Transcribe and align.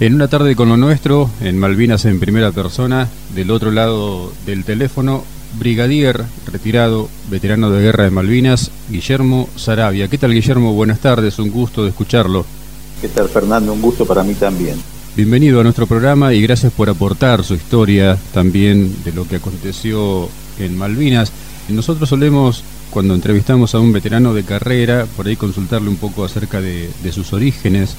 En 0.00 0.14
una 0.14 0.28
tarde 0.28 0.54
con 0.54 0.68
lo 0.68 0.76
nuestro, 0.76 1.28
en 1.40 1.58
Malvinas 1.58 2.04
en 2.04 2.20
primera 2.20 2.52
persona, 2.52 3.08
del 3.34 3.50
otro 3.50 3.72
lado 3.72 4.32
del 4.46 4.64
teléfono, 4.64 5.24
brigadier 5.58 6.24
retirado, 6.46 7.08
veterano 7.28 7.68
de 7.70 7.82
guerra 7.82 8.04
de 8.04 8.10
Malvinas, 8.10 8.70
Guillermo 8.88 9.48
Sarabia. 9.56 10.06
¿Qué 10.06 10.16
tal 10.16 10.32
Guillermo? 10.32 10.72
Buenas 10.72 11.00
tardes, 11.00 11.40
un 11.40 11.50
gusto 11.50 11.82
de 11.82 11.88
escucharlo. 11.88 12.46
¿Qué 13.00 13.08
tal 13.08 13.28
Fernando? 13.28 13.72
Un 13.72 13.82
gusto 13.82 14.06
para 14.06 14.22
mí 14.22 14.34
también. 14.34 14.76
Bienvenido 15.16 15.58
a 15.58 15.64
nuestro 15.64 15.88
programa 15.88 16.32
y 16.32 16.42
gracias 16.42 16.72
por 16.72 16.88
aportar 16.88 17.42
su 17.42 17.54
historia 17.54 18.16
también 18.32 19.02
de 19.02 19.10
lo 19.10 19.26
que 19.26 19.36
aconteció 19.36 20.28
en 20.60 20.78
Malvinas. 20.78 21.32
Nosotros 21.70 22.08
solemos, 22.08 22.62
cuando 22.90 23.16
entrevistamos 23.16 23.74
a 23.74 23.80
un 23.80 23.92
veterano 23.92 24.32
de 24.32 24.44
carrera, 24.44 25.06
por 25.16 25.26
ahí 25.26 25.34
consultarle 25.34 25.88
un 25.88 25.96
poco 25.96 26.24
acerca 26.24 26.60
de, 26.60 26.88
de 27.02 27.12
sus 27.12 27.32
orígenes, 27.32 27.96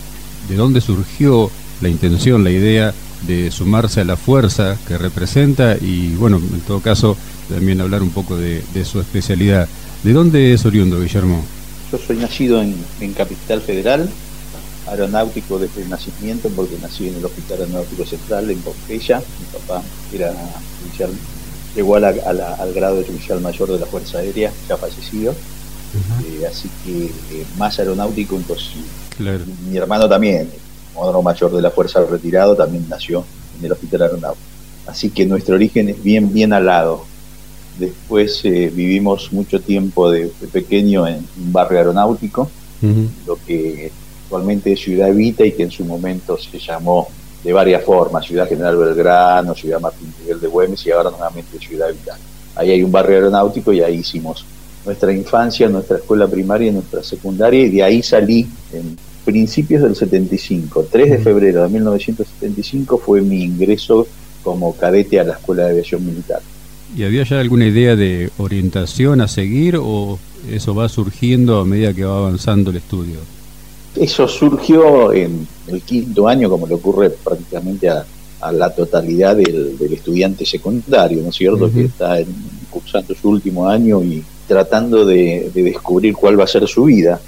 de 0.48 0.56
dónde 0.56 0.80
surgió 0.80 1.52
la 1.82 1.90
intención, 1.90 2.44
la 2.44 2.52
idea 2.52 2.94
de 3.28 3.52
sumarse 3.52 4.02
a 4.02 4.06
la 4.06 4.16
fuerza 4.16 4.78
que 4.88 4.98
representa 4.98 5.76
y 5.80 6.16
bueno, 6.16 6.38
en 6.38 6.62
todo 6.62 6.80
caso 6.80 7.18
también 7.50 7.82
hablar 7.82 8.02
un 8.02 8.12
poco 8.12 8.38
de, 8.38 8.64
su 8.86 9.00
especialidad. 9.00 9.68
¿De 10.04 10.14
dónde 10.14 10.54
es 10.54 10.66
oriundo, 10.66 11.00
Guillermo? 11.02 11.44
Yo 11.92 11.98
soy 11.98 12.18
nacido 12.18 12.62
en, 12.62 13.14
Capital 13.14 13.62
Federal, 13.62 14.10
aeronáutico 14.88 15.58
desde 15.60 15.82
el 15.82 15.90
nacimiento, 15.90 16.50
porque 16.56 16.78
nací 16.82 17.08
en 17.08 17.16
el 17.16 17.26
Hospital 17.26 17.62
Aeronáutico 17.62 18.06
Central 18.06 18.50
en 18.50 18.60
Pompeya. 18.60 19.18
Mi 19.18 19.60
papá 19.60 19.82
era 20.14 20.32
oficial, 20.84 21.10
llegó 21.76 21.96
al 21.96 22.74
grado 22.74 22.96
de 22.96 23.02
oficial 23.02 23.42
mayor 23.42 23.72
de 23.72 23.80
la 23.80 23.86
Fuerza 23.88 24.20
Aérea, 24.20 24.52
ya 24.70 24.78
fallecido. 24.78 25.34
Eh, 25.92 26.46
así 26.46 26.70
que 26.86 27.06
eh, 27.06 27.46
más 27.58 27.80
aeronáutico 27.80 28.36
imposible. 28.36 28.88
Mi 29.68 29.76
hermano 29.76 30.08
también, 30.08 30.50
Modro 31.00 31.22
mayor 31.22 31.52
de 31.52 31.62
la 31.62 31.72
Fuerza 31.72 32.04
Retirado, 32.04 32.56
también 32.56 32.86
nació 32.90 33.24
en 33.58 33.66
el 33.66 33.72
Hospital 33.72 34.02
Aeronáutico. 34.04 34.46
Así 34.86 35.12
que 35.12 35.26
nuestro 35.26 35.56
origen 35.56 35.90
es 35.90 36.04
bien, 36.04 36.34
bien 36.34 36.52
al 36.52 36.66
lado. 36.66 37.06
Después 37.78 38.42
eh, 38.44 38.72
vivimos 38.74 39.32
mucho 39.32 39.62
tiempo 39.62 40.12
de, 40.12 40.32
pequeño 40.52 41.08
en 41.08 41.26
un 41.38 41.54
barrio 41.54 41.78
aeronáutico, 41.78 42.50
lo 43.26 43.38
que 43.46 43.92
actualmente 44.24 44.74
es 44.74 44.80
Ciudad 44.80 45.10
Evita 45.10 45.46
y 45.46 45.52
que 45.52 45.64
en 45.64 45.72
su 45.72 45.84
momento 45.86 46.38
se 46.38 46.60
llamó 46.60 47.08
de 47.44 47.54
varias 47.54 47.84
formas, 47.84 48.26
Ciudad 48.26 48.48
General 48.48 48.76
Belgrano, 48.76 49.54
Ciudad 49.54 49.80
Martín 49.80 50.14
Miguel 50.20 50.40
de 50.42 50.48
Güemes 50.48 50.86
y 50.86 50.92
ahora 50.92 51.10
nuevamente 51.10 51.60
Ciudad 51.60 51.90
Evita. 51.90 52.18
Ahí 52.56 52.72
hay 52.72 52.84
un 52.84 52.92
barrio 52.92 53.16
aeronáutico 53.16 53.72
y 53.72 53.82
ahí 53.82 53.96
hicimos 53.96 54.46
nuestra 54.86 55.14
infancia, 55.14 55.70
nuestra 55.70 55.98
escuela 55.98 56.28
primaria, 56.28 56.72
nuestra 56.72 57.04
secundaria 57.04 57.66
y 57.66 57.70
de 57.70 57.84
ahí 57.84 58.04
salí 58.04 58.48
en 58.74 58.98
principios 59.30 59.84
del 59.84 59.96
75, 59.96 60.88
3 60.92 61.12
de 61.12 61.18
febrero 61.20 61.62
de 61.62 61.70
1975 61.70 62.98
fue 62.98 63.22
mi 63.22 63.44
ingreso 63.44 64.08
como 64.44 64.76
cadete 64.76 65.20
a 65.20 65.24
la 65.24 65.34
Escuela 65.34 65.66
de 65.66 65.70
Aviación 65.70 66.04
Militar. 66.04 66.42
¿Y 66.98 67.04
había 67.04 67.24
ya 67.24 67.40
alguna 67.40 67.68
idea 67.68 67.96
de 67.96 68.32
orientación 68.40 69.22
a 69.22 69.28
seguir 69.28 69.78
o 69.78 70.18
eso 70.50 70.74
va 70.74 70.90
surgiendo 70.90 71.60
a 71.60 71.66
medida 71.66 71.94
que 71.94 72.06
va 72.06 72.18
avanzando 72.18 72.72
el 72.72 72.78
estudio? 72.78 73.20
Eso 73.96 74.28
surgió 74.28 75.14
en 75.14 75.48
el 75.68 75.82
quinto 75.84 76.28
año, 76.28 76.50
como 76.50 76.66
le 76.66 76.74
ocurre 76.74 77.12
prácticamente 77.12 77.88
a, 77.88 78.06
la 78.52 78.74
totalidad 78.74 79.36
del, 79.36 79.78
estudiante 79.92 80.44
secundario, 80.44 81.22
¿no 81.22 81.30
es 81.30 81.36
cierto? 81.36 81.72
Que 81.72 81.84
está 81.84 82.18
cursando 82.72 83.14
su 83.14 83.30
último 83.30 83.68
año 83.68 84.02
y 84.02 84.24
tratando 84.48 85.06
de 85.06 85.52
descubrir 85.54 86.16
cuál 86.16 86.40
va 86.40 86.46
a 86.46 86.48
ser 86.48 86.66
su 86.68 86.86
vida. 86.86 87.20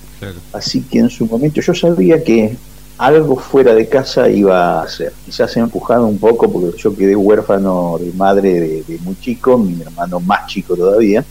Así 0.54 0.82
que 0.82 1.00
en 1.00 1.10
su 1.10 1.26
momento 1.26 1.62
yo 1.62 1.74
sabía 1.74 2.24
que 2.24 2.56
algo 2.98 3.36
fuera 3.36 3.74
de 3.74 3.88
casa 3.88 4.30
iba 4.30 4.80
a 4.80 4.84
hacer. 4.84 5.14
Quizás 5.26 5.58
he 5.58 5.60
empujado 5.60 6.06
un 6.06 6.20
poco 6.20 6.52
porque 6.52 6.78
yo 6.78 6.96
quedé 6.96 7.16
huérfano 7.16 7.98
de 8.00 8.12
madre 8.14 8.84
de, 8.88 9.00
muy 9.00 9.16
chico, 9.20 9.58
mi 9.58 9.82
hermano 9.82 10.20
más 10.20 10.48
chico 10.48 10.76
todavía, 10.76 11.26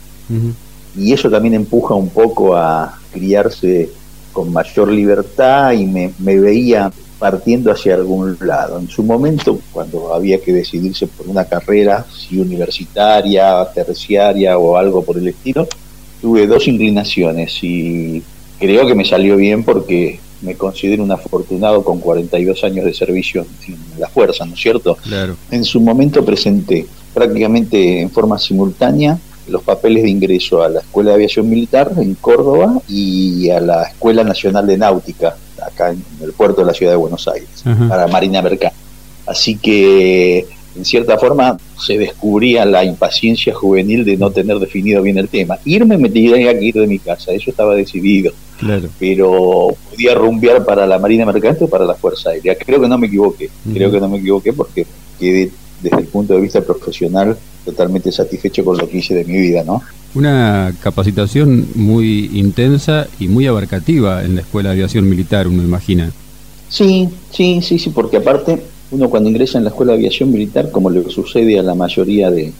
y 0.96 1.12
eso 1.12 1.30
también 1.30 1.54
empuja 1.54 1.94
un 1.94 2.08
poco 2.08 2.56
a 2.56 2.98
criarse 3.12 3.88
con 4.32 4.52
mayor 4.52 4.90
libertad 4.90 5.72
y 5.72 5.86
me, 5.86 6.12
me 6.18 6.38
veía 6.38 6.90
partiendo 7.20 7.70
hacia 7.70 7.94
algún 7.94 8.36
lado. 8.40 8.80
En 8.80 8.88
su 8.88 9.04
momento, 9.04 9.60
cuando 9.72 10.12
había 10.12 10.40
que 10.40 10.52
decidirse 10.52 11.06
por 11.06 11.28
una 11.28 11.44
carrera, 11.44 12.04
si 12.10 12.40
universitaria, 12.40 13.64
terciaria 13.72 14.58
o 14.58 14.76
algo 14.76 15.04
por 15.04 15.18
el 15.18 15.28
estilo, 15.28 15.68
tuve 16.20 16.46
dos 16.46 16.66
inclinaciones 16.66 17.62
y 17.62 18.22
creo 18.60 18.86
que 18.86 18.94
me 18.94 19.04
salió 19.04 19.36
bien 19.36 19.64
porque 19.64 20.20
me 20.42 20.54
considero 20.54 21.02
un 21.02 21.10
afortunado 21.10 21.82
con 21.82 21.98
42 21.98 22.62
años 22.64 22.84
de 22.84 22.94
servicio 22.94 23.46
en 23.66 23.76
la 23.98 24.08
fuerza, 24.08 24.44
¿no 24.44 24.54
es 24.54 24.60
cierto? 24.60 24.96
Claro. 25.02 25.36
En 25.50 25.64
su 25.64 25.80
momento 25.80 26.24
presenté 26.24 26.86
prácticamente 27.12 28.00
en 28.00 28.10
forma 28.10 28.38
simultánea 28.38 29.18
los 29.48 29.62
papeles 29.62 30.04
de 30.04 30.10
ingreso 30.10 30.62
a 30.62 30.68
la 30.68 30.80
Escuela 30.80 31.10
de 31.10 31.16
Aviación 31.16 31.48
Militar 31.48 31.90
en 31.96 32.14
Córdoba 32.14 32.80
y 32.86 33.50
a 33.50 33.60
la 33.60 33.84
Escuela 33.84 34.22
Nacional 34.22 34.66
de 34.66 34.78
Náutica, 34.78 35.36
acá 35.60 35.90
en 35.90 36.04
el 36.22 36.32
puerto 36.32 36.60
de 36.60 36.68
la 36.68 36.74
ciudad 36.74 36.92
de 36.92 36.96
Buenos 36.96 37.26
Aires, 37.26 37.64
para 37.88 38.06
Marina 38.06 38.42
Mercante. 38.42 38.76
Así 39.26 39.56
que 39.56 40.46
en 40.80 40.86
cierta 40.86 41.18
forma 41.18 41.58
se 41.78 41.98
descubría 41.98 42.64
la 42.64 42.82
impaciencia 42.84 43.54
juvenil 43.54 44.02
de 44.02 44.16
no 44.16 44.30
tener 44.30 44.58
definido 44.58 45.02
bien 45.02 45.18
el 45.18 45.28
tema. 45.28 45.58
Irme 45.66 45.98
me 45.98 46.08
tenía 46.08 46.58
que 46.58 46.64
ir 46.64 46.74
de 46.74 46.86
mi 46.86 46.98
casa, 46.98 47.32
eso 47.32 47.50
estaba 47.50 47.74
decidido. 47.74 48.32
Claro. 48.58 48.88
Pero 48.98 49.68
podía 49.90 50.14
rumbear 50.14 50.64
para 50.64 50.86
la 50.86 50.98
Marina 50.98 51.26
Mercante 51.26 51.64
o 51.64 51.68
para 51.68 51.84
la 51.84 51.94
Fuerza 51.94 52.30
Aérea. 52.30 52.56
Creo 52.56 52.80
que 52.80 52.88
no 52.88 52.96
me 52.96 53.08
equivoqué, 53.08 53.50
creo 53.74 53.90
que 53.90 54.00
no 54.00 54.08
me 54.08 54.18
equivoqué 54.18 54.54
porque 54.54 54.86
quedé 55.18 55.50
desde 55.82 55.98
el 55.98 56.06
punto 56.06 56.34
de 56.34 56.40
vista 56.40 56.62
profesional 56.62 57.36
totalmente 57.64 58.10
satisfecho 58.10 58.64
con 58.64 58.78
lo 58.78 58.88
que 58.88 58.98
hice 58.98 59.14
de 59.14 59.24
mi 59.24 59.38
vida, 59.38 59.62
¿no? 59.62 59.82
Una 60.14 60.74
capacitación 60.82 61.68
muy 61.74 62.30
intensa 62.32 63.06
y 63.18 63.28
muy 63.28 63.46
abarcativa 63.46 64.24
en 64.24 64.36
la 64.36 64.40
Escuela 64.40 64.70
de 64.70 64.76
Aviación 64.76 65.08
Militar, 65.08 65.46
uno 65.46 65.62
imagina. 65.62 66.10
Sí, 66.70 67.08
sí, 67.30 67.60
sí, 67.62 67.78
sí, 67.78 67.90
porque 67.90 68.16
aparte 68.16 68.62
uno 68.90 69.08
cuando 69.08 69.28
ingresa 69.28 69.58
en 69.58 69.64
la 69.64 69.70
Escuela 69.70 69.92
de 69.92 69.98
Aviación 69.98 70.32
Militar, 70.32 70.70
como 70.70 70.90
le 70.90 71.08
sucede 71.10 71.58
a 71.58 71.62
la 71.62 71.74
mayoría 71.74 72.30
de, 72.30 72.52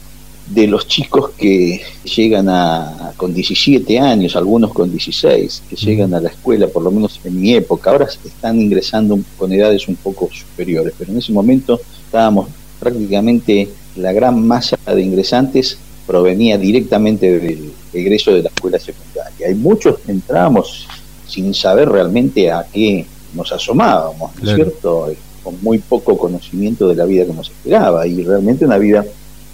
los 0.67 0.87
chicos 0.87 1.31
que 1.37 1.81
llegan 2.03 2.49
a, 2.49 3.13
con 3.15 3.33
17 3.33 3.99
años, 3.99 4.35
algunos 4.35 4.73
con 4.73 4.91
16, 4.91 5.63
que 5.69 5.75
llegan 5.75 6.13
a 6.13 6.19
la 6.19 6.29
escuela, 6.29 6.67
por 6.67 6.83
lo 6.83 6.91
menos 6.91 7.19
en 7.23 7.39
mi 7.39 7.53
época, 7.53 7.91
ahora 7.91 8.05
están 8.05 8.59
ingresando 8.59 9.17
con 9.37 9.51
edades 9.51 9.87
un 9.87 9.95
poco 9.95 10.29
superiores, 10.31 10.93
pero 10.97 11.11
en 11.11 11.19
ese 11.19 11.31
momento 11.31 11.79
estábamos 12.05 12.49
prácticamente 12.79 13.69
la 13.95 14.11
gran 14.11 14.45
masa 14.45 14.77
de 14.85 15.01
ingresantes 15.01 15.77
provenía 16.05 16.57
directamente 16.57 17.39
del 17.39 17.71
egreso 17.93 18.33
de 18.33 18.43
la 18.43 18.49
escuela 18.49 18.79
secundaria. 18.79 19.47
Hay 19.47 19.55
muchos 19.55 19.95
entramos 20.07 20.87
sin 21.27 21.53
saber 21.53 21.87
realmente 21.87 22.51
a 22.51 22.65
qué 22.71 23.05
nos 23.33 23.51
asomábamos, 23.51 24.31
¿no 24.35 24.49
es 24.49 24.55
cierto? 24.55 25.13
Con 25.43 25.55
muy 25.61 25.79
poco 25.79 26.17
conocimiento 26.17 26.87
de 26.87 26.95
la 26.95 27.05
vida 27.05 27.25
que 27.25 27.33
nos 27.33 27.49
esperaba 27.49 28.07
y 28.07 28.23
realmente 28.23 28.65
una 28.65 28.77
vida 28.77 29.05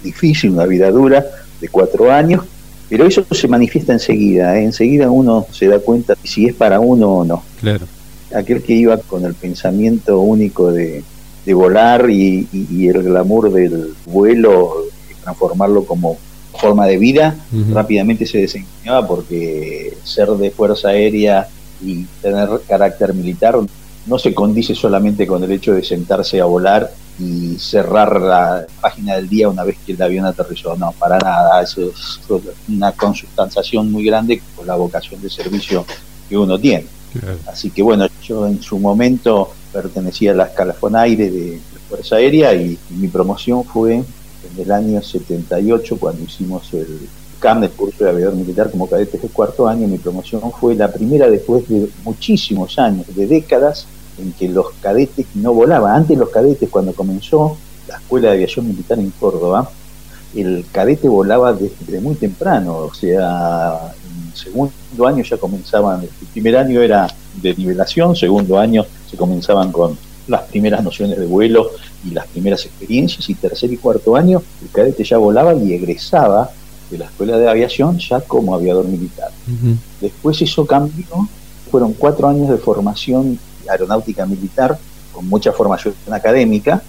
difícil, 0.04 0.52
una 0.52 0.66
vida 0.66 0.92
dura 0.92 1.26
de 1.60 1.70
cuatro 1.70 2.12
años, 2.12 2.44
pero 2.90 3.06
eso 3.06 3.26
se 3.32 3.48
manifiesta 3.48 3.94
enseguida, 3.94 4.58
¿eh? 4.58 4.64
enseguida 4.64 5.10
uno 5.10 5.46
se 5.52 5.68
da 5.68 5.80
cuenta 5.80 6.16
si 6.24 6.46
es 6.46 6.54
para 6.54 6.80
uno 6.80 7.10
o 7.18 7.26
no. 7.26 7.44
Claro. 7.60 7.86
Aquel 8.34 8.62
que 8.62 8.74
iba 8.74 8.98
con 8.98 9.26
el 9.26 9.34
pensamiento 9.34 10.20
único 10.20 10.72
de, 10.72 11.04
volar 11.54 12.10
y, 12.10 12.48
el 12.88 13.04
glamour 13.04 13.52
del 13.52 13.94
vuelo, 14.06 14.84
transformarlo 15.24 15.86
como 15.86 16.18
forma 16.60 16.86
de 16.88 16.98
vida, 16.98 17.36
rápidamente 17.72 18.26
se 18.26 18.40
desengañaba 18.40 19.08
porque 19.08 19.96
ser 20.04 20.30
de 20.30 20.52
fuerza 20.52 20.90
aérea 20.90 21.48
y 21.82 22.06
tener 22.22 22.50
carácter 22.68 23.14
militar 23.14 23.58
no 24.08 24.18
se 24.18 24.34
condice 24.34 24.74
solamente 24.74 25.28
con 25.28 25.44
el 25.44 25.52
hecho 25.52 25.74
de 25.74 25.84
sentarse 25.84 26.40
a 26.40 26.46
volar 26.46 26.92
y 27.20 27.56
cerrar 27.60 28.22
la 28.22 28.66
página 28.82 29.16
del 29.16 29.28
día 29.28 29.50
una 29.50 29.64
vez 29.64 29.78
que 29.86 29.94
el 29.94 30.02
avión 30.02 30.26
aterrizó. 30.26 30.76
No, 30.78 30.92
para 30.94 31.18
nada. 31.18 31.62
Eso 31.62 31.82
es 31.82 32.20
una 32.70 32.92
consustanciación 32.94 33.92
muy 33.92 34.06
grande 34.06 34.42
con 34.56 34.68
la 34.68 34.76
vocación 34.76 35.22
de 35.22 35.30
servicio 35.30 35.86
que 36.30 36.38
uno 36.38 36.58
tiene. 36.58 36.86
Así 37.48 37.72
que 37.72 37.82
bueno, 37.82 38.08
yo 38.22 38.48
en 38.48 38.62
su 38.62 38.80
momento 38.80 39.52
pertenecía 39.74 40.32
a 40.32 40.36
la 40.36 40.44
escalafón 40.46 40.96
aire 40.96 41.30
de 41.30 41.60
la 41.74 41.80
Fuerza 41.90 42.18
Aérea 42.18 42.54
y, 42.54 42.78
mi 42.92 43.08
promoción 43.08 43.64
fue 43.64 43.96
en 43.96 44.06
el 44.58 44.72
año 44.72 45.02
78 45.02 45.98
cuando 45.98 46.24
hicimos 46.24 46.72
el 46.74 47.08
CAM 47.40 47.62
del 47.62 47.72
curso 47.72 48.04
de 48.04 48.10
aviador 48.10 48.36
militar 48.36 48.72
como 48.72 48.88
cadete 48.88 49.18
de 49.18 49.28
cuarto 49.30 49.68
año. 49.68 49.88
Mi 49.88 49.98
promoción 49.98 50.42
fue 50.52 50.76
la 50.76 50.92
primera 50.92 51.30
después 51.30 51.68
de 51.68 51.90
muchísimos 52.04 52.78
años, 52.78 53.08
de 53.16 53.26
décadas, 53.26 53.88
en 54.18 54.34
que 54.34 54.50
los 54.50 54.68
cadetes 54.82 55.26
no 55.36 55.54
volaban. 55.54 55.96
Antes 55.96 56.18
los 56.18 56.30
cadetes, 56.30 56.70
cuando 56.70 56.94
comenzó 56.94 57.58
la 57.88 57.98
Escuela 57.98 58.30
de 58.30 58.36
Aviación 58.36 58.68
Militar 58.68 59.00
en 59.00 59.12
Córdoba, 59.12 59.70
el 60.36 60.66
cadete 60.72 61.08
volaba 61.08 61.54
desde 61.54 62.02
muy 62.02 62.16
temprano, 62.16 62.78
o 62.78 62.94
sea, 62.94 63.94
en 63.94 64.36
segundo 64.36 65.08
año 65.08 65.24
ya 65.24 65.38
comenzaban, 65.38 66.04
el 66.04 66.28
primer 66.34 66.58
año 66.58 66.82
era 66.82 67.08
de 67.42 67.56
nivelación, 67.56 68.16
segundo 68.16 68.60
año 68.60 68.86
se 69.10 69.18
comenzaban 69.18 69.72
con 69.72 69.98
las 70.28 70.42
primeras 70.44 70.84
nociones 70.84 71.18
de 71.18 71.26
vuelo 71.26 71.72
y 72.06 72.12
las 72.12 72.28
primeras 72.28 72.66
experiencias, 72.66 73.30
y 73.30 73.36
tercer 73.36 73.72
y 73.72 73.78
cuarto 73.78 74.16
año 74.16 74.42
el 74.62 74.70
cadete 74.70 75.04
ya 75.04 75.18
volaba 75.18 75.56
y 75.56 75.74
egresaba 75.74 76.52
de 76.92 76.98
la 76.98 77.06
escuela 77.06 77.38
de 77.38 77.50
aviación 77.50 77.98
ya 77.98 78.20
como 78.22 78.54
aviador 78.54 78.86
militar. 78.86 79.32
Después 80.02 80.42
eso 80.42 80.66
cambió, 80.66 81.06
fueron 81.72 81.94
cuatro 81.94 82.28
años 82.28 82.50
de 82.50 82.58
formación 82.58 83.40
aeronáutica 83.70 84.26
militar, 84.26 84.78
con 85.12 85.28
mucha 85.28 85.52
formación 85.52 85.94
académica, 86.12 86.82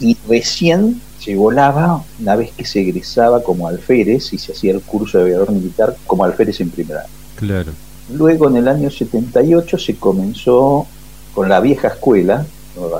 y 0.00 0.16
recién 0.28 1.00
se 1.18 1.36
volaba 1.36 2.02
una 2.18 2.36
vez 2.36 2.52
que 2.52 2.64
se 2.64 2.80
egresaba 2.80 3.42
como 3.42 3.68
alférez 3.68 4.32
y 4.32 4.38
se 4.38 4.52
hacía 4.52 4.72
el 4.72 4.80
curso 4.80 5.18
de 5.18 5.24
aviador 5.24 5.52
militar 5.52 5.94
como 6.06 6.24
alférez 6.24 6.60
en 6.60 6.70
primera. 6.70 7.04
Claro. 7.36 7.72
Luego 8.12 8.48
en 8.48 8.56
el 8.56 8.68
año 8.68 8.90
78 8.90 9.78
se 9.78 9.96
comenzó 9.96 10.86
con 11.34 11.48
la 11.48 11.60
vieja 11.60 11.88
escuela 11.88 12.44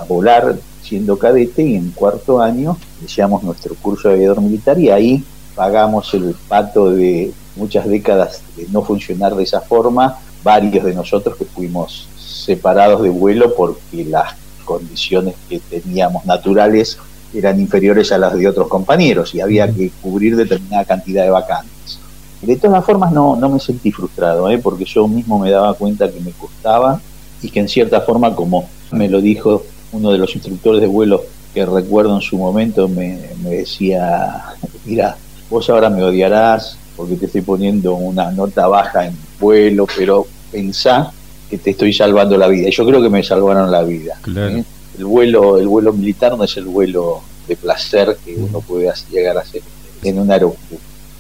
a 0.01 0.05
volar 0.05 0.57
siendo 0.83 1.19
cadete 1.19 1.63
y 1.63 1.77
en 1.77 1.91
cuarto 1.93 2.41
año 2.41 2.77
iniciamos 3.01 3.43
nuestro 3.43 3.75
curso 3.77 4.09
de 4.09 4.17
aviador 4.17 4.41
militar 4.43 4.79
y 4.79 4.91
ahí 4.91 5.25
pagamos 5.55 6.13
el 6.15 6.35
pato 6.49 6.91
de 6.91 7.33
muchas 7.57 7.87
décadas 7.87 8.43
de 8.57 8.67
no 8.71 8.83
funcionar 8.83 9.35
de 9.35 9.43
esa 9.43 9.61
forma, 9.61 10.19
varios 10.43 10.85
de 10.85 10.95
nosotros 10.95 11.37
que 11.37 11.45
fuimos 11.45 12.09
separados 12.43 13.03
de 13.03 13.11
vuelo 13.11 13.55
porque 13.55 14.05
las 14.05 14.35
condiciones 14.65 15.35
que 15.49 15.59
teníamos 15.59 16.25
naturales 16.27 16.99
eran 17.35 17.61
inferiores 17.61 18.13
a 18.13 18.19
las 18.19 18.37
de 18.37 18.49
otros 18.49 18.69
compañeros 18.69 19.35
y 19.35 19.41
había 19.41 19.73
que 19.73 19.91
cubrir 20.03 20.37
determinada 20.37 20.85
cantidad 20.85 21.25
de 21.25 21.31
vacantes. 21.31 21.99
De 22.43 22.57
todas 22.57 22.85
formas 22.85 23.13
no, 23.13 23.37
no 23.37 23.49
me 23.49 23.61
sentí 23.61 23.93
frustrado, 23.93 24.49
¿eh? 24.51 24.59
porque 24.59 24.85
yo 24.85 25.07
mismo 25.07 25.39
me 25.39 25.51
daba 25.51 25.75
cuenta 25.75 26.11
que 26.11 26.21
me 26.21 26.31
costaba 26.33 27.01
y 27.43 27.51
que 27.51 27.61
en 27.61 27.69
cierta 27.69 28.01
forma, 28.01 28.35
como 28.35 28.69
me 28.91 29.09
lo 29.09 29.21
dijo 29.21 29.63
uno 29.93 30.11
de 30.11 30.19
los 30.19 30.35
instructores 30.35 30.81
de 30.81 30.87
vuelo 30.87 31.23
que 31.53 31.67
recuerdo 31.67 32.15
en 32.15 32.23
su 32.23 32.39
momento, 32.39 32.89
me, 32.89 33.19
me 33.43 33.51
decía, 33.51 34.45
mira, 34.85 35.17
vos 35.51 35.69
ahora 35.69 35.91
me 35.91 36.03
odiarás 36.03 36.79
porque 36.97 37.17
te 37.17 37.27
estoy 37.27 37.41
poniendo 37.43 37.95
una 37.95 38.31
nota 38.31 38.67
baja 38.69 39.07
en 39.07 39.17
vuelo, 39.39 39.87
pero 39.97 40.27
pensá 40.51 41.13
que 41.51 41.59
te 41.59 41.71
estoy 41.71 41.93
salvando 41.93 42.39
la 42.39 42.49
vida. 42.49 42.69
Y 42.69 42.73
yo 42.73 42.87
creo 42.87 43.03
que 43.03 43.11
me 43.11 43.23
salvaron 43.23 43.71
la 43.71 43.83
vida. 43.83 44.15
¿eh? 44.37 44.65
El 44.97 45.05
vuelo, 45.05 45.59
el 45.59 45.67
vuelo 45.67 45.93
militar 45.93 46.37
no 46.37 46.45
es 46.45 46.57
el 46.57 46.65
vuelo 46.65 47.21
de 47.49 47.57
placer 47.57 48.17
que 48.25 48.37
uno 48.37 48.61
puede 48.61 48.91
llegar 49.11 49.37
a 49.37 49.41
hacer 49.41 49.63
en 50.05 50.19
un 50.19 50.31
aeropuerto. 50.31 50.77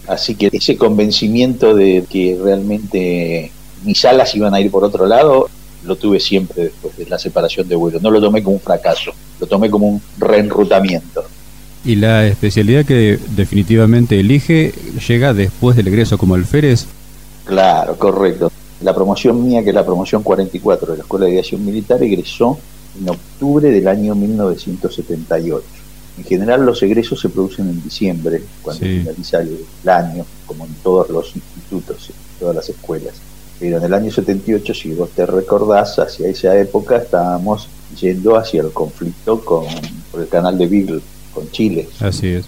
Así 0.06 0.34
que 0.34 0.48
ese 0.52 0.76
convencimiento 0.76 1.74
de 1.74 2.04
que 2.08 2.38
realmente 2.42 3.50
mis 3.84 4.04
alas 4.04 4.34
iban 4.34 4.54
a 4.54 4.60
ir 4.60 4.70
por 4.70 4.84
otro 4.84 5.06
lado, 5.06 5.48
lo 5.84 5.96
tuve 5.96 6.20
siempre 6.20 6.64
después 6.64 6.96
de 6.96 7.06
la 7.06 7.18
separación 7.18 7.68
de 7.68 7.76
vuelo. 7.76 7.98
No 8.00 8.10
lo 8.10 8.20
tomé 8.20 8.42
como 8.42 8.56
un 8.56 8.62
fracaso, 8.62 9.12
lo 9.40 9.46
tomé 9.46 9.70
como 9.70 9.88
un 9.88 10.02
reenrutamiento. 10.18 11.24
¿Y 11.84 11.96
la 11.96 12.26
especialidad 12.26 12.84
que 12.84 13.18
definitivamente 13.34 14.20
elige 14.20 14.72
llega 15.08 15.32
después 15.32 15.76
del 15.76 15.88
egreso 15.88 16.18
como 16.18 16.34
alférez? 16.34 16.86
Claro, 17.44 17.96
correcto. 17.96 18.52
La 18.82 18.94
promoción 18.94 19.44
mía, 19.44 19.62
que 19.62 19.70
es 19.70 19.74
la 19.74 19.84
promoción 19.84 20.22
44 20.22 20.92
de 20.92 20.98
la 20.98 21.02
Escuela 21.02 21.26
de 21.26 21.32
Aviación 21.32 21.64
Militar, 21.64 22.02
egresó 22.02 22.58
en 22.98 23.08
octubre 23.08 23.70
del 23.70 23.86
año 23.86 24.14
1978. 24.14 25.66
En 26.18 26.24
general 26.24 26.66
los 26.66 26.82
egresos 26.82 27.20
se 27.20 27.28
producen 27.28 27.68
en 27.68 27.82
diciembre, 27.82 28.42
cuando 28.62 28.80
finaliza 28.80 29.40
el, 29.40 29.58
año, 29.86 30.24
como 30.46 30.66
en 30.66 30.74
todos 30.82 31.08
los 31.10 31.34
institutos, 31.34 32.10
en 32.10 32.14
todas 32.38 32.56
las 32.56 32.68
escuelas. 32.68 33.14
Pero 33.58 33.76
en 33.78 33.84
el 33.84 33.94
año 33.94 34.10
78, 34.10 34.74
si 34.74 34.94
vos 34.94 35.10
te 35.10 35.26
recordás, 35.26 35.98
hacia 35.98 36.28
esa 36.28 36.58
época 36.58 36.96
estábamos 36.96 37.68
yendo 37.98 38.36
hacia 38.36 38.62
el 38.62 38.70
conflicto 38.70 39.40
con, 39.44 39.64
por 40.10 40.20
el 40.22 40.28
canal 40.28 40.56
de 40.56 40.66
Beagle 40.66 41.00
con 41.34 41.50
Chile. 41.50 41.88
Así 42.00 42.28
es. 42.28 42.46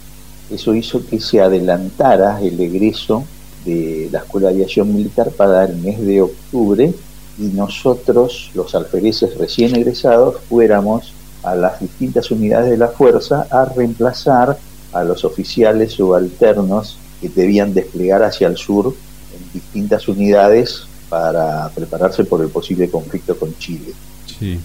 Eso 0.51 0.75
hizo 0.75 1.05
que 1.07 1.21
se 1.21 1.41
adelantara 1.41 2.41
el 2.43 2.61
egreso 2.61 3.25
de 3.65 4.09
la 4.11 4.21
Escuela 4.21 4.49
de 4.49 4.55
Aviación 4.55 4.95
Militar 4.95 5.31
para 5.31 5.65
el 5.65 5.77
mes 5.77 6.01
de 6.01 6.23
octubre 6.23 6.93
y 7.39 7.43
nosotros, 7.43 8.51
los 8.55 8.75
alfereces 8.75 9.37
recién 9.39 9.75
egresados, 9.75 10.37
fuéramos 10.49 11.13
a 11.43 11.55
las 11.55 11.81
distintas 11.81 12.31
unidades 12.31 12.71
de 12.71 12.77
la 12.77 12.89
fuerza 12.89 13.47
a 13.51 13.65
reemplazar 13.65 14.59
a 14.93 15.05
los 15.05 15.25
oficiales 15.25 15.93
subalternos 15.93 16.99
que 17.21 17.29
debían 17.29 17.73
desplegar 17.73 18.23
hacia 18.23 18.49
el 18.49 18.57
sur 18.57 18.95
en 19.35 19.53
distintas 19.53 20.07
unidades 20.09 20.85
para 21.09 21.69
prepararse 21.71 22.25
por 22.25 22.43
el 22.43 22.49
posible 22.49 22.89
conflicto 22.89 23.37
con 23.37 23.57
Chile. 23.59 23.93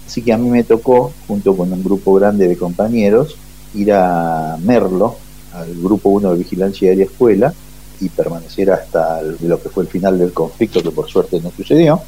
Así 0.06 0.22
que 0.22 0.32
a 0.32 0.38
mí 0.38 0.48
me 0.50 0.64
tocó, 0.64 1.12
junto 1.26 1.56
con 1.56 1.72
un 1.72 1.84
grupo 1.84 2.14
grande 2.14 2.48
de 2.48 2.56
compañeros, 2.56 3.36
ir 3.74 3.92
a 3.92 4.56
Merlo, 4.60 5.16
al 5.52 5.74
grupo 5.74 6.10
1 6.10 6.32
de 6.32 6.38
Vigilancia 6.38 6.90
Aérea 6.90 7.04
Escuela, 7.04 7.54
y 8.00 8.08
permanecer 8.08 8.70
hasta 8.70 9.20
lo 9.22 9.62
que 9.62 9.68
fue 9.68 9.84
el 9.84 9.88
final 9.88 10.18
del 10.18 10.32
conflicto, 10.32 10.82
que 10.82 10.90
por 10.90 11.08
suerte 11.08 11.40
no 11.40 11.50
sucedió. 11.50 12.00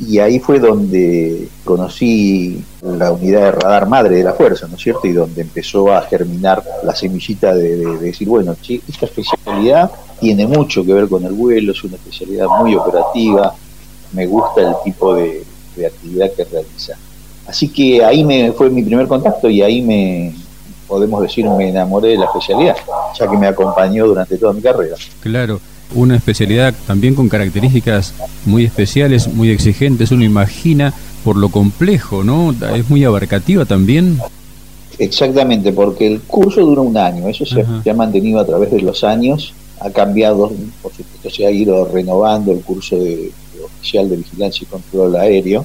Y 0.00 0.20
ahí 0.20 0.38
fue 0.38 0.60
donde 0.60 1.48
conocí 1.64 2.62
la 2.82 3.10
unidad 3.10 3.40
de 3.40 3.52
radar 3.52 3.88
madre 3.88 4.16
de 4.16 4.24
la 4.24 4.32
fuerza, 4.32 4.68
¿no 4.68 4.76
es 4.76 4.82
cierto? 4.82 5.08
Y 5.08 5.12
donde 5.12 5.42
empezó 5.42 5.92
a 5.92 6.02
germinar 6.02 6.62
la 6.84 6.94
semillita 6.94 7.52
de, 7.52 7.98
decir, 7.98 8.28
bueno, 8.28 8.52
esta 8.52 9.06
especialidad 9.06 9.90
tiene 10.20 10.46
mucho 10.46 10.84
que 10.84 10.92
ver 10.92 11.08
con 11.08 11.24
el 11.24 11.32
vuelo, 11.32 11.72
es 11.72 11.82
una 11.82 11.96
especialidad 11.96 12.46
muy 12.60 12.76
operativa, 12.76 13.54
me 14.12 14.26
gusta 14.26 14.60
el 14.60 14.74
tipo 14.84 15.14
de, 15.14 15.42
de 15.76 15.86
actividad 15.86 16.30
que 16.32 16.44
realiza. 16.44 16.96
Así 17.46 17.68
que 17.68 18.04
ahí 18.04 18.24
me 18.24 18.52
fue 18.52 18.70
mi 18.70 18.82
primer 18.82 19.08
contacto 19.08 19.48
y 19.48 19.62
ahí 19.62 19.82
me, 19.82 20.32
podemos 20.88 21.22
decir, 21.22 21.48
me 21.48 21.68
enamoré 21.68 22.08
de 22.08 22.18
la 22.18 22.24
especialidad, 22.24 22.76
ya 23.18 23.30
que 23.30 23.36
me 23.36 23.46
acompañó 23.46 24.06
durante 24.06 24.38
toda 24.38 24.52
mi 24.52 24.62
carrera. 24.62 24.96
Claro, 25.20 25.60
una 25.94 26.16
especialidad 26.16 26.74
también 26.86 27.14
con 27.14 27.28
características 27.28 28.14
muy 28.44 28.64
especiales, 28.64 29.28
muy 29.28 29.50
exigentes, 29.50 30.10
uno 30.10 30.24
imagina 30.24 30.94
por 31.24 31.36
lo 31.36 31.50
complejo, 31.50 32.24
¿no? 32.24 32.54
Es 32.74 32.88
muy 32.88 33.04
abarcativa 33.04 33.64
también. 33.64 34.18
Exactamente, 34.98 35.72
porque 35.72 36.06
el 36.06 36.20
curso 36.22 36.62
dura 36.62 36.82
un 36.82 36.96
año, 36.96 37.28
eso 37.28 37.44
se, 37.46 37.88
ha 37.88 37.94
mantenido 37.94 38.40
a 38.40 38.46
través 38.46 38.70
de 38.70 38.80
los 38.80 39.04
años, 39.04 39.54
ha 39.80 39.90
cambiado, 39.90 40.50
por 40.82 40.92
supuesto 40.92 41.30
se 41.30 41.46
ha 41.46 41.50
ido 41.50 41.84
renovando 41.84 42.50
el 42.50 42.60
curso 42.62 42.96
de 42.96 43.30
oficial 43.64 44.08
de 44.08 44.16
vigilancia 44.16 44.64
y 44.64 44.66
control 44.66 45.16
aéreo, 45.16 45.64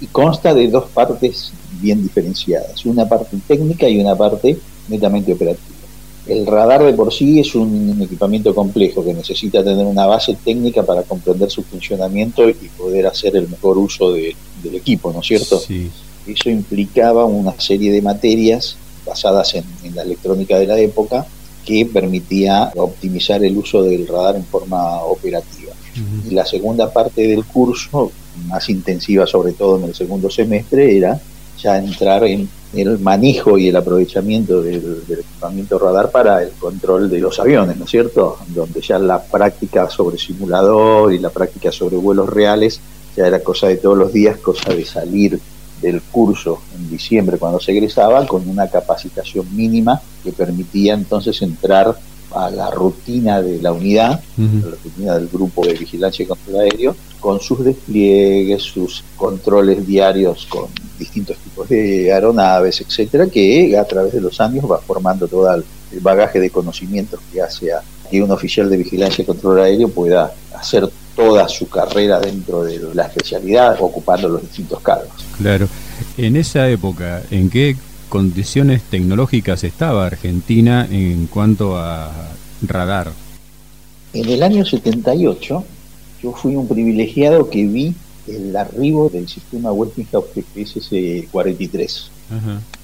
y 0.00 0.06
consta 0.06 0.54
de 0.54 0.68
dos 0.68 0.84
partes 0.86 1.52
bien 1.80 2.02
diferenciadas, 2.02 2.84
una 2.86 3.08
parte 3.08 3.36
técnica 3.46 3.88
y 3.88 4.00
una 4.00 4.16
parte 4.16 4.58
netamente 4.88 5.32
operativa. 5.32 5.80
El 6.26 6.46
radar 6.46 6.84
de 6.84 6.92
por 6.92 7.12
sí 7.12 7.40
es 7.40 7.54
un 7.54 8.00
equipamiento 8.02 8.54
complejo 8.54 9.04
que 9.04 9.14
necesita 9.14 9.64
tener 9.64 9.86
una 9.86 10.06
base 10.06 10.36
técnica 10.44 10.84
para 10.84 11.02
comprender 11.02 11.50
su 11.50 11.62
funcionamiento 11.62 12.48
y 12.48 12.54
poder 12.76 13.06
hacer 13.06 13.36
el 13.36 13.48
mejor 13.48 13.78
uso 13.78 14.12
del 14.12 14.34
equipo, 14.74 15.12
¿no 15.12 15.20
es 15.20 15.26
cierto? 15.26 15.58
Sí. 15.58 15.90
Eso 16.26 16.50
implicaba 16.50 17.24
una 17.24 17.58
serie 17.58 17.90
de 17.90 18.02
materias 18.02 18.76
basadas 19.06 19.54
en, 19.54 19.64
la 19.94 20.02
electrónica 20.02 20.58
de 20.58 20.66
la 20.66 20.78
época 20.78 21.26
que 21.64 21.86
permitía 21.86 22.70
optimizar 22.76 23.42
el 23.42 23.56
uso 23.56 23.82
del 23.82 24.06
radar 24.06 24.36
en 24.36 24.44
forma 24.44 25.02
operativa. 25.02 25.72
Y 26.28 26.34
la 26.34 26.46
segunda 26.46 26.92
parte 26.92 27.26
del 27.26 27.44
curso, 27.44 28.12
más 28.46 28.68
intensiva 28.70 29.26
sobre 29.26 29.52
todo 29.52 29.78
en 29.78 29.84
el 29.84 29.94
segundo 29.94 30.30
semestre, 30.30 30.96
era 30.96 31.20
ya 31.62 31.78
entrar 31.78 32.24
en 32.24 32.48
el 32.74 32.98
manejo 32.98 33.58
y 33.58 33.68
el 33.68 33.76
aprovechamiento 33.76 34.62
del, 34.62 35.02
equipamiento 35.08 35.78
radar 35.78 36.10
para 36.10 36.42
el 36.42 36.50
control 36.50 37.10
de 37.10 37.18
los 37.18 37.38
aviones, 37.40 37.76
¿no 37.76 37.84
es 37.84 37.90
cierto? 37.90 38.38
Donde 38.48 38.80
ya 38.80 38.98
la 38.98 39.22
práctica 39.22 39.90
sobre 39.90 40.18
simulador 40.18 41.12
y 41.12 41.18
la 41.18 41.30
práctica 41.30 41.72
sobre 41.72 41.96
vuelos 41.96 42.28
reales 42.28 42.80
ya 43.16 43.26
era 43.26 43.40
cosa 43.42 43.66
de 43.66 43.76
todos 43.76 43.98
los 43.98 44.12
días, 44.12 44.38
cosa 44.38 44.72
de 44.72 44.84
salir 44.84 45.40
del 45.82 46.02
curso 46.02 46.60
en 46.76 46.90
diciembre 46.90 47.38
cuando 47.38 47.58
se 47.58 47.72
egresaba 47.72 48.26
con 48.26 48.46
una 48.48 48.68
capacitación 48.68 49.46
mínima 49.56 50.00
que 50.22 50.30
permitía 50.30 50.94
entonces 50.94 51.40
entrar 51.42 51.96
a 52.34 52.50
la 52.50 52.70
rutina 52.70 53.42
de 53.42 53.60
la 53.60 53.72
unidad, 53.72 54.12
a 54.12 54.66
la 54.66 54.76
rutina 54.82 55.14
del 55.14 55.28
grupo 55.28 55.66
de 55.66 55.74
vigilancia 55.74 56.22
y 56.22 56.26
control 56.26 56.60
aéreo, 56.60 56.96
con 57.18 57.40
sus 57.40 57.64
despliegues, 57.64 58.62
sus 58.62 59.04
controles 59.16 59.86
diarios 59.86 60.46
con 60.48 60.66
distintos 60.98 61.36
tipos 61.38 61.68
de 61.68 62.12
aeronaves, 62.12 62.80
etcétera, 62.80 63.26
que 63.26 63.76
a 63.76 63.84
través 63.84 64.12
de 64.12 64.20
los 64.20 64.40
años 64.40 64.64
va 64.70 64.78
formando 64.78 65.28
todo 65.28 65.52
el 65.54 65.64
bagaje 66.00 66.40
de 66.40 66.50
conocimientos 66.50 67.20
que 67.32 67.42
hace 67.42 67.72
a 67.72 67.82
que 68.10 68.22
un 68.22 68.30
oficial 68.30 68.68
de 68.68 68.76
vigilancia 68.76 69.22
y 69.22 69.26
control 69.26 69.60
aéreo 69.60 69.88
pueda 69.88 70.32
hacer 70.54 70.88
toda 71.14 71.48
su 71.48 71.68
carrera 71.68 72.18
dentro 72.18 72.64
de 72.64 72.80
la 72.94 73.04
especialidad, 73.04 73.76
ocupando 73.80 74.28
los 74.28 74.42
distintos 74.42 74.80
cargos. 74.80 75.10
Claro. 75.38 75.68
En 76.16 76.36
esa 76.36 76.68
época, 76.68 77.22
¿en 77.30 77.50
qué 77.50 77.76
condiciones 78.10 78.82
tecnológicas 78.82 79.64
estaba 79.64 80.04
Argentina 80.04 80.86
en 80.90 81.28
cuanto 81.28 81.78
a 81.78 82.10
radar? 82.60 83.12
En 84.12 84.28
el 84.28 84.42
año 84.42 84.66
78 84.66 85.64
yo 86.22 86.32
fui 86.32 86.56
un 86.56 86.68
privilegiado 86.68 87.48
que 87.48 87.64
vi 87.66 87.94
el 88.26 88.54
arribo 88.54 89.08
del 89.08 89.28
sistema 89.28 89.72
Westinghouse 89.72 90.26
GPS 90.34 91.28
43 91.30 92.10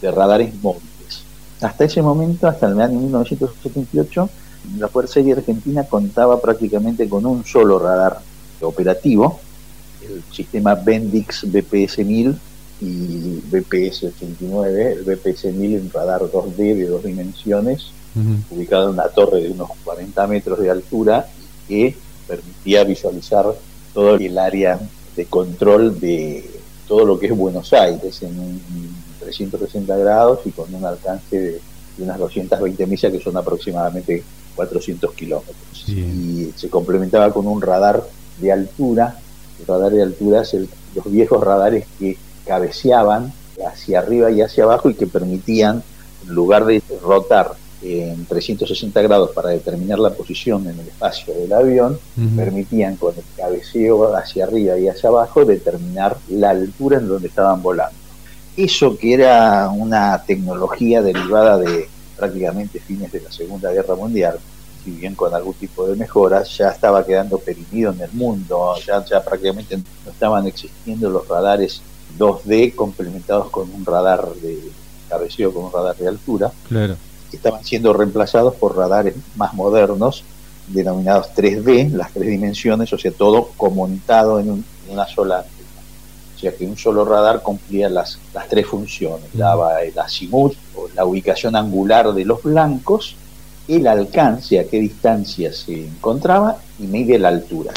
de 0.00 0.10
radares 0.10 0.54
móviles. 0.62 1.22
Hasta 1.60 1.84
ese 1.84 2.02
momento, 2.02 2.46
hasta 2.46 2.68
el 2.68 2.80
año 2.80 2.98
1978, 3.00 4.30
la 4.78 4.88
Fuerza 4.88 5.20
Aérea 5.20 5.36
Argentina 5.36 5.84
contaba 5.84 6.40
prácticamente 6.40 7.08
con 7.08 7.26
un 7.26 7.44
solo 7.44 7.78
radar 7.78 8.20
operativo, 8.60 9.40
el 10.02 10.22
sistema 10.32 10.74
Bendix 10.74 11.44
BPS 11.50 11.98
1000 11.98 12.36
y 12.80 13.40
BPS 13.50 14.04
89, 14.04 14.92
el 14.92 15.02
BPS 15.02 15.46
1000 15.46 15.80
un 15.80 15.90
radar 15.90 16.22
2D 16.22 16.56
de 16.56 16.86
dos 16.86 17.04
dimensiones, 17.04 17.90
ubicado 18.50 18.84
en 18.84 18.94
una 18.94 19.08
torre 19.08 19.42
de 19.42 19.50
unos 19.50 19.70
40 19.84 20.26
metros 20.26 20.58
de 20.58 20.70
altura 20.70 21.26
que 21.68 21.94
permitía 22.26 22.84
visualizar 22.84 23.46
todo 23.92 24.16
el 24.16 24.38
área 24.38 24.80
de 25.14 25.26
control 25.26 26.00
de 26.00 26.48
todo 26.88 27.04
lo 27.04 27.18
que 27.18 27.26
es 27.26 27.36
Buenos 27.36 27.72
Aires 27.72 28.22
en 28.22 28.38
un 28.38 28.60
360 29.20 29.96
grados 29.96 30.40
y 30.44 30.50
con 30.50 30.72
un 30.72 30.84
alcance 30.84 31.38
de, 31.38 31.60
unas 31.98 32.18
220 32.18 32.86
millas 32.86 33.10
que 33.10 33.20
son 33.20 33.36
aproximadamente 33.36 34.22
400 34.54 35.14
kilómetros. 35.14 35.88
Y 35.88 36.52
se 36.54 36.68
complementaba 36.68 37.32
con 37.32 37.46
un 37.46 37.60
radar 37.62 38.06
de 38.38 38.52
altura, 38.52 39.18
el 39.58 39.66
radar 39.66 39.92
de 39.92 40.02
altura 40.02 40.42
es 40.42 40.54
los 40.94 41.10
viejos 41.10 41.42
radares 41.42 41.86
que 41.98 42.18
cabeceaban 42.46 43.32
hacia 43.66 44.00
arriba 44.00 44.30
y 44.30 44.42
hacia 44.42 44.64
abajo 44.64 44.90
y 44.90 44.94
que 44.94 45.06
permitían, 45.06 45.82
en 46.26 46.34
lugar 46.34 46.64
de 46.64 46.82
rotar 47.02 47.52
en 47.82 48.24
360 48.26 49.02
grados 49.02 49.30
para 49.32 49.50
determinar 49.50 49.98
la 49.98 50.10
posición 50.10 50.66
en 50.68 50.78
el 50.78 50.88
espacio 50.88 51.34
del 51.34 51.52
avión, 51.52 51.98
permitían 52.34 52.96
con 52.96 53.14
el 53.14 53.24
cabeceo 53.36 54.14
hacia 54.16 54.44
arriba 54.44 54.78
y 54.78 54.88
hacia 54.88 55.08
abajo 55.08 55.44
determinar 55.44 56.16
la 56.28 56.50
altura 56.50 56.98
en 56.98 57.08
donde 57.08 57.28
estaban 57.28 57.62
volando. 57.62 57.96
Eso 58.56 58.96
que 58.96 59.14
era 59.14 59.68
una 59.68 60.22
tecnología 60.26 61.02
derivada 61.02 61.58
de 61.58 61.88
prácticamente 62.16 62.80
fines 62.80 63.12
de 63.12 63.20
la 63.20 63.30
Segunda 63.30 63.70
Guerra 63.70 63.94
Mundial, 63.94 64.38
si 64.82 64.92
bien 64.92 65.14
con 65.14 65.34
algún 65.34 65.54
tipo 65.54 65.86
de 65.86 65.96
mejoras, 65.96 66.56
ya 66.56 66.70
estaba 66.70 67.04
quedando 67.04 67.38
perimido 67.38 67.92
en 67.92 68.00
el 68.00 68.12
mundo, 68.12 68.74
ya, 68.86 69.04
ya 69.04 69.22
prácticamente 69.22 69.76
no 69.76 70.10
estaban 70.10 70.46
existiendo 70.46 71.10
los 71.10 71.28
radares 71.28 71.82
2D 72.18 72.74
complementados 72.74 73.50
con 73.50 73.70
un 73.72 73.84
radar 73.84 74.26
de 74.42 74.58
cabeceo, 75.08 75.52
con 75.52 75.64
un 75.64 75.72
radar 75.72 75.96
de 75.96 76.08
altura. 76.08 76.52
Claro 76.68 76.96
estaban 77.32 77.64
siendo 77.64 77.92
reemplazados 77.92 78.54
por 78.54 78.76
radares 78.76 79.14
más 79.36 79.54
modernos, 79.54 80.24
denominados 80.68 81.28
3D, 81.36 81.90
las 81.90 82.12
tres 82.12 82.28
dimensiones, 82.28 82.92
o 82.92 82.98
sea, 82.98 83.12
todo 83.12 83.50
comunicado 83.56 84.40
en, 84.40 84.64
una 84.88 85.06
sola 85.06 85.38
antena. 85.38 85.66
O 86.36 86.38
sea 86.38 86.54
que 86.54 86.64
un 86.64 86.76
solo 86.76 87.04
radar 87.04 87.42
cumplía 87.42 87.88
las, 87.88 88.18
las 88.34 88.48
tres 88.48 88.66
funciones, 88.66 89.26
daba 89.32 89.82
el 89.82 89.98
azimut 89.98 90.54
o 90.76 90.88
la 90.94 91.04
ubicación 91.04 91.56
angular 91.56 92.12
de 92.12 92.24
los 92.24 92.42
blancos, 92.42 93.16
el 93.66 93.86
alcance, 93.88 94.60
a 94.60 94.64
qué 94.64 94.78
distancia 94.78 95.52
se 95.52 95.86
encontraba 95.86 96.58
y 96.78 96.84
mide 96.84 97.18
la 97.18 97.28
altura, 97.28 97.72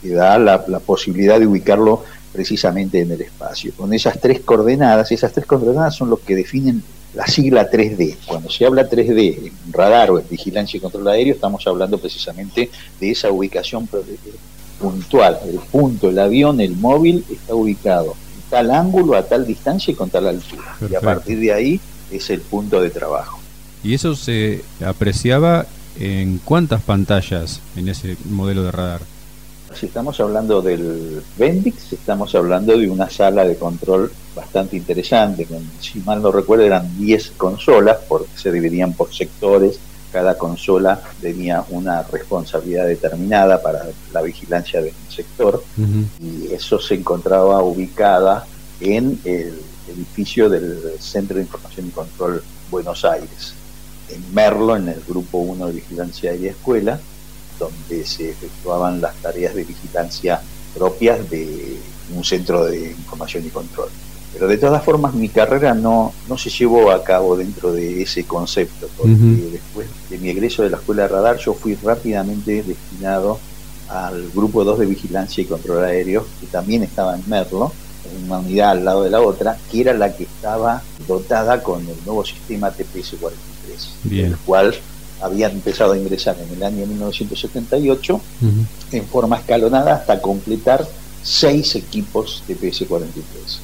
que 0.00 0.10
da 0.10 0.38
la, 0.38 0.64
la 0.68 0.78
posibilidad 0.78 1.40
de 1.40 1.48
ubicarlo 1.48 2.04
precisamente 2.32 3.00
en 3.00 3.12
el 3.12 3.20
espacio. 3.20 3.72
Con 3.76 3.92
esas 3.92 4.20
tres 4.20 4.40
coordenadas, 4.40 5.12
esas 5.12 5.32
tres 5.32 5.46
coordenadas 5.46 5.94
son 5.94 6.10
los 6.10 6.20
que 6.20 6.34
definen 6.34 6.82
la 7.14 7.26
sigla 7.26 7.70
3D. 7.70 8.16
Cuando 8.26 8.50
se 8.50 8.64
habla 8.64 8.88
3D 8.88 9.46
en 9.46 9.72
radar 9.72 10.10
o 10.10 10.18
en 10.18 10.28
vigilancia 10.28 10.78
y 10.78 10.80
control 10.80 11.08
aéreo, 11.08 11.34
estamos 11.34 11.66
hablando 11.66 11.98
precisamente 11.98 12.70
de 12.98 13.10
esa 13.10 13.30
ubicación 13.30 13.88
puntual. 14.78 15.38
El 15.46 15.58
punto, 15.58 16.08
el 16.08 16.18
avión, 16.18 16.60
el 16.60 16.74
móvil 16.76 17.24
está 17.30 17.54
ubicado 17.54 18.14
en 18.34 18.50
tal 18.50 18.70
ángulo, 18.70 19.16
a 19.16 19.24
tal 19.24 19.46
distancia 19.46 19.92
y 19.92 19.94
con 19.94 20.08
tal 20.08 20.26
altura. 20.26 20.76
Y 20.90 20.94
a 20.94 21.00
partir 21.00 21.38
de 21.38 21.52
ahí 21.52 21.80
es 22.10 22.30
el 22.30 22.40
punto 22.40 22.80
de 22.80 22.90
trabajo. 22.90 23.40
¿Y 23.84 23.94
eso 23.94 24.14
se 24.14 24.62
apreciaba 24.84 25.66
en 25.98 26.38
cuántas 26.38 26.82
pantallas 26.82 27.60
en 27.76 27.88
ese 27.88 28.16
modelo 28.30 28.62
de 28.62 28.70
radar? 28.70 29.00
Si 29.74 29.86
estamos 29.86 30.20
hablando 30.20 30.62
del 30.62 31.22
Bendix, 31.36 31.92
estamos 31.92 32.34
hablando 32.34 32.76
de 32.76 32.88
una 32.88 33.08
sala 33.08 33.44
de 33.44 33.56
control 33.56 34.12
bastante 34.34 34.76
interesante. 34.76 35.46
Si 35.80 36.00
mal 36.00 36.22
no 36.22 36.30
recuerdo, 36.30 36.64
eran 36.64 36.98
10 36.98 37.32
consolas, 37.36 37.98
porque 38.08 38.36
se 38.36 38.52
dividían 38.52 38.92
por 38.92 39.12
sectores. 39.12 39.78
Cada 40.12 40.36
consola 40.36 41.00
tenía 41.20 41.64
una 41.70 42.02
responsabilidad 42.02 42.86
determinada 42.86 43.62
para 43.62 43.86
la 44.12 44.20
vigilancia 44.20 44.82
del 44.82 44.92
sector 45.08 45.64
y 46.20 46.52
eso 46.52 46.78
se 46.78 46.96
encontraba 46.96 47.62
ubicada 47.62 48.46
en 48.80 49.18
el 49.24 49.58
edificio 49.88 50.50
del 50.50 51.00
Centro 51.00 51.36
de 51.36 51.44
Información 51.44 51.86
y 51.86 51.90
Control 51.90 52.42
Buenos 52.70 53.06
Aires, 53.06 53.54
en 54.10 54.34
Merlo, 54.34 54.76
en 54.76 54.88
el 54.88 55.00
Grupo 55.08 55.38
1 55.38 55.66
de 55.68 55.72
Vigilancia 55.72 56.34
y 56.34 56.46
Escuela, 56.46 57.00
donde 57.58 58.04
se 58.06 58.30
efectuaban 58.30 59.00
las 59.00 59.14
tareas 59.16 59.54
de 59.54 59.64
vigilancia 59.64 60.40
propias 60.74 61.28
de 61.30 61.76
un 62.14 62.24
centro 62.24 62.64
de 62.64 62.90
información 62.90 63.44
y 63.46 63.50
control. 63.50 63.88
Pero 64.32 64.48
de 64.48 64.56
todas 64.56 64.82
formas 64.82 65.14
mi 65.14 65.28
carrera 65.28 65.74
no, 65.74 66.12
no 66.28 66.38
se 66.38 66.48
llevó 66.48 66.90
a 66.90 67.04
cabo 67.04 67.36
dentro 67.36 67.72
de 67.72 68.02
ese 68.02 68.24
concepto, 68.24 68.88
porque 68.96 69.14
después 69.14 69.88
de 70.08 70.18
mi 70.18 70.30
egreso 70.30 70.62
de 70.62 70.70
la 70.70 70.78
escuela 70.78 71.02
de 71.02 71.08
radar 71.08 71.36
yo 71.36 71.52
fui 71.52 71.74
rápidamente 71.74 72.62
destinado 72.62 73.38
al 73.88 74.30
grupo 74.34 74.64
2 74.64 74.78
de 74.78 74.86
vigilancia 74.86 75.42
y 75.42 75.46
control 75.46 75.84
aéreo, 75.84 76.26
que 76.40 76.46
también 76.46 76.82
estaba 76.82 77.14
en 77.14 77.22
Merlo, 77.28 77.72
en 78.10 78.24
una 78.24 78.38
unidad 78.38 78.70
al 78.70 78.84
lado 78.86 79.04
de 79.04 79.10
la 79.10 79.20
otra, 79.20 79.58
que 79.70 79.82
era 79.82 79.92
la 79.92 80.16
que 80.16 80.24
estaba 80.24 80.82
dotada 81.06 81.62
con 81.62 81.86
el 81.86 81.96
nuevo 82.06 82.24
sistema 82.24 82.72
TPS-43, 82.72 84.24
el 84.24 84.36
cual 84.38 84.74
habían 85.22 85.52
empezado 85.52 85.92
a 85.92 85.98
ingresar 85.98 86.36
en 86.38 86.56
el 86.56 86.62
año 86.62 86.86
1978 86.86 88.20
en 88.92 89.04
forma 89.06 89.38
escalonada 89.38 89.94
hasta 89.94 90.20
completar 90.20 90.86
seis 91.22 91.74
equipos 91.76 92.42
TPS-43. 92.48 93.58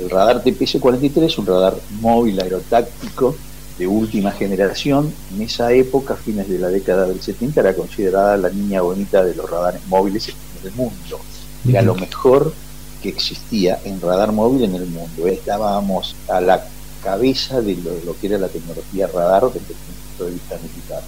El 0.00 0.10
radar 0.10 0.42
TPS-43 0.42 1.22
es 1.24 1.38
un 1.38 1.46
radar 1.46 1.76
móvil 2.00 2.40
aerotáctico 2.40 3.36
de 3.78 3.86
última 3.86 4.30
generación. 4.30 5.12
En 5.34 5.42
esa 5.42 5.72
época, 5.72 6.16
fines 6.16 6.48
de 6.48 6.58
la 6.58 6.68
década 6.68 7.06
del 7.06 7.20
70, 7.20 7.60
era 7.60 7.74
considerada 7.74 8.36
la 8.36 8.48
niña 8.48 8.80
bonita 8.80 9.24
de 9.24 9.34
los 9.34 9.48
radares 9.48 9.80
móviles 9.88 10.28
en 10.28 10.68
el 10.68 10.72
mundo. 10.74 11.20
Era 11.68 11.82
lo 11.82 11.94
mejor 11.94 12.52
que 13.02 13.08
existía 13.08 13.80
en 13.84 14.00
radar 14.00 14.32
móvil 14.32 14.64
en 14.64 14.74
el 14.74 14.86
mundo. 14.86 15.26
Estábamos 15.26 16.16
a 16.28 16.40
la 16.40 16.64
cabeza 17.02 17.60
de 17.60 17.76
lo, 17.76 18.18
que 18.18 18.28
era 18.28 18.38
la 18.38 18.48
tecnología 18.48 19.06
radar 19.06 19.44
desde 19.52 19.74
el 19.74 19.93
punto 20.14 20.24
de 20.26 20.32
vista 20.32 20.58
militar. 20.62 21.02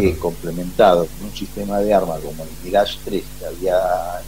Que 0.00 0.18
complementado 0.18 1.06
con 1.06 1.28
un 1.28 1.36
sistema 1.36 1.78
de 1.78 1.94
armas 1.94 2.20
como 2.20 2.42
el 2.42 2.48
Mirage 2.64 2.98
3 3.04 3.22
que 3.38 3.46
había 3.46 3.78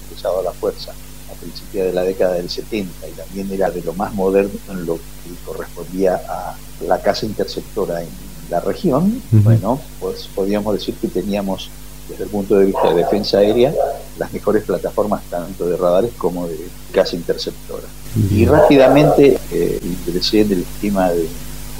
empezado 0.03 0.43
la 0.43 0.53
fuerza 0.53 0.93
a 0.93 1.35
principios 1.41 1.87
de 1.87 1.93
la 1.93 2.03
década 2.03 2.35
del 2.35 2.49
70 2.49 3.09
y 3.09 3.13
también 3.13 3.51
era 3.53 3.71
de 3.71 3.83
lo 3.83 3.93
más 3.95 4.15
moderno 4.15 4.59
en 4.71 4.87
lo 4.87 4.97
que 4.97 5.31
correspondía 5.45 6.21
a 6.29 6.57
la 6.87 7.01
casa 7.03 7.27
interceptora 7.27 8.03
en 8.03 8.09
la 8.49 8.61
región, 8.61 9.23
bueno, 9.31 9.81
pues 10.01 10.29
podríamos 10.35 10.75
decir 10.75 10.95
que 10.97 11.07
teníamos 11.07 11.71
desde 12.09 12.25
el 12.25 12.31
punto 12.31 12.59
de 12.59 12.67
vista 12.67 12.93
de 12.93 12.97
defensa 12.97 13.39
aérea 13.39 13.73
las 14.19 14.33
mejores 14.33 14.65
plataformas 14.65 15.23
tanto 15.31 15.67
de 15.67 15.77
radares 15.77 16.13
como 16.19 16.49
de 16.49 16.59
casa 16.93 17.15
interceptora. 17.15 17.87
Y 18.31 18.45
rápidamente 18.45 19.39
eh, 19.53 19.81
ingresé 19.83 20.41
en 20.41 20.53
el 20.53 20.63
esquema 20.63 21.11
de 21.11 21.29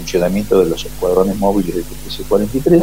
funcionamiento 0.01 0.59
de 0.65 0.71
los 0.71 0.85
escuadrones 0.85 1.37
móviles 1.37 1.77
de 1.77 1.83
TPC-43 1.83 2.83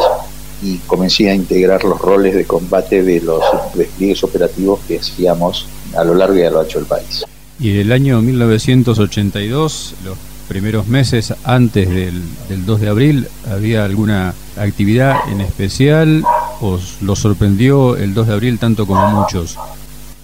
y 0.61 0.77
comencé 0.79 1.29
a 1.29 1.33
integrar 1.33 1.83
los 1.83 1.99
roles 1.99 2.35
de 2.35 2.45
combate 2.45 3.03
de 3.03 3.21
los 3.21 3.41
despliegues 3.73 4.23
operativos 4.23 4.79
que 4.87 4.99
hacíamos 4.99 5.67
a 5.95 6.03
lo 6.03 6.13
largo 6.13 6.37
y 6.37 6.43
a 6.43 6.51
lo 6.51 6.61
ancho 6.61 6.77
del 6.79 6.87
país. 6.87 7.25
Y 7.59 7.79
el 7.79 7.91
año 7.91 8.21
1982, 8.21 9.95
los 10.05 10.17
primeros 10.47 10.87
meses 10.87 11.33
antes 11.43 11.89
del, 11.89 12.21
2 12.65 12.81
de 12.81 12.89
abril, 12.89 13.27
¿había 13.51 13.83
alguna 13.83 14.35
actividad 14.57 15.17
en 15.31 15.41
especial? 15.41 16.23
¿Os 16.61 17.01
lo 17.01 17.15
sorprendió 17.15 17.97
el 17.97 18.13
2 18.13 18.27
de 18.27 18.33
abril 18.33 18.59
tanto 18.59 18.85
como 18.85 19.07
muchos? 19.09 19.57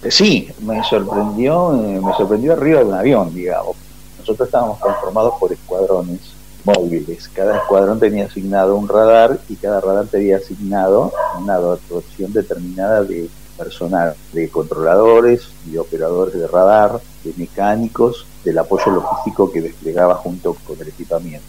Sí, 0.08 0.48
me 0.62 0.82
sorprendió, 0.84 1.74
eh, 1.74 2.00
me 2.00 2.12
sorprendió 2.16 2.52
arriba 2.52 2.80
de 2.80 2.84
un 2.84 2.94
avión, 2.94 3.34
digamos. 3.34 3.76
Nosotros 4.20 4.46
estábamos 4.48 4.78
conformados 4.78 5.34
por 5.40 5.52
escuadrones 5.52 6.20
móviles. 6.64 7.28
Cada 7.28 7.58
escuadrón 7.58 8.00
tenía 8.00 8.26
asignado 8.26 8.76
un 8.76 8.88
radar 8.88 9.38
y 9.48 9.56
cada 9.56 9.80
radar 9.80 10.06
tenía 10.06 10.38
asignado 10.38 11.12
una 11.38 11.56
dotación 11.56 12.32
determinada 12.32 13.02
de 13.02 13.28
personal, 13.56 14.14
de 14.32 14.48
controladores 14.48 15.48
y 15.70 15.76
operadores 15.76 16.34
de 16.34 16.46
radar, 16.46 17.00
de 17.22 17.32
mecánicos, 17.36 18.26
del 18.44 18.58
apoyo 18.58 18.90
logístico 18.90 19.50
que 19.52 19.62
desplegaba 19.62 20.16
junto 20.16 20.54
con 20.66 20.80
el 20.80 20.88
equipamiento. 20.88 21.46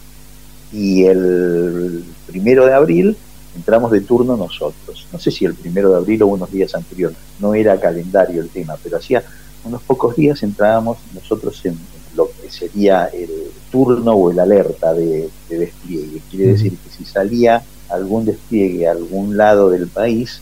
Y 0.72 1.06
el 1.06 2.04
primero 2.28 2.66
de 2.66 2.74
abril 2.74 3.18
entramos 3.56 3.92
de 3.92 4.02
turno 4.02 4.38
nosotros. 4.38 5.08
No 5.12 5.20
sé 5.20 5.32
si 5.32 5.46
el 5.46 5.56
primero 5.56 5.90
de 5.90 5.98
abril 5.98 6.24
o 6.24 6.28
unos 6.28 6.52
días 6.52 6.76
anteriores, 6.76 7.18
no 7.40 7.54
era 7.54 7.80
calendario 7.80 8.42
el 8.42 8.50
tema, 8.50 8.76
pero 8.84 8.98
hacía 8.98 9.24
unos 9.64 9.82
pocos 9.82 10.16
días 10.16 10.44
entrábamos 10.44 10.98
nosotros 11.14 11.66
en 11.66 11.78
lo 12.16 12.30
que 12.30 12.52
sería 12.52 13.06
el 13.08 13.30
turno 13.76 14.14
o 14.14 14.32
el 14.32 14.40
alerta 14.40 14.94
de, 14.94 15.30
despliegue. 15.50 16.22
Quiere 16.32 16.54
decir 16.54 16.78
que 16.78 16.90
si 16.90 17.04
salía 17.04 17.62
algún 17.90 18.24
despliegue 18.24 18.88
a 18.88 18.92
algún 18.92 19.36
lado 19.36 19.70
del 19.70 19.88
país, 19.88 20.40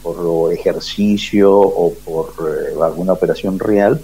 por 0.00 0.52
ejercicio 0.52 1.58
o 1.58 1.92
por 2.04 2.28
eh, 2.48 2.80
alguna 2.80 3.14
operación 3.14 3.58
real, 3.58 4.00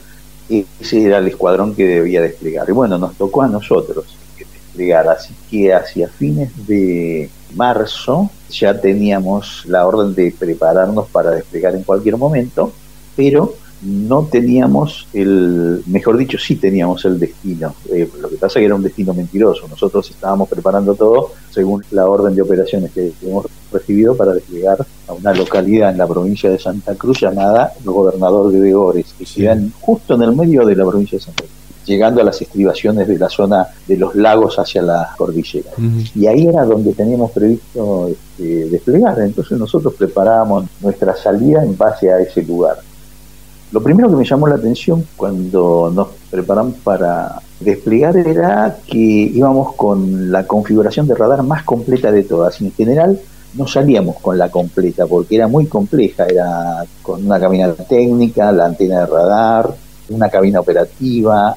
ese 0.48 1.04
era 1.04 1.18
el 1.18 1.28
escuadrón 1.28 1.76
que 1.76 1.86
debía 1.86 2.20
desplegar. 2.20 2.68
Y 2.68 2.72
bueno, 2.72 2.98
nos 2.98 3.14
tocó 3.14 3.42
a 3.42 3.48
nosotros 3.48 4.06
desplegar, 4.36 5.08
así 5.08 5.32
que 5.48 5.72
hacia 5.72 6.08
fines 6.08 6.50
de 6.66 7.30
marzo 7.54 8.28
ya 8.50 8.80
teníamos 8.80 9.64
la 9.66 9.86
orden 9.86 10.16
de 10.16 10.34
prepararnos 10.36 11.06
para 11.10 11.30
desplegar 11.30 11.76
en 11.76 11.84
cualquier 11.84 12.16
momento, 12.16 12.72
pero 13.14 13.54
no 13.84 14.24
teníamos 14.30 15.06
el, 15.12 15.82
mejor 15.86 16.16
dicho, 16.16 16.38
sí 16.38 16.56
teníamos 16.56 17.04
el 17.04 17.18
destino. 17.18 17.74
Eh, 17.92 18.08
lo 18.20 18.28
que 18.28 18.36
pasa 18.36 18.58
es 18.58 18.62
que 18.62 18.64
era 18.64 18.74
un 18.74 18.82
destino 18.82 19.14
mentiroso. 19.14 19.68
Nosotros 19.68 20.10
estábamos 20.10 20.48
preparando 20.48 20.94
todo 20.94 21.32
según 21.50 21.84
la 21.90 22.06
orden 22.06 22.34
de 22.34 22.42
operaciones 22.42 22.90
que 22.92 23.12
hemos 23.22 23.46
recibido 23.72 24.16
para 24.16 24.32
desplegar 24.32 24.84
a 25.06 25.12
una 25.12 25.32
localidad 25.34 25.90
en 25.90 25.98
la 25.98 26.06
provincia 26.06 26.50
de 26.50 26.58
Santa 26.58 26.94
Cruz 26.94 27.20
llamada 27.20 27.72
Gobernador 27.84 28.50
de 28.50 28.60
Begores, 28.60 29.14
que 29.18 29.24
queda 29.24 29.58
justo 29.80 30.14
en 30.14 30.22
el 30.22 30.34
medio 30.34 30.64
de 30.64 30.76
la 30.76 30.84
provincia 30.84 31.18
de 31.18 31.24
Santa 31.24 31.42
Cruz 31.42 31.64
llegando 31.86 32.20
a 32.20 32.24
las 32.24 32.40
estribaciones 32.40 33.06
de 33.06 33.18
la 33.18 33.28
zona 33.28 33.66
de 33.86 33.96
los 33.96 34.14
lagos 34.14 34.58
hacia 34.58 34.82
la 34.82 35.10
cordillera. 35.16 35.70
Y 36.14 36.26
ahí 36.26 36.46
era 36.46 36.64
donde 36.64 36.94
teníamos 36.94 37.30
previsto 37.30 38.08
este, 38.08 38.70
desplegar. 38.70 39.20
Entonces 39.20 39.58
nosotros 39.58 39.94
preparábamos 39.94 40.64
nuestra 40.80 41.14
salida 41.14 41.62
en 41.62 41.76
base 41.76 42.10
a 42.10 42.20
ese 42.20 42.42
lugar. 42.42 42.78
Lo 43.74 43.82
primero 43.82 44.08
que 44.08 44.14
me 44.14 44.24
llamó 44.24 44.46
la 44.46 44.54
atención 44.54 45.04
cuando 45.16 45.90
nos 45.92 46.06
preparamos 46.30 46.76
para 46.84 47.40
desplegar 47.58 48.16
era 48.16 48.78
que 48.86 49.00
íbamos 49.00 49.74
con 49.74 50.30
la 50.30 50.46
configuración 50.46 51.08
de 51.08 51.16
radar 51.16 51.42
más 51.42 51.64
completa 51.64 52.12
de 52.12 52.22
todas. 52.22 52.60
en 52.60 52.70
general 52.70 53.18
no 53.54 53.66
salíamos 53.66 54.20
con 54.20 54.38
la 54.38 54.48
completa 54.48 55.08
porque 55.08 55.34
era 55.34 55.48
muy 55.48 55.66
compleja, 55.66 56.24
era 56.24 56.84
con 57.02 57.26
una 57.26 57.40
cabina 57.40 57.72
técnica, 57.72 58.52
la 58.52 58.66
antena 58.66 59.00
de 59.00 59.06
radar, 59.06 59.74
una 60.08 60.28
cabina 60.28 60.60
operativa, 60.60 61.56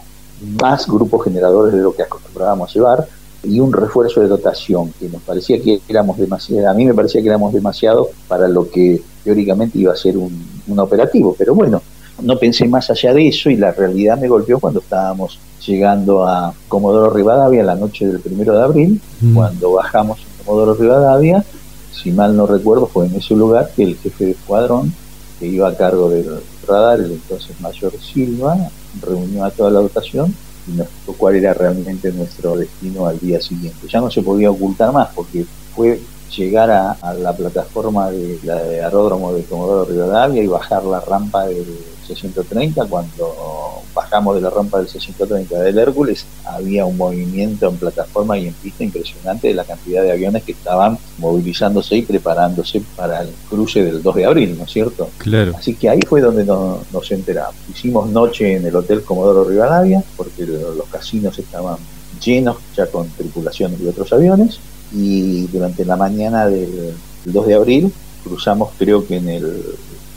más 0.60 0.88
grupos 0.88 1.24
generadores 1.24 1.76
de 1.76 1.82
lo 1.84 1.94
que 1.94 2.02
acostumbrábamos 2.02 2.74
llevar 2.74 3.08
y 3.44 3.60
un 3.60 3.72
refuerzo 3.72 4.22
de 4.22 4.28
dotación 4.28 4.92
que 5.00 5.08
nos 5.08 5.22
parecía 5.22 5.62
que 5.62 5.82
éramos 5.88 6.18
demasiado, 6.18 6.68
a 6.68 6.74
mí 6.74 6.84
me 6.84 6.96
parecía 6.96 7.22
que 7.22 7.28
éramos 7.28 7.54
demasiado 7.54 8.10
para 8.28 8.48
lo 8.48 8.72
que 8.72 9.04
teóricamente 9.24 9.78
iba 9.78 9.94
a 9.94 9.96
ser 9.96 10.18
un, 10.18 10.64
un 10.66 10.80
operativo, 10.80 11.36
pero 11.38 11.54
bueno, 11.54 11.80
no 12.22 12.38
pensé 12.38 12.68
más 12.68 12.90
allá 12.90 13.14
de 13.14 13.28
eso 13.28 13.50
y 13.50 13.58
la 13.58 13.72
realidad 13.72 14.18
me 14.18 14.28
golpeó 14.28 14.60
cuando 14.60 14.80
estábamos 14.80 15.40
llegando 15.66 16.26
a 16.26 16.54
Comodoro 16.68 17.10
Rivadavia 17.12 17.64
la 17.64 17.76
noche 17.76 18.08
del 18.08 18.20
primero 18.20 18.54
de 18.58 18.64
abril, 18.64 19.02
mm. 19.22 19.36
cuando 19.36 19.74
bajamos 19.74 20.20
en 20.20 20.46
Comodoro 20.46 20.74
Rivadavia, 20.76 21.44
si 21.92 22.12
mal 22.12 22.36
no 22.36 22.46
recuerdo, 22.46 22.88
fue 22.88 23.08
en 23.08 23.16
ese 23.16 23.36
lugar 23.36 23.72
que 23.76 23.84
el 23.84 23.98
jefe 23.98 24.26
de 24.26 24.32
escuadrón, 24.32 24.94
que 25.40 25.48
iba 25.48 25.68
a 25.68 25.76
cargo 25.76 26.10
del 26.10 26.42
radar, 26.68 27.00
el 27.00 27.12
entonces 27.12 27.60
mayor 27.60 27.94
Silva, 28.02 28.58
reunió 29.02 29.44
a 29.46 29.52
toda 29.52 29.72
la 29.72 29.80
dotación 29.80 30.34
y 30.68 30.72
nos 30.72 30.88
explicó 30.88 31.18
cuál 31.18 31.36
era 31.36 31.54
realmente 31.54 32.12
nuestro 32.12 32.56
destino 32.56 33.06
al 33.06 33.20
día 33.20 33.42
siguiente. 33.42 33.88
Ya 33.88 34.00
no 34.00 34.10
se 34.10 34.22
podía 34.22 34.52
ocultar 34.52 34.92
más 34.92 35.10
porque 35.16 35.46
fue 35.76 36.00
llegar 36.36 36.70
a, 36.70 37.14
la 37.14 37.36
plataforma 37.36 38.12
de 38.12 38.40
la 38.44 38.56
de 38.56 38.84
aeródromo 38.84 39.34
de 39.34 39.44
Comodoro 39.44 39.86
Rivadavia 39.86 40.44
y 40.44 40.48
bajar 40.48 40.84
la 40.84 41.00
rampa 41.00 41.48
del 41.48 41.66
630, 42.08 42.86
cuando 42.86 43.84
bajamos 43.94 44.36
de 44.36 44.42
la 44.42 44.50
rampa 44.50 44.78
del 44.78 44.88
630 44.88 45.60
del 45.60 45.78
Hércules, 45.78 46.26
había 46.46 46.86
un 46.86 46.98
movimiento 46.98 47.68
en 47.68 47.78
plataforma 47.78 48.38
y 48.38 48.48
en 48.48 48.54
pista 48.54 48.84
impresionante 48.84 49.48
de 49.48 49.54
la 49.54 49.64
cantidad 49.64 50.04
de 50.04 50.12
aviones 50.12 50.44
que 50.44 50.52
estaban 50.54 50.98
movilizándose 51.18 51.98
y 51.98 52.02
preparándose 52.04 52.82
para 52.96 53.22
el 53.22 53.30
cruce 53.50 53.84
del 53.84 54.02
2 54.02 54.16
de 54.16 54.26
abril, 54.26 54.58
¿no 54.58 54.66
es 54.66 54.72
cierto? 54.72 55.10
Claro. 55.18 55.54
Así 55.58 55.76
que 55.76 55.90
ahí 55.90 56.02
fue 56.08 56.22
donde 56.22 56.46
nos 56.46 57.12
enteramos. 57.12 57.56
Hicimos 57.70 58.10
noche 58.10 58.56
en 58.56 58.66
el 58.66 58.76
Hotel 58.76 59.04
Comodoro 59.04 59.44
Rivadavia, 59.44 60.04
porque 60.16 60.46
los 60.46 60.88
casinos 60.92 61.38
estaban 61.38 61.78
llenos 62.24 62.58
ya 62.76 62.88
con 62.88 63.08
tripulaciones 63.10 63.80
y 63.82 63.88
otros 63.88 64.12
aviones, 64.14 64.60
y 64.94 65.48
durante 65.48 65.84
la 65.86 65.96
mañana 65.96 66.48
del 66.48 66.94
2 67.26 67.48
de 67.48 67.54
abril 67.56 67.94
cruzamos 68.24 68.72
creo 68.78 69.06
que 69.06 69.18
en 69.18 69.30
el 69.30 69.64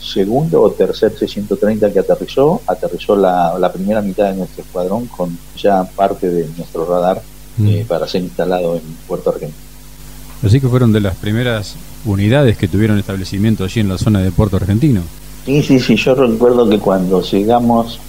segundo 0.01 0.61
o 0.61 0.71
tercer 0.71 1.11
C-130 1.17 1.93
que 1.93 1.99
aterrizó, 1.99 2.61
aterrizó 2.65 3.15
la, 3.15 3.71
primera 3.71 4.01
mitad 4.01 4.29
de 4.31 4.37
nuestro 4.37 4.63
escuadrón 4.63 5.05
con 5.07 5.37
ya 5.57 5.83
parte 5.83 6.29
de 6.29 6.47
nuestro 6.57 6.85
radar 6.85 7.21
mm. 7.57 7.67
eh, 7.67 7.85
para 7.87 8.07
ser 8.07 8.23
instalado 8.23 8.75
en 8.75 8.81
Puerto 9.07 9.29
Argentino. 9.29 9.61
Así 10.43 10.59
que 10.59 10.67
fueron 10.67 10.91
de 10.91 11.01
las 11.01 11.15
primeras 11.15 11.75
unidades 12.03 12.57
que 12.57 12.67
tuvieron 12.67 12.97
establecimiento 12.97 13.63
allí 13.63 13.79
en 13.79 13.89
la 13.89 13.97
zona 13.97 14.21
de 14.21 14.31
Puerto 14.31 14.55
Argentino. 14.57 15.01
Sí, 15.45 15.61
sí, 15.61 15.79
sí, 15.79 15.95
yo 15.95 16.15
recuerdo 16.15 16.67
que 16.67 16.79
cuando 16.79 17.21
llegamos, 17.21 17.99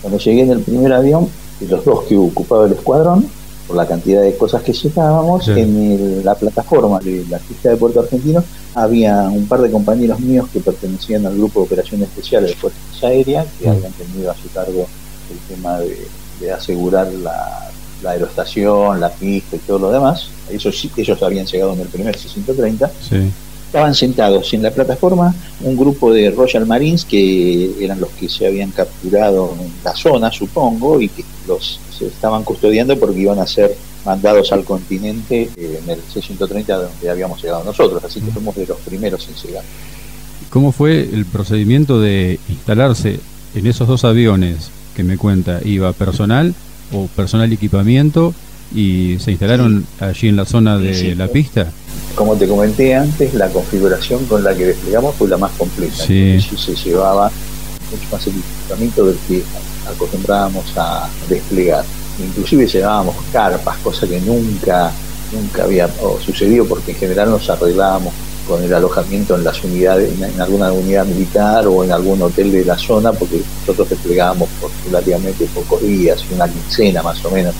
cuando 0.00 0.18
llegué 0.18 0.42
en 0.42 0.50
el 0.52 0.60
primer 0.60 0.92
avión, 0.92 1.28
los 1.68 1.84
dos 1.84 2.04
que 2.04 2.16
ocupaba 2.16 2.66
el 2.66 2.72
escuadrón, 2.72 3.26
por 3.72 3.78
la 3.78 3.88
cantidad 3.88 4.20
de 4.20 4.36
cosas 4.36 4.62
que 4.62 4.74
llevábamos, 4.74 5.48
en 5.48 6.22
la 6.22 6.34
plataforma 6.34 7.00
de 7.00 7.24
la 7.30 7.38
pista 7.38 7.70
de 7.70 7.76
Puerto 7.78 8.00
Argentino 8.00 8.44
había 8.74 9.22
un 9.22 9.46
par 9.46 9.62
de 9.62 9.70
compañeros 9.70 10.20
míos 10.20 10.46
que 10.52 10.60
pertenecían 10.60 11.24
al 11.24 11.38
grupo 11.38 11.60
de 11.60 11.66
operaciones 11.66 12.08
especiales 12.10 12.50
de 12.50 12.56
Fuerzas 12.56 13.02
Aéreas, 13.02 13.46
que 13.58 13.70
habían 13.70 13.92
tenido 13.92 14.30
a 14.30 14.34
su 14.34 14.50
cargo 14.50 14.86
el 15.30 15.56
tema 15.56 15.78
de, 15.78 16.52
asegurar 16.52 17.10
la, 17.14 17.70
aerostación, 18.04 19.00
la 19.00 19.08
pista 19.08 19.56
y 19.56 19.60
todo 19.60 19.78
lo 19.78 19.90
demás. 19.90 20.28
Ellos, 20.50 20.88
ellos 20.94 21.22
habían 21.22 21.46
llegado 21.46 21.72
en 21.72 21.80
el 21.80 21.88
primer 21.88 22.14
C-130. 22.18 22.90
Estaban 23.72 23.94
sentados 23.94 24.52
en 24.52 24.62
la 24.62 24.70
plataforma 24.70 25.34
un 25.62 25.78
grupo 25.78 26.12
de 26.12 26.30
Royal 26.30 26.66
Marines 26.66 27.06
que 27.06 27.82
eran 27.82 27.98
los 28.00 28.10
que 28.10 28.28
se 28.28 28.46
habían 28.46 28.70
capturado 28.70 29.56
en 29.58 29.72
la 29.82 29.96
zona, 29.96 30.30
supongo, 30.30 31.00
y 31.00 31.08
que 31.08 31.24
los 31.48 31.80
se 31.96 32.08
estaban 32.08 32.44
custodiando 32.44 32.98
porque 32.98 33.20
iban 33.20 33.38
a 33.38 33.46
ser 33.46 33.74
mandados 34.04 34.52
al 34.52 34.64
continente 34.64 35.48
eh, 35.56 35.80
en 35.82 35.88
el 35.88 36.00
C-130 36.00 36.66
donde 36.66 37.10
habíamos 37.10 37.42
llegado 37.42 37.64
nosotros, 37.64 38.04
así 38.04 38.20
que 38.20 38.30
fuimos 38.30 38.54
de 38.56 38.66
los 38.66 38.76
primeros 38.80 39.26
en 39.26 39.48
llegar. 39.48 39.64
¿Cómo 40.50 40.72
fue 40.72 41.08
el 41.10 41.24
procedimiento 41.24 41.98
de 41.98 42.40
instalarse 42.50 43.20
en 43.54 43.66
esos 43.66 43.88
dos 43.88 44.04
aviones 44.04 44.68
que 44.94 45.02
me 45.02 45.16
cuenta? 45.16 45.60
¿Iba 45.64 45.94
personal 45.94 46.54
o 46.92 47.06
personal 47.06 47.50
y 47.50 47.54
equipamiento 47.54 48.34
y 48.74 49.18
se 49.18 49.32
instalaron 49.32 49.86
allí 50.00 50.28
en 50.28 50.36
la 50.36 50.44
zona 50.44 50.78
de 50.78 51.14
la 51.14 51.28
pista? 51.28 51.70
Como 52.14 52.36
te 52.36 52.46
comenté 52.46 52.94
antes, 52.94 53.34
la 53.34 53.48
configuración 53.48 54.24
con 54.26 54.44
la 54.44 54.54
que 54.54 54.66
desplegamos 54.66 55.14
fue 55.16 55.28
la 55.28 55.38
más 55.38 55.52
completa. 55.52 55.94
Sí. 55.94 56.40
se 56.40 56.74
llevaba 56.74 57.30
mucho 57.90 58.04
más 58.10 58.26
equipamiento 58.26 59.06
del 59.06 59.16
que 59.28 59.42
acostumbrábamos 59.86 60.64
a 60.76 61.08
desplegar 61.28 61.84
inclusive 62.18 62.66
llevábamos 62.66 63.16
carpas, 63.32 63.76
cosa 63.78 64.06
que 64.06 64.20
nunca, 64.20 64.92
nunca 65.32 65.64
había 65.64 65.88
sucedido 66.24 66.66
porque 66.66 66.92
en 66.92 66.98
general 66.98 67.30
nos 67.30 67.48
arreglábamos 67.48 68.12
con 68.52 68.62
el 68.62 68.74
alojamiento 68.74 69.34
en 69.34 69.44
las 69.44 69.64
unidades, 69.64 70.12
en, 70.20 70.38
alguna 70.38 70.70
unidad 70.70 71.06
militar 71.06 71.66
o 71.66 71.84
en 71.84 71.90
algún 71.90 72.20
hotel 72.20 72.52
de 72.52 72.66
la 72.66 72.76
zona, 72.76 73.10
porque 73.10 73.40
nosotros 73.60 73.88
desplegábamos 73.88 74.46
por 74.60 74.70
relativamente 74.84 75.46
pocos 75.54 75.80
días, 75.80 76.22
una 76.30 76.46
quincena 76.46 77.02
más 77.02 77.24
o 77.24 77.30
menos. 77.30 77.54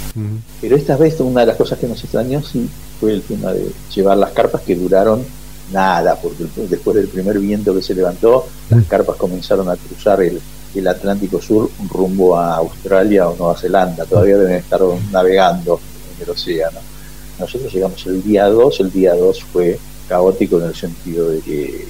Pero 0.60 0.76
esta 0.76 0.98
vez 0.98 1.18
una 1.20 1.40
de 1.40 1.46
las 1.46 1.56
cosas 1.56 1.78
que 1.78 1.88
nos 1.88 2.02
extrañó 2.02 2.42
sí 2.42 2.68
fue 3.00 3.14
el 3.14 3.22
tema 3.22 3.54
de 3.54 3.72
llevar 3.94 4.18
las 4.18 4.32
carpas 4.32 4.60
que 4.60 4.76
duraron 4.76 5.24
nada, 5.72 6.14
porque 6.20 6.44
después 6.68 6.94
del 6.94 7.08
primer 7.08 7.38
viento 7.38 7.74
que 7.74 7.80
se 7.80 7.94
levantó, 7.94 8.46
las 8.68 8.84
carpas 8.84 9.16
comenzaron 9.16 9.70
a 9.70 9.76
cruzar 9.76 10.20
el, 10.20 10.42
el 10.74 10.88
Atlántico 10.88 11.40
Sur 11.40 11.70
rumbo 11.88 12.36
a 12.36 12.56
Australia 12.56 13.30
o 13.30 13.36
Nueva 13.38 13.56
Zelanda. 13.56 14.04
Todavía 14.04 14.36
deben 14.36 14.56
estar 14.56 14.82
navegando 15.10 15.80
en 16.18 16.22
el 16.22 16.28
océano. 16.28 16.80
Nosotros 17.38 17.72
llegamos 17.72 18.06
el 18.06 18.22
día 18.22 18.46
2, 18.46 18.80
el 18.80 18.92
día 18.92 19.14
2 19.14 19.42
fue 19.44 19.78
caótico 20.08 20.58
en 20.60 20.66
el 20.66 20.74
sentido 20.74 21.30
de 21.30 21.40
que 21.40 21.86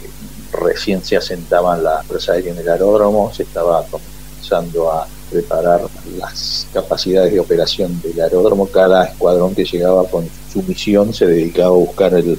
recién 0.52 1.02
se 1.02 1.16
asentaban 1.16 1.82
las 1.82 2.06
fuerzas 2.06 2.36
aéreas 2.36 2.56
en 2.56 2.62
el 2.62 2.68
aeródromo, 2.68 3.32
se 3.34 3.44
estaba 3.44 3.84
comenzando 3.86 4.92
a 4.92 5.06
preparar 5.30 5.80
las 6.18 6.66
capacidades 6.72 7.32
de 7.32 7.40
operación 7.40 8.00
del 8.02 8.20
aeródromo. 8.20 8.66
Cada 8.66 9.04
escuadrón 9.04 9.54
que 9.54 9.64
llegaba 9.64 10.06
con 10.08 10.28
su 10.52 10.62
misión 10.62 11.14
se 11.14 11.26
dedicaba 11.26 11.68
a 11.68 11.78
buscar 11.78 12.14
el, 12.14 12.38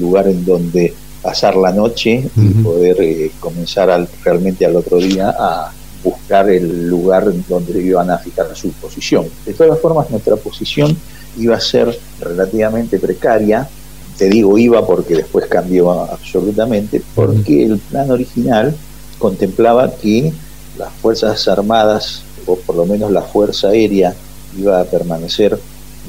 lugar 0.00 0.26
en 0.26 0.44
donde 0.44 0.94
pasar 1.22 1.56
la 1.56 1.70
noche 1.70 2.28
y 2.36 2.48
poder 2.62 2.96
eh, 3.00 3.30
comenzar 3.38 3.90
al, 3.90 4.08
realmente 4.24 4.66
al 4.66 4.74
otro 4.74 4.98
día 4.98 5.34
a 5.38 5.72
buscar 6.02 6.50
el 6.50 6.88
lugar 6.88 7.32
donde 7.48 7.80
iban 7.80 8.10
a 8.10 8.18
fijar 8.18 8.54
su 8.56 8.72
posición. 8.72 9.26
De 9.46 9.54
todas 9.54 9.78
formas, 9.78 10.10
nuestra 10.10 10.36
posición 10.36 10.96
iba 11.38 11.56
a 11.56 11.60
ser 11.60 11.96
relativamente 12.20 12.98
precaria, 12.98 13.68
te 14.16 14.28
digo 14.28 14.58
iba 14.58 14.86
porque 14.86 15.16
después 15.16 15.46
cambió 15.46 15.90
absolutamente, 15.90 17.02
porque 17.14 17.64
el 17.64 17.78
plan 17.78 18.10
original 18.10 18.74
contemplaba 19.18 19.90
que 19.96 20.32
las 20.78 20.92
Fuerzas 20.94 21.46
Armadas, 21.48 22.22
o 22.46 22.56
por 22.56 22.76
lo 22.76 22.86
menos 22.86 23.10
la 23.10 23.22
Fuerza 23.22 23.68
Aérea, 23.68 24.14
iba 24.58 24.80
a 24.80 24.84
permanecer 24.84 25.58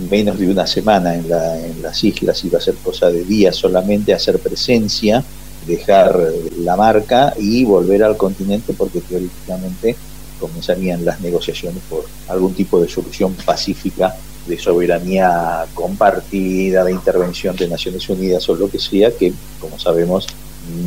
menos 0.10 0.40
de 0.40 0.50
una 0.50 0.66
semana 0.66 1.16
en, 1.16 1.26
en 1.26 1.82
las 1.82 2.04
islas, 2.04 2.44
iba 2.44 2.58
a 2.58 2.62
ser 2.62 2.76
cosa 2.76 3.10
de 3.10 3.24
días 3.24 3.56
solamente 3.56 4.14
hacer 4.14 4.40
presencia, 4.40 5.24
dejar 5.68 6.20
la 6.58 6.76
marca 6.76 7.34
y 7.38 7.64
volver 7.64 8.04
al 8.04 8.18
continente 8.18 8.74
porque 8.74 9.02
teóricamente 9.02 9.96
comenzarían 10.40 11.06
las 11.06 11.22
negociaciones 11.22 11.82
por 11.90 12.06
algún 12.28 12.54
tipo 12.54 12.82
de 12.82 12.90
solución 12.90 13.34
pacífica 13.46 14.14
de 14.48 14.60
soberanía 14.60 15.66
compartida, 15.74 16.84
de 16.84 16.92
intervención 16.92 17.56
de 17.56 17.68
Naciones 17.68 18.08
Unidas 18.10 18.48
o 18.50 18.56
lo 18.56 18.70
que 18.70 18.80
sea, 18.80 19.12
que 19.12 19.34
como 19.60 19.80
sabemos 19.80 20.28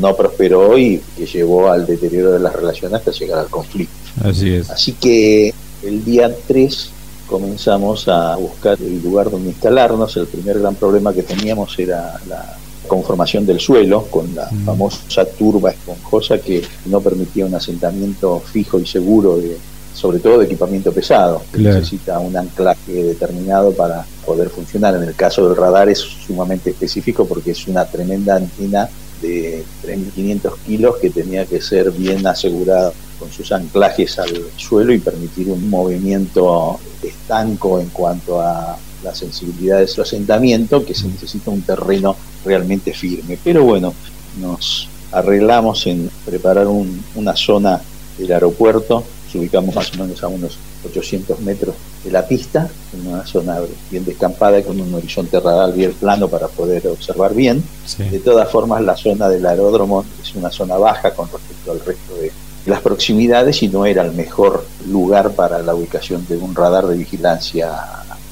no 0.00 0.16
prosperó 0.16 0.78
y 0.78 1.02
que 1.16 1.26
llevó 1.26 1.70
al 1.70 1.86
deterioro 1.86 2.32
de 2.32 2.40
las 2.40 2.54
relaciones 2.54 2.98
hasta 2.98 3.10
llegar 3.12 3.38
al 3.38 3.48
conflicto. 3.48 3.94
Así 4.24 4.54
es. 4.54 4.70
Así 4.70 4.92
que 4.92 5.52
el 5.82 6.04
día 6.04 6.34
3 6.46 6.90
comenzamos 7.26 8.08
a 8.08 8.36
buscar 8.36 8.78
el 8.80 9.02
lugar 9.02 9.30
donde 9.30 9.50
instalarnos. 9.50 10.16
El 10.16 10.26
primer 10.26 10.58
gran 10.58 10.74
problema 10.74 11.12
que 11.12 11.22
teníamos 11.22 11.78
era 11.78 12.18
la 12.28 12.56
conformación 12.86 13.44
del 13.44 13.60
suelo, 13.60 14.02
con 14.04 14.34
la 14.34 14.48
mm. 14.50 14.64
famosa 14.64 15.24
turba 15.24 15.70
esponjosa 15.70 16.38
que 16.38 16.62
no 16.86 17.00
permitía 17.00 17.44
un 17.44 17.54
asentamiento 17.54 18.40
fijo 18.40 18.78
y 18.78 18.86
seguro, 18.86 19.36
de, 19.38 19.56
sobre 19.96 20.18
todo 20.18 20.38
de 20.38 20.44
equipamiento 20.44 20.92
pesado, 20.92 21.42
que 21.50 21.58
necesita 21.58 22.18
un 22.18 22.36
anclaje 22.36 22.92
determinado 22.92 23.72
para 23.72 24.04
poder 24.26 24.50
funcionar. 24.50 24.94
En 24.94 25.04
el 25.04 25.14
caso 25.14 25.48
del 25.48 25.56
radar 25.56 25.88
es 25.88 25.98
sumamente 25.98 26.70
específico 26.70 27.24
porque 27.26 27.52
es 27.52 27.66
una 27.66 27.86
tremenda 27.86 28.36
antena 28.36 28.88
de 29.22 29.64
3.500 29.82 30.52
kilos 30.66 30.96
que 30.96 31.08
tenía 31.08 31.46
que 31.46 31.62
ser 31.62 31.90
bien 31.90 32.26
asegurada 32.26 32.92
con 33.18 33.32
sus 33.32 33.50
anclajes 33.52 34.18
al 34.18 34.30
suelo 34.58 34.92
y 34.92 34.98
permitir 34.98 35.48
un 35.48 35.70
movimiento 35.70 36.78
estanco 37.02 37.80
en 37.80 37.88
cuanto 37.88 38.42
a 38.42 38.76
la 39.02 39.14
sensibilidad 39.14 39.78
de 39.78 39.88
su 39.88 40.02
asentamiento, 40.02 40.84
que 40.84 40.94
se 40.94 41.08
necesita 41.08 41.50
un 41.50 41.62
terreno 41.62 42.16
realmente 42.44 42.92
firme. 42.92 43.38
Pero 43.42 43.64
bueno, 43.64 43.94
nos 44.42 44.90
arreglamos 45.10 45.86
en 45.86 46.10
preparar 46.26 46.66
una 46.66 47.34
zona 47.34 47.80
del 48.18 48.32
aeropuerto, 48.32 49.04
nos 49.26 49.34
ubicamos 49.34 49.74
más 49.74 49.92
o 49.92 50.02
menos 50.02 50.22
a 50.22 50.28
unos 50.28 50.58
800 50.88 51.40
metros 51.40 51.74
de 52.04 52.10
la 52.10 52.26
pista, 52.26 52.68
en 52.94 53.06
una 53.08 53.26
zona 53.26 53.58
bien 53.90 54.04
descampada 54.04 54.58
y 54.58 54.62
con 54.62 54.80
un 54.80 54.94
horizonte 54.94 55.40
radar 55.40 55.72
bien 55.72 55.92
plano 55.92 56.28
para 56.28 56.48
poder 56.48 56.86
observar 56.86 57.34
bien. 57.34 57.62
De 57.98 58.20
todas 58.20 58.48
formas, 58.50 58.82
la 58.82 58.96
zona 58.96 59.28
del 59.28 59.44
aeródromo 59.44 60.04
es 60.22 60.34
una 60.34 60.50
zona 60.50 60.76
baja 60.76 61.12
con 61.12 61.28
respecto 61.30 61.72
al 61.72 61.80
resto 61.80 62.14
de 62.16 62.30
las 62.66 62.80
proximidades 62.80 63.62
y 63.62 63.68
no 63.68 63.86
era 63.86 64.02
el 64.02 64.12
mejor 64.12 64.64
lugar 64.88 65.32
para 65.32 65.60
la 65.60 65.74
ubicación 65.74 66.26
de 66.28 66.36
un 66.36 66.54
radar 66.54 66.86
de 66.86 66.96
vigilancia 66.96 67.70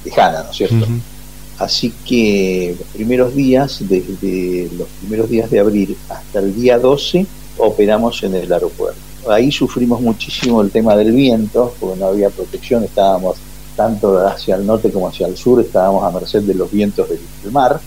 lejana, 0.04 0.42
¿no 0.44 0.50
es 0.50 0.56
cierto? 0.56 0.86
Así 1.58 1.92
que 2.04 2.74
los 2.78 2.88
primeros 2.88 3.34
días, 3.34 3.78
desde 3.80 4.68
los 4.76 4.88
primeros 5.00 5.30
días 5.30 5.50
de 5.50 5.60
abril 5.60 5.96
hasta 6.08 6.40
el 6.40 6.54
día 6.54 6.78
12, 6.78 7.26
operamos 7.58 8.22
en 8.24 8.34
el 8.34 8.52
aeropuerto. 8.52 9.00
Ahí 9.28 9.50
sufrimos 9.50 10.00
muchísimo 10.00 10.60
el 10.60 10.70
tema 10.70 10.96
del 10.96 11.12
viento, 11.12 11.74
porque 11.80 11.98
no 11.98 12.06
había 12.06 12.30
protección, 12.30 12.84
estábamos 12.84 13.36
tanto 13.76 14.26
hacia 14.26 14.56
el 14.56 14.66
norte 14.66 14.90
como 14.90 15.08
hacia 15.08 15.26
el 15.26 15.36
sur, 15.36 15.60
estábamos 15.60 16.04
a 16.04 16.10
merced 16.10 16.42
de 16.42 16.54
los 16.54 16.70
vientos 16.70 17.08
del 17.08 17.52
mar. 17.52 17.80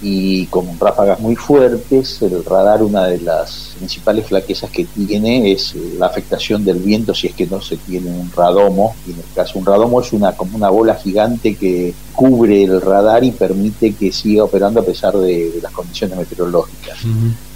Y 0.00 0.46
con 0.46 0.78
ráfagas 0.78 1.20
muy 1.20 1.34
fuertes, 1.34 2.22
el 2.22 2.44
radar 2.44 2.82
una 2.82 3.06
de 3.06 3.20
las 3.20 3.74
principales 3.76 4.26
flaquezas 4.26 4.70
que 4.70 4.84
tiene 4.84 5.52
es 5.52 5.74
la 5.98 6.06
afectación 6.06 6.64
del 6.64 6.78
viento 6.78 7.12
si 7.14 7.26
es 7.26 7.34
que 7.34 7.46
no 7.46 7.60
se 7.60 7.76
tiene 7.76 8.10
un 8.10 8.30
radomo, 8.32 8.94
y 9.06 9.10
en 9.10 9.18
el 9.18 9.24
caso 9.34 9.58
un 9.58 9.66
radomo 9.66 10.00
es 10.00 10.12
una 10.12 10.32
como 10.32 10.56
una 10.56 10.70
bola 10.70 10.94
gigante 10.94 11.56
que 11.56 11.92
cubre 12.14 12.62
el 12.62 12.80
radar 12.80 13.24
y 13.24 13.32
permite 13.32 13.92
que 13.94 14.12
siga 14.12 14.44
operando 14.44 14.80
a 14.80 14.84
pesar 14.84 15.16
de, 15.18 15.58
las 15.60 15.72
condiciones 15.72 16.16
meteorológicas. 16.16 16.98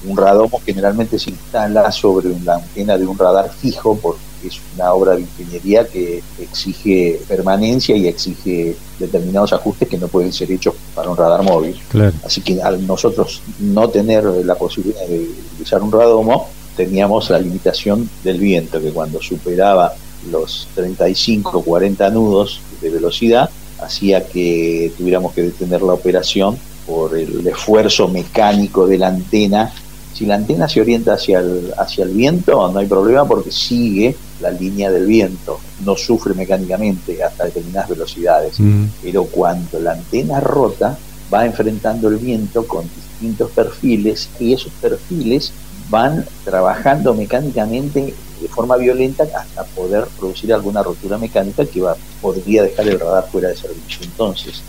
Un 0.07 0.17
radomo 0.17 0.61
generalmente 0.67 1.19
se 1.19 1.31
instala 1.31 1.91
sobre 1.93 2.39
la 2.41 2.57
antena 2.57 2.99
de 2.99 3.07
un 3.07 3.17
radar 3.17 3.51
fijo 3.51 3.97
porque 3.97 4.30
es 4.49 4.61
una 4.75 4.93
obra 4.93 5.15
de 5.15 5.23
ingeniería 5.23 5.87
que 5.87 6.23
exige 6.41 7.21
permanencia 7.29 7.97
y 7.97 8.07
exige 8.07 8.77
determinados 8.99 9.53
ajustes 9.53 9.89
que 9.89 9.99
no 9.99 10.09
pueden 10.09 10.33
ser 10.33 10.51
hechos 10.51 10.75
para 10.95 11.11
un 11.11 11.17
radar 11.17 11.43
móvil. 11.43 11.81
Así 12.25 12.41
que 12.41 12.63
al 12.63 12.87
nosotros 12.87 13.43
no 13.59 13.89
tener 13.89 14.25
la 14.25 14.55
posibilidad 14.55 15.07
de 15.07 15.29
utilizar 15.53 15.83
un 15.83 15.93
radomo, 15.93 16.49
teníamos 16.77 17.31
la 17.31 17.39
limitación 17.39 18.09
del 18.25 18.39
viento, 18.39 18.81
que 18.81 18.91
cuando 18.91 19.21
superaba 19.21 19.95
los 20.31 20.69
35 20.75 21.59
o 21.59 21.63
40 21.63 22.11
nudos 22.11 22.61
de 22.81 22.91
velocidad, 22.91 23.51
hacía 23.81 24.27
que 24.27 24.93
tuviéramos 24.97 25.33
que 25.33 25.43
detener 25.43 25.83
la 25.83 25.95
operación 25.95 26.59
por 26.87 27.17
el 27.17 27.47
esfuerzo 27.47 28.09
mecánico 28.09 28.87
de 28.87 28.99
la 28.99 29.09
antena. 29.09 29.73
Si 30.13 30.27
la 30.27 30.35
antena 30.35 30.69
se 30.69 30.81
orienta 30.81 31.15
hacia 31.15 31.41
el, 31.41 31.73
hacia 31.79 32.05
el 32.05 32.11
viento, 32.11 32.71
no 32.71 32.79
hay 32.79 32.87
problema 32.87 33.27
porque 33.27 33.51
sigue 33.51 34.15
la 34.41 34.51
línea 34.51 34.91
del 34.91 35.07
viento, 35.07 35.61
no 35.85 35.97
sufre 35.97 36.35
mecánicamente 36.35 37.23
hasta 37.23 37.45
determinadas 37.45 37.89
velocidades, 37.91 38.59
mm. 38.59 38.85
pero 39.03 39.25
cuando 39.25 39.79
la 39.81 39.93
antena 39.93 40.41
rota 40.41 40.99
va 41.33 41.47
enfrentando 41.47 42.09
el 42.09 42.17
viento 42.17 42.67
con 42.67 42.85
distintos 42.85 43.51
perfiles 43.51 44.29
y 44.39 44.53
esos 44.53 44.73
perfiles 44.81 45.53
van 45.89 46.25
trabajando 46.45 47.15
mecánicamente 47.15 48.15
de 48.41 48.49
forma 48.49 48.77
violenta 48.77 49.25
hasta 49.25 49.65
poder 49.65 50.07
producir 50.19 50.53
alguna 50.55 50.83
rotura 50.83 51.19
mecánica 51.19 51.67
que 51.67 51.81
va, 51.81 51.97
podría 52.23 52.63
dejar 52.63 52.89
el 52.89 52.99
radar 52.99 53.29
fuera 53.31 53.49
de 53.49 53.57
servicio. 53.57 54.05
Entonces, 54.05 54.63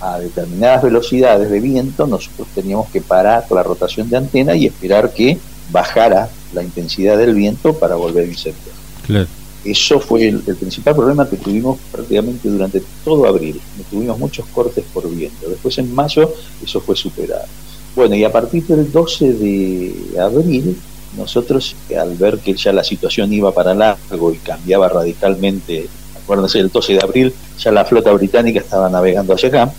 a 0.00 0.18
determinadas 0.18 0.82
velocidades 0.82 1.50
de 1.50 1.60
viento, 1.60 2.06
nosotros 2.06 2.46
teníamos 2.54 2.88
que 2.90 3.00
parar 3.00 3.46
la 3.50 3.62
rotación 3.62 4.08
de 4.08 4.18
antena 4.18 4.54
y 4.54 4.66
esperar 4.66 5.12
que 5.12 5.38
bajara 5.70 6.28
la 6.52 6.62
intensidad 6.62 7.18
del 7.18 7.34
viento 7.34 7.72
para 7.72 7.96
volver 7.96 8.24
a 8.24 8.28
incendiar. 8.28 8.75
Eso 9.64 9.98
fue 9.98 10.28
el, 10.28 10.38
principal 10.40 10.94
problema 10.94 11.28
que 11.28 11.36
tuvimos 11.36 11.78
prácticamente 11.90 12.48
durante 12.48 12.82
todo 13.04 13.26
abril. 13.26 13.60
Tuvimos 13.90 14.18
muchos 14.18 14.46
cortes 14.46 14.84
por 14.92 15.10
viento. 15.10 15.48
Después 15.48 15.76
en 15.78 15.92
mayo 15.92 16.32
eso 16.62 16.80
fue 16.80 16.94
superado. 16.94 17.46
Bueno, 17.96 18.14
y 18.14 18.24
a 18.24 18.30
partir 18.30 18.64
del 18.64 18.92
12 18.92 19.32
de 19.32 20.20
abril, 20.20 20.76
nosotros 21.16 21.74
al 21.98 22.14
ver 22.16 22.38
que 22.38 22.54
ya 22.54 22.72
la 22.72 22.84
situación 22.84 23.32
iba 23.32 23.52
para 23.52 23.74
largo 23.74 24.32
y 24.32 24.36
cambiaba 24.36 24.88
radicalmente, 24.88 25.88
acuérdense, 26.22 26.60
el 26.60 26.70
12 26.70 26.92
de 26.92 27.00
abril 27.02 27.34
ya 27.58 27.72
la 27.72 27.84
flota 27.84 28.12
británica 28.12 28.60
estaba 28.60 28.88
navegando 28.88 29.34
hacia 29.34 29.48
acá, 29.48 29.72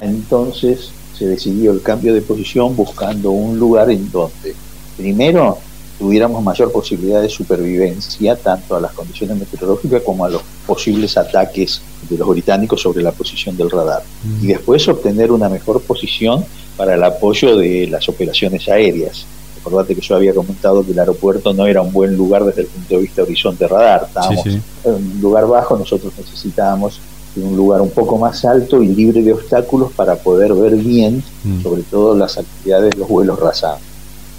entonces 0.00 0.90
se 1.18 1.26
decidió 1.26 1.72
el 1.72 1.82
cambio 1.82 2.14
de 2.14 2.20
posición 2.20 2.76
buscando 2.76 3.30
un 3.30 3.58
lugar 3.58 3.90
en 3.90 4.10
donde 4.12 4.54
primero 4.96 5.58
tuviéramos 5.98 6.42
mayor 6.42 6.70
posibilidad 6.70 7.20
de 7.20 7.28
supervivencia 7.28 8.36
tanto 8.36 8.76
a 8.76 8.80
las 8.80 8.92
condiciones 8.92 9.36
meteorológicas 9.38 10.02
como 10.02 10.24
a 10.24 10.30
los 10.30 10.42
posibles 10.66 11.16
ataques 11.16 11.82
de 12.08 12.16
los 12.16 12.28
británicos 12.28 12.80
sobre 12.80 13.02
la 13.02 13.12
posición 13.12 13.56
del 13.56 13.70
radar. 13.70 14.02
Y 14.40 14.46
después 14.46 14.86
obtener 14.88 15.32
una 15.32 15.48
mejor 15.48 15.80
posición 15.82 16.44
para 16.76 16.94
el 16.94 17.02
apoyo 17.02 17.56
de 17.56 17.88
las 17.88 18.08
operaciones 18.08 18.68
aéreas. 18.68 19.26
Recordate 19.56 19.94
que 19.94 20.00
yo 20.00 20.14
había 20.14 20.32
comentado 20.32 20.84
que 20.84 20.92
el 20.92 20.98
aeropuerto 20.98 21.52
no 21.52 21.66
era 21.66 21.82
un 21.82 21.92
buen 21.92 22.16
lugar 22.16 22.44
desde 22.44 22.62
el 22.62 22.68
punto 22.68 22.94
de 22.94 23.00
vista 23.00 23.22
horizonte 23.22 23.66
radar. 23.66 24.04
Estábamos 24.06 24.46
en 24.46 24.62
un 24.84 25.18
lugar 25.20 25.46
bajo, 25.46 25.76
nosotros 25.76 26.12
necesitábamos 26.16 27.00
un 27.36 27.56
lugar 27.56 27.80
un 27.80 27.90
poco 27.90 28.18
más 28.18 28.44
alto 28.44 28.82
y 28.82 28.88
libre 28.88 29.22
de 29.22 29.32
obstáculos 29.32 29.92
para 29.92 30.16
poder 30.16 30.54
ver 30.54 30.74
bien, 30.76 31.22
sobre 31.62 31.82
todo 31.82 32.16
las 32.16 32.38
actividades 32.38 32.90
de 32.90 32.98
los 32.98 33.08
vuelos 33.08 33.38
rasados. 33.38 33.80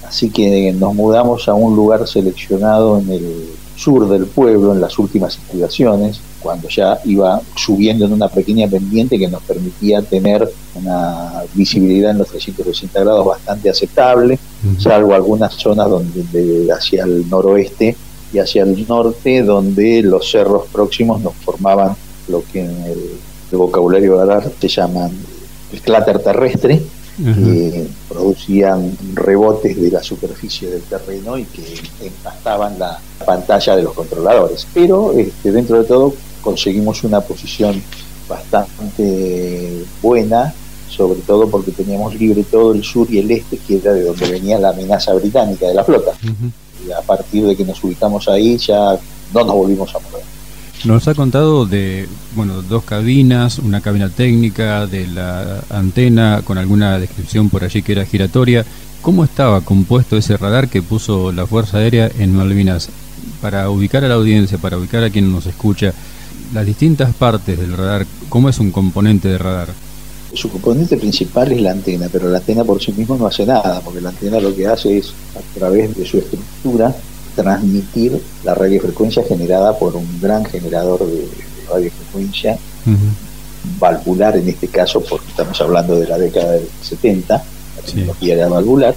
Así 0.10 0.32
que 0.32 0.74
nos 0.74 0.96
mudamos 0.96 1.48
a 1.48 1.54
un 1.54 1.76
lugar 1.76 2.08
seleccionado 2.08 2.98
en 2.98 3.12
el 3.12 3.46
sur 3.76 4.10
del 4.10 4.26
pueblo, 4.26 4.74
en 4.74 4.82
las 4.82 4.98
últimas 4.98 5.38
estudiaciones, 5.38 6.20
cuando 6.42 6.68
ya 6.68 7.00
iba 7.06 7.40
subiendo 7.56 8.06
en 8.06 8.14
una 8.14 8.28
pequeña 8.28 8.68
pendiente 8.68 9.20
que 9.20 9.28
nos 9.28 9.44
permitía 9.44 10.02
tener 10.02 10.52
una 10.74 11.44
visibilidad 11.54 12.10
en 12.12 12.18
los 12.18 12.28
360 12.30 13.00
grados 13.00 13.24
bastante 13.24 13.70
aceptable, 13.70 14.40
salvo 14.80 15.14
algunas 15.14 15.54
zonas 15.54 15.88
donde 15.88 16.68
hacia 16.76 17.04
el 17.04 17.30
noroeste 17.30 17.96
y 18.34 18.40
hacia 18.40 18.64
el 18.64 18.88
norte, 18.88 19.44
donde 19.44 20.02
los 20.02 20.30
cerros 20.30 20.64
próximos 20.72 21.22
nos 21.22 21.36
formaban 21.36 21.96
lo 22.28 22.44
que 22.52 22.62
en 22.62 22.84
el, 22.84 22.98
vocabulario 23.52 24.18
radar 24.18 24.52
se 24.60 24.68
llaman 24.68 25.12
el 25.72 25.82
cláter 25.82 26.20
terrestre, 26.20 26.82
que 27.24 27.88
producían 28.08 28.98
rebotes 29.14 29.80
de 29.80 29.92
la 29.92 30.02
superficie 30.02 30.70
del 30.70 30.82
terreno 30.84 31.38
y 31.38 31.44
que 31.46 31.64
empastaban 32.02 32.80
la 32.80 33.00
pantalla 33.26 33.76
de 33.76 33.84
los 33.84 33.94
controladores. 33.94 34.68
Pero 34.74 35.14
este, 35.14 35.52
dentro 35.52 35.80
de 35.80 35.84
todo 35.84 36.14
conseguimos 36.42 37.04
una 37.04 37.22
posición 37.22 37.82
bastante 38.28 39.84
buena, 40.02 40.54
sobre 40.90 41.20
todo 41.22 41.50
porque 41.50 41.72
teníamos 41.72 42.16
libre 42.16 42.44
todo 42.44 42.74
el 42.74 42.84
sur 42.84 43.08
y 43.10 43.20
el 43.20 43.32
este, 43.32 43.58
que 43.58 43.78
era 43.78 43.94
de 43.94 44.04
donde 44.04 44.30
venía 44.30 44.60
la 44.60 44.70
amenaza 44.70 45.14
británica 45.14 45.68
de 45.68 45.74
la 45.74 45.84
flota. 45.84 46.12
Y 46.88 46.92
a 46.92 47.02
partir 47.02 47.46
de 47.46 47.56
que 47.56 47.66
nos 47.66 47.84
ubicamos 47.84 48.28
ahí 48.30 48.58
ya 48.58 48.98
no 49.34 49.44
nos 49.44 49.56
volvimos 49.56 49.94
a 49.94 50.00
mover. 50.00 50.39
Nos 50.86 51.10
ha 51.10 51.14
contado 51.14 51.66
de 51.66 52.08
bueno 52.36 52.62
dos 52.62 52.86
cabinas, 52.86 53.60
una 53.60 53.82
cabina 53.82 54.10
técnica, 54.10 54.88
de 54.88 55.08
la 55.08 55.62
antena 55.70 56.42
con 56.46 56.58
alguna 56.58 56.98
descripción 56.98 57.50
por 57.50 57.66
allí 57.66 57.82
que 57.82 57.92
era 57.92 58.06
giratoria. 58.06 58.66
¿Cómo 59.02 59.26
estaba 59.26 59.60
compuesto 59.60 60.16
ese 60.16 60.38
radar 60.38 60.70
que 60.70 60.82
puso 60.82 61.34
la 61.34 61.46
Fuerza 61.46 61.80
Aérea 61.80 62.10
en 62.18 62.34
Malvinas? 62.34 62.90
Para 63.42 63.70
ubicar 63.70 64.06
a 64.06 64.08
la 64.08 64.16
audiencia, 64.16 64.58
para 64.58 64.78
ubicar 64.78 65.04
a 65.04 65.10
quien 65.10 65.30
nos 65.30 65.46
escucha, 65.48 65.94
las 66.54 66.66
distintas 66.66 67.14
partes 67.14 67.60
del 67.60 67.76
radar, 67.76 68.08
¿cómo 68.30 68.48
es 68.48 68.58
un 68.60 68.72
componente 68.72 69.28
de 69.28 69.38
radar? 69.38 69.68
Su 70.34 70.50
componente 70.50 70.96
principal 70.96 71.52
es 71.52 71.62
la 71.62 71.72
antena, 71.72 72.08
pero 72.10 72.30
la 72.30 72.38
antena 72.38 72.64
por 72.64 72.82
sí 72.82 72.94
misma 72.94 73.18
no 73.18 73.28
hace 73.28 73.46
nada, 73.46 73.82
porque 73.82 74.00
la 74.00 74.10
antena 74.10 74.40
lo 74.40 74.56
que 74.56 74.66
hace 74.66 74.98
es, 74.98 75.14
a 75.36 75.60
través 75.60 75.96
de 75.96 76.06
su 76.06 76.20
estructura, 76.20 76.96
transmitir 77.42 78.22
la 78.44 78.54
radiofrecuencia 78.54 79.24
generada 79.24 79.78
por 79.80 79.96
un 79.96 80.20
gran 80.22 80.44
generador 80.44 81.00
de, 81.08 81.26
radiofrecuencia, 81.70 82.58
valvular 83.80 84.36
en 84.36 84.50
este 84.50 84.68
caso, 84.68 85.02
porque 85.02 85.30
estamos 85.30 85.60
hablando 85.62 85.98
de 85.98 86.08
la 86.08 86.18
década 86.18 86.54
del 86.54 86.68
70, 86.82 87.36
la 87.36 87.82
tecnología 87.82 88.34
era 88.34 88.50
valvular. 88.50 88.96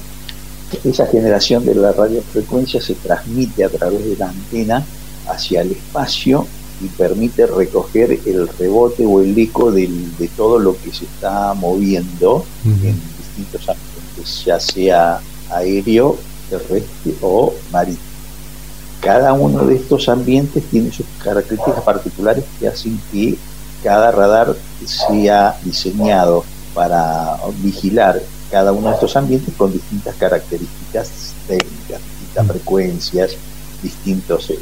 Esa 0.83 1.07
generación 1.07 1.65
de 1.65 1.75
la 1.77 1.93
radiofrecuencia 1.93 2.81
se 2.81 2.95
transmite 2.95 3.65
a 3.65 3.69
través 3.69 4.05
de 4.05 4.17
la 4.17 4.31
antena 4.31 4.85
hacia 5.29 5.61
el 5.61 5.73
espacio 5.73 6.47
y 6.83 6.87
permite 6.87 7.47
recoger 7.47 8.19
el 8.27 8.49
rebote 8.59 9.07
o 9.07 9.21
el 9.21 9.39
eco 9.39 9.71
de 9.71 9.89
todo 10.37 10.59
lo 10.59 10.77
que 10.83 10.93
se 10.93 11.05
está 11.05 11.55
moviendo 11.55 12.45
en 12.65 12.99
distintos 13.19 13.69
ambientes, 13.69 14.45
ya 14.45 14.59
sea 14.59 15.21
aéreo, 15.51 16.17
terrestre 16.51 17.15
o 17.21 17.55
marítimo. 17.71 18.12
Cada 19.03 19.33
uno 19.33 19.67
de 19.67 19.75
estos 19.75 20.09
ambientes 20.09 20.63
tiene 20.71 20.93
sus 20.93 21.05
características 21.23 21.83
particulares 21.83 22.45
que 22.61 22.69
hacen 22.69 23.01
que 23.11 23.37
cada 23.83 24.13
radar 24.13 24.55
sea 24.85 25.59
diseñado 25.65 26.45
para 26.73 27.37
vigilar 27.59 28.23
cada 28.49 28.71
uno 28.73 28.91
de 28.91 28.95
estos 28.95 29.17
ambientes 29.17 29.53
con 29.57 29.73
distintas 29.73 30.15
características 30.15 31.35
técnicas, 31.49 32.01
distintas 32.21 32.47
frecuencias, 32.47 33.37
distintos 33.83 34.51
eh, 34.51 34.59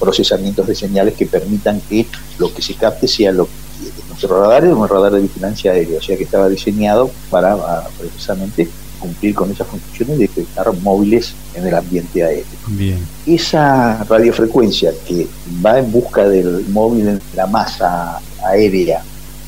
procesamientos 0.00 0.66
de 0.66 0.74
señales 0.74 1.12
que 1.14 1.26
permitan 1.26 1.78
que 1.82 2.06
lo 2.38 2.52
que 2.54 2.62
se 2.62 2.74
capte 2.74 3.06
sea 3.06 3.30
lo 3.30 3.44
que 3.44 3.52
quiere. 3.78 4.08
Nuestro 4.08 4.40
radar 4.40 4.64
es 4.64 4.72
un 4.72 4.88
radar 4.88 5.12
de 5.12 5.20
vigilancia 5.20 5.72
aérea, 5.72 5.98
o 5.98 6.02
sea 6.02 6.16
que 6.16 6.24
estaba 6.24 6.48
diseñado 6.48 7.10
para 7.28 7.52
ah, 7.52 7.88
precisamente 7.98 8.70
cumplir 9.02 9.34
con 9.34 9.50
esas 9.50 9.66
funciones 9.66 10.18
de 10.18 10.28
detectar 10.28 10.72
móviles 10.82 11.34
en 11.54 11.66
el 11.66 11.74
ambiente 11.74 12.24
aéreo. 12.24 12.44
Bien. 12.68 12.98
Esa 13.26 14.02
radiofrecuencia 14.04 14.92
que 15.06 15.26
va 15.64 15.78
en 15.78 15.92
busca 15.92 16.28
del 16.28 16.66
móvil 16.68 17.08
en 17.08 17.20
la 17.34 17.46
masa 17.46 18.20
aérea 18.44 19.02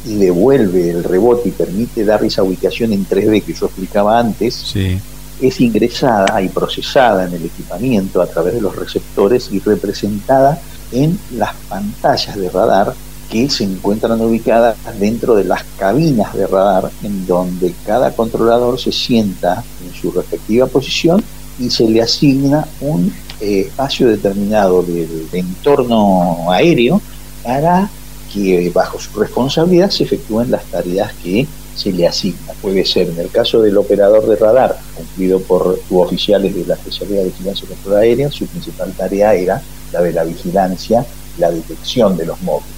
y 0.06 0.16
devuelve 0.16 0.90
el 0.90 1.04
rebote 1.04 1.48
y 1.48 1.52
permite 1.52 2.04
dar 2.04 2.22
esa 2.24 2.42
ubicación 2.42 2.92
en 2.92 3.06
3D 3.06 3.42
que 3.42 3.54
yo 3.54 3.66
explicaba 3.66 4.18
antes, 4.18 4.54
sí 4.54 5.00
es 5.40 5.60
ingresada 5.60 6.40
y 6.42 6.48
procesada 6.48 7.24
en 7.24 7.34
el 7.34 7.44
equipamiento 7.44 8.22
a 8.22 8.26
través 8.26 8.54
de 8.54 8.60
los 8.60 8.76
receptores 8.76 9.50
y 9.52 9.58
representada 9.60 10.60
en 10.92 11.18
las 11.36 11.54
pantallas 11.68 12.36
de 12.36 12.50
radar 12.50 12.94
que 13.34 13.50
se 13.50 13.64
encuentran 13.64 14.20
ubicadas 14.20 14.76
dentro 15.00 15.34
de 15.34 15.42
las 15.42 15.64
cabinas 15.76 16.32
de 16.34 16.46
radar 16.46 16.88
en 17.02 17.26
donde 17.26 17.74
cada 17.84 18.12
controlador 18.12 18.78
se 18.78 18.92
sienta 18.92 19.64
en 19.84 19.92
su 19.92 20.12
respectiva 20.12 20.68
posición 20.68 21.20
y 21.58 21.68
se 21.68 21.88
le 21.88 22.00
asigna 22.00 22.64
un 22.80 23.12
eh, 23.40 23.62
espacio 23.62 24.06
determinado 24.06 24.84
del 24.84 25.26
entorno 25.32 26.48
aéreo 26.52 27.02
para 27.42 27.90
que 28.32 28.70
bajo 28.72 29.00
su 29.00 29.18
responsabilidad 29.18 29.90
se 29.90 30.04
efectúen 30.04 30.52
las 30.52 30.64
tareas 30.66 31.12
que 31.14 31.44
se 31.74 31.90
le 31.90 32.06
asigna. 32.06 32.52
Puede 32.62 32.84
ser, 32.86 33.08
en 33.08 33.18
el 33.18 33.30
caso 33.30 33.60
del 33.60 33.76
operador 33.76 34.28
de 34.28 34.36
radar, 34.36 34.78
cumplido 34.94 35.40
por 35.40 35.80
suboficiales 35.88 36.54
de 36.54 36.66
la 36.66 36.74
especialidad 36.74 37.22
de 37.22 37.30
vigilancia 37.30 37.64
y 37.64 37.74
control 37.74 37.96
aérea, 37.96 38.30
su 38.30 38.46
principal 38.46 38.92
tarea 38.92 39.34
era 39.34 39.60
la 39.92 40.02
de 40.02 40.12
la 40.12 40.22
vigilancia, 40.22 41.04
la 41.38 41.50
detección 41.50 42.16
de 42.16 42.26
los 42.26 42.40
móviles, 42.42 42.73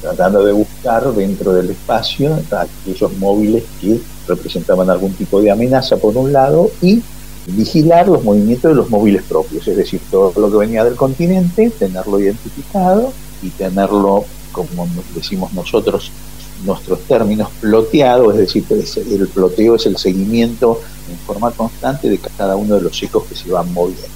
tratando 0.00 0.44
de 0.44 0.52
buscar 0.52 1.12
dentro 1.14 1.52
del 1.52 1.70
espacio 1.70 2.38
aquellos 2.50 3.16
móviles 3.18 3.64
que 3.80 4.00
representaban 4.26 4.90
algún 4.90 5.12
tipo 5.12 5.40
de 5.40 5.50
amenaza 5.50 5.96
por 5.96 6.16
un 6.16 6.32
lado 6.32 6.70
y 6.82 7.02
vigilar 7.46 8.08
los 8.08 8.22
movimientos 8.24 8.70
de 8.70 8.74
los 8.74 8.90
móviles 8.90 9.22
propios, 9.22 9.66
es 9.66 9.76
decir, 9.76 10.00
todo 10.10 10.32
lo 10.36 10.50
que 10.50 10.58
venía 10.58 10.84
del 10.84 10.96
continente, 10.96 11.70
tenerlo 11.70 12.20
identificado 12.20 13.12
y 13.42 13.48
tenerlo, 13.50 14.24
como 14.52 14.86
decimos 15.14 15.52
nosotros, 15.54 16.10
nuestros 16.64 17.00
términos, 17.02 17.48
ploteado, 17.60 18.32
es 18.32 18.38
decir, 18.38 18.64
el 18.70 19.28
ploteo 19.28 19.76
es 19.76 19.86
el 19.86 19.96
seguimiento 19.96 20.80
en 21.10 21.16
forma 21.18 21.50
constante 21.52 22.08
de 22.08 22.18
cada 22.18 22.56
uno 22.56 22.74
de 22.74 22.82
los 22.82 23.02
ecos 23.02 23.24
que 23.24 23.34
se 23.34 23.50
van 23.50 23.72
moviendo. 23.72 24.06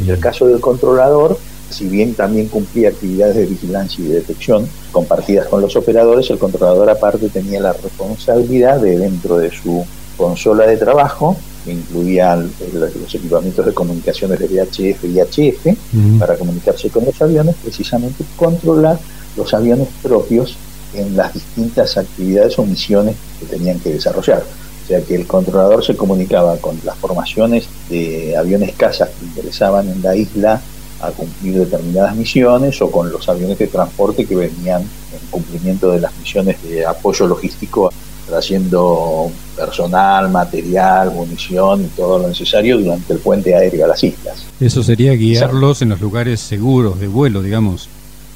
En 0.00 0.10
el 0.10 0.18
caso 0.18 0.46
del 0.46 0.60
controlador, 0.60 1.38
si 1.72 1.86
bien 1.86 2.14
también 2.14 2.48
cumplía 2.48 2.90
actividades 2.90 3.36
de 3.36 3.46
vigilancia 3.46 4.04
y 4.04 4.08
detección 4.08 4.68
compartidas 4.92 5.48
con 5.48 5.60
los 5.60 5.74
operadores, 5.76 6.30
el 6.30 6.38
controlador 6.38 6.90
aparte 6.90 7.28
tenía 7.28 7.60
la 7.60 7.72
responsabilidad 7.72 8.80
de 8.80 8.98
dentro 8.98 9.38
de 9.38 9.50
su 9.50 9.84
consola 10.16 10.66
de 10.66 10.76
trabajo, 10.76 11.36
que 11.64 11.72
incluía 11.72 12.36
los 12.36 13.14
equipamientos 13.14 13.64
de 13.64 13.72
comunicaciones 13.72 14.38
de 14.38 14.46
VHF 14.46 15.04
y 15.04 15.20
HF, 15.20 16.18
para 16.18 16.36
comunicarse 16.36 16.90
con 16.90 17.04
los 17.04 17.20
aviones, 17.22 17.56
precisamente 17.62 18.24
controlar 18.36 18.98
los 19.36 19.54
aviones 19.54 19.88
propios 20.02 20.56
en 20.94 21.16
las 21.16 21.32
distintas 21.32 21.96
actividades 21.96 22.58
o 22.58 22.64
misiones 22.64 23.16
que 23.40 23.46
tenían 23.46 23.78
que 23.78 23.94
desarrollar. 23.94 24.42
O 24.84 24.86
sea 24.86 25.00
que 25.00 25.14
el 25.14 25.26
controlador 25.26 25.84
se 25.84 25.96
comunicaba 25.96 26.56
con 26.56 26.78
las 26.84 26.96
formaciones 26.98 27.66
de 27.88 28.36
aviones 28.36 28.72
casas 28.72 29.10
que 29.10 29.24
interesaban 29.26 29.88
en 29.88 30.02
la 30.02 30.16
isla 30.16 30.60
a 31.02 31.10
cumplir 31.10 31.58
determinadas 31.58 32.16
misiones 32.16 32.80
o 32.80 32.90
con 32.90 33.10
los 33.10 33.28
aviones 33.28 33.58
de 33.58 33.66
transporte 33.66 34.24
que 34.24 34.36
venían 34.36 34.82
en 34.82 35.30
cumplimiento 35.30 35.90
de 35.90 36.00
las 36.00 36.16
misiones 36.18 36.62
de 36.62 36.86
apoyo 36.86 37.26
logístico 37.26 37.92
trayendo 38.26 39.30
personal, 39.56 40.30
material, 40.30 41.10
munición 41.10 41.82
y 41.82 41.86
todo 41.88 42.18
lo 42.18 42.28
necesario 42.28 42.78
durante 42.78 43.12
el 43.12 43.18
puente 43.18 43.54
aéreo 43.54 43.84
a 43.84 43.88
las 43.88 44.02
islas. 44.02 44.46
Eso 44.60 44.82
sería 44.82 45.12
guiarlos 45.12 45.82
en 45.82 45.90
los 45.90 46.00
lugares 46.00 46.40
seguros 46.40 47.00
de 47.00 47.08
vuelo, 47.08 47.42
digamos. 47.42 47.88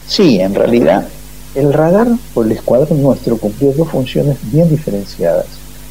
Sí, 0.06 0.40
en 0.40 0.54
realidad 0.54 1.06
el 1.54 1.72
radar 1.72 2.08
o 2.34 2.42
el 2.42 2.52
escuadrón 2.52 3.02
nuestro 3.02 3.38
cumplió 3.38 3.72
dos 3.72 3.88
funciones 3.88 4.36
bien 4.52 4.68
diferenciadas. 4.68 5.46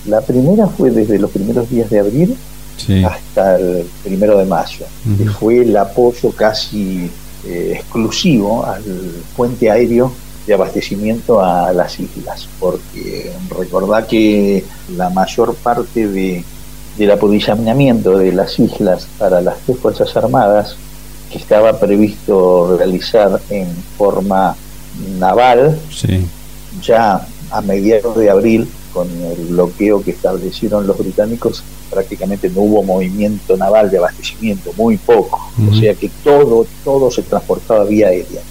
La 0.05 0.21
primera 0.21 0.67
fue 0.67 0.91
desde 0.91 1.17
los 1.17 1.31
primeros 1.31 1.69
días 1.69 1.89
de 1.89 1.99
abril 1.99 2.37
hasta 3.05 3.57
el 3.57 3.85
primero 4.03 4.37
de 4.37 4.45
mayo, 4.45 4.85
que 5.17 5.25
fue 5.25 5.61
el 5.61 5.75
apoyo 5.77 6.31
casi 6.31 7.09
eh, 7.45 7.73
exclusivo 7.75 8.65
al 8.65 8.83
puente 9.35 9.69
aéreo 9.69 10.11
de 10.45 10.53
abastecimiento 10.53 11.43
a 11.43 11.73
las 11.73 11.99
islas, 11.99 12.47
porque 12.59 13.31
recordad 13.49 14.07
que 14.07 14.63
la 14.95 15.09
mayor 15.09 15.55
parte 15.55 16.07
de, 16.07 16.43
del 16.97 17.11
aprovisionamiento 17.11 18.17
de 18.17 18.31
las 18.31 18.59
islas 18.59 19.07
para 19.17 19.41
las 19.41 19.57
tres 19.65 19.79
Fuerzas 19.79 20.15
Armadas, 20.15 20.75
que 21.31 21.37
estaba 21.37 21.79
previsto 21.79 22.77
realizar 22.77 23.41
en 23.49 23.67
forma 23.97 24.55
naval, 25.19 25.79
ya 26.81 27.27
a 27.51 27.61
mediados 27.61 28.15
de 28.17 28.29
abril, 28.29 28.67
con 28.93 29.09
el 29.09 29.47
bloqueo 29.47 30.01
que 30.01 30.11
establecieron 30.11 30.87
los 30.87 30.97
británicos, 30.97 31.63
prácticamente 31.89 32.49
no 32.49 32.61
hubo 32.61 32.83
movimiento 32.83 33.57
naval 33.57 33.89
de 33.89 33.97
abastecimiento, 33.97 34.71
muy 34.77 34.97
poco. 34.97 35.39
O 35.69 35.73
sea 35.73 35.93
que 35.93 36.09
todo, 36.23 36.65
todo 36.83 37.11
se 37.11 37.23
transportaba 37.23 37.83
vía 37.85 38.07
aérea. 38.07 38.41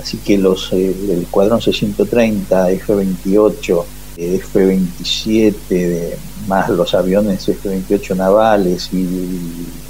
Así 0.00 0.18
que 0.18 0.38
los 0.38 0.72
eh, 0.72 0.94
el 1.10 1.22
escuadrón 1.22 1.60
C-130, 1.60 2.72
F-28, 2.72 3.84
F-27, 4.16 6.14
más 6.46 6.68
los 6.68 6.94
aviones 6.94 7.48
F-28 7.48 8.16
navales 8.16 8.88
y 8.92 9.06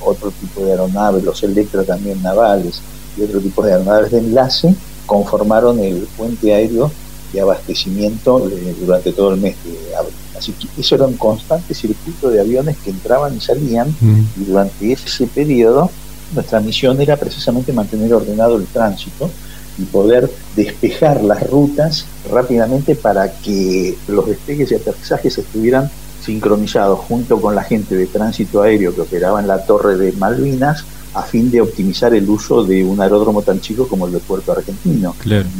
otro 0.01 0.31
tipo 0.31 0.65
de 0.65 0.73
aeronaves, 0.73 1.23
los 1.23 1.43
Electra 1.43 1.85
también 1.85 2.23
navales 2.23 2.81
y 3.19 3.23
otro 3.23 3.41
tipo 3.41 3.63
de 3.63 3.73
aeronaves 3.73 4.13
de 4.13 4.19
enlace, 4.19 4.75
conformaron 5.05 5.81
el 5.81 6.07
puente 6.17 6.55
aéreo 6.55 6.91
de 7.33 7.41
abastecimiento 7.41 8.49
eh, 8.49 8.75
durante 8.81 9.13
todo 9.13 9.35
el 9.35 9.41
mes 9.41 9.57
de 9.65 9.95
abril. 9.95 10.15
Así 10.39 10.53
que 10.53 10.81
eso 10.81 10.95
era 10.95 11.07
un 11.07 11.17
constante 11.17 11.75
circuito 11.75 12.31
de 12.31 12.41
aviones 12.41 12.77
que 12.79 12.91
entraban 12.91 13.37
y 13.37 13.41
salían 13.41 13.95
y 14.01 14.45
durante 14.45 14.93
ese 14.93 15.27
periodo 15.27 15.91
nuestra 16.35 16.61
misión 16.61 17.01
era 17.01 17.17
precisamente 17.17 17.73
mantener 17.73 18.13
ordenado 18.13 18.57
el 18.57 18.67
tránsito 18.67 19.31
y 19.79 19.83
poder 19.85 20.31
despejar 20.55 21.23
las 21.23 21.49
rutas 21.49 22.07
rápidamente 22.31 22.95
para 22.97 23.31
que 23.41 23.97
los 24.09 24.27
despegues 24.27 24.73
y 24.73 24.75
aterrizajes 24.75 25.39
estuvieran 25.39 25.91
sincronizados 26.25 27.01
junto 27.01 27.41
con 27.41 27.55
la 27.55 27.63
gente 27.63 27.95
de 27.95 28.07
tránsito 28.07 28.63
aéreo 28.63 28.95
que 28.95 29.03
operaba 29.03 29.41
en 29.41 29.47
la 29.47 29.65
torre 29.65 29.97
de 29.97 30.13
Malvinas 30.13 30.85
a 31.15 31.23
fin 31.23 31.51
de 31.51 31.61
optimizar 31.61 32.13
el 32.15 32.29
uso 32.29 32.65
de 32.65 32.85
un 32.85 33.01
aeródromo 33.01 33.43
tan 33.43 33.61
chico 33.61 33.87
como 33.89 34.07
el 34.07 34.13
de 34.13 34.19
Puerto 34.19 34.53
Argentino. 34.53 35.15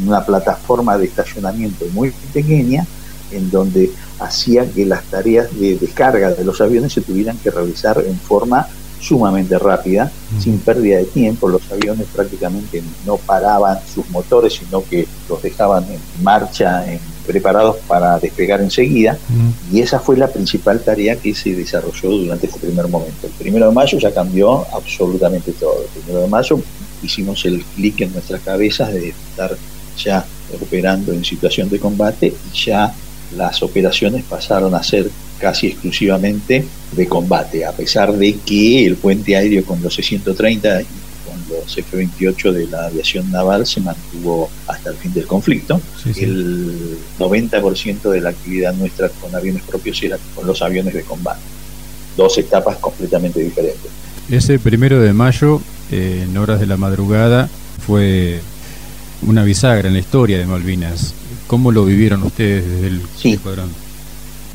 Una 0.05 0.23
plataforma 0.23 0.97
de 0.97 1.05
estacionamiento 1.05 1.85
muy 1.93 2.11
pequeña 2.33 2.85
en 3.31 3.49
donde 3.49 3.91
hacía 4.19 4.69
que 4.69 4.85
las 4.85 5.03
tareas 5.05 5.47
de 5.59 5.77
descarga 5.77 6.31
de 6.31 6.43
los 6.43 6.59
aviones 6.61 6.93
se 6.93 7.01
tuvieran 7.01 7.37
que 7.37 7.51
realizar 7.51 8.03
en 8.05 8.17
forma 8.17 8.67
sumamente 8.99 9.57
rápida, 9.59 10.11
sin 10.39 10.57
pérdida 10.59 10.97
de 10.97 11.05
tiempo. 11.05 11.47
Los 11.47 11.61
aviones 11.71 12.07
prácticamente 12.13 12.81
no 13.05 13.17
paraban 13.17 13.79
sus 13.93 14.09
motores, 14.09 14.53
sino 14.53 14.83
que 14.83 15.07
los 15.29 15.41
dejaban 15.41 15.83
en 15.85 15.99
marcha, 16.23 16.83
preparados 17.25 17.77
para 17.87 18.19
despegar 18.19 18.61
enseguida. 18.61 19.17
Y 19.71 19.81
esa 19.81 19.99
fue 19.99 20.17
la 20.17 20.27
principal 20.27 20.79
tarea 20.81 21.15
que 21.17 21.35
se 21.35 21.53
desarrolló 21.53 22.09
durante 22.09 22.47
este 22.47 22.59
primer 22.59 22.87
momento. 22.87 23.27
El 23.27 23.33
primero 23.33 23.67
de 23.67 23.73
mayo 23.73 23.97
ya 23.99 24.13
cambió 24.13 24.65
absolutamente 24.73 25.51
todo. 25.53 25.83
El 25.83 26.01
primero 26.01 26.21
de 26.21 26.27
mayo 26.27 26.59
hicimos 27.03 27.45
el 27.45 27.63
clic 27.75 28.01
en 28.01 28.13
nuestras 28.13 28.41
cabezas 28.41 28.91
de 28.93 29.09
estar 29.09 29.55
ya 29.97 30.25
operando 30.61 31.11
en 31.11 31.23
situación 31.23 31.69
de 31.69 31.79
combate 31.79 32.27
y 32.27 32.57
ya 32.65 32.93
las 33.35 33.61
operaciones 33.63 34.23
pasaron 34.23 34.73
a 34.75 34.83
ser 34.83 35.09
casi 35.39 35.67
exclusivamente 35.67 36.65
de 36.91 37.07
combate, 37.07 37.65
a 37.65 37.71
pesar 37.71 38.13
de 38.13 38.37
que 38.45 38.85
el 38.85 38.95
puente 38.95 39.35
aéreo 39.35 39.63
con 39.63 39.81
los 39.81 39.95
C-130 39.95 40.81
y 40.81 41.29
con 41.29 41.39
los 41.49 41.77
F-28 41.77 42.51
de 42.51 42.67
la 42.67 42.87
aviación 42.87 43.31
naval 43.31 43.65
se 43.65 43.81
mantuvo 43.81 44.49
hasta 44.67 44.89
el 44.91 44.95
fin 44.95 45.13
del 45.13 45.27
conflicto. 45.27 45.79
El 46.15 46.97
90% 47.19 48.09
de 48.09 48.21
la 48.21 48.29
actividad 48.29 48.73
nuestra 48.73 49.09
con 49.09 49.35
aviones 49.35 49.63
propios 49.63 50.01
era 50.01 50.17
con 50.33 50.47
los 50.47 50.61
aviones 50.61 50.93
de 50.93 51.03
combate. 51.03 51.41
Dos 52.15 52.37
etapas 52.37 52.77
completamente 52.77 53.39
diferentes. 53.39 53.91
Ese 54.29 54.57
primero 54.59 54.99
de 54.99 55.13
mayo, 55.13 55.61
eh, 55.91 56.25
en 56.27 56.35
horas 56.37 56.59
de 56.59 56.65
la 56.65 56.77
madrugada, 56.77 57.49
fue 57.85 58.41
una 59.21 59.43
bisagra 59.43 59.87
en 59.87 59.93
la 59.93 59.99
historia 59.99 60.37
de 60.37 60.45
Malvinas. 60.45 61.13
¿Cómo 61.47 61.71
lo 61.71 61.85
vivieron 61.85 62.23
ustedes 62.23 62.69
desde 62.69 62.87
el 62.87 63.01
sí. 63.15 63.39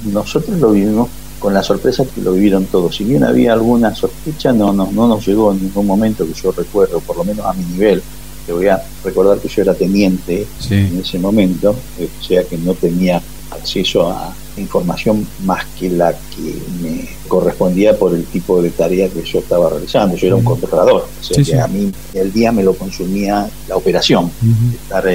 Nosotros 0.04 0.58
lo 0.58 0.72
vivimos 0.72 1.08
con 1.38 1.54
la 1.54 1.62
sorpresa 1.62 2.04
que 2.04 2.20
lo 2.20 2.32
vivieron 2.32 2.66
todos. 2.66 2.96
Si 2.96 3.04
bien 3.04 3.24
había 3.24 3.52
alguna 3.52 3.94
sospecha, 3.94 4.52
no, 4.52 4.72
no, 4.72 4.90
no 4.92 5.08
nos 5.08 5.26
llegó 5.26 5.52
en 5.52 5.62
ningún 5.62 5.86
momento 5.86 6.26
que 6.26 6.34
yo 6.34 6.52
recuerdo, 6.52 7.00
por 7.00 7.16
lo 7.16 7.24
menos 7.24 7.44
a 7.46 7.52
mi 7.52 7.64
nivel. 7.64 8.02
Te 8.46 8.52
voy 8.52 8.68
a 8.68 8.82
recordar 9.04 9.38
que 9.38 9.48
yo 9.48 9.62
era 9.62 9.74
teniente 9.74 10.46
en 10.70 11.00
ese 11.00 11.18
momento, 11.18 11.70
o 11.70 12.22
sea 12.22 12.44
que 12.44 12.58
no 12.58 12.74
tenía 12.74 13.22
acceso 13.50 14.10
a 14.10 14.34
información 14.56 15.26
más 15.44 15.64
que 15.78 15.88
la 15.90 16.12
que 16.12 16.56
me 16.82 17.08
correspondía 17.28 17.96
por 17.98 18.14
el 18.14 18.24
tipo 18.24 18.60
de 18.60 18.70
tarea 18.70 19.08
que 19.08 19.22
yo 19.22 19.38
estaba 19.38 19.70
realizando. 19.70 20.16
Yo 20.16 20.26
era 20.26 20.36
un 20.36 20.44
controlador, 20.44 21.06
o 21.20 21.24
sea 21.24 21.42
que 21.42 21.60
a 21.60 21.66
mí 21.68 21.92
el 22.14 22.32
día 22.32 22.52
me 22.52 22.62
lo 22.62 22.74
consumía 22.74 23.48
la 23.68 23.76
operación, 23.76 24.30
estar 24.82 25.06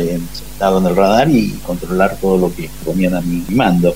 sentado 0.58 0.80
en 0.80 0.88
el 0.88 0.96
radar 0.96 1.30
y 1.30 1.52
controlar 1.64 2.18
todo 2.20 2.36
lo 2.36 2.56
que 2.56 2.68
ponían 2.84 3.14
a 3.14 3.22
mi 3.22 3.44
mando. 3.50 3.94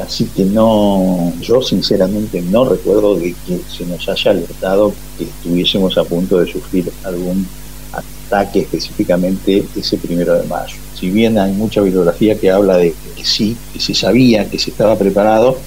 Así 0.00 0.26
que 0.26 0.44
no, 0.44 1.32
yo 1.40 1.60
sinceramente 1.62 2.40
no 2.42 2.64
recuerdo 2.64 3.16
de 3.16 3.34
que 3.46 3.60
se 3.68 3.84
nos 3.86 4.08
haya 4.08 4.30
alertado 4.30 4.92
que 5.18 5.24
estuviésemos 5.24 5.98
a 5.98 6.04
punto 6.04 6.38
de 6.38 6.46
sufrir 6.46 6.92
algún 7.02 7.44
ataque 7.92 8.60
específicamente 8.60 9.64
ese 9.74 9.96
primero 9.96 10.34
de 10.34 10.46
mayo. 10.46 10.76
Si 10.94 11.10
bien 11.10 11.38
hay 11.38 11.52
mucha 11.52 11.80
bibliografía 11.80 12.38
que 12.38 12.52
habla 12.52 12.76
de 12.76 12.94
que 13.16 13.24
sí, 13.24 13.56
que 13.72 13.80
se 13.80 13.94
sabía, 13.94 14.48
que 14.48 14.60
se 14.60 14.70
estaba 14.70 14.96
preparado, 14.96 15.58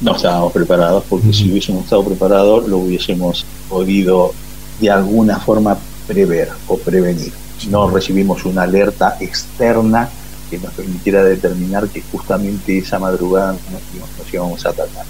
no 0.00 0.16
estábamos 0.16 0.52
preparados, 0.52 1.04
porque 1.10 1.32
si 1.32 1.50
hubiésemos 1.50 1.84
estado 1.84 2.04
preparados 2.04 2.68
lo 2.68 2.78
hubiésemos 2.78 3.44
podido 3.68 4.32
de 4.80 4.90
alguna 4.90 5.38
forma 5.40 5.76
prever 6.06 6.48
o 6.68 6.78
prevenir. 6.78 7.43
No 7.68 7.90
recibimos 7.90 8.44
una 8.44 8.62
alerta 8.62 9.16
externa 9.20 10.08
que 10.50 10.58
nos 10.58 10.72
permitiera 10.72 11.22
determinar 11.24 11.88
que 11.88 12.02
justamente 12.02 12.78
esa 12.78 12.98
madrugada 12.98 13.52
nos, 13.52 14.32
íbamos 14.32 14.64
a 14.66 14.70
atacar. 14.70 15.04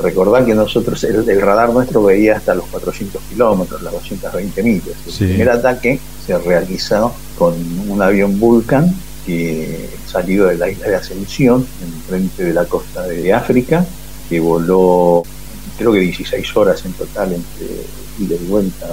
Recordar 0.00 0.46
que 0.46 0.54
nosotros, 0.54 1.02
el, 1.04 1.40
radar 1.40 1.70
nuestro 1.70 2.04
veía 2.04 2.36
hasta 2.36 2.54
los 2.54 2.66
400 2.66 3.20
kilómetros, 3.30 3.82
las 3.82 3.92
220 3.92 4.62
millas. 4.62 4.94
El 5.06 5.28
primer 5.28 5.50
ataque 5.50 5.98
se 6.24 6.38
realizó 6.38 7.12
con 7.36 7.54
un 7.88 8.00
avión 8.00 8.38
Vulcan 8.38 8.94
que 9.26 9.90
salió 10.06 10.46
de 10.46 10.56
la 10.56 10.70
isla 10.70 10.88
de 10.88 10.96
Ascensión, 10.96 11.66
en 11.82 12.02
frente 12.08 12.44
de 12.44 12.54
la 12.54 12.64
costa 12.64 13.02
de 13.02 13.32
África, 13.32 13.84
que 14.28 14.40
voló 14.40 15.22
creo 15.76 15.92
que 15.92 16.00
16 16.00 16.56
horas 16.56 16.84
en 16.84 16.92
total 16.92 17.34
entre 17.34 17.66
ida 18.18 18.34
y 18.34 18.46
vuelta 18.46 18.86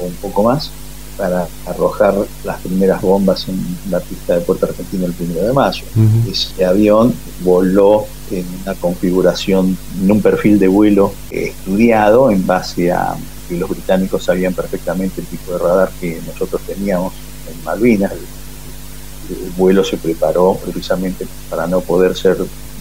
o 0.00 0.04
un 0.04 0.14
poco 0.14 0.44
más 0.44 0.70
para 1.18 1.48
arrojar 1.66 2.14
las 2.44 2.60
primeras 2.60 3.02
bombas 3.02 3.46
en 3.48 3.60
la 3.90 3.98
pista 3.98 4.36
de 4.36 4.40
Puerto 4.42 4.66
Argentino 4.66 5.04
el 5.04 5.12
primero 5.12 5.46
de 5.48 5.52
mayo. 5.52 5.84
Ese 6.30 6.64
avión 6.64 7.12
voló 7.42 8.06
en 8.30 8.46
una 8.62 8.74
configuración, 8.74 9.76
en 10.00 10.10
un 10.10 10.22
perfil 10.22 10.58
de 10.58 10.68
vuelo 10.68 11.12
estudiado 11.30 12.30
en 12.30 12.46
base 12.46 12.92
a 12.92 13.16
que 13.48 13.56
los 13.56 13.68
británicos 13.68 14.24
sabían 14.24 14.54
perfectamente 14.54 15.20
el 15.20 15.26
tipo 15.26 15.52
de 15.52 15.58
radar 15.58 15.90
que 16.00 16.20
nosotros 16.26 16.62
teníamos 16.66 17.12
en 17.50 17.64
Malvinas. 17.64 18.12
el 18.12 19.50
vuelo 19.56 19.82
se 19.82 19.96
preparó 19.96 20.56
precisamente 20.62 21.26
para 21.50 21.66
no 21.66 21.80
poder 21.80 22.16
ser 22.16 22.36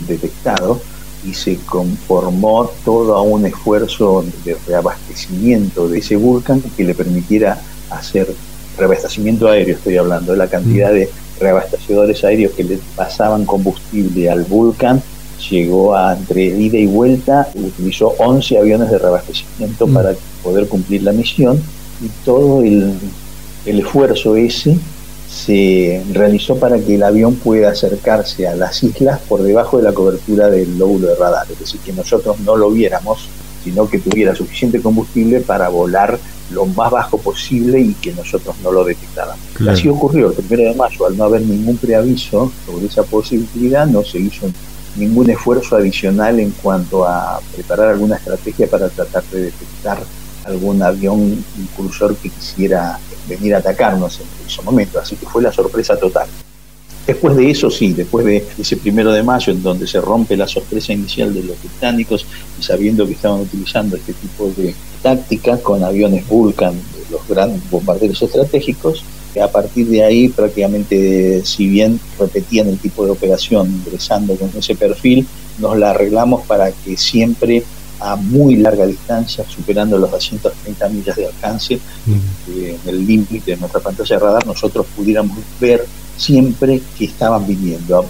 detectado 0.07 0.79
y 1.25 1.33
se 1.33 1.57
conformó 1.57 2.69
todo 2.85 3.15
a 3.15 3.21
un 3.21 3.45
esfuerzo 3.45 4.23
de 4.45 4.55
reabastecimiento 4.67 5.87
de 5.87 5.99
ese 5.99 6.15
Vulcan 6.15 6.61
que 6.61 6.83
le 6.83 6.93
permitiera 6.93 7.59
hacer 7.89 8.27
reabastecimiento 8.77 9.47
aéreo, 9.47 9.75
estoy 9.75 9.97
hablando, 9.97 10.33
de 10.33 10.37
la 10.37 10.47
cantidad 10.47 10.91
de 10.91 11.09
reabastecedores 11.39 12.23
aéreos 12.23 12.53
que 12.53 12.63
le 12.63 12.79
pasaban 12.95 13.45
combustible 13.45 14.29
al 14.29 14.43
Vulcan 14.43 15.01
llegó 15.49 15.95
a 15.95 16.13
entre 16.13 16.45
ida 16.45 16.77
y 16.77 16.87
vuelta, 16.87 17.47
utilizó 17.55 18.15
11 18.17 18.57
aviones 18.57 18.89
de 18.89 18.97
reabastecimiento 18.97 19.87
para 19.87 20.13
poder 20.43 20.67
cumplir 20.67 21.03
la 21.03 21.11
misión 21.11 21.61
y 22.01 22.09
todo 22.25 22.61
el, 22.61 22.93
el 23.65 23.79
esfuerzo 23.79 24.35
ese 24.35 24.77
se 25.29 26.03
realizó 26.13 26.57
para 26.57 26.79
que 26.79 26.95
el 26.95 27.03
avión 27.03 27.35
pueda 27.35 27.71
acercarse 27.71 28.47
a 28.47 28.55
las 28.55 28.81
islas 28.83 29.19
por 29.27 29.43
debajo 29.43 29.77
de 29.77 29.83
la 29.83 29.93
cobertura 29.93 30.49
del 30.49 30.77
lóbulo 30.77 31.07
de 31.07 31.15
radar, 31.15 31.45
es 31.51 31.59
decir, 31.59 31.79
que 31.81 31.93
nosotros 31.93 32.39
no 32.39 32.55
lo 32.55 32.71
viéramos, 32.71 33.27
sino 33.63 33.89
que 33.89 33.99
tuviera 33.99 34.33
suficiente 34.33 34.81
combustible 34.81 35.41
para 35.41 35.69
volar 35.69 36.17
lo 36.51 36.65
más 36.65 36.91
bajo 36.91 37.17
posible 37.17 37.79
y 37.79 37.93
que 37.93 38.13
nosotros 38.13 38.55
no 38.63 38.71
lo 38.71 38.83
detectáramos. 38.83 39.39
Así 39.67 39.89
ocurrió 39.89 40.29
el 40.29 40.33
primero 40.33 40.69
de 40.69 40.75
mayo, 40.75 41.05
al 41.05 41.17
no 41.17 41.25
haber 41.25 41.41
ningún 41.41 41.77
preaviso 41.77 42.51
sobre 42.65 42.85
esa 42.85 43.03
posibilidad, 43.03 43.85
no 43.85 44.03
se 44.03 44.19
hizo 44.19 44.47
ningún 44.95 45.29
esfuerzo 45.29 45.75
adicional 45.75 46.39
en 46.39 46.51
cuanto 46.51 47.05
a 47.05 47.39
preparar 47.53 47.89
alguna 47.89 48.15
estrategia 48.15 48.67
para 48.67 48.89
tratar 48.89 49.23
de 49.25 49.41
detectar 49.43 49.99
algún 50.45 50.81
avión 50.81 51.43
impulsor 51.57 52.15
que 52.15 52.29
quisiera 52.29 52.99
venir 53.27 53.53
a 53.55 53.57
atacarnos 53.59 54.19
en 54.19 54.47
ese 54.47 54.61
momento. 54.61 54.99
Así 54.99 55.15
que 55.15 55.25
fue 55.25 55.41
la 55.43 55.51
sorpresa 55.51 55.97
total. 55.97 56.27
Después 57.07 57.37
de 57.37 57.49
eso, 57.49 57.71
sí, 57.71 57.93
después 57.93 58.25
de 58.25 58.45
ese 58.59 58.75
primero 58.75 59.13
de 59.13 59.23
mayo, 59.23 59.53
en 59.53 59.63
donde 59.63 59.87
se 59.87 60.01
rompe 60.01 60.35
la 60.35 60.45
sorpresa 60.45 60.91
inicial 60.91 61.33
de 61.33 61.41
los 61.41 61.57
británicos 61.57 62.25
y 62.59 62.63
sabiendo 62.63 63.07
que 63.07 63.13
estaban 63.13 63.39
utilizando 63.39 63.95
este 63.95 64.11
tipo 64.11 64.51
de 64.57 64.75
táctica 65.01 65.57
con 65.57 65.81
aviones 65.85 66.27
Vulcan, 66.27 66.73
los 67.09 67.25
grandes 67.25 67.61
bombarderos 67.69 68.21
estratégicos, 68.21 69.05
a 69.41 69.47
partir 69.47 69.87
de 69.87 70.03
ahí 70.03 70.29
prácticamente, 70.29 71.45
si 71.45 71.67
bien 71.67 71.97
repetían 72.19 72.67
el 72.67 72.77
tipo 72.77 73.05
de 73.05 73.11
operación 73.11 73.67
ingresando 73.85 74.35
con 74.35 74.49
ese 74.57 74.75
perfil, 74.75 75.25
nos 75.59 75.77
la 75.77 75.91
arreglamos 75.91 76.45
para 76.45 76.71
que 76.71 76.97
siempre 76.97 77.63
a 77.99 78.15
muy 78.15 78.57
larga 78.57 78.85
distancia, 78.85 79.43
superando 79.47 79.97
los 79.97 80.11
230 80.11 80.89
millas 80.89 81.15
de 81.15 81.25
alcance, 81.25 81.75
eh, 81.75 82.77
en 82.83 82.89
el 82.89 83.07
límite 83.07 83.51
de 83.51 83.57
nuestra 83.57 83.79
pantalla 83.79 84.15
de 84.15 84.23
radar, 84.23 84.45
nosotros 84.45 84.85
pudiéramos 84.95 85.37
ver 85.59 85.85
siempre 86.17 86.81
que 86.97 87.05
estaban 87.05 87.45
viniendo. 87.47 88.05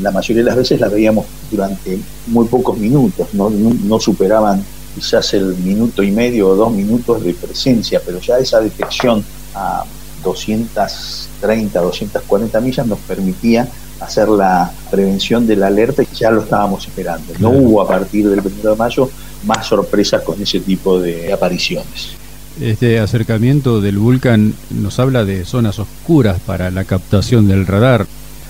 La 0.00 0.10
mayoría 0.10 0.42
de 0.42 0.48
las 0.48 0.56
veces 0.56 0.80
las 0.80 0.92
veíamos 0.92 1.26
durante 1.50 1.98
muy 2.26 2.46
pocos 2.46 2.76
minutos, 2.76 3.28
no, 3.32 3.50
no 3.50 4.00
superaban 4.00 4.64
quizás 4.94 5.34
el 5.34 5.56
minuto 5.56 6.02
y 6.02 6.10
medio 6.10 6.48
o 6.48 6.54
dos 6.54 6.72
minutos 6.72 7.22
de 7.22 7.34
presencia, 7.34 8.00
pero 8.04 8.20
ya 8.20 8.38
esa 8.38 8.60
detección 8.60 9.24
a 9.54 9.84
230, 10.22 11.80
240 11.80 12.60
millas 12.60 12.86
nos 12.86 12.98
permitía 13.00 13.68
hacer 14.00 14.28
la 14.28 14.72
prevención 14.90 15.46
de 15.46 15.56
la 15.56 15.66
alerta 15.68 16.02
y 16.02 16.08
ya 16.14 16.30
lo 16.30 16.42
estábamos 16.42 16.86
esperando. 16.86 17.32
No 17.38 17.50
hubo 17.50 17.82
a 17.82 17.88
partir 17.88 18.28
del 18.28 18.40
1 18.40 18.70
de 18.70 18.76
mayo 18.76 19.10
más 19.44 19.66
sorpresas 19.66 20.22
con 20.22 20.40
ese 20.40 20.60
tipo 20.60 20.98
de 21.00 21.32
apariciones. 21.32 22.16
Este 22.60 23.00
acercamiento 23.00 23.80
del 23.80 23.98
Vulcan 23.98 24.54
nos 24.70 25.00
habla 25.00 25.24
de 25.24 25.44
zonas 25.44 25.80
oscuras 25.80 26.38
para 26.46 26.70
la 26.70 26.84
captación 26.84 27.48
del 27.48 27.66
radar. 27.66 28.06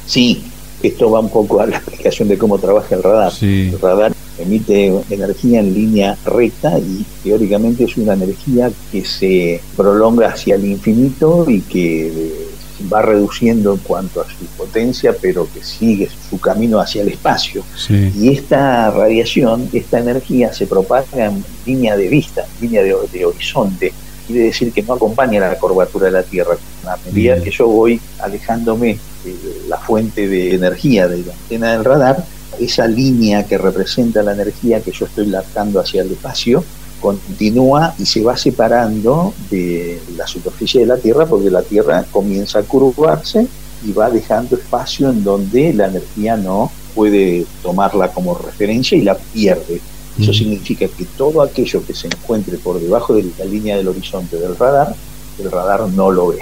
Sí, 0.07 0.43
esto 0.83 1.11
va 1.11 1.21
un 1.21 1.31
poco 1.31 1.61
a 1.61 1.67
la 1.67 1.77
explicación 1.77 2.29
de 2.29 2.37
cómo 2.37 2.59
trabaja 2.59 2.95
el 2.95 3.03
radar. 3.03 3.33
El 3.41 3.81
radar 3.81 4.13
emite 4.39 4.93
energía 5.09 5.61
en 5.61 5.73
línea 5.73 6.19
recta 6.27 6.79
y 6.79 7.07
teóricamente 7.23 7.85
es 7.85 7.97
una 7.97 8.13
energía 8.13 8.71
que 8.93 9.05
se 9.07 9.63
prolonga 9.75 10.29
hacia 10.29 10.57
el 10.57 10.67
infinito 10.67 11.47
y 11.49 11.63
que 11.63 12.53
va 12.93 13.03
reduciendo 13.03 13.73
en 13.73 13.79
cuanto 13.79 14.21
a 14.21 14.25
su 14.25 14.45
potencia, 14.57 15.15
pero 15.21 15.49
que 15.53 15.63
sigue 15.63 16.09
su 16.31 16.39
camino 16.41 16.81
hacia 16.81 17.03
el 17.03 17.09
espacio. 17.09 17.63
Y 17.89 18.33
esta 18.33 18.91
radiación, 18.91 19.69
esta 19.73 19.99
energía 19.99 20.53
se 20.53 20.67
propaga 20.67 21.27
en 21.27 21.45
línea 21.67 21.97
de 21.97 22.09
vista, 22.09 22.45
en 22.57 22.69
línea 22.69 22.83
de, 22.83 23.25
horizonte. 23.25 23.93
Quiere 24.27 24.45
decir 24.47 24.73
que 24.73 24.83
no 24.83 24.95
acompaña 24.95 25.41
la 25.41 25.59
curvatura 25.59 26.07
de 26.07 26.13
la 26.13 26.23
Tierra. 26.23 26.57
A 26.87 26.97
medida 27.07 27.43
que 27.43 27.51
yo 27.51 27.69
voy 27.69 28.01
alejándome 28.21 28.99
de 29.25 29.35
la 29.69 29.79
fuente 29.79 30.27
de 30.29 30.55
energía 30.55 31.09
de 31.09 31.19
la 31.19 31.33
antena 31.33 31.73
del 31.73 31.85
radar, 31.85 32.25
esa 32.59 32.87
línea 32.87 33.45
que 33.47 33.59
representa 33.59 34.23
la 34.23 34.33
energía 34.33 34.81
que 34.81 34.93
yo 34.93 35.07
estoy 35.07 35.27
lanzando 35.27 35.81
hacia 35.81 36.03
el 36.03 36.13
espacio, 36.13 36.65
continúa 37.01 37.95
y 37.99 38.07
se 38.07 38.23
va 38.23 38.37
separando 38.37 39.35
de 39.51 40.01
la 40.17 40.27
superficie 40.27 40.81
de 40.81 40.87
la 40.87 40.97
Tierra 40.97 41.27
porque 41.27 41.51
la 41.51 41.63
Tierra 41.63 42.05
comienza 42.11 42.61
a 42.61 42.63
curvarse 42.63 43.47
y 43.85 43.93
va 43.93 44.11
dejando 44.11 44.57
espacio 44.57 45.11
en 45.11 45.23
donde 45.23 45.73
la 45.75 45.87
energía 45.87 46.37
no 46.37 46.71
puede 46.95 47.45
tomarla 47.63 48.09
como 48.13 48.35
referencia 48.35 48.97
y 48.97 49.03
la 49.03 49.17
pierde. 49.17 49.81
Eso 50.19 50.33
significa 50.33 50.87
que 50.87 51.05
todo 51.17 51.43
aquello 51.43 51.85
que 51.85 51.93
se 51.93 52.07
encuentre 52.07 52.57
por 52.59 52.81
debajo 52.81 53.15
de 53.15 53.27
la 53.37 53.45
línea 53.45 53.77
del 53.77 53.89
horizonte 53.89 54.37
del 54.39 54.57
radar, 54.57 54.95
el 55.41 55.51
radar 55.51 55.89
no 55.89 56.13
lo 56.13 56.29
ve. 56.29 56.39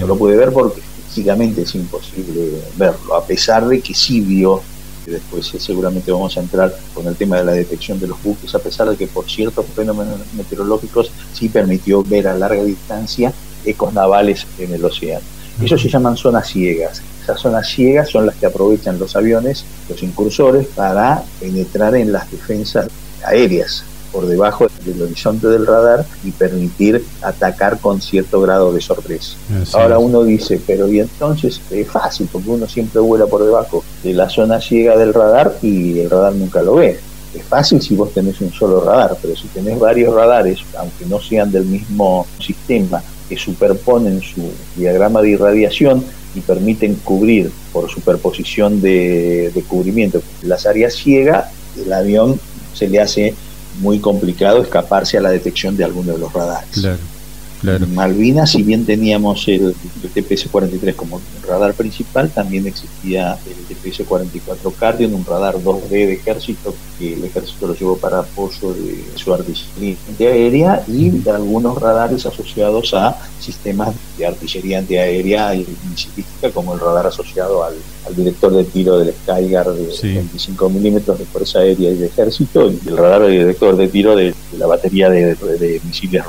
No 0.00 0.06
lo 0.06 0.16
puede 0.16 0.36
ver 0.36 0.52
porque 0.52 0.80
físicamente 1.08 1.62
es 1.62 1.74
imposible 1.74 2.62
verlo, 2.76 3.16
a 3.16 3.24
pesar 3.24 3.66
de 3.66 3.80
que 3.80 3.92
sí 3.92 4.20
vio 4.20 4.62
después 5.10 5.46
seguramente 5.58 6.12
vamos 6.12 6.36
a 6.36 6.40
entrar 6.40 6.74
con 6.94 7.06
el 7.06 7.16
tema 7.16 7.38
de 7.38 7.44
la 7.44 7.52
detección 7.52 7.98
de 8.00 8.06
los 8.06 8.22
buques, 8.22 8.54
a 8.54 8.58
pesar 8.58 8.88
de 8.88 8.96
que 8.96 9.06
por 9.06 9.28
ciertos 9.28 9.66
fenómenos 9.74 10.20
meteorológicos 10.36 11.10
sí 11.32 11.48
permitió 11.48 12.02
ver 12.02 12.28
a 12.28 12.34
larga 12.34 12.64
distancia 12.64 13.32
ecos 13.64 13.92
navales 13.92 14.46
en 14.58 14.74
el 14.74 14.84
océano. 14.84 15.24
Eso 15.62 15.78
se 15.78 15.88
llaman 15.88 16.16
zonas 16.16 16.48
ciegas. 16.48 17.02
Esas 17.22 17.40
zonas 17.40 17.68
ciegas 17.68 18.10
son 18.10 18.26
las 18.26 18.36
que 18.36 18.46
aprovechan 18.46 18.98
los 18.98 19.16
aviones, 19.16 19.64
los 19.88 20.02
incursores, 20.02 20.66
para 20.68 21.22
penetrar 21.40 21.96
en 21.96 22.12
las 22.12 22.30
defensas 22.30 22.88
aéreas 23.24 23.84
por 24.16 24.26
debajo 24.26 24.66
del 24.86 25.02
horizonte 25.02 25.46
del 25.46 25.66
radar 25.66 26.06
y 26.24 26.30
permitir 26.30 27.04
atacar 27.20 27.78
con 27.78 28.00
cierto 28.00 28.40
grado 28.40 28.72
de 28.72 28.80
sorpresa. 28.80 29.36
Ahora 29.74 29.98
uno 29.98 30.24
dice, 30.24 30.58
pero 30.66 30.90
y 30.90 31.00
entonces 31.00 31.60
es 31.70 31.86
fácil, 31.86 32.26
porque 32.32 32.48
uno 32.48 32.66
siempre 32.66 33.02
vuela 33.02 33.26
por 33.26 33.44
debajo 33.44 33.84
de 34.02 34.14
la 34.14 34.30
zona 34.30 34.58
ciega 34.58 34.96
del 34.96 35.12
radar 35.12 35.58
y 35.60 36.00
el 36.00 36.08
radar 36.08 36.32
nunca 36.34 36.62
lo 36.62 36.76
ve. 36.76 36.98
Es 37.34 37.44
fácil 37.44 37.82
si 37.82 37.94
vos 37.94 38.10
tenés 38.14 38.40
un 38.40 38.50
solo 38.50 38.82
radar, 38.82 39.18
pero 39.20 39.36
si 39.36 39.48
tenés 39.48 39.78
varios 39.78 40.14
radares, 40.14 40.60
aunque 40.78 41.04
no 41.04 41.20
sean 41.20 41.52
del 41.52 41.66
mismo 41.66 42.26
sistema, 42.40 43.02
que 43.28 43.36
superponen 43.36 44.22
su 44.22 44.50
diagrama 44.76 45.20
de 45.20 45.30
irradiación 45.32 46.02
y 46.34 46.40
permiten 46.40 46.94
cubrir 47.04 47.50
por 47.70 47.90
superposición 47.90 48.80
de, 48.80 49.50
de 49.54 49.62
cubrimiento 49.64 50.22
las 50.42 50.64
áreas 50.64 50.94
ciegas, 50.94 51.50
el 51.76 51.92
avión 51.92 52.40
se 52.72 52.88
le 52.88 53.00
hace 53.00 53.34
muy 53.78 53.98
complicado 53.98 54.62
escaparse 54.62 55.18
a 55.18 55.20
la 55.20 55.30
detección 55.30 55.76
de 55.76 55.84
alguno 55.84 56.12
de 56.12 56.18
los 56.18 56.32
radares. 56.32 56.82
En 57.62 57.94
Malvinas, 57.94 58.50
si 58.50 58.62
bien 58.62 58.84
teníamos 58.84 59.48
el, 59.48 59.74
TPS-43 60.14 60.94
como 60.94 61.20
radar 61.46 61.74
principal, 61.74 62.30
también 62.30 62.66
existía 62.66 63.38
el 63.46 63.76
TPS-44 63.76 64.74
Cardion, 64.78 65.14
un 65.14 65.24
radar 65.24 65.56
2D 65.56 65.88
de 65.88 66.12
ejército 66.12 66.74
que 66.98 67.14
el 67.14 67.24
ejército 67.24 67.66
lo 67.66 67.74
llevó 67.74 67.96
para 67.96 68.20
apoyo 68.20 68.74
de 68.74 69.04
su 69.14 69.32
artillería 69.32 69.96
antiaérea 70.08 70.84
y 70.86 71.28
algunos 71.28 71.80
radares 71.80 72.26
asociados 72.26 72.92
a 72.94 73.16
sistemas 73.40 73.94
de 74.18 74.26
artillería 74.26 74.78
antiaérea 74.78 75.54
y 75.54 75.66
misilística, 75.90 76.50
como 76.50 76.74
el 76.74 76.80
radar 76.80 77.06
asociado 77.06 77.64
al, 77.64 77.74
director 78.14 78.54
de 78.54 78.64
tiro 78.64 78.98
del 78.98 79.12
Skyguard 79.12 79.74
de 79.74 80.14
25 80.14 80.70
milímetros 80.70 81.18
de 81.18 81.24
Fuerza 81.24 81.58
Aérea 81.58 81.90
y 81.90 81.96
de 81.96 82.06
Ejército 82.06 82.70
y 82.70 82.80
el 82.86 82.96
radar 82.96 83.22
del 83.22 83.32
director 83.32 83.76
de 83.76 83.88
tiro 83.88 84.14
de, 84.14 84.32
la 84.56 84.66
batería 84.66 85.10
de, 85.10 85.34
de 85.34 85.80
misiles 85.84 86.24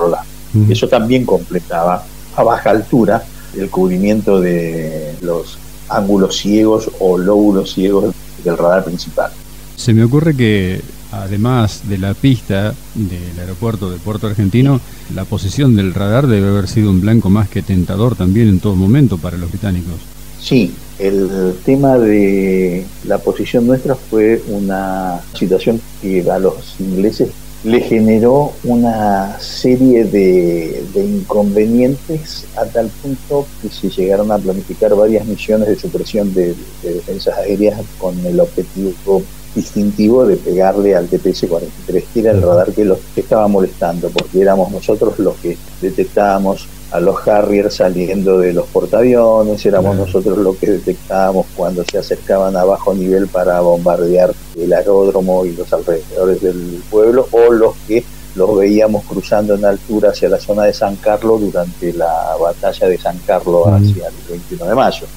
Eso 0.69 0.87
también 0.87 1.25
completaba 1.25 2.03
a 2.35 2.43
baja 2.43 2.69
altura 2.69 3.23
el 3.57 3.69
cubrimiento 3.69 4.39
de 4.39 5.15
los 5.21 5.57
ángulos 5.89 6.37
ciegos 6.37 6.89
o 6.99 7.17
lóbulos 7.17 7.73
ciegos 7.73 8.13
del 8.43 8.57
radar 8.57 8.83
principal. 8.83 9.31
Se 9.75 9.93
me 9.93 10.03
ocurre 10.03 10.35
que 10.35 10.81
además 11.11 11.81
de 11.87 11.97
la 11.97 12.13
pista 12.13 12.73
del 12.95 13.39
aeropuerto 13.39 13.89
de 13.89 13.97
Puerto 13.97 14.27
Argentino, 14.27 14.81
la 15.15 15.25
posición 15.25 15.75
del 15.75 15.93
radar 15.93 16.27
debe 16.27 16.49
haber 16.49 16.67
sido 16.67 16.89
un 16.89 17.01
blanco 17.01 17.29
más 17.29 17.49
que 17.49 17.61
tentador 17.61 18.15
también 18.15 18.49
en 18.49 18.59
todo 18.59 18.75
momento 18.75 19.17
para 19.17 19.37
los 19.37 19.49
británicos. 19.49 19.95
Sí, 20.41 20.73
el 20.99 21.55
tema 21.65 21.97
de 21.97 22.85
la 23.05 23.17
posición 23.17 23.67
nuestra 23.67 23.95
fue 23.95 24.41
una 24.47 25.21
situación 25.33 25.81
que 26.01 26.29
a 26.29 26.39
los 26.39 26.75
ingleses 26.79 27.29
le 27.67 27.81
generó 27.81 28.53
una 28.63 29.37
serie 29.41 30.05
de, 30.05 30.85
inconvenientes 30.95 32.45
a 32.55 32.63
tal 32.65 32.87
punto 32.87 33.45
que 33.61 33.67
se 33.67 33.89
llegaron 33.89 34.31
a 34.31 34.37
planificar 34.37 34.95
varias 34.95 35.25
misiones 35.25 35.67
de 35.67 35.75
supresión 35.75 36.33
de, 36.33 36.55
defensas 36.81 37.37
aéreas 37.37 37.81
con 37.97 38.17
el 38.25 38.39
objetivo 38.39 39.21
distintivo 39.53 40.25
de 40.25 40.37
pegarle 40.37 40.95
al 40.95 41.09
TPS-43, 41.09 42.03
que 42.13 42.19
era 42.21 42.31
el 42.31 42.41
radar 42.41 42.71
que 42.71 42.85
los 42.85 42.99
estaba 43.17 43.49
molestando, 43.49 44.09
porque 44.11 44.41
éramos 44.41 44.71
nosotros 44.71 45.19
los 45.19 45.35
que 45.35 45.57
detectábamos 45.81 46.67
a 46.91 46.99
los 46.99 47.27
Harriers 47.27 47.75
saliendo 47.75 48.39
de 48.39 48.53
los 48.53 48.67
portaaviones, 48.67 49.65
éramos 49.65 49.95
nosotros 49.95 50.37
los 50.37 50.55
que 50.57 50.71
detectábamos 50.71 51.45
cuando 51.55 51.83
se 51.83 51.97
acercaban 51.97 52.55
a 52.55 52.63
bajo 52.63 52.93
nivel 52.93 53.27
para 53.27 53.59
bombardear 53.59 54.33
el 54.55 54.73
aeródromo 54.73 55.45
y 55.45 55.53
los 55.53 55.71
alrededores 55.73 56.41
del 56.41 56.81
pueblo, 56.89 57.27
o 57.31 57.51
los 57.51 57.75
que 57.87 58.03
los 58.35 58.55
veíamos 58.55 59.03
cruzando 59.05 59.55
en 59.55 59.65
altura 59.65 60.11
hacia 60.11 60.29
la 60.29 60.39
zona 60.39 60.63
de 60.63 60.73
San 60.73 60.95
Carlos 60.97 61.41
durante 61.41 61.91
la 61.93 62.35
batalla 62.39 62.87
de 62.87 62.97
San 62.97 63.17
Carlos 63.25 63.67
hacia 63.67 64.07
el 64.07 64.13
21 64.29 64.65
de 64.65 64.75
mayo. 64.75 65.07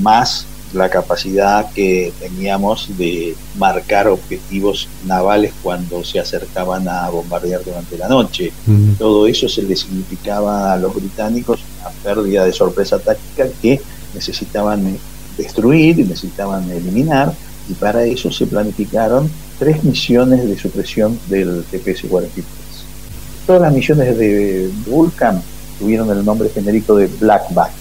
Más 0.00 0.46
la 0.72 0.88
capacidad 0.88 1.70
que 1.72 2.12
teníamos 2.18 2.96
de 2.96 3.34
marcar 3.56 4.08
objetivos 4.08 4.88
navales 5.06 5.52
cuando 5.62 6.04
se 6.04 6.20
acercaban 6.20 6.88
a 6.88 7.08
bombardear 7.10 7.64
durante 7.64 7.98
la 7.98 8.08
noche. 8.08 8.52
Todo 8.98 9.26
eso 9.26 9.48
se 9.48 9.62
le 9.62 9.76
significaba 9.76 10.72
a 10.72 10.76
los 10.76 10.94
británicos 10.94 11.60
una 11.80 11.90
pérdida 12.02 12.44
de 12.44 12.52
sorpresa 12.52 12.98
táctica 12.98 13.46
que 13.60 13.80
necesitaban 14.14 14.96
destruir 15.36 15.98
y 15.98 16.04
necesitaban 16.04 16.70
eliminar 16.70 17.32
y 17.68 17.74
para 17.74 18.04
eso 18.04 18.30
se 18.30 18.46
planificaron 18.46 19.30
tres 19.58 19.84
misiones 19.84 20.48
de 20.48 20.58
supresión 20.58 21.18
del 21.28 21.64
TPS-43. 21.70 22.42
Todas 23.46 23.62
las 23.62 23.72
misiones 23.72 24.16
de 24.18 24.70
Vulcan 24.86 25.42
tuvieron 25.78 26.10
el 26.10 26.24
nombre 26.24 26.48
genérico 26.50 26.96
de 26.96 27.06
Blackback 27.06 27.79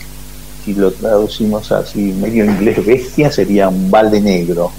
si 0.74 0.80
lo 0.80 0.92
traducimos 0.92 1.72
así 1.72 2.14
medio 2.22 2.46
inglés 2.46 2.86
bestia, 2.86 3.32
sería 3.32 3.70
un 3.70 3.90
balde 3.90 4.22
negro. 4.22 4.72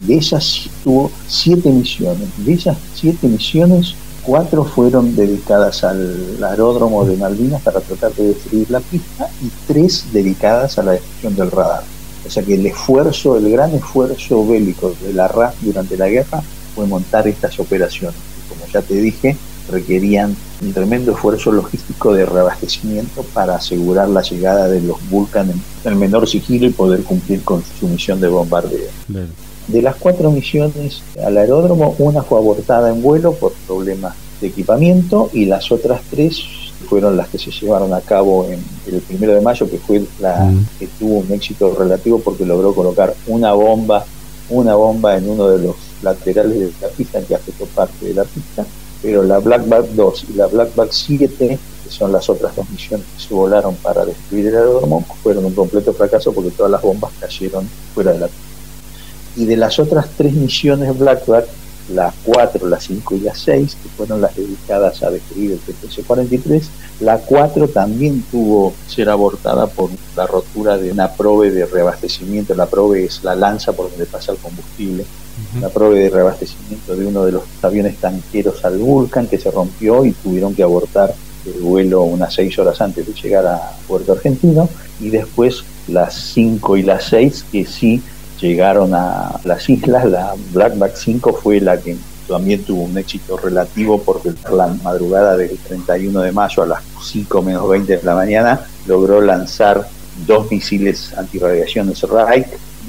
De 0.00 0.16
esas 0.16 0.68
tuvo 0.82 1.10
siete 1.28 1.70
misiones. 1.70 2.28
De 2.38 2.54
esas 2.54 2.76
siete 2.94 3.28
misiones, 3.28 3.94
cuatro 4.22 4.64
fueron 4.64 5.14
dedicadas 5.14 5.84
al 5.84 6.42
aeródromo 6.42 7.04
de 7.04 7.16
Malvinas 7.16 7.60
para 7.62 7.80
tratar 7.80 8.12
de 8.14 8.28
destruir 8.28 8.70
la 8.70 8.80
pista 8.80 9.28
y 9.42 9.50
tres 9.66 10.06
dedicadas 10.12 10.78
a 10.78 10.82
la 10.82 10.92
destrucción 10.92 11.36
del 11.36 11.50
radar. 11.50 11.84
O 12.26 12.30
sea 12.30 12.42
que 12.42 12.54
el 12.54 12.64
esfuerzo, 12.64 13.36
el 13.36 13.50
gran 13.50 13.74
esfuerzo 13.74 14.46
bélico 14.46 14.94
de 15.02 15.12
la 15.12 15.28
RAF 15.28 15.54
durante 15.60 15.96
la 15.96 16.08
guerra 16.08 16.42
fue 16.74 16.86
montar 16.86 17.28
estas 17.28 17.60
operaciones. 17.60 18.16
Como 18.48 18.66
ya 18.72 18.80
te 18.80 18.94
dije, 18.94 19.36
requerían 19.70 20.36
un 20.60 20.72
tremendo 20.72 21.12
esfuerzo 21.12 21.52
logístico 21.52 22.12
de 22.14 22.26
reabastecimiento 22.26 23.22
para 23.34 23.56
asegurar 23.56 24.08
la 24.08 24.22
llegada 24.22 24.68
de 24.68 24.80
los 24.80 24.98
Vulcan 25.08 25.50
en 25.50 25.60
el 25.84 25.96
menor 25.96 26.28
sigilo 26.28 26.66
y 26.66 26.70
poder 26.70 27.02
cumplir 27.02 27.42
con 27.42 27.62
su 27.78 27.88
misión 27.88 28.20
de 28.20 28.28
bombardeo. 28.28 28.88
De 29.68 29.82
las 29.82 29.96
cuatro 29.96 30.30
misiones 30.30 31.02
al 31.24 31.38
aeródromo, 31.38 31.94
una 31.98 32.22
fue 32.22 32.38
abortada 32.38 32.90
en 32.90 33.02
vuelo 33.02 33.32
por 33.32 33.52
problemas 33.66 34.14
de 34.40 34.48
equipamiento 34.48 35.30
y 35.32 35.46
las 35.46 35.70
otras 35.70 36.00
tres 36.10 36.42
fueron 36.88 37.16
las 37.16 37.28
que 37.28 37.38
se 37.38 37.50
llevaron 37.50 37.94
a 37.94 38.00
cabo 38.00 38.46
en 38.50 38.62
el 38.92 39.00
primero 39.00 39.34
de 39.34 39.40
mayo, 39.40 39.70
que 39.70 39.78
fue 39.78 40.02
la 40.20 40.44
mm. 40.44 40.66
que 40.78 40.86
tuvo 40.98 41.18
un 41.18 41.32
éxito 41.32 41.74
relativo 41.78 42.18
porque 42.18 42.44
logró 42.44 42.74
colocar 42.74 43.14
una 43.28 43.52
bomba, 43.52 44.04
una 44.50 44.74
bomba 44.74 45.16
en 45.16 45.30
uno 45.30 45.48
de 45.48 45.64
los 45.64 45.76
laterales 46.02 46.58
de 46.58 46.72
la 46.80 46.88
pista 46.88 47.22
que 47.22 47.34
afectó 47.34 47.64
parte 47.66 48.06
de 48.06 48.14
la 48.14 48.24
pista 48.24 48.66
pero 49.02 49.24
la 49.24 49.40
Blackback 49.40 49.86
2 49.88 50.26
y 50.30 50.32
la 50.34 50.46
Blackback 50.46 50.90
7, 50.92 51.58
que 51.84 51.90
son 51.90 52.12
las 52.12 52.30
otras 52.30 52.54
dos 52.54 52.70
misiones 52.70 53.04
que 53.16 53.22
se 53.22 53.34
volaron 53.34 53.74
para 53.76 54.06
destruir 54.06 54.46
el 54.46 54.56
aeródromo, 54.56 55.04
fueron 55.22 55.44
un 55.44 55.54
completo 55.54 55.92
fracaso 55.92 56.32
porque 56.32 56.50
todas 56.52 56.70
las 56.70 56.80
bombas 56.80 57.10
cayeron 57.18 57.68
fuera 57.94 58.12
de 58.12 58.20
la. 58.20 58.28
Y 59.34 59.46
de 59.46 59.56
las 59.56 59.78
otras 59.78 60.08
tres 60.16 60.32
misiones 60.32 60.96
Blackback, 60.96 61.46
la 61.90 62.12
4, 62.24 62.68
la 62.68 62.80
5 62.80 63.16
y 63.16 63.20
la 63.20 63.34
6, 63.34 63.76
que 63.82 63.88
fueron 63.90 64.20
las 64.20 64.34
dedicadas 64.36 65.02
a 65.02 65.10
destruir 65.10 65.52
el 65.52 65.60
TPC-43. 65.60 66.62
La 67.00 67.18
4 67.18 67.68
también 67.68 68.22
tuvo 68.30 68.72
ser 68.86 69.08
abortada 69.08 69.66
por 69.66 69.90
la 70.16 70.26
rotura 70.26 70.78
de 70.78 70.92
una 70.92 71.12
probe 71.12 71.50
de 71.50 71.66
reabastecimiento. 71.66 72.54
La 72.54 72.66
probe 72.66 73.04
es 73.04 73.22
la 73.24 73.34
lanza 73.34 73.72
por 73.72 73.90
donde 73.90 74.06
pasa 74.06 74.32
el 74.32 74.38
combustible. 74.38 75.04
La 75.60 75.70
probe 75.70 75.98
de 75.98 76.10
reabastecimiento 76.10 76.94
de 76.94 77.06
uno 77.06 77.24
de 77.24 77.32
los 77.32 77.42
aviones 77.62 77.96
tanqueros 77.96 78.64
al 78.64 78.78
Vulcan 78.78 79.26
que 79.26 79.38
se 79.38 79.50
rompió 79.50 80.04
y 80.04 80.12
tuvieron 80.12 80.54
que 80.54 80.62
abortar 80.62 81.12
el 81.44 81.60
vuelo 81.60 82.02
unas 82.02 82.34
6 82.34 82.58
horas 82.58 82.80
antes 82.80 83.06
de 83.06 83.12
llegar 83.14 83.46
a 83.46 83.72
Puerto 83.88 84.12
Argentino. 84.12 84.68
Y 85.00 85.10
después 85.10 85.64
las 85.88 86.14
5 86.14 86.76
y 86.76 86.82
las 86.82 87.04
6 87.04 87.46
que 87.50 87.66
sí 87.66 88.02
llegaron 88.42 88.92
a 88.94 89.40
las 89.44 89.68
islas. 89.70 90.04
La 90.04 90.34
Blackback 90.52 90.96
5 90.96 91.32
fue 91.42 91.60
la 91.60 91.78
que 91.78 91.96
también 92.28 92.62
tuvo 92.64 92.82
un 92.82 92.98
éxito 92.98 93.36
relativo 93.36 94.02
porque 94.02 94.32
la 94.54 94.66
madrugada 94.82 95.36
del 95.36 95.56
31 95.56 96.20
de 96.20 96.32
mayo 96.32 96.62
a 96.62 96.66
las 96.66 96.82
5 97.02 97.42
menos 97.42 97.68
20 97.68 97.96
de 97.96 98.02
la 98.02 98.14
mañana 98.14 98.60
logró 98.86 99.20
lanzar 99.20 99.86
dos 100.26 100.50
misiles 100.50 101.14
antirradiación 101.16 101.88
de 101.88 101.94
Reich 102.06 102.46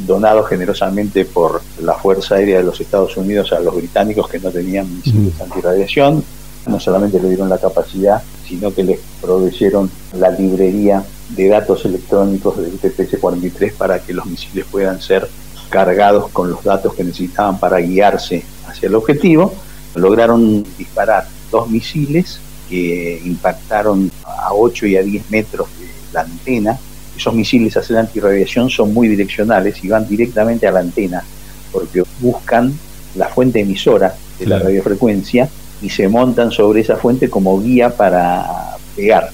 donados 0.08 0.50
generosamente 0.50 1.24
por 1.24 1.62
la 1.82 1.94
Fuerza 1.94 2.36
Aérea 2.36 2.58
de 2.58 2.64
los 2.64 2.82
Estados 2.82 3.16
Unidos 3.16 3.54
a 3.54 3.60
los 3.60 3.76
británicos 3.76 4.28
que 4.28 4.40
no 4.40 4.50
tenían 4.50 4.92
misiles 4.94 5.40
antirradiación. 5.40 6.24
No 6.66 6.80
solamente 6.80 7.20
le 7.20 7.28
dieron 7.28 7.50
la 7.50 7.58
capacidad, 7.58 8.24
sino 8.48 8.74
que 8.74 8.84
les 8.84 9.00
proveyeron 9.22 9.92
la 10.18 10.30
librería 10.30 11.04
de 11.30 11.48
datos 11.50 11.86
electrónicos 11.86 12.58
del 12.58 12.80
TPC-43 12.80 13.74
para 13.74 14.00
que 14.00 14.14
los 14.14 14.26
misiles 14.26 14.66
puedan 14.72 15.02
ser 15.02 15.28
cargados 15.74 16.30
con 16.30 16.52
los 16.52 16.64
datos 16.64 16.94
que 16.94 17.04
necesitaban 17.04 17.60
para 17.60 17.80
guiarse 17.80 18.44
hacia 18.68 18.88
el 18.88 18.94
objetivo, 18.94 19.56
lograron 19.96 20.64
disparar 20.78 21.26
dos 21.50 21.68
misiles 21.68 22.40
que 22.70 23.20
impactaron 23.26 24.12
a 24.24 24.54
8 24.54 24.86
y 24.86 24.98
a 24.98 25.02
10 25.02 25.32
metros 25.32 25.68
de 25.80 25.88
la 26.14 26.22
antena. 26.22 26.78
Esos 27.18 27.34
misiles 27.34 27.76
hacer 27.76 27.98
antirradiación 27.98 28.70
son 28.70 28.94
muy 28.94 29.08
direccionales 29.08 29.84
y 29.84 29.88
van 29.88 30.08
directamente 30.08 30.68
a 30.68 30.72
la 30.72 30.82
antena 30.82 31.24
porque 31.72 32.04
buscan 32.20 32.72
la 33.16 33.30
fuente 33.30 33.60
emisora 33.60 34.14
de 34.38 34.46
la 34.46 34.60
radiofrecuencia 34.60 35.50
y 35.82 35.90
se 35.90 36.08
montan 36.08 36.52
sobre 36.52 36.82
esa 36.82 36.98
fuente 36.98 37.32
como 37.32 37.60
guía 37.60 37.98
para 37.98 38.78
pegar. 38.96 39.32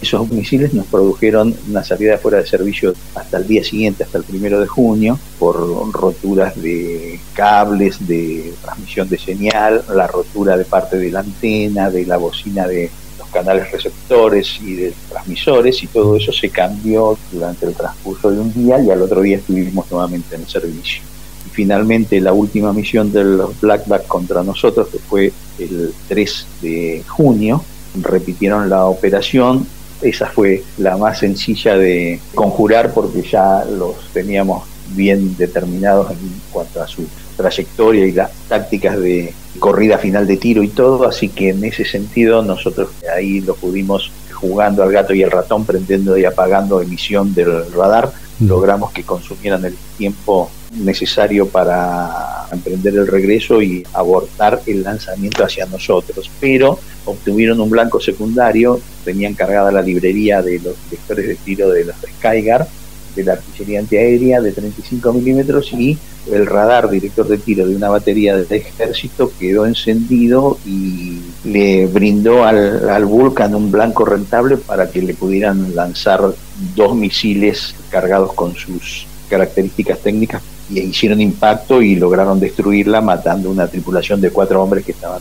Esos 0.00 0.30
misiles 0.30 0.74
nos 0.74 0.86
produjeron 0.86 1.54
una 1.68 1.82
salida 1.82 2.18
fuera 2.18 2.38
de 2.38 2.46
servicio 2.46 2.94
hasta 3.14 3.38
el 3.38 3.46
día 3.46 3.64
siguiente, 3.64 4.04
hasta 4.04 4.18
el 4.18 4.24
primero 4.24 4.60
de 4.60 4.66
junio, 4.66 5.18
por 5.38 5.56
roturas 5.92 6.60
de 6.60 7.18
cables 7.32 8.06
de 8.06 8.52
transmisión 8.62 9.08
de 9.08 9.18
señal, 9.18 9.84
la 9.94 10.06
rotura 10.06 10.56
de 10.56 10.64
parte 10.64 10.98
de 10.98 11.10
la 11.10 11.20
antena, 11.20 11.90
de 11.90 12.04
la 12.04 12.18
bocina 12.18 12.66
de 12.68 12.90
los 13.18 13.28
canales 13.28 13.72
receptores 13.72 14.60
y 14.60 14.74
de 14.74 14.92
transmisores, 15.08 15.82
y 15.82 15.86
todo 15.86 16.16
eso 16.16 16.30
se 16.30 16.50
cambió 16.50 17.16
durante 17.32 17.64
el 17.64 17.74
transcurso 17.74 18.30
de 18.30 18.40
un 18.40 18.52
día 18.52 18.78
y 18.78 18.90
al 18.90 19.00
otro 19.00 19.22
día 19.22 19.38
estuvimos 19.38 19.90
nuevamente 19.90 20.36
en 20.36 20.46
servicio. 20.46 21.00
Y 21.46 21.50
finalmente 21.50 22.20
la 22.20 22.34
última 22.34 22.74
misión 22.74 23.10
de 23.12 23.24
los 23.24 23.58
Blackback 23.62 24.06
contra 24.06 24.42
nosotros, 24.42 24.88
que 24.88 24.98
fue 24.98 25.32
el 25.58 25.94
3 26.08 26.46
de 26.60 27.02
junio, 27.08 27.64
repitieron 28.02 28.68
la 28.68 28.84
operación 28.84 29.66
esa 30.02 30.26
fue 30.26 30.62
la 30.78 30.96
más 30.96 31.18
sencilla 31.18 31.76
de 31.76 32.20
conjurar 32.34 32.92
porque 32.92 33.22
ya 33.22 33.64
los 33.64 33.94
teníamos 34.12 34.64
bien 34.94 35.36
determinados 35.36 36.10
en 36.12 36.18
cuanto 36.52 36.82
a 36.82 36.86
su 36.86 37.06
trayectoria 37.36 38.06
y 38.06 38.12
las 38.12 38.30
tácticas 38.48 38.98
de 38.98 39.32
corrida 39.58 39.98
final 39.98 40.26
de 40.26 40.36
tiro 40.36 40.62
y 40.62 40.68
todo, 40.68 41.06
así 41.06 41.28
que 41.28 41.50
en 41.50 41.64
ese 41.64 41.84
sentido 41.84 42.42
nosotros 42.42 42.90
ahí 43.14 43.40
lo 43.40 43.54
pudimos 43.54 44.12
jugando 44.36 44.82
al 44.82 44.92
gato 44.92 45.14
y 45.14 45.22
el 45.22 45.30
ratón, 45.30 45.64
prendiendo 45.64 46.16
y 46.16 46.24
apagando 46.24 46.80
emisión 46.80 47.34
del 47.34 47.72
radar, 47.72 48.12
logramos 48.40 48.92
que 48.92 49.02
consumieran 49.02 49.64
el 49.64 49.74
tiempo 49.96 50.50
necesario 50.72 51.48
para 51.48 52.46
emprender 52.52 52.94
el 52.94 53.06
regreso 53.06 53.62
y 53.62 53.84
abortar 53.92 54.60
el 54.66 54.82
lanzamiento 54.82 55.44
hacia 55.44 55.66
nosotros, 55.66 56.30
pero 56.38 56.78
obtuvieron 57.04 57.60
un 57.60 57.70
blanco 57.70 57.98
secundario, 58.00 58.80
tenían 59.04 59.34
cargada 59.34 59.72
la 59.72 59.82
librería 59.82 60.42
de 60.42 60.60
los 60.60 60.76
vectores 60.90 61.26
de 61.26 61.34
tiro 61.36 61.70
de 61.70 61.86
los 61.86 61.96
Skygar, 62.18 62.68
de 63.16 63.24
la 63.24 63.32
artillería 63.32 63.80
antiaérea 63.80 64.40
de 64.40 64.52
35 64.52 65.12
milímetros 65.12 65.72
y 65.72 65.98
el 66.30 66.46
radar 66.46 66.88
director 66.90 67.26
de 67.26 67.38
tiro 67.38 67.66
de 67.66 67.74
una 67.74 67.88
batería 67.88 68.36
de 68.36 68.56
ejército 68.56 69.32
quedó 69.38 69.66
encendido 69.66 70.58
y 70.64 71.20
le 71.44 71.86
brindó 71.86 72.44
al, 72.44 72.88
al 72.88 73.04
Vulcan 73.06 73.54
un 73.54 73.72
blanco 73.72 74.04
rentable 74.04 74.56
para 74.56 74.90
que 74.90 75.02
le 75.02 75.14
pudieran 75.14 75.74
lanzar 75.74 76.20
dos 76.74 76.94
misiles 76.94 77.74
cargados 77.90 78.32
con 78.34 78.54
sus 78.54 79.06
características 79.28 79.98
técnicas 80.00 80.42
y 80.70 80.80
hicieron 80.80 81.20
impacto 81.20 81.80
y 81.80 81.94
lograron 81.94 82.40
destruirla 82.40 83.00
matando 83.00 83.50
una 83.50 83.68
tripulación 83.68 84.20
de 84.20 84.30
cuatro 84.30 84.62
hombres 84.62 84.84
que 84.84 84.92
estaban 84.92 85.20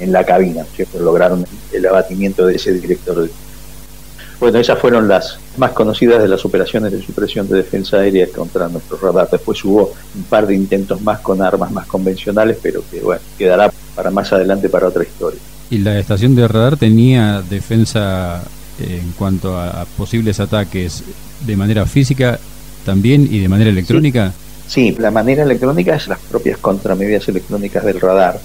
en 0.00 0.12
la 0.12 0.24
cabina, 0.24 0.64
lograron 0.98 1.46
el 1.72 1.86
abatimiento 1.86 2.46
de 2.46 2.56
ese 2.56 2.72
director. 2.74 3.28
Bueno, 4.42 4.58
esas 4.58 4.76
fueron 4.80 5.06
las 5.06 5.38
más 5.56 5.70
conocidas 5.70 6.20
de 6.20 6.26
las 6.26 6.44
operaciones 6.44 6.90
de 6.90 7.00
supresión 7.00 7.48
de 7.48 7.58
defensa 7.58 7.98
aérea 7.98 8.26
contra 8.26 8.68
nuestro 8.68 8.96
radar. 8.96 9.28
Después 9.30 9.64
hubo 9.64 9.92
un 10.16 10.24
par 10.24 10.48
de 10.48 10.56
intentos 10.56 11.00
más 11.00 11.20
con 11.20 11.40
armas 11.40 11.70
más 11.70 11.86
convencionales, 11.86 12.58
pero 12.60 12.82
que 12.90 12.98
bueno, 13.02 13.22
quedará 13.38 13.72
para 13.94 14.10
más 14.10 14.32
adelante 14.32 14.68
para 14.68 14.88
otra 14.88 15.04
historia. 15.04 15.38
¿Y 15.70 15.78
la 15.78 15.96
estación 15.96 16.34
de 16.34 16.48
radar 16.48 16.76
tenía 16.76 17.40
defensa 17.48 18.42
en 18.80 19.12
cuanto 19.12 19.56
a 19.56 19.86
posibles 19.96 20.40
ataques 20.40 21.04
de 21.46 21.56
manera 21.56 21.86
física 21.86 22.40
también 22.84 23.28
y 23.30 23.38
de 23.38 23.48
manera 23.48 23.70
electrónica? 23.70 24.32
Sí, 24.66 24.96
la 24.98 25.12
manera 25.12 25.44
electrónica 25.44 25.94
es 25.94 26.08
las 26.08 26.18
propias 26.18 26.58
contramedidas 26.58 27.28
electrónicas 27.28 27.84
del 27.84 28.00
radar, 28.00 28.40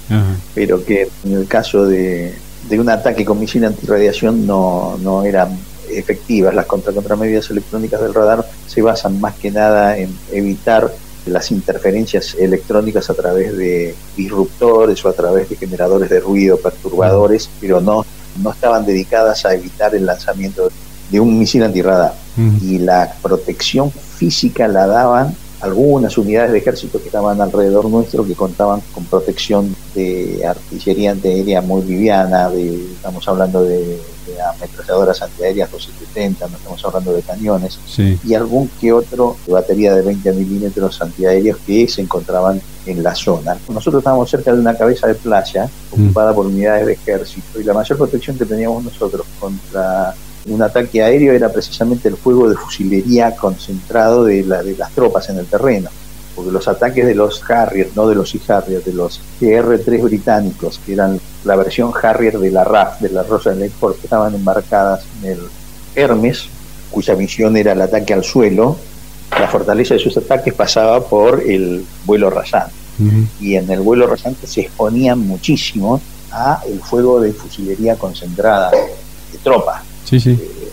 pero 0.54 0.84
que 0.84 1.08
en 1.24 1.32
el 1.32 1.48
caso 1.48 1.86
de, 1.86 2.36
un 2.70 2.88
ataque 2.88 3.24
con 3.24 3.40
misil 3.40 3.64
antirradiación 3.64 4.46
no, 4.46 4.96
no 5.02 5.24
eran 5.24 5.58
efectivas. 5.90 6.54
Las 6.54 6.66
contra 6.66 6.92
contramedidas 6.92 7.50
electrónicas 7.50 8.00
del 8.00 8.14
radar 8.14 8.44
se 8.66 8.82
basan 8.82 9.20
más 9.20 9.34
que 9.34 9.50
nada 9.50 9.96
en 9.96 10.16
evitar 10.32 10.92
las 11.26 11.50
interferencias 11.50 12.34
electrónicas 12.38 13.10
a 13.10 13.14
través 13.14 13.56
de 13.56 13.94
disruptores 14.16 15.04
o 15.04 15.08
a 15.08 15.12
través 15.12 15.48
de 15.48 15.56
generadores 15.56 16.10
de 16.10 16.20
ruido, 16.20 16.56
perturbadores, 16.56 17.50
pero 17.60 17.80
no, 17.80 18.04
no 18.42 18.50
estaban 18.50 18.86
dedicadas 18.86 19.44
a 19.44 19.54
evitar 19.54 19.94
el 19.94 20.06
lanzamiento 20.06 20.70
de 21.10 21.20
un 21.20 21.38
misil 21.38 21.62
antirradar. 21.62 22.14
Y 22.62 22.78
la 22.78 23.12
protección 23.20 23.90
física 23.90 24.68
la 24.68 24.86
daban 24.86 25.34
algunas 25.60 26.16
unidades 26.16 26.52
de 26.52 26.58
ejército 26.58 27.00
que 27.00 27.06
estaban 27.06 27.40
alrededor 27.40 27.86
nuestro 27.86 28.24
que 28.24 28.34
contaban 28.34 28.80
con 28.92 29.04
protección 29.06 29.74
de 29.94 30.46
artillería 30.46 31.10
antiaérea 31.10 31.60
muy 31.62 31.82
liviana, 31.82 32.48
de, 32.48 32.76
estamos 32.92 33.26
hablando 33.26 33.64
de, 33.64 33.98
ametralladoras 34.40 35.22
antiaéreas 35.22 35.70
270, 35.70 36.48
no 36.48 36.56
estamos 36.56 36.84
hablando 36.84 37.12
de 37.12 37.22
cañones, 37.22 37.78
y 37.96 38.34
algún 38.34 38.68
que 38.80 38.92
otro 38.92 39.36
de 39.46 39.52
batería 39.52 39.94
de 39.94 40.02
20 40.02 40.32
milímetros 40.32 41.00
antiaéreos 41.00 41.58
que 41.66 41.88
se 41.88 42.02
encontraban 42.02 42.60
en 42.86 43.02
la 43.02 43.14
zona. 43.14 43.56
Nosotros 43.68 44.00
estábamos 44.00 44.30
cerca 44.30 44.52
de 44.52 44.60
una 44.60 44.76
cabeza 44.76 45.06
de 45.06 45.14
playa 45.14 45.68
ocupada 45.90 46.34
por 46.34 46.46
unidades 46.46 46.86
de 46.86 46.92
ejército 46.92 47.60
y 47.60 47.64
la 47.64 47.74
mayor 47.74 47.98
protección 47.98 48.38
que 48.38 48.44
teníamos 48.44 48.84
nosotros 48.84 49.26
contra 49.38 50.14
un 50.46 50.62
ataque 50.62 51.02
aéreo 51.02 51.32
era 51.32 51.52
precisamente 51.52 52.08
el 52.08 52.16
fuego 52.16 52.48
de 52.48 52.56
fusilería 52.56 53.36
concentrado 53.36 54.24
de, 54.24 54.44
la, 54.44 54.62
de 54.62 54.76
las 54.76 54.90
tropas 54.92 55.28
en 55.28 55.38
el 55.38 55.46
terreno, 55.46 55.90
porque 56.38 56.52
los 56.52 56.68
ataques 56.68 57.04
de 57.04 57.16
los 57.16 57.42
Harrier, 57.50 57.90
no 57.96 58.06
de 58.06 58.14
los 58.14 58.32
Harrier, 58.48 58.84
de 58.84 58.92
los 58.92 59.20
GR-3 59.40 60.02
británicos, 60.04 60.80
que 60.86 60.92
eran 60.92 61.18
la 61.44 61.56
versión 61.56 61.90
Harrier 62.00 62.38
de 62.38 62.52
la 62.52 62.62
RAF, 62.62 63.00
de 63.00 63.10
la 63.10 63.24
Rosa 63.24 63.50
del 63.50 63.72
que 63.72 64.04
estaban 64.04 64.36
embarcadas 64.36 65.04
en 65.20 65.32
el 65.32 65.38
Hermes, 65.96 66.44
cuya 66.92 67.16
misión 67.16 67.56
era 67.56 67.72
el 67.72 67.82
ataque 67.82 68.14
al 68.14 68.22
suelo, 68.22 68.76
la 69.32 69.48
fortaleza 69.48 69.94
de 69.94 70.00
sus 70.00 70.16
ataques 70.16 70.54
pasaba 70.54 71.00
por 71.00 71.40
el 71.40 71.84
vuelo 72.06 72.30
rasante. 72.30 72.72
Y 73.40 73.56
en 73.56 73.68
el 73.68 73.80
vuelo 73.80 74.06
rasante 74.06 74.46
se 74.46 74.60
exponían 74.60 75.18
muchísimo 75.18 76.00
a 76.30 76.62
el 76.68 76.78
fuego 76.78 77.20
de 77.20 77.32
fusilería 77.32 77.96
concentrada 77.96 78.70
de 78.70 79.38
tropas 79.42 79.82
Sí, 80.04 80.20
sí. 80.20 80.30
Eh, 80.30 80.70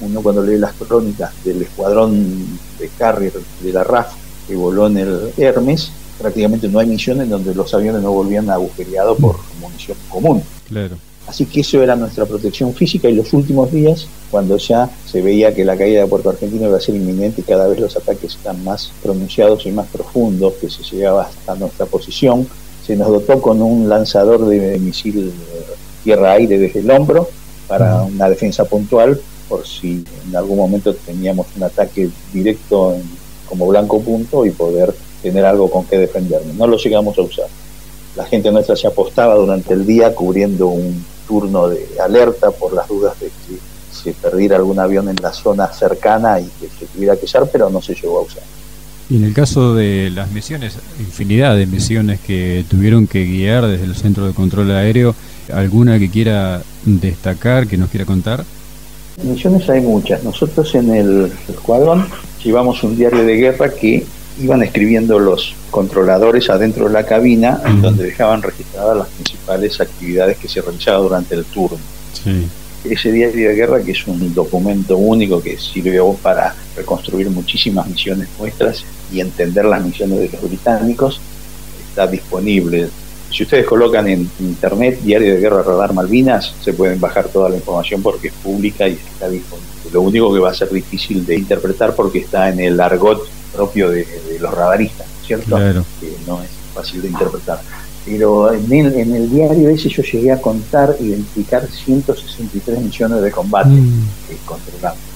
uno 0.00 0.22
cuando 0.22 0.44
lee 0.44 0.58
las 0.58 0.74
crónicas 0.74 1.32
del 1.44 1.62
escuadrón 1.62 2.58
de 2.78 2.88
Carrier 2.96 3.32
de 3.62 3.72
la 3.72 3.82
RAF 3.82 4.12
que 4.48 4.56
voló 4.56 4.86
en 4.86 4.96
el 4.96 5.32
Hermes, 5.36 5.92
prácticamente 6.18 6.66
no 6.68 6.78
hay 6.80 6.86
misiones 6.86 7.28
donde 7.28 7.54
los 7.54 7.72
aviones 7.74 8.02
no 8.02 8.10
volvían 8.10 8.50
agujereados 8.50 9.18
por 9.18 9.36
munición 9.60 9.96
común. 10.08 10.42
Claro. 10.66 10.96
Así 11.28 11.44
que 11.44 11.60
eso 11.60 11.82
era 11.82 11.94
nuestra 11.94 12.24
protección 12.24 12.72
física 12.74 13.08
y 13.08 13.14
los 13.14 13.34
últimos 13.34 13.70
días, 13.70 14.08
cuando 14.30 14.56
ya 14.56 14.88
se 15.06 15.20
veía 15.20 15.54
que 15.54 15.62
la 15.62 15.76
caída 15.76 16.00
de 16.00 16.06
Puerto 16.06 16.30
Argentino 16.30 16.68
iba 16.68 16.78
a 16.78 16.80
ser 16.80 16.96
inminente 16.96 17.42
y 17.42 17.44
cada 17.44 17.68
vez 17.68 17.78
los 17.78 17.94
ataques 17.96 18.34
están 18.34 18.64
más 18.64 18.90
pronunciados 19.02 19.66
y 19.66 19.70
más 19.70 19.86
profundos, 19.88 20.54
que 20.54 20.70
se 20.70 20.82
llegaba 20.84 21.24
hasta 21.24 21.54
nuestra 21.54 21.84
posición, 21.84 22.48
se 22.84 22.96
nos 22.96 23.08
dotó 23.08 23.42
con 23.42 23.60
un 23.60 23.90
lanzador 23.90 24.46
de 24.46 24.78
misil 24.78 25.30
tierra-aire 26.02 26.58
desde 26.58 26.80
el 26.80 26.90
hombro 26.90 27.28
para 27.66 28.02
una 28.04 28.30
defensa 28.30 28.64
puntual 28.64 29.20
por 29.48 29.66
si 29.66 30.04
en 30.28 30.36
algún 30.36 30.58
momento 30.58 30.94
teníamos 30.94 31.46
un 31.56 31.64
ataque 31.64 32.08
directo 32.32 32.96
como 33.48 33.66
blanco 33.66 34.00
punto 34.00 34.44
y 34.44 34.50
poder 34.50 34.94
tener 35.22 35.44
algo 35.44 35.70
con 35.70 35.84
que 35.84 35.98
defendernos. 35.98 36.54
No 36.54 36.66
lo 36.66 36.76
llegamos 36.76 37.16
a 37.18 37.22
usar. 37.22 37.46
La 38.16 38.24
gente 38.24 38.50
nuestra 38.50 38.76
se 38.76 38.86
apostaba 38.86 39.34
durante 39.34 39.74
el 39.74 39.86
día 39.86 40.14
cubriendo 40.14 40.68
un 40.68 41.04
turno 41.26 41.68
de 41.68 41.86
alerta 42.02 42.50
por 42.50 42.72
las 42.72 42.88
dudas 42.88 43.18
de 43.20 43.26
que 43.26 43.58
se 43.92 44.12
perdiera 44.12 44.56
algún 44.56 44.78
avión 44.78 45.08
en 45.08 45.16
la 45.22 45.32
zona 45.32 45.68
cercana 45.68 46.40
y 46.40 46.44
que 46.44 46.68
se 46.68 46.86
tuviera 46.86 47.16
que 47.16 47.26
usar, 47.26 47.48
pero 47.50 47.68
no 47.70 47.82
se 47.82 47.94
llegó 47.94 48.18
a 48.18 48.22
usar. 48.22 48.42
Y 49.10 49.16
en 49.16 49.24
el 49.24 49.32
caso 49.32 49.74
de 49.74 50.10
las 50.10 50.30
misiones, 50.30 50.74
infinidad 50.98 51.56
de 51.56 51.66
misiones 51.66 52.20
que 52.20 52.64
tuvieron 52.68 53.06
que 53.06 53.24
guiar 53.24 53.66
desde 53.66 53.84
el 53.84 53.96
Centro 53.96 54.26
de 54.26 54.34
Control 54.34 54.70
Aéreo, 54.70 55.14
¿alguna 55.52 55.98
que 55.98 56.10
quiera 56.10 56.62
destacar, 56.84 57.66
que 57.66 57.78
nos 57.78 57.88
quiera 57.88 58.04
contar? 58.04 58.44
Misiones 59.22 59.68
hay 59.70 59.80
muchas. 59.80 60.22
Nosotros 60.22 60.74
en 60.74 60.94
el 60.94 61.32
escuadrón 61.48 62.06
llevamos 62.42 62.82
un 62.82 62.96
diario 62.96 63.24
de 63.24 63.36
guerra 63.36 63.70
que 63.74 64.04
iban 64.40 64.62
escribiendo 64.62 65.18
los 65.18 65.54
controladores 65.70 66.48
adentro 66.48 66.86
de 66.86 66.92
la 66.92 67.04
cabina, 67.04 67.60
en 67.64 67.82
donde 67.82 68.04
dejaban 68.04 68.42
registradas 68.42 68.96
las 68.96 69.08
principales 69.08 69.80
actividades 69.80 70.38
que 70.38 70.48
se 70.48 70.60
realizaban 70.60 71.02
durante 71.02 71.34
el 71.34 71.44
turno. 71.44 71.78
Ese 72.84 73.10
diario 73.10 73.48
de 73.48 73.54
guerra, 73.54 73.82
que 73.82 73.90
es 73.90 74.06
un 74.06 74.32
documento 74.32 74.96
único 74.96 75.42
que 75.42 75.58
sirvió 75.58 76.12
para 76.14 76.54
reconstruir 76.76 77.28
muchísimas 77.30 77.88
misiones 77.88 78.28
nuestras 78.38 78.84
y 79.12 79.20
entender 79.20 79.64
las 79.64 79.84
misiones 79.84 80.18
de 80.20 80.30
los 80.30 80.42
británicos, 80.42 81.20
está 81.90 82.06
disponible 82.06 82.88
si 83.30 83.42
ustedes 83.42 83.66
colocan 83.66 84.08
en 84.08 84.30
internet 84.40 85.00
Diario 85.02 85.34
de 85.34 85.40
Guerra 85.40 85.62
Radar 85.62 85.92
Malvinas, 85.92 86.54
se 86.62 86.72
pueden 86.72 86.98
bajar 86.98 87.28
toda 87.28 87.48
la 87.50 87.56
información 87.56 88.02
porque 88.02 88.28
es 88.28 88.34
pública 88.34 88.88
y 88.88 88.92
está 88.92 89.28
disponible. 89.28 89.68
Lo 89.92 90.02
único 90.02 90.32
que 90.32 90.40
va 90.40 90.50
a 90.50 90.54
ser 90.54 90.70
difícil 90.70 91.24
de 91.24 91.36
interpretar 91.36 91.94
porque 91.94 92.18
está 92.18 92.48
en 92.48 92.60
el 92.60 92.80
argot 92.80 93.26
propio 93.54 93.90
de, 93.90 94.06
los 94.40 94.52
radaristas, 94.52 95.06
¿cierto? 95.26 95.56
Que 95.56 96.14
no 96.26 96.42
es 96.42 96.50
fácil 96.74 97.02
de 97.02 97.08
interpretar. 97.08 97.60
Pero 98.04 98.52
en 98.52 98.72
el, 98.72 98.94
en 98.94 99.14
el 99.14 99.30
diario 99.30 99.68
ese 99.68 99.88
yo 99.88 100.02
llegué 100.02 100.32
a 100.32 100.40
contar, 100.40 100.96
identificar 101.00 101.66
163 101.66 102.80
misiones 102.80 103.22
de 103.22 103.30
combate 103.30 103.70
mm. 103.70 104.08
que 104.28 104.36
controlamos. 104.44 105.08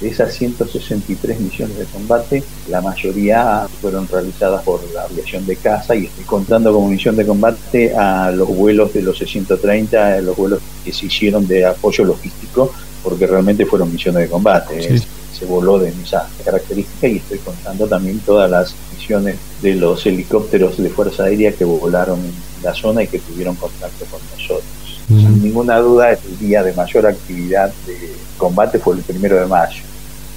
De 0.00 0.08
esas 0.08 0.32
163 0.32 1.40
misiones 1.40 1.76
de 1.76 1.84
combate, 1.84 2.42
la 2.70 2.80
mayoría 2.80 3.66
fueron 3.82 4.08
realizadas 4.08 4.62
por 4.62 4.80
la 4.94 5.02
aviación 5.02 5.44
de 5.44 5.56
caza 5.56 5.94
y 5.94 6.06
estoy 6.06 6.24
contando 6.24 6.72
como 6.72 6.88
misión 6.88 7.16
de 7.16 7.26
combate 7.26 7.94
a 7.94 8.30
los 8.30 8.48
vuelos 8.48 8.94
de 8.94 9.02
los 9.02 9.18
630, 9.18 10.22
los 10.22 10.34
vuelos 10.38 10.60
que 10.82 10.94
se 10.94 11.04
hicieron 11.04 11.46
de 11.46 11.66
apoyo 11.66 12.04
logístico, 12.06 12.72
porque 13.02 13.26
realmente 13.26 13.66
fueron 13.66 13.92
misiones 13.92 14.22
de 14.22 14.28
combate. 14.28 14.98
Se 15.32 15.46
voló 15.46 15.78
de 15.78 15.88
esa 16.04 16.28
característica 16.44 17.06
y 17.08 17.16
estoy 17.16 17.38
contando 17.38 17.86
también 17.86 18.18
todas 18.20 18.50
las 18.50 18.74
misiones 18.94 19.36
de 19.62 19.74
los 19.74 20.04
helicópteros 20.04 20.76
de 20.76 20.90
Fuerza 20.90 21.24
Aérea 21.24 21.52
que 21.52 21.64
volaron 21.64 22.20
en 22.20 22.32
la 22.62 22.74
zona 22.74 23.02
y 23.02 23.06
que 23.08 23.20
tuvieron 23.20 23.54
contacto 23.56 24.04
con 24.06 24.20
nosotros. 24.36 24.64
Sin 25.08 25.42
ninguna 25.42 25.78
duda, 25.78 26.12
el 26.12 26.38
día 26.38 26.62
de 26.62 26.72
mayor 26.72 27.06
actividad 27.06 27.72
de 27.86 27.96
combate 28.36 28.78
fue 28.78 28.94
el 28.94 29.02
primero 29.02 29.40
de 29.40 29.46
mayo 29.46 29.82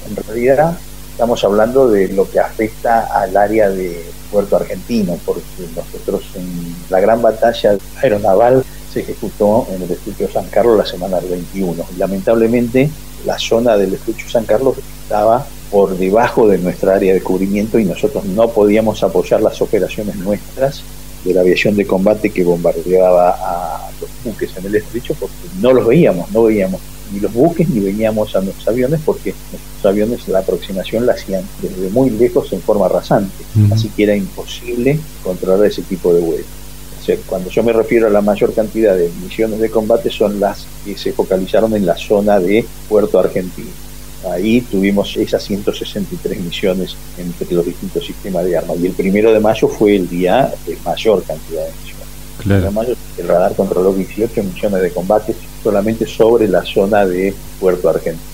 en 0.09 0.15
realidad 0.15 0.77
estamos 1.11 1.43
hablando 1.43 1.89
de 1.89 2.09
lo 2.09 2.29
que 2.29 2.39
afecta 2.39 3.05
al 3.21 3.37
área 3.37 3.69
de 3.69 4.03
Puerto 4.31 4.55
Argentino, 4.55 5.17
porque 5.25 5.43
nosotros 5.75 6.23
en 6.35 6.75
la 6.89 6.99
gran 6.99 7.21
batalla 7.21 7.77
aeronaval 8.01 8.63
se 8.93 9.01
ejecutó 9.01 9.67
en 9.73 9.81
el 9.81 9.91
estrecho 9.91 10.31
San 10.31 10.47
Carlos 10.47 10.77
la 10.77 10.85
semana 10.85 11.19
del 11.19 11.31
21. 11.31 11.83
Lamentablemente, 11.97 12.89
la 13.25 13.39
zona 13.39 13.75
del 13.75 13.93
estrecho 13.93 14.29
San 14.29 14.45
Carlos 14.45 14.75
estaba 15.03 15.45
por 15.71 15.97
debajo 15.97 16.47
de 16.47 16.59
nuestra 16.59 16.95
área 16.95 17.13
de 17.13 17.21
cubrimiento 17.21 17.79
y 17.79 17.85
nosotros 17.85 18.23
no 18.25 18.49
podíamos 18.49 19.01
apoyar 19.03 19.41
las 19.41 19.61
operaciones 19.61 20.15
nuestras 20.17 20.83
de 21.25 21.33
la 21.33 21.41
aviación 21.41 21.75
de 21.75 21.87
combate 21.87 22.29
que 22.29 22.43
bombardeaba 22.43 23.29
a 23.31 23.89
los 23.99 24.09
buques 24.23 24.51
en 24.57 24.65
el 24.65 24.75
estrecho 24.75 25.15
porque 25.19 25.35
no 25.59 25.73
los 25.73 25.87
veíamos, 25.87 26.29
no 26.31 26.43
veíamos 26.43 26.79
ni 27.11 27.19
los 27.19 27.33
buques 27.33 27.69
ni 27.69 27.79
veníamos 27.79 28.35
a 28.35 28.41
nuestros 28.41 28.67
aviones 28.67 28.99
porque 29.05 29.33
nuestros 29.51 29.85
aviones 29.85 30.27
la 30.27 30.39
aproximación 30.39 31.05
la 31.05 31.13
hacían 31.13 31.43
desde 31.61 31.89
muy 31.89 32.09
lejos 32.09 32.51
en 32.53 32.61
forma 32.61 32.87
rasante, 32.87 33.43
así 33.71 33.89
que 33.89 34.03
era 34.03 34.15
imposible 34.15 34.99
controlar 35.23 35.65
ese 35.65 35.81
tipo 35.83 36.13
de 36.13 36.21
vuelos. 36.21 36.62
O 37.03 37.05
sea, 37.05 37.17
cuando 37.27 37.49
yo 37.49 37.63
me 37.63 37.73
refiero 37.73 38.07
a 38.07 38.09
la 38.09 38.21
mayor 38.21 38.53
cantidad 38.53 38.95
de 38.95 39.11
misiones 39.21 39.59
de 39.59 39.69
combate 39.69 40.09
son 40.09 40.39
las 40.39 40.65
que 40.85 40.97
se 40.97 41.11
focalizaron 41.11 41.75
en 41.75 41.85
la 41.85 41.97
zona 41.97 42.39
de 42.39 42.65
Puerto 42.87 43.19
Argentino. 43.19 43.67
Ahí 44.31 44.61
tuvimos 44.61 45.17
esas 45.17 45.43
163 45.43 46.39
misiones 46.39 46.95
entre 47.17 47.53
los 47.53 47.65
distintos 47.65 48.05
sistemas 48.05 48.45
de 48.45 48.57
armas 48.57 48.77
y 48.79 48.85
el 48.85 48.93
primero 48.93 49.33
de 49.33 49.41
mayo 49.41 49.67
fue 49.67 49.97
el 49.97 50.07
día 50.07 50.49
de 50.65 50.77
mayor 50.85 51.21
cantidad 51.23 51.65
de 51.65 51.71
misiones. 51.81 52.03
Claro. 52.37 52.95
el 53.17 53.27
radar 53.27 53.53
controló 53.53 53.93
18 53.93 54.41
millones 54.41 54.81
de 54.81 54.91
combates 54.91 55.35
solamente 55.61 56.07
sobre 56.07 56.47
la 56.47 56.63
zona 56.63 57.05
de 57.05 57.33
Puerto 57.59 57.89
Argentino. 57.89 58.31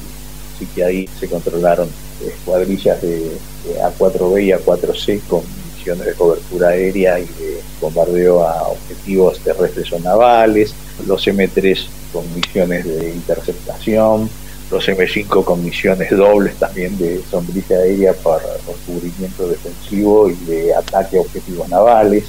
Así 0.55 0.67
que 0.67 0.83
ahí 0.83 1.09
se 1.19 1.27
controlaron 1.27 1.89
escuadrillas 2.23 3.01
de, 3.01 3.31
A4B 3.81 4.43
y 4.43 4.51
A4C 4.51 5.21
con 5.27 5.41
misiones 5.79 6.05
de 6.07 6.13
cobertura 6.13 6.69
aérea 6.69 7.19
y 7.19 7.25
de 7.25 7.61
bombardeo 7.79 8.43
a 8.43 8.67
objetivos 8.67 9.39
terrestres 9.39 9.91
o 9.93 9.99
navales, 9.99 10.73
los 11.07 11.25
M3 11.25 11.87
con 12.11 12.23
misiones 12.35 12.85
de 12.85 13.11
interceptación, 13.11 14.29
los 14.69 14.87
M5 14.87 15.43
con 15.43 15.63
misiones 15.63 16.11
dobles 16.11 16.55
también 16.55 16.97
de 16.97 17.21
sombrilla 17.31 17.77
aérea 17.77 18.13
para 18.13 18.43
cubrimiento 18.85 19.47
defensivo 19.47 20.29
y 20.29 20.35
de 20.45 20.75
ataque 20.75 21.17
a 21.17 21.21
objetivos 21.21 21.67
navales 21.69 22.25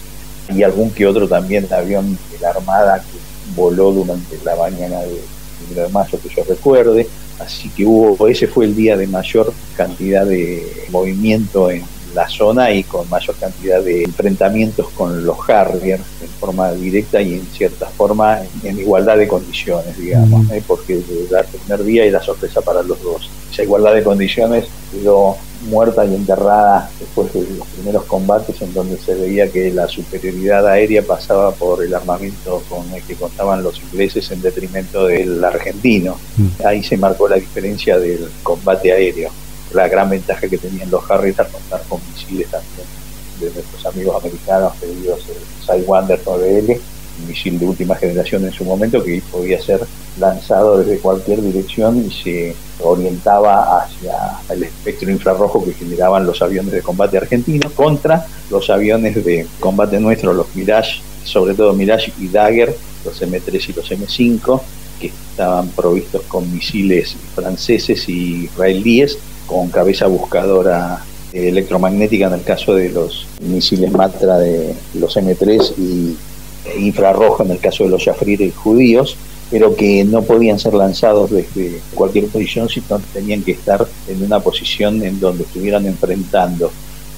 y 0.48 0.62
algún 0.62 0.90
que 0.90 1.06
otro 1.06 1.28
también 1.28 1.66
avión 1.72 2.16
de 2.30 2.38
la 2.40 2.50
Armada 2.50 2.98
que 2.98 3.18
voló 3.54 3.92
durante 3.92 4.38
la 4.44 4.56
mañana 4.56 5.00
de, 5.00 5.74
de 5.74 5.88
mayo 5.88 6.18
que 6.22 6.28
yo 6.34 6.44
recuerde. 6.48 7.06
Así 7.38 7.70
que 7.70 7.86
hubo, 7.86 8.28
ese 8.28 8.46
fue 8.46 8.66
el 8.66 8.76
día 8.76 8.96
de 8.96 9.06
mayor 9.06 9.52
cantidad 9.76 10.26
de 10.26 10.86
movimiento 10.90 11.70
en 11.70 11.84
la 12.14 12.28
zona 12.28 12.72
y 12.72 12.84
con 12.84 13.08
mayor 13.08 13.36
cantidad 13.36 13.82
de 13.82 14.04
enfrentamientos 14.04 14.88
con 14.90 15.24
los 15.24 15.36
Harrier 15.48 16.00
en 16.22 16.28
forma 16.38 16.72
directa 16.72 17.20
y 17.20 17.34
en 17.34 17.46
cierta 17.46 17.86
forma 17.86 18.40
en 18.62 18.78
igualdad 18.78 19.16
de 19.16 19.28
condiciones, 19.28 19.96
digamos, 19.98 20.50
¿eh? 20.50 20.62
porque 20.66 20.94
el 20.94 21.04
primer 21.04 21.84
día 21.84 22.04
era 22.04 22.22
sorpresa 22.22 22.60
para 22.60 22.82
los 22.82 23.02
dos. 23.02 23.30
Esa 23.52 23.62
igualdad 23.62 23.94
de 23.94 24.02
condiciones 24.02 24.66
quedó 24.90 25.36
muerta 25.68 26.04
y 26.04 26.14
enterrada 26.14 26.90
después 26.98 27.32
de 27.32 27.40
los 27.56 27.66
primeros 27.68 28.04
combates 28.04 28.60
en 28.62 28.72
donde 28.72 28.96
se 28.98 29.14
veía 29.14 29.50
que 29.50 29.70
la 29.70 29.86
superioridad 29.88 30.66
aérea 30.66 31.02
pasaba 31.02 31.52
por 31.52 31.84
el 31.84 31.94
armamento 31.94 32.62
con 32.68 32.90
el 32.94 33.02
que 33.02 33.14
contaban 33.14 33.62
los 33.62 33.80
ingleses 33.80 34.30
en 34.30 34.40
detrimento 34.40 35.06
del 35.06 35.42
argentino. 35.44 36.16
Mm. 36.36 36.66
Ahí 36.66 36.82
se 36.82 36.96
marcó 36.96 37.28
la 37.28 37.36
diferencia 37.36 37.98
del 37.98 38.28
combate 38.42 38.92
aéreo, 38.92 39.30
la 39.72 39.88
gran 39.88 40.10
ventaja 40.10 40.48
que 40.48 40.58
tenían 40.58 40.90
los 40.90 41.08
Harriers 41.10 41.38
al 41.40 41.48
contar 41.48 41.82
con 41.88 42.00
misiles 42.12 42.48
también 42.48 42.86
de 43.40 43.50
nuestros 43.50 43.86
amigos 43.86 44.16
americanos 44.22 44.74
pedidos 44.80 45.20
el 45.28 45.66
Sidewinder 45.66 46.22
9L 46.24 46.80
misil 47.26 47.58
de 47.58 47.66
última 47.66 47.94
generación 47.96 48.44
en 48.44 48.52
su 48.52 48.64
momento 48.64 49.02
que 49.02 49.22
podía 49.30 49.60
ser 49.60 49.80
lanzado 50.18 50.78
desde 50.78 50.98
cualquier 50.98 51.42
dirección 51.42 52.04
y 52.06 52.10
se 52.10 52.56
orientaba 52.82 53.78
hacia 53.82 54.14
el 54.48 54.64
espectro 54.64 55.10
infrarrojo 55.10 55.64
que 55.64 55.72
generaban 55.72 56.26
los 56.26 56.40
aviones 56.42 56.72
de 56.72 56.82
combate 56.82 57.18
argentinos 57.18 57.72
contra 57.72 58.26
los 58.50 58.70
aviones 58.70 59.22
de 59.24 59.46
combate 59.58 60.00
nuestros, 60.00 60.34
los 60.34 60.54
Mirage, 60.54 61.02
sobre 61.24 61.54
todo 61.54 61.72
Mirage 61.72 62.12
y 62.18 62.28
Dagger, 62.28 62.74
los 63.04 63.20
M3 63.20 63.68
y 63.68 63.72
los 63.72 63.90
M5, 63.90 64.60
que 65.00 65.06
estaban 65.08 65.68
provistos 65.68 66.22
con 66.22 66.50
misiles 66.52 67.16
franceses 67.34 68.08
y 68.08 68.44
israelíes 68.44 69.18
con 69.50 69.68
cabeza 69.68 70.06
buscadora 70.06 71.02
electromagnética 71.32 72.28
en 72.28 72.34
el 72.34 72.42
caso 72.44 72.74
de 72.74 72.88
los 72.88 73.26
misiles 73.40 73.90
Matra 73.90 74.38
de 74.38 74.74
los 74.94 75.16
M3 75.16 75.74
y 75.76 76.16
infrarrojo 76.78 77.42
en 77.42 77.50
el 77.50 77.58
caso 77.58 77.84
de 77.84 77.90
los 77.90 78.06
y 78.06 78.50
judíos, 78.52 79.16
pero 79.50 79.74
que 79.74 80.04
no 80.04 80.22
podían 80.22 80.60
ser 80.60 80.74
lanzados 80.74 81.30
desde 81.30 81.80
cualquier 81.94 82.26
posición, 82.26 82.68
sino 82.68 83.00
tenían 83.12 83.42
que 83.42 83.52
estar 83.52 83.84
en 84.08 84.22
una 84.22 84.38
posición 84.38 85.02
en 85.02 85.18
donde 85.18 85.42
estuvieran 85.42 85.84
enfrentando, 85.86 86.70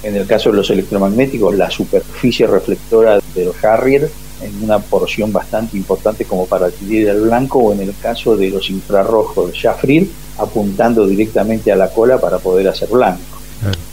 en 0.02 0.16
el 0.16 0.26
caso 0.26 0.50
de 0.50 0.56
los 0.56 0.70
electromagnéticos, 0.70 1.54
la 1.54 1.70
superficie 1.70 2.46
reflectora 2.46 3.20
del 3.34 3.52
Harrier 3.62 4.10
en 4.42 4.62
una 4.62 4.78
porción 4.78 5.32
bastante 5.32 5.76
importante 5.76 6.24
como 6.24 6.46
para 6.46 6.66
adquirir 6.66 7.08
el 7.08 7.22
blanco, 7.22 7.58
o 7.58 7.72
en 7.72 7.80
el 7.80 7.94
caso 8.00 8.36
de 8.36 8.50
los 8.50 8.68
infrarrojos 8.70 9.52
Shafrir, 9.52 10.10
apuntando 10.38 11.06
directamente 11.06 11.70
a 11.72 11.76
la 11.76 11.88
cola 11.90 12.18
para 12.20 12.38
poder 12.38 12.68
hacer 12.68 12.88
blanco. 12.88 13.20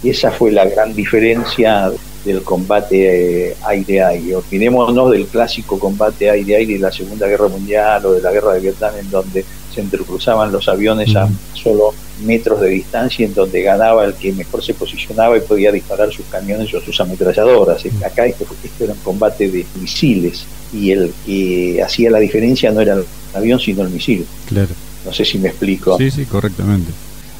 Y 0.01 0.09
esa 0.09 0.31
fue 0.31 0.51
la 0.51 0.65
gran 0.65 0.95
diferencia 0.95 1.91
del 2.25 2.41
combate 2.41 3.55
aire-aire. 3.63 4.35
Olvidémonos 4.35 5.11
del 5.11 5.27
clásico 5.27 5.77
combate 5.77 6.29
aire-aire 6.29 6.73
de 6.73 6.79
la 6.79 6.91
Segunda 6.91 7.27
Guerra 7.27 7.47
Mundial 7.47 8.05
o 8.05 8.13
de 8.13 8.21
la 8.21 8.31
Guerra 8.31 8.53
de 8.53 8.61
Vietnam, 8.61 8.93
en 8.99 9.09
donde 9.09 9.45
se 9.73 9.81
entrecruzaban 9.81 10.51
los 10.51 10.67
aviones 10.67 11.15
a 11.15 11.29
solo 11.53 11.93
metros 12.21 12.61
de 12.61 12.69
distancia, 12.69 13.25
en 13.25 13.33
donde 13.33 13.61
ganaba 13.61 14.05
el 14.05 14.13
que 14.13 14.31
mejor 14.33 14.63
se 14.63 14.73
posicionaba 14.73 15.37
y 15.37 15.41
podía 15.41 15.71
disparar 15.71 16.11
sus 16.11 16.25
cañones 16.25 16.73
o 16.73 16.81
sus 16.81 16.99
ametralladoras. 16.99 17.83
Acá 18.05 18.25
esto, 18.25 18.45
era 18.79 18.93
un 18.93 18.99
combate 18.99 19.49
de 19.49 19.65
misiles 19.79 20.45
y 20.73 20.91
el 20.91 21.13
que 21.25 21.81
hacía 21.83 22.11
la 22.11 22.19
diferencia 22.19 22.71
no 22.71 22.81
era 22.81 22.95
el 22.95 23.05
avión, 23.33 23.59
sino 23.59 23.83
el 23.83 23.89
misil. 23.89 24.25
Claro. 24.47 24.69
No 25.05 25.13
sé 25.13 25.25
si 25.25 25.37
me 25.37 25.49
explico. 25.49 25.97
Sí, 25.97 26.11
sí, 26.11 26.25
correctamente. 26.25 26.91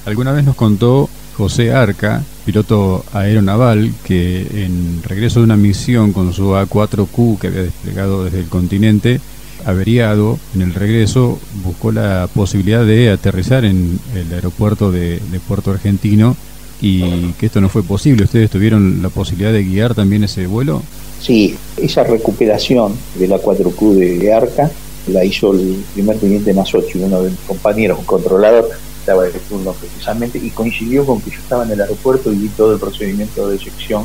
Alguna 0.06 0.32
vez 0.32 0.46
nos 0.46 0.56
contó 0.56 1.10
José 1.36 1.72
Arca, 1.72 2.24
piloto 2.46 3.06
aeronaval, 3.14 3.94
que 4.04 4.42
en 4.64 5.02
regreso 5.04 5.40
de 5.40 5.46
una 5.46 5.58
misión 5.58 6.12
con 6.14 6.34
su 6.34 6.52
A4Q 6.52 7.40
que 7.40 7.48
había 7.48 7.64
desplegado 7.64 8.26
desde 8.26 8.40
el 8.40 8.48
continente, 8.48 9.22
averiado 9.66 10.40
en 10.56 10.62
el 10.62 10.74
regreso, 10.74 11.40
buscó 11.64 11.92
la 11.92 12.28
posibilidad 12.34 12.86
de 12.86 13.12
aterrizar 13.12 13.66
en 13.66 14.00
el 14.16 14.34
aeropuerto 14.34 14.92
de, 14.92 15.20
Puerto 15.48 15.72
Argentino 15.72 16.36
y 16.82 17.32
que 17.34 17.48
esto 17.48 17.62
no 17.62 17.70
fue 17.70 17.84
posible. 17.84 18.24
¿Ustedes 18.24 18.50
tuvieron 18.50 19.02
la 19.02 19.10
posibilidad 19.10 19.52
de 19.52 19.64
guiar 19.64 19.96
también 19.96 20.24
ese 20.24 20.48
vuelo? 20.48 20.82
Sí, 21.22 21.58
esa 21.78 22.04
recuperación 22.04 22.94
de 23.16 23.28
la 23.28 23.38
4Q 23.38 24.20
de 24.20 24.34
Arca 24.34 24.72
la 25.08 25.26
hizo 25.26 25.52
el 25.54 25.84
primer 25.94 26.18
teniente 26.18 26.54
Masochi, 26.54 27.00
uno 27.00 27.24
de 27.24 27.32
mis 27.32 27.40
compañeros, 27.42 28.00
un 28.00 28.06
controlador, 28.06 28.70
estaba 29.00 29.24
de 29.24 29.32
turno 29.32 29.74
precisamente, 29.74 30.38
y 30.38 30.50
coincidió 30.52 31.06
con 31.06 31.20
que 31.22 31.32
yo 31.32 31.38
estaba 31.38 31.64
en 31.64 31.72
el 31.72 31.82
aeropuerto 31.82 32.32
y 32.32 32.36
vi 32.36 32.48
todo 32.50 32.74
el 32.74 32.80
procedimiento 32.80 33.50
de 33.50 33.58
sección 33.58 34.04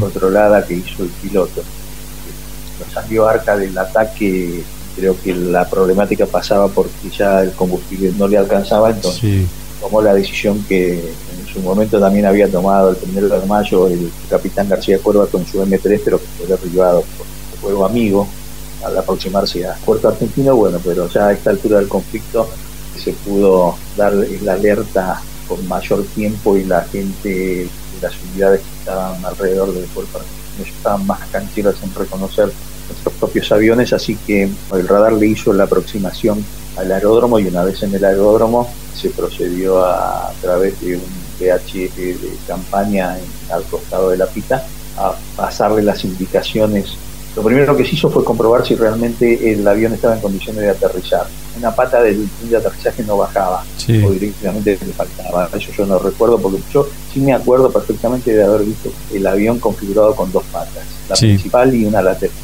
controlada 0.00 0.66
que 0.66 0.74
hizo 0.74 1.02
el 1.02 1.10
piloto. 1.10 1.62
Lo 2.80 2.92
salió 2.92 3.28
Arca 3.28 3.56
del 3.56 3.76
ataque 3.76 4.62
creo 4.96 5.16
que 5.22 5.34
la 5.34 5.68
problemática 5.68 6.26
pasaba 6.26 6.68
porque 6.68 7.10
ya 7.16 7.42
el 7.42 7.52
combustible 7.52 8.12
no 8.16 8.26
le 8.26 8.38
alcanzaba, 8.38 8.90
entonces 8.90 9.46
tomó 9.80 10.00
la 10.00 10.14
decisión 10.14 10.64
que 10.66 10.94
en 10.94 11.46
su 11.52 11.60
momento 11.60 12.00
también 12.00 12.26
había 12.26 12.50
tomado 12.50 12.90
el 12.90 12.96
primero 12.96 13.28
de 13.28 13.46
mayo 13.46 13.86
el 13.86 14.10
capitán 14.28 14.68
García 14.68 14.98
Cuerva 14.98 15.26
con 15.26 15.46
su 15.46 15.62
M3, 15.62 16.00
pero 16.04 16.18
que 16.18 16.26
fue 16.38 16.46
derribado 16.46 17.04
por 17.16 17.26
fuego 17.60 17.84
amigo 17.84 18.26
al 18.84 18.96
aproximarse 18.96 19.66
a 19.66 19.74
Puerto 19.84 20.08
Argentino, 20.08 20.54
bueno, 20.56 20.80
pero 20.84 21.08
ya 21.08 21.28
a 21.28 21.32
esta 21.32 21.50
altura 21.50 21.78
del 21.78 21.88
conflicto 21.88 22.48
se 22.96 23.12
pudo 23.12 23.76
dar 23.96 24.12
la 24.14 24.54
alerta 24.54 25.20
con 25.48 25.66
mayor 25.68 26.04
tiempo 26.14 26.56
y 26.56 26.64
la 26.64 26.82
gente 26.82 27.28
de 27.28 27.68
las 28.00 28.14
unidades 28.30 28.60
que 28.60 28.78
estaban 28.80 29.24
alrededor 29.24 29.72
del 29.72 29.84
puerto 29.84 30.18
argentino 30.18 30.76
estaban 30.76 31.06
más 31.06 31.20
cancheras 31.30 31.76
en 31.82 31.94
reconocer 31.94 32.52
nuestros 32.88 33.14
propios 33.14 33.50
aviones, 33.52 33.92
así 33.92 34.16
que 34.26 34.48
el 34.72 34.88
radar 34.88 35.12
le 35.12 35.26
hizo 35.26 35.52
la 35.52 35.64
aproximación 35.64 36.44
al 36.76 36.92
aeródromo 36.92 37.38
y 37.38 37.46
una 37.46 37.64
vez 37.64 37.82
en 37.82 37.94
el 37.94 38.04
aeródromo 38.04 38.68
se 38.94 39.10
procedió 39.10 39.84
a, 39.84 40.32
través 40.40 40.80
de 40.80 40.96
un 40.96 41.02
VHF 41.38 41.96
de 41.96 42.36
campaña 42.46 43.18
en, 43.18 43.52
al 43.52 43.62
costado 43.64 44.10
de 44.10 44.16
la 44.16 44.26
pita 44.26 44.64
a 44.96 45.14
pasarle 45.36 45.82
las 45.82 46.04
indicaciones. 46.04 46.96
Lo 47.34 47.42
primero 47.42 47.76
que 47.76 47.84
se 47.84 47.94
hizo 47.94 48.08
fue 48.08 48.24
comprobar 48.24 48.66
si 48.66 48.74
realmente 48.74 49.52
el 49.52 49.66
avión 49.68 49.92
estaba 49.92 50.14
en 50.14 50.22
condiciones 50.22 50.62
de 50.62 50.70
aterrizar. 50.70 51.26
Una 51.58 51.74
pata 51.74 52.02
del 52.02 52.26
de 52.48 52.56
aterrizaje 52.56 53.02
no 53.02 53.18
bajaba 53.18 53.62
o 53.62 54.10
directamente 54.10 54.78
le 54.86 54.92
faltaba. 54.94 55.50
Eso 55.54 55.70
yo 55.76 55.84
no 55.84 55.98
recuerdo 55.98 56.38
porque 56.38 56.60
yo 56.72 56.88
sí 57.12 57.20
me 57.20 57.34
acuerdo 57.34 57.70
perfectamente 57.70 58.32
de 58.32 58.42
haber 58.42 58.62
visto 58.62 58.90
el 59.12 59.26
avión 59.26 59.58
configurado 59.58 60.16
con 60.16 60.32
dos 60.32 60.44
patas, 60.44 60.84
la 61.10 61.16
principal 61.16 61.74
y 61.74 61.84
una 61.84 62.00
lateral 62.00 62.34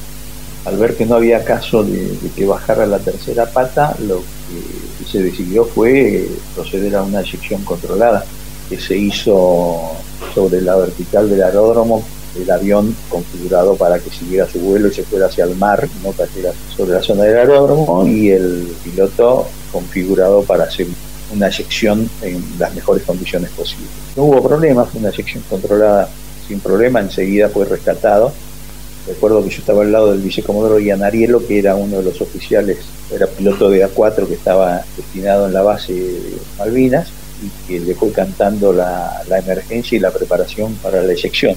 al 0.65 0.77
ver 0.77 0.97
que 0.97 1.07
no 1.07 1.17
había 1.17 1.45
caso 1.45 1.83
de, 1.83 2.17
que 2.35 2.47
bajara 2.47 2.87
la 2.87 2.99
tercera 2.99 3.47
pata, 3.47 3.97
lo 4.07 4.19
que 4.19 5.05
se 5.11 5.23
decidió 5.23 5.65
fue 5.65 6.29
proceder 6.55 6.97
a 6.97 7.03
una 7.03 7.21
eyección 7.21 7.63
controlada 7.65 8.25
que 8.69 8.79
se 8.79 8.97
hizo 8.97 9.93
sobre 10.35 10.61
la 10.61 10.77
vertical 10.77 11.29
del 11.29 11.43
aeródromo, 11.43 12.05
el 12.41 12.51
avión 12.51 12.95
configurado 13.09 13.75
para 13.75 13.99
que 13.99 14.11
siguiera 14.11 14.49
su 14.49 14.61
vuelo 14.61 14.89
y 14.89 14.95
se 14.95 15.03
fuera 15.03 15.27
hacia 15.27 15.45
el 15.45 15.57
mar, 15.57 15.87
no 16.03 16.13
cayera 16.13 16.53
sobre 16.75 16.93
la 16.93 17.03
zona 17.03 17.25
del 17.25 17.39
aeródromo, 17.39 18.07
y 18.07 18.31
el 18.31 18.69
piloto 18.85 19.49
configurado 19.71 20.43
para 20.43 20.65
hacer 20.65 20.87
una 21.35 21.49
eyección 21.49 22.09
en 22.23 22.43
las 22.59 22.75
mejores 22.75 23.03
condiciones 23.03 23.51
posibles. 23.51 23.91
No 24.17 24.25
hubo 24.25 24.43
problema, 24.43 24.85
fue 24.85 25.01
una 25.01 25.11
eyección 25.11 25.43
controlada 25.51 26.09
sin 26.47 26.61
problema, 26.61 27.01
enseguida 27.01 27.49
fue 27.49 27.65
rescatado 27.65 28.33
Recuerdo 29.07 29.43
que 29.43 29.51
yo 29.51 29.59
estaba 29.59 29.83
al 29.83 29.91
lado 29.91 30.13
del 30.13 30.21
vicecomodoro 30.21 30.79
Ian 30.79 31.03
Arielo, 31.03 31.45
que 31.45 31.59
era 31.59 31.75
uno 31.75 31.99
de 31.99 32.05
los 32.05 32.21
oficiales, 32.21 32.79
era 33.11 33.27
piloto 33.27 33.69
de 33.69 33.85
A4 33.85 34.29
que 34.29 34.35
estaba 34.35 34.83
destinado 34.97 35.47
en 35.47 35.53
la 35.53 35.63
base 35.63 35.93
de 35.93 36.37
Malvinas 36.59 37.09
y 37.43 37.69
que 37.69 37.81
le 37.81 37.95
fue 37.97 38.13
cantando 38.13 38.73
la, 38.73 39.23
emergencia 39.29 39.97
y 39.97 40.01
la 40.01 40.13
preparación 40.13 40.75
para 40.75 41.03
la 41.03 41.13
eyección. 41.13 41.57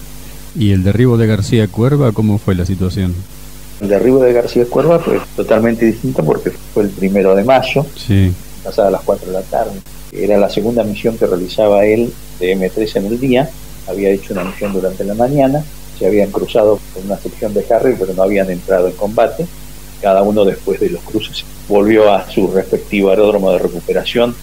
¿Y 0.57 0.71
el 0.71 0.83
derribo 0.83 1.17
de 1.17 1.27
García 1.27 1.67
Cuerva, 1.67 2.11
cómo 2.13 2.39
fue 2.39 2.55
la 2.55 2.65
situación? 2.65 3.13
El 3.79 3.89
derribo 3.89 4.23
de 4.23 4.33
García 4.33 4.65
Cuerva 4.65 4.97
fue 4.99 5.19
totalmente 5.35 5.85
distinto 5.85 6.23
porque 6.23 6.51
fue 6.73 6.83
el 6.83 6.89
primero 6.89 7.35
de 7.35 7.43
mayo, 7.43 7.85
sí. 7.95 8.33
pasada 8.63 8.89
las 8.89 9.01
4 9.01 9.27
de 9.27 9.33
la 9.33 9.41
tarde. 9.41 9.73
Era 10.11 10.39
la 10.39 10.49
segunda 10.49 10.83
misión 10.83 11.17
que 11.17 11.27
realizaba 11.27 11.85
él 11.85 12.11
de 12.39 12.57
M3 12.57 12.95
en 12.95 13.05
el 13.05 13.19
día, 13.19 13.49
había 13.87 14.09
hecho 14.09 14.33
una 14.33 14.45
misión 14.45 14.73
durante 14.73 15.03
la 15.03 15.13
mañana 15.13 15.63
se 15.97 16.05
habían 16.05 16.31
cruzado 16.31 16.79
con 16.93 17.05
una 17.05 17.17
sección 17.17 17.53
de 17.53 17.65
Harry, 17.69 17.95
pero 17.99 18.13
no 18.13 18.23
habían 18.23 18.49
entrado 18.49 18.87
en 18.87 18.93
combate. 18.93 19.45
Cada 20.01 20.21
uno 20.23 20.45
después 20.45 20.79
de 20.79 20.89
los 20.89 21.01
cruces 21.01 21.45
volvió 21.67 22.13
a 22.13 22.29
su 22.29 22.47
respectivo 22.51 23.09
aeródromo 23.09 23.51
de 23.51 23.59
recuperación, 23.59 24.35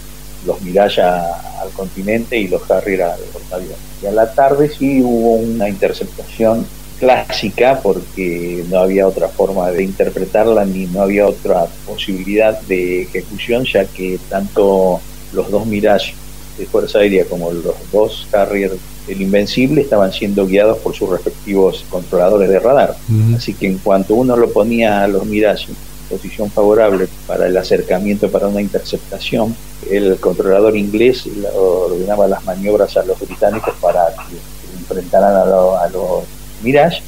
los 0.45 0.61
Mirage 0.61 1.01
al 1.01 1.69
continente 1.75 2.37
y 2.37 2.47
los 2.47 2.69
Harrier 2.69 3.03
al 3.03 3.19
portaavión. 3.31 3.75
Y 4.01 4.05
a 4.07 4.11
la 4.11 4.33
tarde 4.33 4.69
sí 4.69 5.01
hubo 5.01 5.35
una 5.35 5.69
interceptación 5.69 6.65
clásica 6.99 7.79
porque 7.81 8.63
no 8.69 8.79
había 8.79 9.07
otra 9.07 9.27
forma 9.27 9.71
de 9.71 9.83
interpretarla 9.83 10.65
ni 10.65 10.85
no 10.85 11.01
había 11.01 11.27
otra 11.27 11.65
posibilidad 11.85 12.59
de 12.61 13.03
ejecución 13.03 13.65
ya 13.65 13.85
que 13.85 14.19
tanto 14.29 15.01
los 15.33 15.49
dos 15.49 15.65
Mirage 15.65 16.13
de 16.57 16.65
Fuerza 16.65 16.99
Aérea 16.99 17.25
como 17.25 17.51
los 17.51 17.75
dos 17.91 18.27
Harrier 18.31 18.71
el 19.07 19.21
Invencible 19.21 19.81
estaban 19.81 20.13
siendo 20.13 20.47
guiados 20.47 20.77
por 20.77 20.95
sus 20.95 21.09
respectivos 21.09 21.85
controladores 21.89 22.49
de 22.49 22.59
radar. 22.59 22.95
Así 23.35 23.53
que 23.53 23.67
en 23.67 23.77
cuanto 23.79 24.15
uno 24.15 24.37
lo 24.37 24.49
ponía 24.51 25.03
a 25.03 25.07
los 25.07 25.25
Mirage 25.25 25.67
en 25.69 25.75
posición 26.09 26.49
favorable 26.49 27.07
para 27.27 27.47
el 27.47 27.57
acercamiento, 27.57 28.29
para 28.29 28.47
una 28.47 28.61
interceptación, 28.61 29.55
el 29.89 30.17
controlador 30.17 30.77
inglés 30.77 31.27
ordenaba 31.53 32.27
las 32.27 32.45
maniobras 32.45 32.95
a 32.95 33.03
los 33.03 33.19
británicos 33.19 33.73
para 33.81 34.07
que 34.07 34.37
enfrentaran 34.79 35.35
a, 35.35 35.41
a 35.41 35.89
los 35.89 36.23
Mirage 36.61 37.01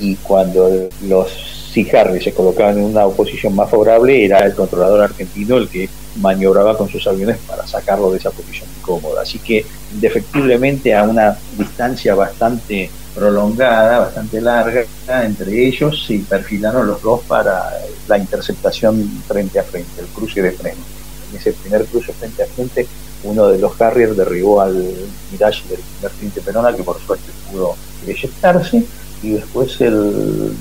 y 0.00 0.16
cuando 0.16 0.88
los 1.02 1.55
si 1.76 1.86
Harry 1.94 2.22
se 2.22 2.32
colocaban 2.32 2.78
en 2.78 2.84
una 2.84 3.06
posición 3.08 3.54
más 3.54 3.68
favorable, 3.68 4.24
era 4.24 4.38
el 4.38 4.54
controlador 4.54 5.02
argentino 5.02 5.58
el 5.58 5.68
que 5.68 5.90
maniobraba 6.22 6.74
con 6.74 6.88
sus 6.88 7.06
aviones 7.06 7.36
para 7.46 7.66
sacarlo 7.66 8.10
de 8.10 8.16
esa 8.16 8.30
posición 8.30 8.66
incómoda. 8.78 9.20
Así 9.20 9.38
que, 9.40 9.62
indefectiblemente, 9.92 10.94
a 10.94 11.02
una 11.02 11.36
distancia 11.58 12.14
bastante 12.14 12.88
prolongada, 13.14 13.98
bastante 13.98 14.40
larga, 14.40 14.84
entre 15.22 15.66
ellos 15.66 16.02
se 16.06 16.18
perfilaron 16.20 16.86
los 16.86 17.02
dos 17.02 17.20
para 17.28 17.70
la 18.08 18.16
interceptación 18.16 19.22
frente 19.28 19.58
a 19.58 19.62
frente, 19.62 20.00
el 20.00 20.06
cruce 20.06 20.40
de 20.40 20.52
frente. 20.52 20.80
En 21.30 21.36
ese 21.36 21.52
primer 21.52 21.84
cruce 21.84 22.14
frente 22.14 22.42
a 22.42 22.46
frente, 22.46 22.86
uno 23.24 23.48
de 23.48 23.58
los 23.58 23.78
Harriers 23.78 24.16
derribó 24.16 24.62
al 24.62 24.94
Mirage 25.30 25.62
del 25.68 26.10
primer 26.10 26.42
Perona, 26.42 26.74
que 26.74 26.82
por 26.82 26.98
suerte 27.02 27.26
pudo 27.52 27.76
eyectarse, 28.06 28.82
y 29.22 29.32
después 29.32 29.78
el 29.82 30.54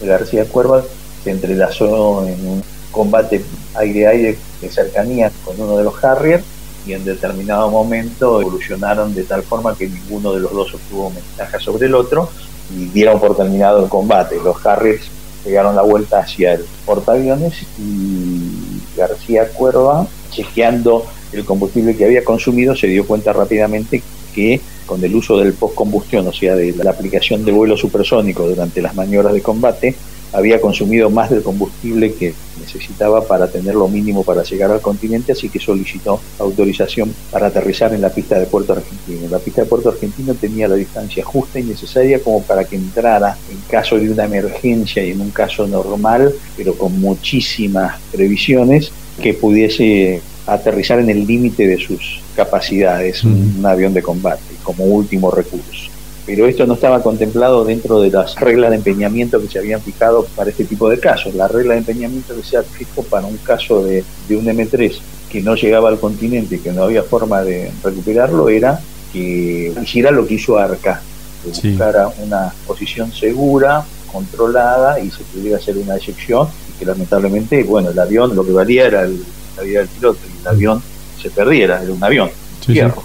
García 0.00 0.44
Cuerva 0.46 0.82
se 1.22 1.30
entrelazó 1.30 2.26
en 2.26 2.46
un 2.46 2.62
combate 2.90 3.44
aire-aire 3.74 4.38
de 4.60 4.68
cercanía 4.68 5.30
con 5.44 5.60
uno 5.60 5.76
de 5.76 5.84
los 5.84 6.02
Harrier 6.04 6.42
y 6.86 6.92
en 6.94 7.04
determinado 7.04 7.70
momento 7.70 8.40
evolucionaron 8.40 9.14
de 9.14 9.22
tal 9.24 9.42
forma 9.42 9.76
que 9.76 9.88
ninguno 9.88 10.32
de 10.32 10.40
los 10.40 10.52
dos 10.52 10.74
obtuvo 10.74 11.10
ventaja 11.10 11.58
sobre 11.60 11.86
el 11.86 11.94
otro 11.94 12.28
y 12.74 12.86
dieron 12.86 13.20
por 13.20 13.36
terminado 13.36 13.82
el 13.82 13.88
combate. 13.88 14.38
Los 14.42 14.64
Harriers 14.66 15.04
pegaron 15.44 15.76
la 15.76 15.82
vuelta 15.82 16.20
hacia 16.20 16.54
el 16.54 16.64
portaaviones 16.84 17.54
y 17.78 18.80
García 18.96 19.48
Cuerva, 19.48 20.06
chequeando 20.30 21.06
el 21.32 21.44
combustible 21.44 21.96
que 21.96 22.04
había 22.04 22.24
consumido, 22.24 22.76
se 22.76 22.86
dio 22.86 23.06
cuenta 23.06 23.32
rápidamente 23.32 24.02
que 24.34 24.60
con 24.86 25.02
el 25.04 25.14
uso 25.14 25.38
del 25.38 25.52
postcombustión, 25.52 26.26
o 26.26 26.32
sea, 26.32 26.54
de 26.54 26.72
la 26.72 26.90
aplicación 26.90 27.44
de 27.44 27.52
vuelo 27.52 27.76
supersónico 27.76 28.46
durante 28.48 28.82
las 28.82 28.94
maniobras 28.94 29.32
de 29.32 29.42
combate, 29.42 29.94
había 30.32 30.60
consumido 30.60 31.10
más 31.10 31.30
del 31.30 31.42
combustible 31.42 32.14
que 32.14 32.34
necesitaba 32.58 33.26
para 33.26 33.48
tener 33.48 33.74
lo 33.74 33.88
mínimo 33.88 34.24
para 34.24 34.42
llegar 34.42 34.70
al 34.70 34.80
continente, 34.80 35.32
así 35.32 35.48
que 35.48 35.58
solicitó 35.58 36.20
autorización 36.38 37.14
para 37.30 37.48
aterrizar 37.48 37.92
en 37.92 38.00
la 38.00 38.10
pista 38.10 38.38
de 38.38 38.46
Puerto 38.46 38.72
Argentino. 38.72 39.28
La 39.30 39.38
pista 39.38 39.62
de 39.62 39.68
Puerto 39.68 39.90
Argentino 39.90 40.34
tenía 40.34 40.68
la 40.68 40.76
distancia 40.76 41.24
justa 41.24 41.60
y 41.60 41.64
necesaria 41.64 42.22
como 42.22 42.42
para 42.42 42.64
que 42.64 42.76
entrara 42.76 43.36
en 43.50 43.58
caso 43.68 43.98
de 43.98 44.10
una 44.10 44.24
emergencia 44.24 45.04
y 45.04 45.10
en 45.10 45.20
un 45.20 45.30
caso 45.30 45.66
normal, 45.66 46.32
pero 46.56 46.74
con 46.74 46.98
muchísimas 46.98 48.00
previsiones, 48.10 48.90
que 49.20 49.34
pudiese 49.34 50.22
aterrizar 50.46 50.98
en 50.98 51.10
el 51.10 51.26
límite 51.26 51.66
de 51.66 51.78
sus 51.78 52.20
capacidades, 52.34 53.22
un 53.24 53.64
avión 53.64 53.94
de 53.94 54.02
combate, 54.02 54.42
como 54.62 54.84
último 54.84 55.30
recurso. 55.30 55.90
Pero 56.24 56.46
esto 56.46 56.66
no 56.66 56.74
estaba 56.74 57.02
contemplado 57.02 57.64
dentro 57.64 58.00
de 58.00 58.10
las 58.10 58.36
reglas 58.36 58.70
de 58.70 58.76
empeñamiento 58.76 59.40
que 59.40 59.48
se 59.48 59.58
habían 59.58 59.80
fijado 59.80 60.24
para 60.36 60.50
este 60.50 60.64
tipo 60.64 60.88
de 60.88 61.00
casos. 61.00 61.34
La 61.34 61.48
regla 61.48 61.74
de 61.74 61.80
empeñamiento 61.80 62.36
que 62.36 62.44
se 62.44 62.62
fijó 62.62 63.02
para 63.02 63.26
un 63.26 63.38
caso 63.38 63.82
de, 63.82 64.04
un 64.30 64.44
M3 64.44 64.98
que 65.30 65.42
no 65.42 65.56
llegaba 65.56 65.88
al 65.88 65.98
continente 65.98 66.56
y 66.56 66.58
que 66.58 66.72
no 66.72 66.84
había 66.84 67.02
forma 67.02 67.42
de 67.42 67.70
recuperarlo 67.82 68.48
era 68.48 68.80
que 69.12 69.72
hiciera 69.82 70.10
lo 70.10 70.26
que 70.26 70.34
hizo 70.34 70.58
Arca, 70.58 71.02
que 71.42 71.48
buscara 71.50 72.08
una 72.22 72.52
posición 72.66 73.12
segura, 73.12 73.84
controlada 74.12 75.00
y 75.00 75.10
se 75.10 75.24
pudiera 75.24 75.56
hacer 75.56 75.76
una 75.76 75.96
eyección 75.96 76.48
y 76.68 76.78
que 76.78 76.84
lamentablemente, 76.84 77.64
bueno, 77.64 77.90
el 77.90 77.98
avión 77.98 78.36
lo 78.36 78.44
que 78.44 78.52
valía 78.52 78.86
era 78.86 79.08
la 79.56 79.62
vida 79.62 79.78
del 79.80 79.88
piloto 79.88 80.20
y 80.26 80.40
el 80.40 80.48
avión 80.48 80.82
se 81.20 81.30
perdiera, 81.30 81.82
era 81.82 81.92
un 81.92 82.02
avión, 82.02 82.30
hierro 82.66 83.02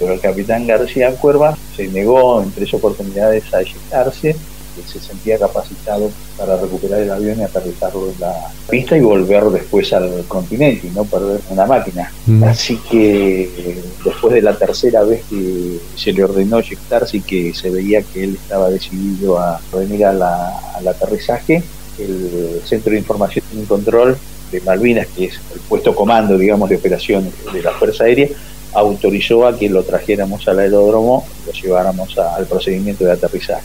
pero 0.00 0.14
el 0.14 0.20
capitán 0.20 0.66
García 0.66 1.14
Cuerva 1.14 1.56
se 1.76 1.86
negó 1.88 2.42
en 2.42 2.50
tres 2.50 2.72
oportunidades 2.72 3.52
a 3.52 3.60
eyectarse, 3.60 4.34
se 4.90 4.98
sentía 4.98 5.38
capacitado 5.38 6.10
para 6.38 6.56
recuperar 6.56 7.00
el 7.02 7.10
avión 7.10 7.38
y 7.38 7.42
aterrizarlo 7.42 8.08
en 8.08 8.18
la 8.18 8.34
pista 8.70 8.96
y 8.96 9.02
volver 9.02 9.44
después 9.44 9.92
al 9.92 10.24
continente 10.26 10.86
y 10.86 10.90
no 10.90 11.04
perder 11.04 11.42
una 11.50 11.66
máquina. 11.66 12.10
Mm. 12.24 12.44
Así 12.44 12.78
que 12.90 13.82
después 14.02 14.32
de 14.32 14.40
la 14.40 14.56
tercera 14.56 15.02
vez 15.02 15.22
que 15.28 15.78
se 15.96 16.14
le 16.14 16.24
ordenó 16.24 16.60
eyectarse 16.60 17.18
y 17.18 17.20
que 17.20 17.52
se 17.52 17.68
veía 17.68 18.00
que 18.00 18.24
él 18.24 18.38
estaba 18.42 18.70
decidido 18.70 19.38
a 19.38 19.60
venir 19.74 20.06
al 20.06 20.22
aterrizaje, 20.88 21.62
el 21.98 22.62
Centro 22.64 22.92
de 22.92 22.98
Información 22.98 23.44
y 23.52 23.66
Control 23.66 24.16
de 24.50 24.60
Malvinas, 24.60 25.06
que 25.08 25.26
es 25.26 25.40
el 25.54 25.60
puesto 25.60 25.94
comando, 25.94 26.36
digamos, 26.36 26.68
de 26.68 26.76
operaciones 26.76 27.32
de 27.52 27.62
la 27.62 27.72
Fuerza 27.72 28.04
Aérea, 28.04 28.28
autorizó 28.72 29.46
a 29.46 29.56
que 29.58 29.68
lo 29.68 29.82
trajéramos 29.82 30.46
al 30.48 30.60
aeródromo 30.60 31.26
y 31.42 31.46
lo 31.46 31.52
lleváramos 31.52 32.16
al 32.18 32.46
procedimiento 32.46 33.04
de 33.04 33.12
aterrizaje. 33.12 33.64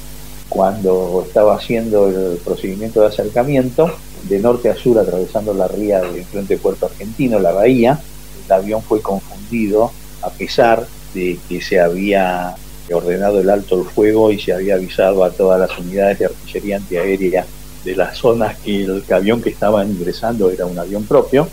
Cuando 0.50 1.24
estaba 1.26 1.56
haciendo 1.56 2.08
el 2.08 2.38
procedimiento 2.38 3.02
de 3.02 3.08
acercamiento, 3.08 3.92
de 4.24 4.40
norte 4.40 4.70
a 4.70 4.76
sur, 4.76 4.98
atravesando 4.98 5.54
la 5.54 5.68
ría 5.68 6.02
de 6.02 6.24
frente 6.24 6.58
Puerto 6.58 6.88
Argentino, 6.88 7.40
la 7.40 7.52
bahía, 7.52 8.00
el 8.46 8.52
avión 8.52 8.82
fue 8.82 9.02
confundido 9.02 9.92
a 10.22 10.30
pesar 10.30 10.88
de 11.14 11.38
que 11.48 11.62
se 11.62 11.80
había 11.80 12.56
ordenado 12.92 13.40
el 13.40 13.50
alto 13.50 13.80
el 13.80 13.86
fuego 13.86 14.32
y 14.32 14.40
se 14.40 14.54
había 14.54 14.76
avisado 14.76 15.24
a 15.24 15.32
todas 15.32 15.60
las 15.60 15.78
unidades 15.80 16.20
de 16.20 16.26
artillería 16.26 16.78
antiaérea 16.78 17.46
de 17.86 17.96
las 17.96 18.18
zonas 18.18 18.58
que 18.58 18.84
el 18.84 19.04
avión 19.10 19.42
que 19.42 19.52
estaba 19.52 19.86
ingresando 19.86 20.50
era 20.50 20.66
un 20.66 20.78
avión 20.78 21.06
propio. 21.06 21.48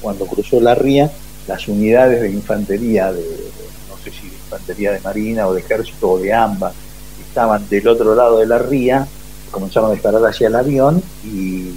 Cuando 0.00 0.26
cruzó 0.26 0.60
la 0.60 0.74
ría, 0.74 1.10
las 1.46 1.68
unidades 1.68 2.20
de 2.20 2.30
infantería, 2.30 3.12
de, 3.12 3.24
no 3.88 3.96
sé 4.02 4.10
si 4.10 4.28
de 4.28 4.34
infantería 4.34 4.92
de 4.92 5.00
marina 5.00 5.46
o 5.46 5.54
de 5.54 5.60
ejército 5.60 6.10
o 6.10 6.18
de 6.18 6.32
ambas, 6.32 6.74
estaban 7.26 7.68
del 7.68 7.86
otro 7.86 8.14
lado 8.14 8.40
de 8.40 8.46
la 8.46 8.58
ría, 8.58 9.06
comenzaron 9.50 9.90
a 9.90 9.94
disparar 9.94 10.26
hacia 10.26 10.48
el 10.48 10.56
avión 10.56 11.02
y 11.24 11.70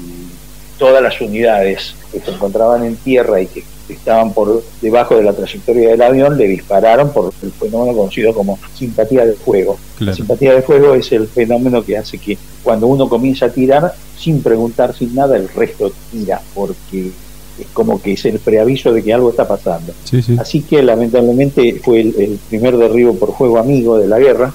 todas 0.79 1.01
las 1.01 1.21
unidades 1.21 1.95
que 2.11 2.19
se 2.19 2.31
encontraban 2.31 2.83
en 2.83 2.95
tierra 2.97 3.39
y 3.39 3.47
que 3.47 3.63
estaban 3.89 4.33
por 4.33 4.63
debajo 4.81 5.15
de 5.15 5.23
la 5.23 5.33
trayectoria 5.33 5.89
del 5.89 6.01
avión 6.01 6.37
le 6.37 6.47
dispararon 6.47 7.11
por 7.11 7.33
el 7.41 7.51
fenómeno 7.51 7.95
conocido 7.95 8.33
como 8.33 8.59
simpatía 8.73 9.25
de 9.25 9.33
fuego. 9.33 9.77
La 9.99 10.13
simpatía 10.13 10.53
de 10.53 10.61
fuego 10.61 10.93
es 10.95 11.11
el 11.11 11.27
fenómeno 11.27 11.83
que 11.83 11.97
hace 11.97 12.17
que 12.17 12.37
cuando 12.63 12.87
uno 12.87 13.07
comienza 13.07 13.47
a 13.47 13.49
tirar, 13.49 13.93
sin 14.17 14.41
preguntar, 14.41 14.95
sin 14.95 15.13
nada, 15.13 15.37
el 15.37 15.49
resto 15.49 15.91
tira, 16.11 16.41
porque 16.53 17.11
es 17.59 17.67
como 17.73 18.01
que 18.01 18.13
es 18.13 18.25
el 18.25 18.39
preaviso 18.39 18.91
de 18.91 19.03
que 19.03 19.13
algo 19.13 19.29
está 19.29 19.47
pasando. 19.47 19.93
Así 20.39 20.61
que 20.61 20.81
lamentablemente 20.81 21.79
fue 21.83 22.01
el, 22.01 22.39
primer 22.49 22.77
derribo 22.77 23.15
por 23.15 23.35
fuego 23.35 23.57
amigo 23.57 23.97
de 23.97 24.07
la 24.07 24.19
guerra. 24.19 24.53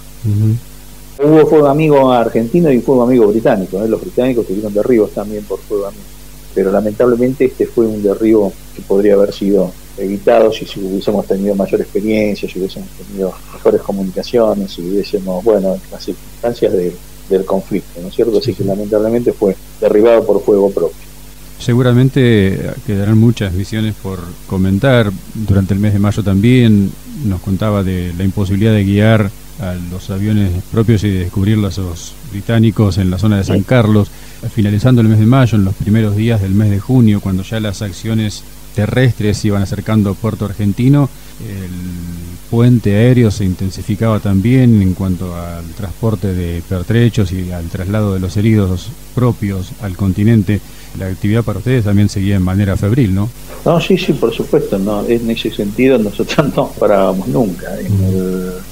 Hubo 1.23 1.47
fuego 1.47 1.67
amigo 1.67 2.11
argentino 2.11 2.71
y 2.71 2.81
fuego 2.81 3.03
amigo 3.03 3.27
británico. 3.29 3.83
¿eh? 3.83 3.89
Los 3.89 4.01
británicos 4.01 4.47
tuvieron 4.47 4.73
derribos 4.73 5.11
también 5.13 5.45
por 5.45 5.59
fuego 5.61 5.87
amigo. 5.87 6.03
Pero 6.55 6.73
lamentablemente 6.73 7.45
este 7.45 7.67
fue 7.67 7.87
un 7.87 8.03
derribo 8.03 8.53
que 8.75 8.83
podría 8.83 9.15
haber 9.15 9.33
sido 9.33 9.73
evitado 9.97 10.53
si, 10.53 10.65
hubiésemos 10.81 11.27
tenido 11.27 11.55
mayor 11.55 11.81
experiencia, 11.81 12.49
si 12.49 12.59
hubiésemos 12.59 12.89
tenido 12.91 13.33
mejores 13.53 13.81
comunicaciones, 13.83 14.73
si 14.73 14.83
hubiésemos, 14.83 15.45
bueno, 15.45 15.79
las 15.91 16.05
circunstancias 16.05 16.73
del 17.29 17.45
conflicto, 17.45 18.01
¿no 18.01 18.09
es 18.09 18.15
cierto? 18.15 18.39
Así 18.39 18.55
que 18.55 18.65
lamentablemente 18.65 19.33
fue 19.33 19.57
derribado 19.81 20.25
por 20.25 20.43
fuego 20.43 20.71
propio. 20.71 21.11
Seguramente 21.59 22.59
quedarán 22.87 23.19
muchas 23.19 23.55
visiones 23.55 23.95
por 24.03 24.19
comentar. 24.47 25.13
Durante 25.35 25.75
el 25.75 25.81
mes 25.81 25.93
de 25.93 25.99
mayo 25.99 26.23
también 26.23 26.91
nos 27.27 27.43
contaba 27.43 27.83
de 27.83 28.15
la 28.17 28.25
imposibilidad 28.25 28.73
de 28.73 28.85
guiar 28.85 29.31
a 29.61 29.75
los 29.91 30.11
aviones 30.11 30.51
propios 30.71 31.05
y 31.05 31.11
de 31.11 31.21
descubrir 31.21 31.59
a 31.65 31.69
esos 31.69 32.15
británicos 32.31 32.99
en 32.99 33.11
la 33.11 33.19
zona 33.19 33.39
de 33.39 33.45
San 33.45 33.63
Carlos. 33.63 34.11
Finalizando 34.55 35.03
el 35.03 35.09
mes 35.09 35.19
de 35.19 35.27
mayo, 35.27 35.57
en 35.57 35.65
los 35.65 35.75
primeros 35.75 36.17
días 36.17 36.41
del 36.41 36.53
mes 36.53 36.71
de 36.71 36.81
junio, 36.81 37.21
cuando 37.21 37.43
ya 37.43 37.61
las 37.61 37.83
acciones 37.83 38.43
terrestres 38.75 39.45
iban 39.45 39.63
acercando 39.63 40.15
Puerto 40.15 40.47
Argentino, 40.47 41.11
el 41.41 41.71
puente 42.51 42.97
aéreo 42.97 43.31
se 43.31 43.45
intensificaba 43.45 44.21
también 44.21 44.81
en 44.81 44.95
cuanto 44.95 45.37
al 45.37 45.65
transporte 45.77 46.33
de 46.33 46.63
pertrechos 46.69 47.33
y 47.33 47.53
al 47.53 47.69
traslado 47.69 48.15
de 48.15 48.21
los 48.21 48.37
heridos 48.37 48.91
propios 49.15 49.73
al 49.83 49.97
continente 49.97 50.61
la 50.99 51.07
actividad 51.07 51.45
para 51.45 51.59
ustedes 51.59 51.85
también 51.85 52.09
seguía 52.09 52.37
en 52.37 52.43
manera 52.43 52.77
febril, 52.77 53.15
¿no? 53.15 53.29
No, 53.65 53.81
sí, 53.81 53.97
sí, 53.97 54.13
por 54.13 54.35
supuesto, 54.35 54.79
no, 54.79 55.07
en 55.07 55.31
ese 55.31 55.51
sentido 55.51 55.99
nosotros 55.99 56.53
no 56.57 56.69
parábamos 56.73 57.29
nunca. 57.29 57.67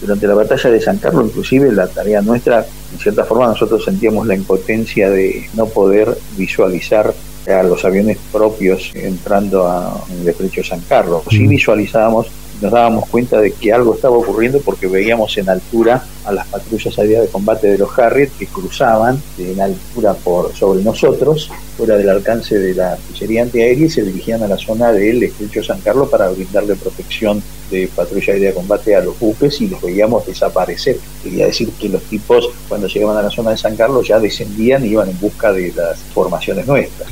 Durante 0.00 0.26
la 0.26 0.34
batalla 0.34 0.70
de 0.70 0.80
San 0.80 0.98
Carlos, 0.98 1.26
inclusive, 1.26 1.72
la 1.72 1.86
tarea 1.88 2.22
nuestra, 2.22 2.66
en 2.92 2.98
cierta 2.98 3.24
forma, 3.24 3.46
nosotros 3.46 3.84
sentíamos 3.84 4.26
la 4.26 4.34
impotencia 4.34 5.10
de 5.10 5.48
no 5.54 5.66
poder 5.66 6.16
visualizar 6.36 7.12
a 7.46 7.62
los 7.62 7.84
aviones 7.84 8.18
propios 8.30 8.90
entrando 8.94 9.66
a, 9.66 10.04
en 10.10 10.20
el 10.20 10.28
estrecho 10.28 10.62
San 10.62 10.80
Carlos. 10.80 11.22
Sí 11.30 11.46
visualizábamos 11.46 12.26
nos 12.60 12.72
dábamos 12.72 13.08
cuenta 13.08 13.40
de 13.40 13.52
que 13.52 13.72
algo 13.72 13.94
estaba 13.94 14.16
ocurriendo 14.16 14.60
porque 14.60 14.86
veíamos 14.86 15.36
en 15.38 15.48
altura 15.48 16.04
a 16.24 16.32
las 16.32 16.46
patrullas 16.48 16.98
aéreas 16.98 17.22
de 17.22 17.28
combate 17.28 17.68
de 17.68 17.78
los 17.78 17.96
Harriet 17.98 18.30
que 18.38 18.46
cruzaban 18.46 19.20
en 19.38 19.60
altura 19.60 20.14
por 20.14 20.54
sobre 20.54 20.82
nosotros, 20.82 21.50
fuera 21.76 21.96
del 21.96 22.08
alcance 22.08 22.58
de 22.58 22.74
la 22.74 22.92
artillería 22.92 23.42
antiaérea 23.42 23.86
y 23.86 23.90
se 23.90 24.02
dirigían 24.02 24.42
a 24.42 24.48
la 24.48 24.58
zona 24.58 24.92
del 24.92 25.22
estrecho 25.22 25.62
San 25.62 25.80
Carlos 25.80 26.08
para 26.08 26.28
brindarle 26.28 26.74
protección 26.74 27.42
de 27.70 27.88
patrulla 27.94 28.32
aérea 28.32 28.48
de 28.50 28.54
combate 28.54 28.96
a 28.96 29.00
los 29.00 29.18
buques 29.18 29.60
y 29.60 29.68
los 29.68 29.80
veíamos 29.80 30.26
desaparecer. 30.26 30.98
Quería 31.22 31.46
decir 31.46 31.70
que 31.78 31.88
los 31.88 32.02
tipos 32.04 32.50
cuando 32.68 32.88
llegaban 32.88 33.16
a 33.16 33.22
la 33.22 33.30
zona 33.30 33.50
de 33.50 33.56
San 33.56 33.76
Carlos 33.76 34.08
ya 34.08 34.18
descendían 34.18 34.84
y 34.84 34.88
iban 34.88 35.08
en 35.08 35.18
busca 35.20 35.52
de 35.52 35.72
las 35.74 35.98
formaciones 36.14 36.66
nuestras. 36.66 37.08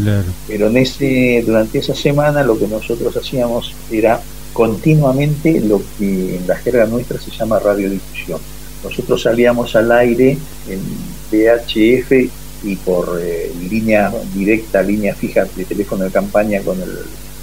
Pero 0.49 0.67
en 0.67 0.77
ese, 0.77 1.43
durante 1.47 1.79
esa 1.79 1.95
semana 1.95 2.43
lo 2.43 2.59
que 2.59 2.67
nosotros 2.67 3.17
hacíamos 3.17 3.75
era 3.91 4.21
continuamente 4.57 5.61
lo 5.61 5.83
que 5.99 6.37
en 6.37 6.49
la 6.49 6.57
jerga 6.57 6.87
nuestra 6.87 7.21
se 7.21 7.31
llama 7.31 7.59
radiodifusión. 7.59 8.41
Nosotros 8.83 9.23
salíamos 9.23 9.77
al 9.77 9.93
aire 9.93 10.39
en 10.67 10.81
VHF 11.31 12.11
y 12.65 12.77
por 12.77 13.21
eh, 13.23 13.53
línea 13.71 14.11
directa, 14.33 14.81
línea 14.81 15.15
fija 15.15 15.45
de 15.45 15.67
teléfono 15.67 16.05
de 16.05 16.11
campaña 16.11 16.63
con 16.63 16.81
el 16.81 16.89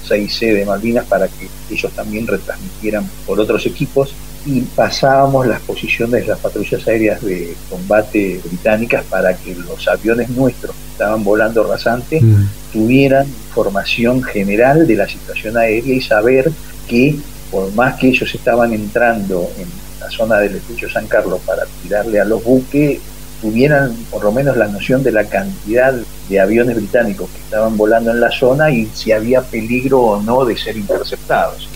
6C 0.09 0.55
de 0.55 0.65
Malvinas 0.65 1.05
para 1.05 1.27
que 1.27 1.47
ellos 1.69 1.91
también 1.91 2.25
retransmitieran 2.25 3.07
por 3.27 3.39
otros 3.39 3.63
equipos 3.67 4.15
y 4.47 4.61
pasábamos 4.61 5.45
las 5.45 5.61
posiciones 5.61 6.21
de 6.21 6.27
las 6.29 6.39
patrullas 6.39 6.87
aéreas 6.87 7.21
de 7.21 7.55
combate 7.69 8.41
británicas 8.43 9.05
para 9.05 9.37
que 9.37 9.53
los 9.53 9.87
aviones 9.87 10.29
nuestros 10.31 10.75
que 10.75 10.91
estaban 10.93 11.23
volando 11.23 11.63
rasante 11.63 12.19
mm. 12.19 12.49
tuvieran 12.73 13.27
información 13.27 14.23
general 14.23 14.87
de 14.87 14.95
la 14.95 15.07
situación 15.07 15.57
aérea 15.57 15.93
y 15.93 16.01
saber 16.01 16.51
que 16.87 17.15
por 17.51 17.71
más 17.73 17.99
que 17.99 18.09
ellos 18.09 18.33
estaban 18.33 18.73
entrando 18.73 19.49
en 19.57 19.67
la 19.99 20.09
zona 20.09 20.37
del 20.39 20.55
estrecho 20.55 20.89
San 20.89 21.07
Carlos 21.07 21.39
para 21.45 21.63
tirarle 21.81 22.19
a 22.19 22.25
los 22.25 22.43
buques, 22.43 22.99
tuvieran 23.41 23.93
por 24.09 24.23
lo 24.23 24.31
menos 24.31 24.57
la 24.57 24.67
noción 24.67 25.03
de 25.03 25.11
la 25.11 25.25
cantidad 25.25 25.93
de 26.29 26.39
aviones 26.39 26.77
británicos 26.77 27.29
que 27.29 27.39
estaban 27.39 27.75
volando 27.77 28.11
en 28.11 28.21
la 28.21 28.31
zona 28.31 28.71
y 28.71 28.89
si 28.93 29.11
había 29.11 29.41
peligro 29.41 29.99
o 29.99 30.21
no 30.21 30.45
de 30.45 30.57
ser 30.57 30.77
interceptados. 30.77 31.69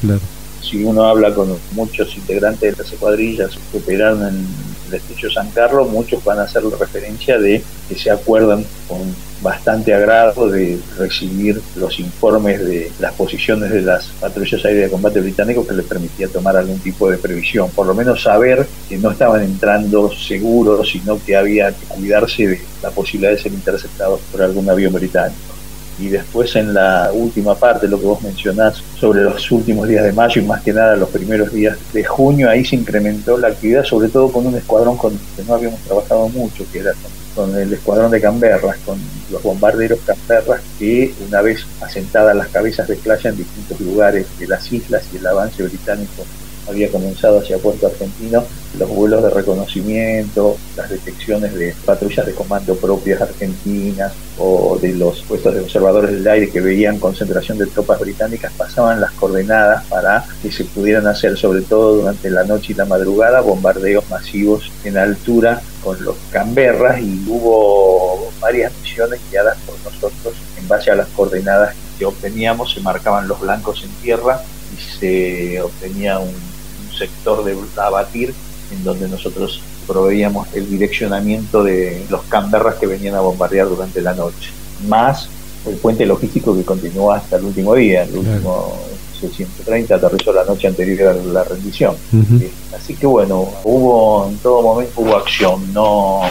Si 0.61 0.83
uno 0.83 1.03
habla 1.03 1.33
con 1.33 1.55
muchos 1.71 2.15
integrantes 2.15 2.71
de 2.71 2.83
las 2.83 2.91
escuadrillas 2.91 3.51
que 3.71 3.77
operaron 3.77 4.27
en 4.27 4.47
el 4.87 4.95
estrecho 4.95 5.29
San 5.29 5.49
Carlos, 5.51 5.89
muchos 5.89 6.23
van 6.23 6.39
a 6.39 6.43
hacer 6.43 6.63
referencia 6.63 7.39
de 7.39 7.63
que 7.87 7.95
se 7.95 8.11
acuerdan 8.11 8.65
con 8.87 9.15
bastante 9.41 9.93
agrado 9.93 10.49
de 10.49 10.79
recibir 10.97 11.61
los 11.75 11.99
informes 11.99 12.59
de 12.65 12.91
las 12.99 13.13
posiciones 13.13 13.71
de 13.71 13.81
las 13.81 14.07
patrullas 14.19 14.65
aéreas 14.65 14.85
de 14.85 14.91
combate 14.91 15.21
británicos 15.21 15.67
que 15.67 15.75
les 15.75 15.85
permitía 15.85 16.27
tomar 16.27 16.57
algún 16.57 16.79
tipo 16.79 17.09
de 17.09 17.17
previsión, 17.17 17.69
por 17.69 17.85
lo 17.85 17.93
menos 17.93 18.23
saber 18.23 18.67
que 18.89 18.97
no 18.97 19.11
estaban 19.11 19.43
entrando 19.43 20.11
seguros, 20.11 20.89
sino 20.89 21.23
que 21.23 21.35
había 21.35 21.71
que 21.71 21.85
cuidarse 21.87 22.47
de 22.47 22.61
la 22.81 22.89
posibilidad 22.89 23.31
de 23.31 23.39
ser 23.39 23.53
interceptados 23.53 24.21
por 24.31 24.41
algún 24.41 24.69
avión 24.69 24.93
británico 24.93 25.56
y 25.99 26.09
después 26.09 26.55
en 26.55 26.73
la 26.73 27.11
última 27.13 27.55
parte, 27.55 27.87
lo 27.87 27.99
que 27.99 28.05
vos 28.05 28.21
mencionás 28.21 28.83
sobre 28.99 29.23
los 29.23 29.51
últimos 29.51 29.87
días 29.87 30.03
de 30.03 30.13
mayo 30.13 30.41
y 30.41 30.45
más 30.45 30.61
que 30.61 30.73
nada 30.73 30.95
los 30.95 31.09
primeros 31.09 31.51
días 31.51 31.77
de 31.93 32.03
junio, 32.03 32.49
ahí 32.49 32.63
se 32.63 32.75
incrementó 32.75 33.37
la 33.37 33.49
actividad, 33.49 33.83
sobre 33.83 34.09
todo 34.09 34.31
con 34.31 34.45
un 34.45 34.55
escuadrón 34.55 34.97
con 34.97 35.17
que 35.35 35.43
no 35.47 35.55
habíamos 35.55 35.79
trabajado 35.81 36.29
mucho, 36.29 36.65
que 36.71 36.79
era 36.79 36.93
con, 37.35 37.55
el 37.55 37.73
escuadrón 37.73 38.11
de 38.11 38.21
Canberras, 38.21 38.77
con 38.85 38.99
los 39.31 39.41
bombarderos 39.41 39.99
Canberras, 40.05 40.61
que 40.77 41.13
una 41.27 41.41
vez 41.41 41.65
asentadas 41.81 42.35
las 42.35 42.47
cabezas 42.47 42.87
de 42.87 42.95
playa 42.95 43.29
en 43.29 43.37
distintos 43.37 43.79
lugares 43.79 44.27
de 44.39 44.47
las 44.47 44.71
islas 44.71 45.03
y 45.13 45.17
el 45.17 45.27
avance 45.27 45.63
británico 45.63 46.25
había 46.67 46.89
comenzado 46.89 47.39
hacia 47.39 47.57
Puerto 47.57 47.87
Argentino, 47.87 48.43
los 48.77 48.89
vuelos 48.89 49.23
de 49.23 49.29
reconocimiento, 49.29 50.57
las 50.75 50.89
detecciones 50.89 51.53
de 51.55 51.73
patrullas 51.85 52.25
de 52.25 52.33
comando 52.33 52.75
propias 52.75 53.21
argentinas 53.21 54.13
o 54.37 54.77
de 54.79 54.93
los 54.93 55.21
puestos 55.23 55.53
de 55.53 55.61
observadores 55.61 56.11
del 56.11 56.27
aire 56.27 56.49
que 56.49 56.61
veían 56.61 56.99
concentración 56.99 57.57
de 57.57 57.65
tropas 57.67 57.99
británicas 57.99 58.51
pasaban 58.53 59.01
las 59.01 59.11
coordenadas 59.13 59.85
para 59.85 60.25
que 60.41 60.51
se 60.51 60.65
pudieran 60.65 61.07
hacer, 61.07 61.37
sobre 61.37 61.61
todo 61.61 61.97
durante 61.97 62.29
la 62.29 62.43
noche 62.43 62.73
y 62.73 62.75
la 62.75 62.85
madrugada, 62.85 63.41
bombardeos 63.41 64.09
masivos 64.09 64.71
en 64.83 64.97
altura 64.97 65.61
con 65.83 66.03
los 66.03 66.15
Canberras 66.31 67.01
y 67.01 67.23
hubo 67.27 68.31
varias 68.39 68.73
misiones 68.81 69.19
guiadas 69.31 69.57
por 69.65 69.75
nosotros 69.79 70.35
en 70.57 70.67
base 70.67 70.91
a 70.91 70.95
las 70.95 71.07
coordenadas 71.09 71.75
que 71.97 72.05
obteníamos, 72.05 72.73
se 72.73 72.81
marcaban 72.81 73.27
los 73.27 73.39
blancos 73.39 73.83
en 73.83 73.89
tierra 74.03 74.41
y 74.75 74.99
se 74.99 75.61
obtenía 75.61 76.19
un 76.19 76.56
sector 76.97 77.43
de 77.43 77.55
abatir 77.77 78.33
en 78.71 78.83
donde 78.83 79.07
nosotros 79.07 79.61
proveíamos 79.87 80.47
el 80.53 80.69
direccionamiento 80.69 81.63
de 81.63 82.05
los 82.09 82.23
Canberras 82.23 82.75
que 82.75 82.87
venían 82.87 83.15
a 83.15 83.21
bombardear 83.21 83.69
durante 83.69 84.01
la 84.01 84.13
noche, 84.13 84.49
más 84.87 85.29
el 85.65 85.75
puente 85.75 86.05
logístico 86.05 86.55
que 86.55 86.63
continuó 86.63 87.11
hasta 87.11 87.37
el 87.37 87.45
último 87.45 87.75
día, 87.75 88.03
el 88.03 88.17
último 88.17 88.73
630 89.19 89.95
aterrizó 89.95 90.33
la 90.33 90.43
noche 90.43 90.67
anterior 90.67 91.07
a 91.09 91.13
la 91.13 91.43
rendición. 91.43 91.95
Eh, 92.13 92.51
así 92.75 92.95
que 92.95 93.07
bueno, 93.07 93.49
hubo 93.63 94.27
en 94.29 94.37
todo 94.37 94.61
momento 94.61 94.93
hubo 94.97 95.15
acción, 95.15 95.73
no, 95.73 96.21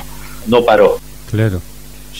no 0.47 0.65
paró. 0.65 0.99
Claro. 1.31 1.61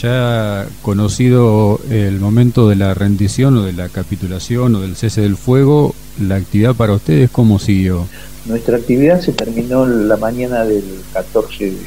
Ya 0.01 0.67
conocido 0.83 1.79
el 1.89 2.19
momento 2.19 2.69
de 2.69 2.75
la 2.75 2.93
rendición 2.93 3.57
o 3.57 3.63
de 3.63 3.73
la 3.73 3.89
capitulación 3.89 4.75
o 4.75 4.81
del 4.81 4.95
cese 4.95 5.21
del 5.21 5.37
fuego, 5.37 5.95
¿la 6.21 6.35
actividad 6.35 6.75
para 6.75 6.93
ustedes 6.93 7.31
cómo 7.31 7.57
siguió? 7.57 8.05
Nuestra 8.47 8.77
actividad 8.77 9.19
se 9.19 9.33
terminó 9.33 9.85
la 9.85 10.15
mañana 10.15 10.63
del 10.63 10.83
14 11.11 11.65
de 11.65 11.77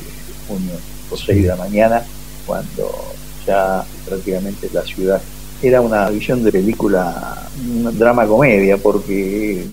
junio, 0.46 0.72
por 1.08 1.18
6 1.18 1.42
de 1.42 1.48
la 1.48 1.56
mañana, 1.56 2.02
cuando 2.46 2.92
ya 3.46 3.82
prácticamente 4.06 4.68
la 4.70 4.82
ciudad 4.82 5.22
era 5.62 5.80
una 5.80 6.10
visión 6.10 6.44
de 6.44 6.52
película, 6.52 7.48
un 7.66 7.98
drama 7.98 8.26
comedia, 8.26 8.76
porque 8.76 9.68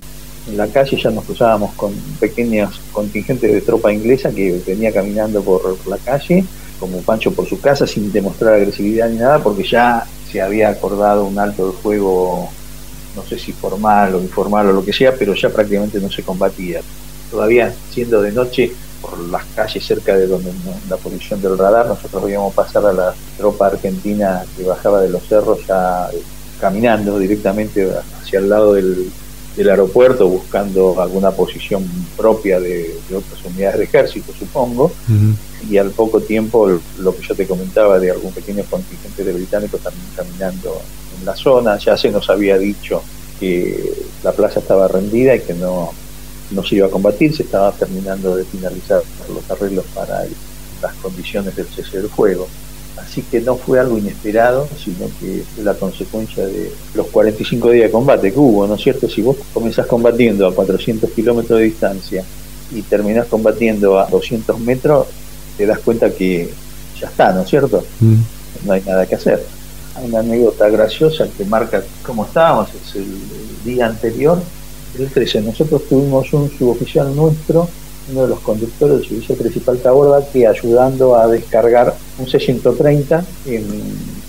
en 0.47 0.57
la 0.57 0.67
calle 0.67 0.97
ya 0.97 1.09
nos 1.09 1.25
cruzábamos 1.25 1.73
con 1.73 1.93
pequeños 2.21 2.79
contingentes 2.93 3.51
de 3.51 3.61
tropa 3.61 3.91
inglesa 3.91 4.31
que 4.31 4.61
venía 4.65 4.93
caminando 4.93 5.41
por 5.41 5.77
la 5.87 5.97
calle, 5.97 6.45
como 6.79 6.99
Pancho 6.99 7.33
por 7.33 7.47
su 7.49 7.59
casa, 7.59 7.85
sin 7.85 8.13
demostrar 8.13 8.53
agresividad 8.53 9.09
ni 9.09 9.17
nada, 9.17 9.39
porque 9.39 9.63
ya 9.67 10.05
se 10.31 10.41
había 10.41 10.69
acordado 10.69 11.25
un 11.25 11.37
alto 11.37 11.67
de 11.67 11.73
fuego 11.73 12.49
no 13.17 13.23
sé 13.23 13.37
si 13.37 13.51
formal 13.51 14.15
o 14.15 14.21
informal 14.21 14.67
o 14.67 14.73
lo 14.73 14.85
que 14.85 14.93
sea, 14.93 15.13
pero 15.13 15.33
ya 15.33 15.49
prácticamente 15.49 15.99
no 15.99 16.09
se 16.09 16.23
combatía. 16.23 16.81
Todavía 17.31 17.73
siendo 17.91 18.21
de 18.21 18.31
noche, 18.31 18.71
por 19.01 19.19
las 19.19 19.43
calles 19.55 19.85
cerca 19.85 20.15
de 20.15 20.27
donde 20.27 20.51
la 20.87 20.97
posición 20.97 21.41
del 21.41 21.57
radar, 21.57 21.87
nosotros 21.87 22.23
veíamos 22.23 22.53
pasar 22.53 22.85
a 22.85 22.93
la 22.93 23.15
tropa 23.37 23.67
argentina 23.67 24.43
que 24.55 24.63
bajaba 24.63 25.01
de 25.01 25.09
los 25.09 25.23
cerros 25.27 25.59
ya 25.67 26.09
eh, 26.13 26.21
caminando 26.61 27.19
directamente 27.19 27.89
hacia 28.21 28.39
el 28.39 28.49
lado 28.49 28.73
del, 28.73 29.11
aeropuerto, 29.57 30.27
buscando 30.27 31.01
alguna 31.01 31.31
posición 31.31 31.83
propia 32.15 32.59
de, 32.59 32.95
otras 33.09 33.43
unidades 33.43 33.79
de 33.79 33.83
ejército, 33.85 34.31
supongo, 34.37 34.91
y 35.67 35.77
al 35.77 35.89
poco 35.89 36.21
tiempo 36.21 36.79
lo 36.99 37.15
que 37.15 37.25
yo 37.25 37.33
te 37.33 37.47
comentaba 37.47 37.97
de 37.97 38.11
algún 38.11 38.31
pequeño 38.33 38.63
contingente 38.69 39.23
de 39.23 39.33
británicos 39.33 39.81
también 39.81 40.05
caminando 40.15 40.79
en 41.19 41.25
la 41.25 41.35
zona, 41.35 41.77
ya 41.77 41.97
se 41.97 42.11
nos 42.11 42.29
había 42.29 42.57
dicho 42.57 43.01
que 43.39 43.93
la 44.23 44.31
plaza 44.31 44.59
estaba 44.59 44.87
rendida 44.87 45.35
y 45.35 45.41
que 45.41 45.53
no, 45.53 45.91
no 46.51 46.63
se 46.63 46.75
iba 46.75 46.87
a 46.87 46.91
combatir, 46.91 47.35
se 47.35 47.43
estaba 47.43 47.71
terminando 47.71 48.35
de 48.35 48.45
finalizar 48.45 49.01
los 49.33 49.49
arreglos 49.51 49.85
para 49.93 50.25
las 50.81 50.93
condiciones 50.95 51.55
del 51.55 51.67
cese 51.67 51.99
del 52.01 52.09
fuego. 52.09 52.47
Así 52.97 53.21
que 53.21 53.41
no 53.41 53.55
fue 53.55 53.79
algo 53.79 53.97
inesperado, 53.97 54.67
sino 54.83 55.07
que 55.19 55.43
fue 55.55 55.63
la 55.63 55.75
consecuencia 55.75 56.45
de 56.45 56.71
los 56.95 57.07
45 57.07 57.69
días 57.71 57.85
de 57.85 57.91
combate 57.91 58.33
que 58.33 58.39
hubo, 58.39 58.65
¿no 58.65 58.75
es 58.75 58.81
cierto? 58.81 59.07
Si 59.07 59.21
vos 59.21 59.37
comenzás 59.53 59.85
combatiendo 59.85 60.47
a 60.47 60.53
400 60.53 61.11
kilómetros 61.11 61.59
de 61.59 61.65
distancia 61.65 62.23
y 62.71 62.81
terminás 62.81 63.27
combatiendo 63.27 63.99
a 63.99 64.07
200 64.07 64.59
metros, 64.59 65.07
te 65.57 65.65
das 65.65 65.79
cuenta 65.79 66.09
que 66.11 66.49
ya 66.99 67.07
está, 67.07 67.31
¿no 67.33 67.41
es 67.41 67.49
cierto? 67.49 67.83
Mm. 67.99 68.15
No 68.65 68.73
hay 68.73 68.81
nada 68.81 69.05
que 69.05 69.15
hacer 69.15 69.56
una 70.03 70.19
anécdota 70.19 70.69
graciosa 70.69 71.27
que 71.35 71.45
marca 71.45 71.83
cómo 72.03 72.25
estábamos, 72.25 72.69
es 72.73 72.95
el, 72.95 73.05
día 73.63 73.87
anterior, 73.87 74.39
el 74.97 75.09
13. 75.09 75.41
Nosotros 75.41 75.83
tuvimos 75.89 76.31
un 76.31 76.49
suboficial 76.49 77.13
nuestro, 77.13 77.67
uno 78.09 78.23
de 78.23 78.29
los 78.29 78.39
conductores 78.39 78.99
del 78.99 79.07
servicio 79.07 79.35
principal 79.35 79.77
Taborda, 79.79 80.25
que 80.31 80.47
ayudando 80.47 81.17
a 81.17 81.27
descargar 81.27 81.93
un 82.17 82.27
C-130 82.27 83.23
en 83.47 83.65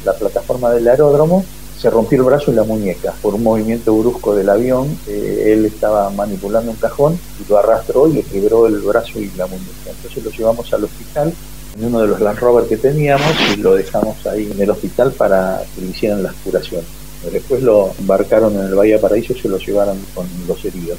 la 0.05 0.12
plataforma 0.14 0.73
del 0.73 0.89
aeródromo, 0.89 1.45
se 1.79 1.89
rompió 1.91 2.19
el 2.19 2.25
brazo 2.25 2.51
y 2.51 2.55
la 2.57 2.64
muñeca 2.64 3.14
por 3.23 3.35
un 3.35 3.45
movimiento 3.45 3.95
brusco 3.95 4.35
del 4.35 4.49
avión. 4.49 4.99
Eh, 5.07 5.53
él 5.53 5.64
estaba 5.64 6.11
manipulando 6.11 6.73
un 6.73 6.77
cajón 6.77 7.16
y 7.41 7.49
lo 7.49 7.57
arrastró 7.57 8.09
y 8.09 8.14
le 8.14 8.23
quebró 8.25 8.66
el 8.66 8.81
brazo 8.81 9.21
y 9.21 9.31
la 9.37 9.47
muñeca. 9.47 9.91
Entonces 9.91 10.25
lo 10.25 10.31
llevamos 10.31 10.73
al 10.73 10.85
hospital 10.85 11.33
en 11.79 11.87
uno 11.87 12.01
de 12.01 12.09
los 12.09 12.20
Land 12.20 12.39
Rover 12.39 12.66
que 12.66 12.76
teníamos 12.76 13.33
y 13.57 13.61
lo 13.61 13.74
dejamos 13.74 14.26
ahí 14.26 14.51
en 14.51 14.61
el 14.61 14.70
hospital 14.70 15.12
para 15.12 15.62
que 15.74 15.81
le 15.83 15.89
hicieran 15.89 16.22
las 16.22 16.35
curaciones. 16.35 16.87
Después 17.33 17.62
lo 17.62 17.93
embarcaron 17.99 18.55
en 18.55 18.66
el 18.66 18.74
Bahía 18.74 19.01
Paraíso 19.01 19.33
y 19.33 19.41
se 19.41 19.49
lo 19.49 19.59
llevaron 19.59 19.99
con 20.14 20.26
los 20.47 20.64
heridos. 20.64 20.99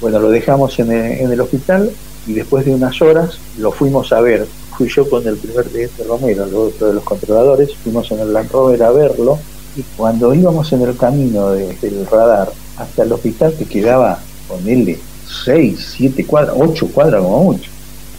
Bueno, 0.00 0.18
lo 0.18 0.30
dejamos 0.30 0.78
en 0.78 0.90
el, 0.92 1.40
hospital 1.40 1.90
y 2.26 2.32
después 2.32 2.64
de 2.64 2.74
unas 2.74 3.00
horas 3.02 3.38
lo 3.58 3.70
fuimos 3.70 4.12
a 4.12 4.20
ver. 4.20 4.46
Fui 4.76 4.88
yo 4.88 5.08
con 5.08 5.26
el 5.26 5.36
primer 5.36 5.66
teniente 5.66 6.04
Romero, 6.04 6.44
el 6.44 6.54
otro 6.54 6.88
de 6.88 6.94
los 6.94 7.04
controladores, 7.04 7.74
fuimos 7.82 8.10
en 8.10 8.20
el 8.20 8.32
Land 8.32 8.50
Rover 8.50 8.82
a 8.82 8.90
verlo 8.90 9.38
y 9.76 9.82
cuando 9.96 10.34
íbamos 10.34 10.72
en 10.72 10.82
el 10.82 10.96
camino 10.96 11.50
del 11.50 12.06
radar 12.10 12.50
hasta 12.76 13.02
el 13.02 13.12
hospital 13.12 13.54
que 13.58 13.66
quedaba, 13.66 14.18
con 14.48 14.66
él 14.68 14.98
6, 15.44 15.94
7 15.96 16.26
cuadras, 16.26 16.56
8 16.58 16.88
cuadras 16.92 17.22
como 17.22 17.44
mucho, 17.44 17.69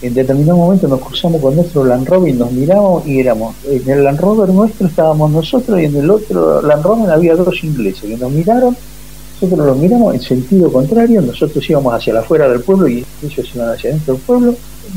en 0.02 0.14
determinado 0.14 0.58
momento 0.58 0.88
nos 0.88 1.00
cruzamos 1.00 1.40
con 1.40 1.54
nuestro 1.54 1.84
Land 1.84 2.08
Rover 2.08 2.34
y 2.34 2.36
nos 2.36 2.50
miramos 2.50 3.06
y 3.06 3.20
éramos, 3.20 3.54
en 3.64 3.88
el 3.88 4.02
Land 4.02 4.20
Rover 4.20 4.48
nuestro 4.48 4.88
estábamos 4.88 5.30
nosotros 5.30 5.80
y 5.80 5.84
en 5.84 5.96
el 5.96 6.10
otro 6.10 6.60
Land 6.60 6.84
Rover 6.84 7.10
había 7.10 7.36
dos 7.36 7.62
ingleses 7.62 8.02
que 8.02 8.16
nos 8.16 8.32
miraron, 8.32 8.76
nosotros 9.40 9.66
los 9.66 9.76
miramos 9.76 10.14
en 10.14 10.20
sentido 10.20 10.72
contrario, 10.72 11.22
nosotros 11.22 11.68
íbamos 11.70 11.94
hacia 11.94 12.18
afuera 12.18 12.48
del 12.48 12.60
pueblo 12.60 12.88
y 12.88 13.04
ellos 13.22 13.50
iban 13.54 13.70
hacia 13.70 13.90
adentro 13.90 14.14
del 14.14 14.22
pueblo, 14.22 14.54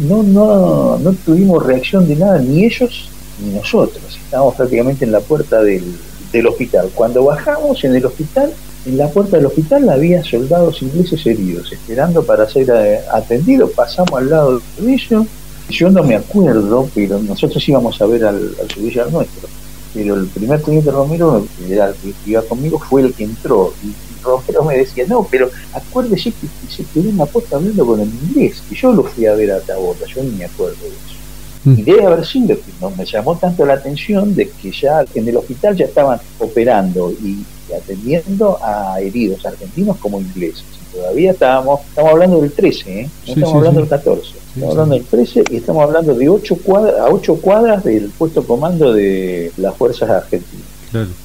no, 0.07 0.23
no, 0.23 0.97
no 0.97 1.13
tuvimos 1.23 1.63
reacción 1.63 2.07
de 2.07 2.15
nada, 2.15 2.39
ni 2.39 2.65
ellos 2.65 3.09
ni 3.43 3.53
nosotros, 3.53 4.03
estábamos 4.23 4.55
prácticamente 4.55 5.05
en 5.05 5.11
la 5.11 5.19
puerta 5.19 5.61
del, 5.61 5.83
del 6.31 6.47
hospital. 6.47 6.89
Cuando 6.95 7.25
bajamos 7.25 7.83
en 7.83 7.95
el 7.95 8.05
hospital, 8.05 8.51
en 8.85 8.97
la 8.97 9.09
puerta 9.09 9.37
del 9.37 9.47
hospital 9.47 9.89
había 9.89 10.23
soldados 10.23 10.81
ingleses 10.81 11.25
heridos, 11.25 11.71
esperando 11.71 12.23
para 12.23 12.47
ser 12.47 12.69
eh, 12.69 12.99
atendidos. 13.11 13.71
Pasamos 13.71 14.13
al 14.13 14.29
lado 14.29 14.61
de 14.77 14.93
ellos. 14.93 15.25
Yo 15.69 15.89
no 15.89 16.03
me 16.03 16.15
acuerdo, 16.15 16.87
pero 16.93 17.17
nosotros 17.19 17.67
íbamos 17.67 17.99
a 17.99 18.05
ver 18.05 18.25
al, 18.25 18.55
al 18.59 19.11
nuestro. 19.11 19.49
Pero 19.93 20.15
el 20.15 20.27
primer 20.27 20.61
teniente 20.61 20.91
Romero, 20.91 21.47
que 21.57 21.73
era 21.73 21.87
el 21.87 21.95
que 21.95 22.13
iba 22.27 22.43
conmigo, 22.43 22.77
fue 22.77 23.01
el 23.01 23.13
que 23.13 23.23
entró. 23.23 23.73
Y 23.83 23.91
Romero 24.23 24.63
me 24.63 24.77
decía, 24.77 25.05
no, 25.07 25.27
pero 25.31 25.49
acuérdese 25.73 26.31
que 26.31 26.47
se 26.71 26.83
quedó 26.83 27.09
en 27.09 27.17
la 27.17 27.25
puerta 27.25 27.55
hablando 27.55 27.85
con 27.85 27.99
el 27.99 28.09
inglés. 28.09 28.61
Y 28.69 28.75
yo 28.75 28.93
lo 28.93 29.03
fui 29.03 29.25
a 29.25 29.33
ver 29.33 29.51
a 29.51 29.59
Tabota, 29.61 30.05
yo 30.05 30.21
ni 30.21 30.31
me 30.31 30.45
acuerdo 30.45 30.75
de 30.83 30.89
eso. 30.89 31.15
Mm. 31.63 31.79
Y 31.79 31.81
debe 31.81 32.05
haber 32.05 32.25
sido 32.25 32.55
que 32.55 32.71
no 32.79 32.91
me 32.91 33.05
llamó 33.05 33.35
tanto 33.35 33.65
la 33.65 33.73
atención 33.73 34.35
de 34.35 34.49
que 34.49 34.71
ya 34.71 35.03
en 35.15 35.27
el 35.27 35.37
hospital 35.37 35.75
ya 35.75 35.85
estaban 35.85 36.19
operando 36.39 37.11
y 37.11 37.43
atendiendo 37.73 38.57
a 38.63 38.99
heridos 38.99 39.45
argentinos 39.45 39.97
como 39.97 40.19
ingleses. 40.19 40.63
todavía 40.91 41.31
estábamos, 41.31 41.81
estamos 41.87 42.11
hablando 42.11 42.41
del 42.41 42.51
13, 42.51 43.01
¿eh? 43.01 43.09
no 43.27 43.33
estamos 43.33 43.55
hablando 43.55 43.79
del 43.79 43.89
14, 43.89 44.31
estamos 44.37 44.71
hablando 44.71 44.95
del 44.95 45.05
13 45.05 45.43
y 45.51 45.55
estamos 45.57 45.83
hablando 45.83 46.15
de 46.15 46.29
ocho 46.29 46.55
cuadras, 46.57 46.99
a 46.99 47.09
8 47.09 47.35
cuadras 47.41 47.83
del 47.83 48.09
puesto 48.09 48.43
comando 48.45 48.93
de 48.93 49.51
las 49.57 49.75
fuerzas 49.75 50.09
argentinas. 50.09 50.75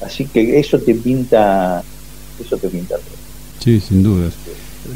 Así 0.05 0.27
que 0.27 0.59
eso 0.59 0.79
te 0.81 0.95
pinta, 0.95 1.83
eso 2.41 2.57
te 2.57 2.69
pinta 2.69 2.97
Sí, 3.63 3.79
sin 3.79 4.03
dudas. 4.03 4.35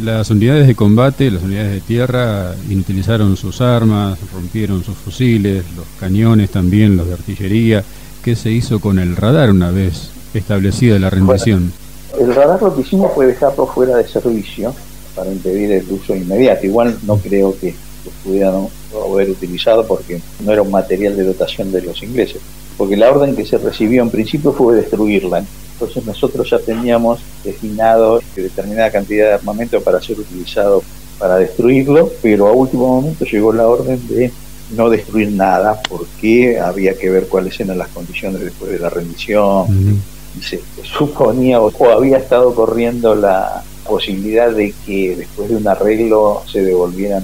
Las 0.01 0.30
unidades 0.30 0.66
de 0.66 0.74
combate, 0.74 1.30
las 1.30 1.42
unidades 1.42 1.72
de 1.72 1.80
tierra, 1.80 2.55
inutilizaron 2.68 3.36
sus 3.36 3.61
armas, 3.61 4.18
rompieron 4.32 4.82
sus 4.82 4.97
fusiles, 4.97 5.64
los 5.76 5.86
cañones 6.01 6.51
también, 6.51 6.97
los 6.97 7.07
de 7.07 7.12
artillería. 7.12 7.84
¿Qué 8.24 8.34
se 8.34 8.51
hizo 8.51 8.80
con 8.80 8.99
el 8.99 9.14
radar 9.14 9.51
una 9.51 9.70
vez 9.70 10.11
establecida 10.39 10.99
la 10.99 11.11
rendición? 11.11 11.72
el 12.18 12.35
radar 12.35 12.62
lo 12.62 12.74
que 12.74 12.82
hicimos 12.82 13.12
fue 13.12 13.26
dejarlo 13.26 13.66
fuera 13.66 13.97
de 13.97 14.07
servicio 14.07 14.74
para 15.14 15.30
impedir 15.30 15.72
el 15.72 15.91
uso 15.91 16.14
inmediato. 16.14 16.66
Igual 16.66 16.99
no 17.05 17.16
creo 17.16 17.57
que 17.59 17.74
lo 18.05 18.11
pudieran 18.22 18.68
haber 19.11 19.30
utilizado 19.30 19.87
porque 19.87 20.20
no 20.45 20.53
era 20.53 20.62
un 20.62 20.70
material 20.70 21.16
de 21.16 21.24
dotación 21.24 21.72
de 21.72 21.82
los 21.82 22.03
ingleses. 22.03 22.41
Porque 22.76 22.97
la 22.97 23.11
orden 23.11 23.37
que 23.37 23.47
se 23.47 23.59
recibió 23.59 24.03
en 24.03 24.11
principio 24.11 24.53
fue 24.53 24.76
destruirla. 24.76 25.45
Entonces 25.74 26.05
nosotros 26.05 26.49
ya 26.51 26.59
teníamos 26.59 27.20
destinado 27.43 28.20
determinada 28.35 28.91
cantidad 28.91 29.26
de 29.28 29.35
armamento 29.35 29.80
para 29.80 30.01
ser 30.01 30.18
utilizado 30.18 30.82
para 31.18 31.37
destruirlo, 31.37 32.11
pero 32.22 32.49
a 32.49 32.53
último 32.53 33.01
momento 33.01 33.24
llegó 33.24 33.53
la 33.53 33.66
orden 33.66 34.01
de 34.09 34.32
no 34.76 34.91
destruir 34.91 35.30
nada 35.30 35.80
porque 35.89 36.59
había 36.59 36.97
que 36.97 37.11
ver 37.11 37.28
cuáles 37.28 37.59
eran 37.61 37.78
las 37.78 37.89
condiciones 37.89 38.41
después 38.41 38.72
de 38.72 38.78
la 38.78 38.91
rendición. 38.91 40.03
Se 40.41 40.61
suponía 40.82 41.61
o, 41.61 41.72
había 41.91 42.18
estado 42.18 42.55
corriendo 42.55 43.14
la 43.14 43.62
posibilidad 43.87 44.51
de 44.51 44.74
que 44.87 45.16
después 45.16 45.49
de 45.49 45.57
un 45.57 45.68
arreglo 45.68 46.43
se 46.51 46.62
devolvieran 46.62 47.22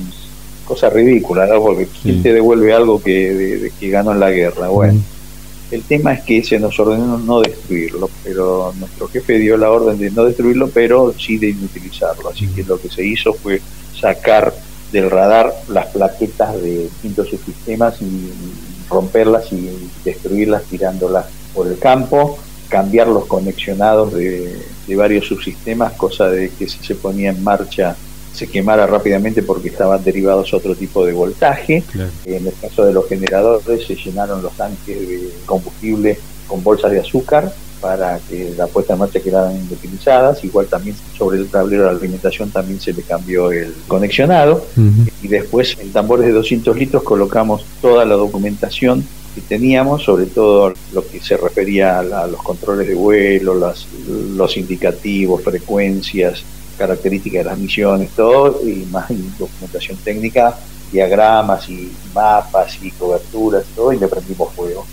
cosas 0.65 0.93
ridículas, 0.93 1.49
¿no? 1.49 1.61
porque 1.61 1.89
¿quién 2.03 2.23
te 2.23 2.33
devuelve 2.33 2.73
algo 2.73 3.03
que, 3.03 3.73
que 3.79 3.91
ganó 3.91 4.13
en 4.13 4.21
la 4.21 4.31
guerra? 4.31 4.69
Bueno. 4.69 5.01
El 5.71 5.83
tema 5.83 6.15
es 6.15 6.23
que 6.23 6.43
se 6.43 6.59
nos 6.59 6.79
ordenó 6.81 7.17
no 7.17 7.41
destruirlo, 7.41 8.11
pero 8.25 8.75
nuestro 8.77 9.07
jefe 9.07 9.39
dio 9.39 9.57
la 9.57 9.71
orden 9.71 9.99
de 9.99 10.11
no 10.11 10.25
destruirlo, 10.25 10.69
pero 10.69 11.15
sí 11.17 11.39
de 11.39 11.51
inutilizarlo. 11.51 12.29
Así 12.29 12.49
que 12.49 12.65
lo 12.65 12.81
que 12.81 12.89
se 12.89 13.07
hizo 13.07 13.33
fue 13.35 13.63
sacar 13.99 14.53
del 14.91 15.09
radar 15.09 15.55
las 15.69 15.87
plaquetas 15.87 16.61
de 16.61 16.85
distintos 16.85 17.29
subsistemas 17.29 18.03
y 18.03 18.33
romperlas 18.89 19.53
y 19.53 19.71
destruirlas 20.05 20.65
tirándolas 20.65 21.27
por 21.55 21.69
el 21.69 21.79
campo, 21.79 22.37
cambiar 22.71 23.09
los 23.09 23.27
conexionados 23.27 24.15
de, 24.15 24.57
de 24.87 24.97
varios 24.97 25.27
subsistemas, 25.27 25.93
cosa 25.93 26.31
de 26.31 26.49
que 26.51 26.67
si 26.67 26.79
se 26.83 26.95
ponía 26.95 27.31
en 27.31 27.45
marcha 27.45 27.97
se 28.33 28.47
quemara 28.47 28.87
rápidamente 28.87 29.43
porque 29.43 29.69
estaban 29.69 30.03
derivados 30.03 30.53
a 30.53 30.57
otro 30.57 30.75
tipo 30.75 31.05
de 31.05 31.13
voltaje. 31.13 31.83
En 32.25 32.47
el 32.47 32.55
caso 32.61 32.85
de 32.85 32.93
los 32.93 33.09
generadores 33.09 33.87
se 33.87 33.97
llenaron 33.97 34.43
los 34.43 34.53
tanques 34.53 35.09
de 35.09 35.31
combustible 35.47 36.19
con 36.47 36.63
bolsas 36.63 36.93
de 36.93 37.01
azúcar 37.01 37.53
para 37.81 38.19
que 38.29 38.53
la 38.57 38.67
puesta 38.67 38.93
en 38.93 39.01
marcha 39.01 39.21
quedaran 39.21 39.57
inutilizadas. 39.57 40.45
Igual 40.45 40.67
también 40.67 40.97
sobre 41.17 41.39
el 41.39 41.49
tablero 41.49 41.85
de 41.85 41.91
alimentación 41.91 42.51
también 42.51 42.81
se 42.81 42.93
le 42.93 43.03
cambió 43.03 43.51
el 43.51 43.75
conexionado. 43.89 44.65
Y 45.23 45.29
después 45.29 45.77
en 45.79 45.93
tambores 45.93 46.27
de 46.27 46.33
200 46.33 46.77
litros 46.77 47.03
colocamos 47.03 47.65
toda 47.81 48.05
la 48.05 48.15
documentación 48.15 49.05
que 49.35 49.41
teníamos, 49.41 50.03
sobre 50.03 50.27
todo 50.27 50.73
lo 50.93 51.07
que 51.07 51.21
se 51.21 51.37
refería 51.37 51.99
a, 51.99 52.27
los 52.27 52.43
controles 52.43 52.89
de 52.89 52.95
vuelo, 52.95 53.55
las, 53.55 53.87
los 54.09 54.57
indicativos, 54.57 55.43
frecuencias, 55.43 56.43
características 56.77 57.45
de 57.45 57.51
las 57.51 57.59
misiones, 57.59 58.11
todo, 58.11 58.61
y 58.67 58.87
más 58.91 59.09
documentación 59.39 59.99
técnica, 59.99 60.57
diagramas 60.91 61.69
y 61.69 61.93
mapas 62.15 62.79
y 62.83 62.91
coberturas, 62.93 63.65
todo, 63.75 63.93
y 63.93 63.99
le 63.99 64.09
prendimos 64.09 64.53
fuego. 64.55 64.87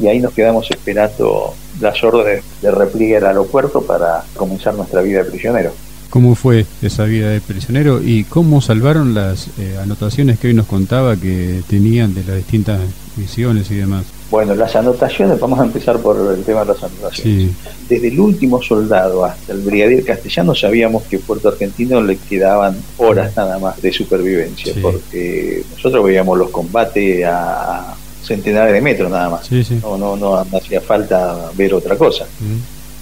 Y 0.00 0.08
ahí 0.08 0.20
nos 0.20 0.32
quedamos 0.32 0.70
esperando 0.70 1.54
las 1.80 2.02
órdenes 2.02 2.44
de 2.60 2.70
repliegue 2.70 3.16
al 3.16 3.26
aeropuerto 3.26 3.82
para 3.82 4.24
comenzar 4.34 4.74
nuestra 4.74 5.00
vida 5.00 5.22
de 5.22 5.30
prisionero. 5.30 5.72
¿Cómo 6.10 6.34
fue 6.34 6.66
esa 6.82 7.04
vida 7.04 7.30
de 7.30 7.40
prisionero 7.40 8.00
y 8.02 8.24
cómo 8.24 8.60
salvaron 8.60 9.14
las 9.14 9.48
eh, 9.58 9.76
anotaciones 9.82 10.38
que 10.38 10.48
hoy 10.48 10.54
nos 10.54 10.66
contaba 10.66 11.16
que 11.16 11.62
tenían 11.68 12.14
de 12.14 12.22
las 12.24 12.36
distintas 12.36 12.80
misiones 13.16 13.70
y 13.70 13.76
demás? 13.76 14.04
Bueno, 14.30 14.54
las 14.54 14.74
anotaciones, 14.74 15.38
vamos 15.38 15.60
a 15.60 15.64
empezar 15.64 15.98
por 15.98 16.16
el 16.36 16.42
tema 16.44 16.60
de 16.60 16.66
las 16.66 16.82
anotaciones. 16.82 17.50
Desde 17.88 18.08
el 18.08 18.18
último 18.18 18.62
soldado 18.62 19.24
hasta 19.24 19.52
el 19.52 19.60
brigadier 19.60 20.04
castellano 20.04 20.54
sabíamos 20.54 21.04
que 21.04 21.18
Puerto 21.18 21.48
Argentino 21.48 22.00
le 22.02 22.16
quedaban 22.16 22.76
horas 22.96 23.36
nada 23.36 23.58
más 23.58 23.80
de 23.80 23.92
supervivencia, 23.92 24.72
porque 24.80 25.62
nosotros 25.76 26.04
veíamos 26.04 26.38
los 26.38 26.50
combates 26.50 27.24
a 27.26 27.94
centenares 28.24 28.72
de 28.72 28.80
metros 28.80 29.10
nada 29.10 29.28
más. 29.28 29.50
No, 29.82 29.98
no, 29.98 30.16
no, 30.16 30.36
hacía 30.56 30.80
falta 30.80 31.50
ver 31.54 31.74
otra 31.74 31.96
cosa. 31.96 32.26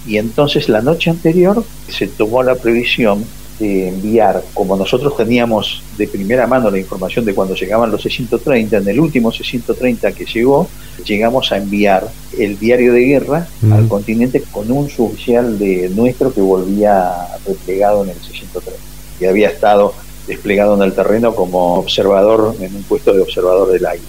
Y 0.05 0.17
entonces 0.17 0.69
la 0.69 0.81
noche 0.81 1.09
anterior 1.09 1.63
se 1.87 2.07
tomó 2.07 2.43
la 2.43 2.55
previsión 2.55 3.25
enviar, 3.63 4.43
como 4.53 4.75
nosotros 4.75 5.15
teníamos 5.15 5.83
de 5.97 6.07
primera 6.07 6.47
mano 6.47 6.69
la 6.69 6.79
información 6.79 7.25
de 7.25 7.33
cuando 7.33 7.55
llegaban 7.55 7.91
los 7.91 8.01
630, 8.01 8.77
en 8.77 8.87
el 8.87 8.99
último 8.99 9.31
630 9.31 10.11
que 10.11 10.25
llegó, 10.25 10.67
llegamos 11.05 11.51
a 11.51 11.57
enviar 11.57 12.07
el 12.37 12.57
diario 12.57 12.93
de 12.93 13.01
guerra 13.01 13.47
al 13.71 13.87
continente 13.87 14.41
con 14.51 14.71
un 14.71 14.89
suboficial 14.89 15.57
de 15.57 15.89
nuestro 15.89 16.33
que 16.33 16.41
volvía 16.41 17.11
replegado 17.45 18.03
en 18.03 18.09
el 18.09 18.15
630, 18.15 18.71
que 19.19 19.27
había 19.27 19.49
estado 19.49 19.93
desplegado 20.27 20.75
en 20.75 20.83
el 20.83 20.93
terreno 20.93 21.35
como 21.35 21.75
observador 21.75 22.55
en 22.59 22.75
un 22.75 22.83
puesto 22.83 23.13
de 23.13 23.21
observador 23.21 23.71
del 23.71 23.85
aire. 23.85 24.03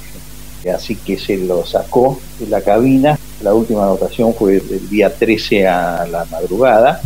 Así 0.74 0.97
que 0.97 1.18
se 1.18 1.36
lo 1.36 1.66
sacó 1.66 2.18
de 2.38 2.47
la 2.47 2.62
cabina. 2.62 3.18
La 3.43 3.53
última 3.53 3.85
anotación 3.85 4.35
fue 4.35 4.57
el 4.57 4.89
día 4.89 5.14
13 5.14 5.66
a 5.66 6.07
la 6.07 6.24
madrugada 6.26 7.01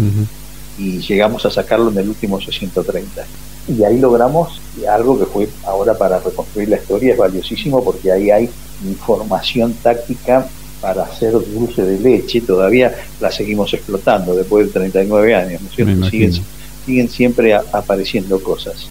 y 0.78 1.00
llegamos 1.00 1.44
a 1.46 1.50
sacarlo 1.50 1.90
en 1.90 1.98
el 1.98 2.08
último 2.08 2.40
630. 2.40 3.24
Y 3.68 3.84
ahí 3.84 3.98
logramos 3.98 4.60
algo 4.88 5.18
que 5.18 5.26
fue 5.26 5.48
ahora 5.64 5.96
para 5.96 6.20
reconstruir 6.20 6.68
la 6.68 6.76
historia, 6.76 7.12
es 7.12 7.18
valiosísimo 7.18 7.82
porque 7.82 8.12
ahí 8.12 8.30
hay 8.30 8.48
información 8.86 9.74
táctica 9.82 10.46
para 10.80 11.02
hacer 11.02 11.32
dulce 11.32 11.82
de 11.82 11.98
leche, 11.98 12.40
todavía 12.40 12.94
la 13.20 13.32
seguimos 13.32 13.74
explotando 13.74 14.34
después 14.34 14.66
de 14.66 14.72
39 14.72 15.34
años, 15.34 15.60
¿no 15.62 15.68
es 15.68 15.74
cierto? 15.74 16.08
Siguen, 16.08 16.32
siguen, 16.86 17.08
siempre 17.08 17.54
apareciendo 17.54 18.40
cosas. 18.40 18.88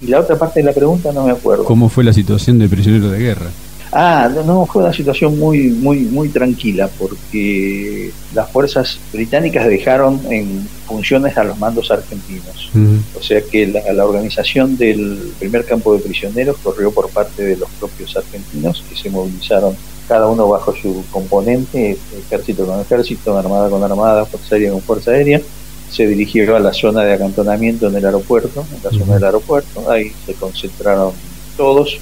Y 0.00 0.06
la 0.06 0.20
otra 0.20 0.38
parte 0.38 0.60
de 0.60 0.66
la 0.66 0.72
pregunta 0.72 1.12
no 1.12 1.26
me 1.26 1.32
acuerdo. 1.32 1.64
¿Cómo 1.64 1.88
fue 1.88 2.04
la 2.04 2.12
situación 2.12 2.58
de 2.58 2.68
prisionero 2.68 3.10
de 3.10 3.18
guerra? 3.18 3.50
Ah, 3.96 4.28
no, 4.44 4.66
fue 4.66 4.82
una 4.82 4.92
situación 4.92 5.38
muy, 5.38 5.68
muy, 5.68 6.00
muy 6.00 6.28
tranquila 6.28 6.90
porque 6.98 8.10
las 8.34 8.50
fuerzas 8.50 8.98
británicas 9.12 9.68
dejaron 9.68 10.20
en 10.30 10.68
funciones 10.84 11.38
a 11.38 11.44
los 11.44 11.56
mandos 11.60 11.92
argentinos. 11.92 12.72
O 13.16 13.22
sea 13.22 13.40
que 13.40 13.68
la, 13.68 14.04
organización 14.04 14.76
del 14.76 15.32
primer 15.38 15.64
campo 15.64 15.94
de 15.94 16.00
prisioneros 16.00 16.56
corrió 16.56 16.90
por 16.90 17.08
parte 17.10 17.44
de 17.44 17.56
los 17.56 17.70
propios 17.78 18.16
argentinos 18.16 18.82
que 18.90 18.96
se 18.96 19.10
movilizaron 19.10 19.76
cada 20.08 20.26
uno 20.26 20.48
bajo 20.48 20.74
su 20.74 21.04
componente, 21.12 21.96
ejército 22.18 22.66
con 22.66 22.80
ejército, 22.80 23.38
armada 23.38 23.70
con 23.70 23.80
armada, 23.84 24.24
fuerza 24.24 24.56
aérea 24.56 24.72
con 24.72 24.80
fuerza 24.80 25.12
aérea. 25.12 25.40
Se 25.88 26.04
dirigió 26.08 26.56
a 26.56 26.58
la 26.58 26.72
zona 26.72 27.04
de 27.04 27.12
acantonamiento 27.12 27.86
en 27.86 27.94
el 27.94 28.04
aeropuerto, 28.04 28.66
en 28.74 28.82
la 28.82 28.90
zona 28.90 29.14
del 29.14 29.24
aeropuerto. 29.24 29.88
Ahí 29.88 30.10
se 30.26 30.34
concentraron 30.34 31.12
todos. 31.56 32.00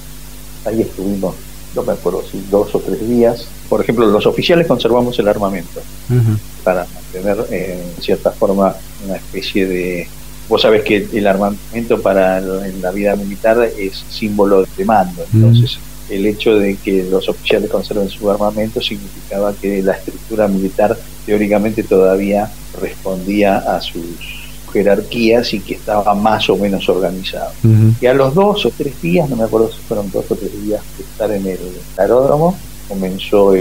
Ahí 0.65 0.81
estuvimos 0.81 1.35
no 1.75 1.83
me 1.83 1.93
acuerdo 1.93 2.23
si 2.29 2.43
dos 2.49 2.73
o 2.75 2.79
tres 2.79 3.07
días. 3.07 3.47
Por 3.69 3.81
ejemplo, 3.81 4.05
los 4.05 4.25
oficiales 4.25 4.67
conservamos 4.67 5.17
el 5.19 5.27
armamento 5.27 5.81
para 6.63 6.85
mantener 6.93 7.45
eh, 7.51 7.83
en 7.95 8.01
cierta 8.01 8.31
forma 8.31 8.75
una 9.05 9.15
especie 9.15 9.67
de... 9.67 10.07
Vos 10.49 10.61
sabés 10.61 10.83
que 10.83 11.07
el 11.13 11.25
armamento 11.25 12.01
para 12.01 12.37
en 12.39 12.81
la 12.81 12.91
vida 12.91 13.15
militar 13.15 13.57
es 13.77 14.03
símbolo 14.09 14.65
de 14.77 14.85
mando, 14.85 15.23
entonces 15.33 15.79
el 16.09 16.25
hecho 16.25 16.59
de 16.59 16.75
que 16.75 17.05
los 17.09 17.29
oficiales 17.29 17.69
conserven 17.69 18.09
su 18.09 18.29
armamento 18.29 18.81
significaba 18.81 19.53
que 19.53 19.81
la 19.81 19.93
estructura 19.93 20.49
militar 20.49 20.97
teóricamente 21.25 21.81
todavía 21.83 22.51
respondía 22.79 23.57
a 23.57 23.79
sus 23.79 24.42
jerarquías 24.73 25.53
y 25.53 25.59
que 25.59 25.75
estaba 25.75 26.13
más 26.15 26.49
o 26.49 26.57
menos 26.57 26.89
organizado. 26.89 27.51
Y 28.01 28.05
a 28.07 28.13
los 28.13 28.33
dos 28.33 28.65
o 28.65 28.71
tres 28.75 28.99
días, 29.01 29.29
no 29.29 29.35
me 29.35 29.43
acuerdo 29.43 29.71
si 29.71 29.79
fueron 29.87 30.11
dos 30.11 30.25
o 30.29 30.35
tres 30.35 30.51
días 30.63 30.81
de 30.97 31.03
estar 31.03 31.31
en 31.31 31.45
el 31.47 31.59
aeródromo, 31.97 32.57
comenzó 32.89 33.53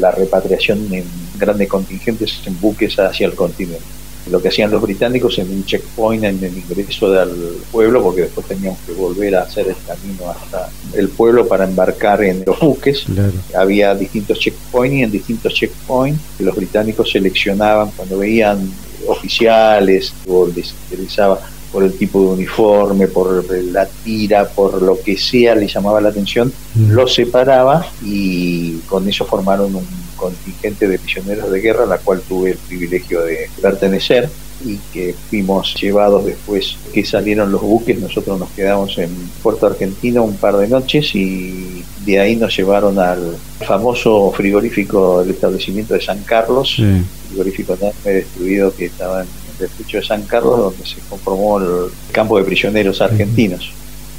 la 0.00 0.12
repatriación 0.12 0.92
en 0.92 1.04
grandes 1.38 1.68
contingentes 1.68 2.40
en 2.46 2.58
buques 2.60 2.98
hacia 2.98 3.26
el 3.26 3.34
continente. 3.34 3.82
Lo 4.30 4.40
que 4.40 4.48
hacían 4.48 4.70
los 4.70 4.80
británicos 4.80 5.36
en 5.40 5.50
un 5.50 5.64
checkpoint 5.64 6.22
en 6.22 6.44
el 6.44 6.56
ingreso 6.56 7.10
del 7.10 7.56
pueblo, 7.72 8.00
porque 8.04 8.22
después 8.22 8.46
teníamos 8.46 8.78
que 8.86 8.92
volver 8.92 9.34
a 9.34 9.42
hacer 9.42 9.66
el 9.66 9.74
camino 9.84 10.30
hasta 10.30 10.68
el 10.94 11.08
pueblo 11.08 11.48
para 11.48 11.64
embarcar 11.64 12.22
en 12.22 12.44
los 12.46 12.58
buques. 12.60 13.04
Había 13.52 13.96
distintos 13.96 14.38
checkpoints 14.38 14.96
y 14.96 15.02
en 15.02 15.10
distintos 15.10 15.52
checkpoints 15.54 16.20
los 16.38 16.54
británicos 16.54 17.10
seleccionaban 17.10 17.90
cuando 17.96 18.18
veían 18.18 18.70
oficiales 19.06 20.12
o 20.28 20.46
les 20.46 20.74
interesaba 20.90 21.40
por 21.72 21.82
el 21.82 21.94
tipo 21.94 22.20
de 22.20 22.26
uniforme, 22.26 23.08
por 23.08 23.44
la 23.50 23.86
tira, 23.86 24.48
por 24.48 24.82
lo 24.82 25.00
que 25.00 25.16
sea 25.16 25.54
le 25.54 25.66
llamaba 25.66 26.00
la 26.00 26.10
atención, 26.10 26.52
mm. 26.74 26.90
los 26.90 27.14
separaba 27.14 27.86
y 28.02 28.76
con 28.80 29.08
eso 29.08 29.24
formaron 29.24 29.74
un 29.74 29.86
contingente 30.16 30.86
de 30.86 30.98
prisioneros 30.98 31.50
de 31.50 31.60
guerra, 31.60 31.84
a 31.84 31.86
la 31.86 31.98
cual 31.98 32.20
tuve 32.28 32.50
el 32.50 32.58
privilegio 32.58 33.22
de 33.22 33.50
pertenecer 33.60 34.28
y 34.64 34.76
que 34.92 35.14
fuimos 35.28 35.74
llevados 35.74 36.24
después 36.24 36.76
que 36.92 37.04
salieron 37.04 37.50
los 37.50 37.62
buques, 37.62 37.98
nosotros 37.98 38.38
nos 38.38 38.50
quedamos 38.50 38.96
en 38.98 39.10
Puerto 39.42 39.66
Argentino 39.66 40.22
un 40.22 40.36
par 40.36 40.56
de 40.58 40.68
noches 40.68 41.14
y 41.14 41.84
de 42.04 42.20
ahí 42.20 42.36
nos 42.36 42.56
llevaron 42.56 42.98
al 42.98 43.36
famoso 43.64 44.32
frigorífico 44.32 45.20
del 45.20 45.30
establecimiento 45.30 45.94
de 45.94 46.00
San 46.00 46.22
Carlos, 46.24 46.80
frigorífico 47.28 47.74
enorme 47.74 48.10
destruido 48.12 48.74
que 48.74 48.86
estaba 48.86 49.22
en 49.22 49.28
el 49.58 49.66
estrecho 49.66 49.98
de 49.98 50.04
San 50.04 50.22
Carlos, 50.22 50.58
donde 50.58 50.86
se 50.86 50.96
conformó 51.08 51.58
el 51.58 51.90
campo 52.10 52.38
de 52.38 52.44
prisioneros 52.44 53.00
argentinos. 53.00 53.72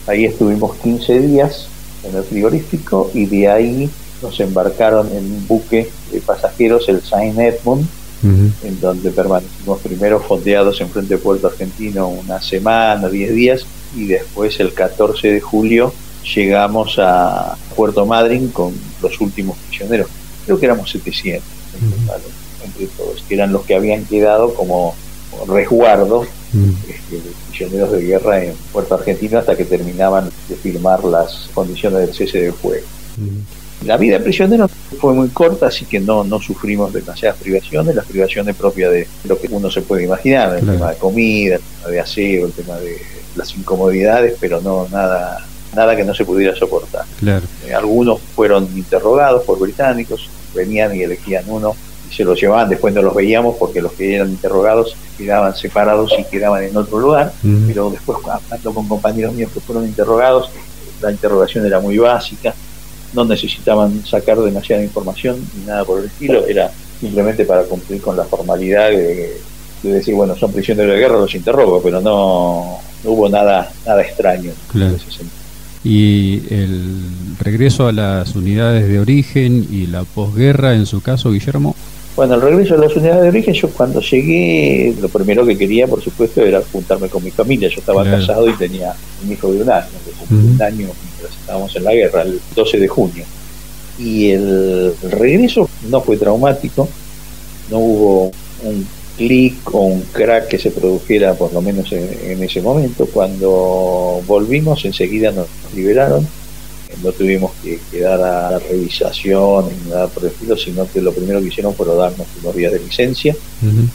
Ahí 0.07 0.25
estuvimos 0.25 0.75
15 0.77 1.19
días 1.19 1.67
en 2.03 2.15
el 2.15 2.23
frigorífico 2.23 3.11
y 3.13 3.25
de 3.25 3.49
ahí 3.49 3.89
nos 4.21 4.39
embarcaron 4.39 5.07
en 5.09 5.23
un 5.25 5.47
buque 5.47 5.89
de 6.11 6.21
pasajeros, 6.21 6.87
el 6.87 7.01
Saint 7.01 7.37
Edmund, 7.37 7.85
en 8.23 8.79
donde 8.79 9.11
permanecimos 9.11 9.81
primero 9.81 10.21
fondeados 10.21 10.79
en 10.79 10.89
frente 10.89 11.15
de 11.15 11.19
Puerto 11.19 11.47
Argentino 11.47 12.07
una 12.07 12.41
semana, 12.41 13.09
10 13.09 13.35
días, 13.35 13.65
y 13.95 14.05
después 14.05 14.59
el 14.61 14.73
14 14.73 15.29
de 15.29 15.41
julio 15.41 15.93
llegamos 16.23 16.97
a 16.99 17.57
Puerto 17.75 18.05
Madryn 18.05 18.49
con 18.49 18.73
los 19.01 19.19
últimos 19.21 19.57
prisioneros. 19.67 20.07
Creo 20.45 20.59
que 20.59 20.65
éramos 20.65 20.89
700 20.91 21.43
entre 22.63 22.87
todos, 22.87 23.23
que 23.27 23.35
eran 23.35 23.51
los 23.51 23.63
que 23.63 23.75
habían 23.75 24.05
quedado 24.05 24.53
como 24.53 24.95
resguardo 25.47 26.23
este, 26.23 27.15
de 27.15 27.31
prisioneros 27.49 27.91
de 27.91 28.01
guerra 28.01 28.43
en 28.43 28.53
Puerto 28.71 28.95
Argentino 28.95 29.39
hasta 29.39 29.57
que 29.57 29.65
terminaban 29.65 30.29
de 30.47 30.55
firmar 30.55 31.03
las 31.03 31.49
condiciones 31.53 31.99
del 31.99 32.13
cese 32.13 32.39
de 32.39 32.51
fuego. 32.51 32.85
La 33.85 33.97
vida 33.97 34.17
de 34.17 34.23
prisionero 34.23 34.69
fue 34.99 35.13
muy 35.13 35.27
corta, 35.29 35.67
así 35.67 35.85
que 35.85 35.99
no, 35.99 36.23
no 36.23 36.39
sufrimos 36.39 36.93
demasiadas 36.93 37.37
privaciones, 37.39 37.95
las 37.95 38.05
privaciones 38.05 38.55
propias 38.55 38.91
de 38.91 39.07
lo 39.25 39.39
que 39.39 39.47
uno 39.51 39.69
se 39.69 39.81
puede 39.81 40.05
imaginar, 40.05 40.57
el 40.57 40.65
tema 40.65 40.91
de 40.91 40.97
comida, 40.97 41.55
el 41.55 41.61
tema 41.61 41.89
de 41.89 41.99
aseo, 41.99 42.45
el 42.45 42.53
tema 42.53 42.75
de 42.77 43.01
las 43.35 43.53
incomodidades, 43.55 44.35
pero 44.39 44.61
no 44.61 44.87
nada 44.89 45.45
nada 45.75 45.95
que 45.95 46.03
no 46.03 46.13
se 46.13 46.25
pudiera 46.25 46.55
soportar. 46.55 47.05
Eh, 47.65 47.73
algunos 47.73 48.19
fueron 48.35 48.63
interrogados 48.75 49.43
por 49.43 49.59
británicos, 49.59 50.29
venían 50.53 50.95
y 50.95 51.03
elegían 51.03 51.43
uno 51.47 51.75
y 52.09 52.13
se 52.13 52.23
los 52.23 52.39
llevaban, 52.39 52.69
después 52.69 52.93
no 52.93 53.01
los 53.01 53.15
veíamos 53.15 53.55
porque 53.57 53.81
los 53.81 53.93
que 53.93 54.15
eran 54.15 54.29
interrogados 54.29 54.95
quedaban 55.17 55.55
separados 55.55 56.13
y 56.17 56.23
quedaban 56.25 56.63
en 56.63 56.75
otro 56.75 56.99
lugar, 56.99 57.33
pero 57.67 57.89
después 57.89 58.17
hablando 58.29 58.73
con 58.73 58.87
compañeros 58.87 59.33
míos 59.33 59.51
que 59.53 59.59
fueron 59.59 59.85
interrogados, 59.85 60.49
la 61.01 61.11
interrogación 61.11 61.65
era 61.65 61.79
muy 61.79 61.97
básica, 61.97 62.53
no 63.13 63.25
necesitaban 63.25 64.05
sacar 64.05 64.39
demasiada 64.39 64.83
información 64.83 65.37
ni 65.57 65.65
nada 65.65 65.85
por 65.85 65.99
el 65.99 66.05
estilo, 66.05 66.45
era 66.45 66.71
simplemente 66.99 67.45
para 67.45 67.63
cumplir 67.63 68.01
con 68.01 68.15
la 68.15 68.23
formalidad 68.23 68.89
de, 68.89 69.41
decir, 69.83 70.15
bueno, 70.15 70.35
son 70.37 70.51
prisioneros 70.53 70.93
de 70.93 70.99
guerra, 70.99 71.17
los 71.17 71.35
interrogo, 71.35 71.81
pero 71.83 71.99
no, 71.99 72.79
hubo 73.03 73.29
nada, 73.29 73.69
nada 73.85 74.01
extraño 74.01 74.53
en 74.73 74.81
ese 74.81 75.11
sentido. 75.11 75.42
Y 75.83 76.41
el 76.49 76.93
regreso 77.39 77.87
a 77.87 77.91
las 77.91 78.35
unidades 78.35 78.87
de 78.87 78.99
origen 78.99 79.67
y 79.69 79.87
la 79.87 80.03
posguerra, 80.03 80.75
en 80.75 80.85
su 80.85 81.01
caso, 81.01 81.31
Guillermo. 81.31 81.75
Bueno, 82.15 82.35
el 82.35 82.41
regreso 82.41 82.75
a 82.75 82.77
las 82.77 82.95
unidades 82.95 83.23
de 83.23 83.29
origen, 83.29 83.53
yo 83.53 83.69
cuando 83.69 83.99
llegué, 83.99 84.95
lo 85.01 85.09
primero 85.09 85.45
que 85.45 85.57
quería, 85.57 85.87
por 85.87 86.01
supuesto, 86.01 86.41
era 86.41 86.61
juntarme 86.71 87.09
con 87.09 87.23
mi 87.23 87.31
familia. 87.31 87.69
Yo 87.69 87.79
estaba 87.79 88.03
casado 88.03 88.47
y 88.47 88.53
tenía 88.53 88.93
un 89.23 89.31
hijo 89.31 89.51
de 89.51 89.61
un 89.61 89.69
año, 89.69 89.87
de 90.29 90.35
un 90.35 90.61
año 90.61 90.89
estábamos 91.27 91.75
en 91.75 91.83
la 91.83 91.93
guerra, 91.93 92.21
el 92.21 92.39
12 92.55 92.79
de 92.79 92.87
junio. 92.87 93.25
Y 93.97 94.29
el, 94.31 94.93
regreso 95.11 95.69
no 95.89 96.01
fue 96.01 96.17
traumático, 96.17 96.87
no 97.69 97.77
hubo 97.77 98.31
un 98.63 98.87
clic 99.17 99.73
o 99.73 99.81
un 99.81 100.01
crack 100.11 100.47
que 100.47 100.57
se 100.57 100.71
produjera 100.71 101.33
por 101.33 101.53
lo 101.53 101.61
menos 101.61 101.91
en, 101.91 102.41
ese 102.43 102.61
momento. 102.61 103.05
Cuando 103.05 104.21
volvimos 104.25 104.83
enseguida 104.85 105.31
nos 105.31 105.47
liberaron, 105.75 106.27
no 107.03 107.11
tuvimos 107.11 107.51
que 107.63 107.79
quedar 107.91 108.21
a 108.21 108.51
la 108.51 108.59
revisación 108.59 109.65
ni 109.69 109.89
nada 109.89 110.07
por 110.07 110.23
el 110.23 110.29
estilo, 110.29 110.55
sino 110.57 110.87
que 110.91 111.01
lo 111.01 111.11
primero 111.11 111.41
que 111.41 111.47
hicieron 111.47 111.73
fue 111.73 111.87
darnos 111.87 112.27
unos 112.41 112.55
días 112.55 112.71
de 112.71 112.79
licencia, 112.79 113.35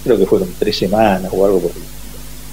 creo 0.03 0.19
que 0.19 0.27
fueron 0.27 0.49
tres 0.59 0.77
semanas 0.77 1.31
o 1.33 1.45
algo 1.45 1.61
por 1.61 1.71
el 1.71 1.77
estilo 1.77 1.99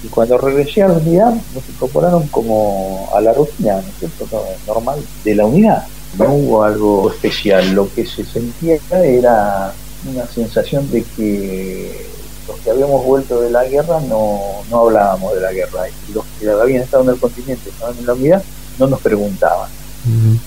y 0.05 0.07
cuando 0.07 0.37
regresé 0.37 0.83
a 0.83 0.87
la 0.87 0.95
unidad 0.95 1.33
nos 1.53 1.69
incorporaron 1.69 2.27
como 2.27 3.09
a 3.13 3.21
la 3.21 3.33
rutina, 3.33 3.75
¿no 3.75 4.07
es 4.07 4.13
cierto? 4.15 4.45
normal 4.67 4.99
de 5.23 5.35
la 5.35 5.45
unidad. 5.45 5.87
No 6.17 6.33
hubo 6.33 6.63
algo 6.63 7.11
especial, 7.11 7.73
lo 7.73 7.91
que 7.93 8.05
se 8.05 8.23
sentía 8.23 8.77
era 9.03 9.73
una 10.07 10.27
sensación 10.27 10.89
de 10.91 11.03
que 11.03 12.05
los 12.47 12.57
que 12.59 12.69
habíamos 12.69 13.03
vuelto 13.03 13.41
de 13.41 13.49
la 13.49 13.65
guerra 13.65 13.99
no, 14.01 14.63
no 14.69 14.79
hablábamos 14.81 15.33
de 15.35 15.41
la 15.41 15.51
guerra, 15.51 15.87
y 15.87 16.13
los 16.13 16.23
que 16.39 16.49
habían 16.49 16.83
estado 16.83 17.03
en 17.03 17.09
el 17.09 17.19
continente, 17.19 17.69
estaban 17.69 17.97
en 17.97 18.05
la 18.05 18.13
unidad, 18.13 18.43
no 18.77 18.87
nos 18.87 19.01
preguntaban. 19.01 19.69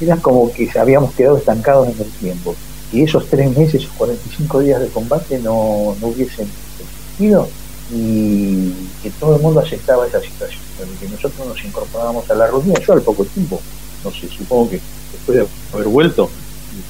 Era 0.01 0.17
como 0.19 0.53
que 0.53 0.71
habíamos 0.79 1.13
quedado 1.15 1.37
estancados 1.37 1.89
en 1.89 2.01
el 2.01 2.11
tiempo. 2.13 2.55
Y 2.93 3.03
esos 3.03 3.27
tres 3.27 3.55
meses, 3.57 3.83
esos 3.83 3.93
45 3.97 4.61
días 4.61 4.81
de 4.81 4.89
combate 4.89 5.39
no, 5.41 5.97
no 6.01 6.07
hubiesen 6.07 6.49
existido 6.81 7.49
y 7.91 8.71
que 9.03 9.11
todo 9.19 9.37
el 9.37 9.43
mundo 9.43 9.61
aceptaba 9.61 10.07
esa 10.07 10.21
situación, 10.21 10.61
que 11.01 11.09
nosotros 11.09 11.47
nos 11.47 11.65
incorporábamos 11.65 12.31
a 12.31 12.35
la 12.35 12.47
rutina, 12.47 12.79
yo 12.87 12.93
al 12.93 13.03
poco 13.03 13.25
tiempo, 13.25 13.61
no 14.05 14.11
sé, 14.11 14.29
supongo 14.29 14.71
que 14.71 14.81
después 15.13 15.39
de 15.39 15.47
haber 15.73 15.89
vuelto, 15.89 16.31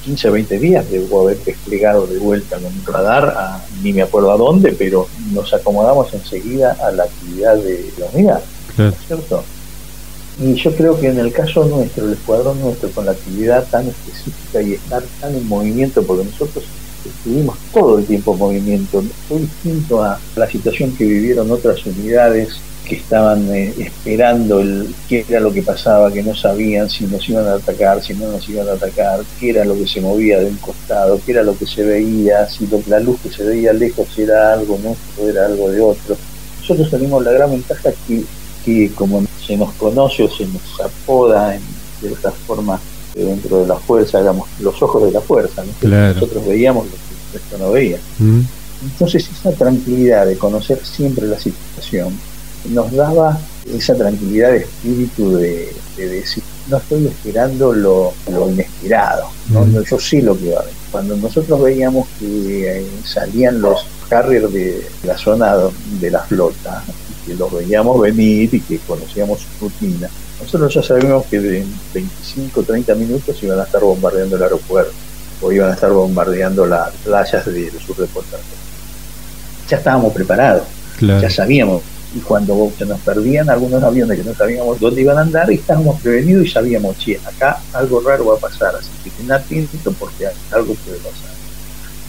15 0.03 0.29
o 0.29 0.31
20 0.33 0.59
días 0.59 0.89
debo 0.89 1.21
haber 1.21 1.37
desplegado 1.43 2.07
de 2.07 2.19
vuelta 2.19 2.57
con 2.57 2.65
un 2.65 2.85
radar, 2.85 3.33
a, 3.37 3.61
ni 3.83 3.93
me 3.93 4.01
acuerdo 4.01 4.31
a 4.31 4.37
dónde, 4.37 4.71
pero 4.73 5.07
nos 5.31 5.53
acomodamos 5.53 6.13
enseguida 6.13 6.77
a 6.81 6.91
la 6.91 7.03
actividad 7.03 7.57
de 7.57 7.91
la 7.97 8.05
unidad, 8.13 8.41
¿cierto? 9.07 9.43
Y 10.41 10.53
yo 10.55 10.73
creo 10.73 10.99
que 10.99 11.07
en 11.07 11.19
el 11.19 11.33
caso 11.33 11.65
nuestro, 11.65 12.05
el 12.05 12.13
escuadrón 12.13 12.61
nuestro, 12.61 12.89
con 12.91 13.05
la 13.05 13.11
actividad 13.11 13.65
tan 13.69 13.87
específica 13.87 14.61
y 14.61 14.73
estar 14.73 15.03
tan 15.19 15.35
en 15.35 15.47
movimiento, 15.47 16.01
porque 16.03 16.25
nosotros 16.25 16.63
estuvimos 17.05 17.57
todo 17.73 17.99
el 17.99 18.05
tiempo 18.05 18.33
en 18.33 18.39
movimiento. 18.39 19.03
Fue 19.27 19.39
distinto 19.39 20.01
a 20.01 20.19
la 20.35 20.49
situación 20.49 20.95
que 20.95 21.03
vivieron 21.03 21.51
otras 21.51 21.85
unidades 21.85 22.61
que 22.89 22.95
estaban 22.95 23.47
eh, 23.53 23.71
esperando 23.77 24.59
el, 24.59 24.93
qué 25.07 25.23
era 25.29 25.39
lo 25.39 25.53
que 25.53 25.61
pasaba, 25.61 26.11
que 26.11 26.23
no 26.23 26.35
sabían 26.35 26.89
si 26.89 27.05
nos 27.05 27.29
iban 27.29 27.47
a 27.47 27.53
atacar, 27.53 28.03
si 28.03 28.15
no 28.15 28.31
nos 28.31 28.49
iban 28.49 28.67
a 28.67 28.73
atacar, 28.73 29.21
qué 29.39 29.51
era 29.51 29.63
lo 29.63 29.75
que 29.75 29.87
se 29.87 30.01
movía 30.01 30.39
de 30.39 30.47
un 30.47 30.57
costado, 30.57 31.21
qué 31.23 31.33
era 31.33 31.43
lo 31.43 31.55
que 31.55 31.67
se 31.67 31.83
veía, 31.83 32.49
si 32.49 32.65
lo, 32.65 32.81
la 32.87 32.99
luz 32.99 33.19
que 33.21 33.29
se 33.29 33.43
veía 33.43 33.73
lejos 33.73 34.07
era 34.17 34.53
algo 34.53 34.79
nuestro, 34.83 35.29
era 35.29 35.45
algo 35.45 35.69
de 35.69 35.79
otro. 35.81 36.17
Nosotros 36.61 36.89
tenemos 36.89 37.23
la 37.23 37.31
gran 37.31 37.51
ventaja 37.51 37.91
que, 38.07 38.23
que 38.65 38.91
como 38.95 39.23
se 39.45 39.55
nos 39.55 39.71
conoce 39.73 40.23
o 40.23 40.29
se 40.29 40.47
nos 40.47 40.81
apoda 40.81 41.55
en, 41.55 41.61
de 42.01 42.11
esta 42.11 42.31
forma 42.31 42.79
dentro 43.13 43.61
de 43.61 43.67
la 43.67 43.75
fuerza 43.75 44.19
éramos 44.19 44.47
los 44.59 44.81
ojos 44.81 45.03
de 45.03 45.11
la 45.11 45.21
fuerza, 45.21 45.63
nosotros 45.63 46.47
veíamos 46.47 46.85
lo 46.85 46.91
que 46.91 46.97
el 46.97 47.33
resto 47.33 47.57
no 47.59 47.71
veía. 47.71 47.97
Mm. 48.17 48.41
Entonces 48.81 49.29
esa 49.29 49.51
tranquilidad 49.51 50.25
de 50.25 50.37
conocer 50.37 50.79
siempre 50.83 51.27
la 51.27 51.37
situación 51.37 52.17
nos 52.65 52.91
daba 52.91 53.37
esa 53.73 53.95
tranquilidad 53.95 54.51
de 54.51 54.57
espíritu 54.57 55.37
de, 55.37 55.73
decir, 55.97 56.43
no 56.67 56.77
estoy 56.77 57.07
esperando 57.07 57.73
lo, 57.73 58.13
inesperado, 58.49 59.29
mm. 59.49 59.53
¿no? 59.53 59.83
yo 59.83 59.99
sé 59.99 60.21
lo 60.21 60.37
que 60.37 60.51
va 60.51 60.61
a 60.61 60.63
venir. 60.63 60.77
Cuando 60.91 61.17
nosotros 61.17 61.61
veíamos 61.61 62.07
que 62.19 62.79
eh, 62.79 62.85
salían 63.05 63.61
los 63.61 63.85
carriers 64.09 64.51
de 64.51 64.87
la 65.03 65.17
zona 65.17 65.55
de 65.99 66.11
la 66.11 66.19
flota, 66.21 66.83
que 67.25 67.35
los 67.35 67.51
veíamos 67.51 68.01
venir 68.01 68.53
y 68.53 68.61
que 68.61 68.79
conocíamos 68.79 69.39
su 69.39 69.65
rutina, 69.65 70.09
nosotros 70.41 70.73
ya 70.73 70.83
sabíamos 70.83 71.25
que 71.25 71.35
en 71.37 71.73
25 71.93 72.59
o 72.59 72.63
30 72.63 72.95
minutos 72.95 73.43
iban 73.43 73.59
a 73.59 73.63
estar 73.63 73.81
bombardeando 73.81 74.37
el 74.37 74.43
aeropuerto 74.43 74.93
o 75.41 75.51
iban 75.51 75.71
a 75.71 75.73
estar 75.73 75.91
bombardeando 75.91 76.65
las 76.65 76.91
playas 77.03 77.45
del 77.45 77.71
sur 77.79 77.95
de 77.97 78.07
Puerto 78.07 78.37
Ya 79.69 79.77
estábamos 79.77 80.13
preparados, 80.13 80.63
ya 80.99 81.29
sabíamos. 81.29 81.81
Y 82.15 82.19
cuando 82.19 82.71
se 82.77 82.85
nos 82.85 82.99
perdían 83.01 83.49
algunos 83.49 83.83
aviones 83.83 84.17
que 84.17 84.23
no 84.23 84.33
sabíamos 84.33 84.79
dónde 84.79 85.01
iban 85.01 85.17
a 85.17 85.21
andar, 85.21 85.51
estábamos 85.51 86.01
prevenidos 86.01 86.45
y 86.45 86.49
sabíamos, 86.49 86.97
che, 86.97 87.19
acá 87.23 87.61
algo 87.73 88.01
raro 88.01 88.25
va 88.25 88.35
a 88.35 88.39
pasar, 88.39 88.75
así 88.75 88.89
que 89.03 89.11
ten 89.11 89.31
atento 89.31 89.91
porque 89.99 90.27
algo 90.51 90.73
puede 90.73 90.97
pasar. 90.97 91.29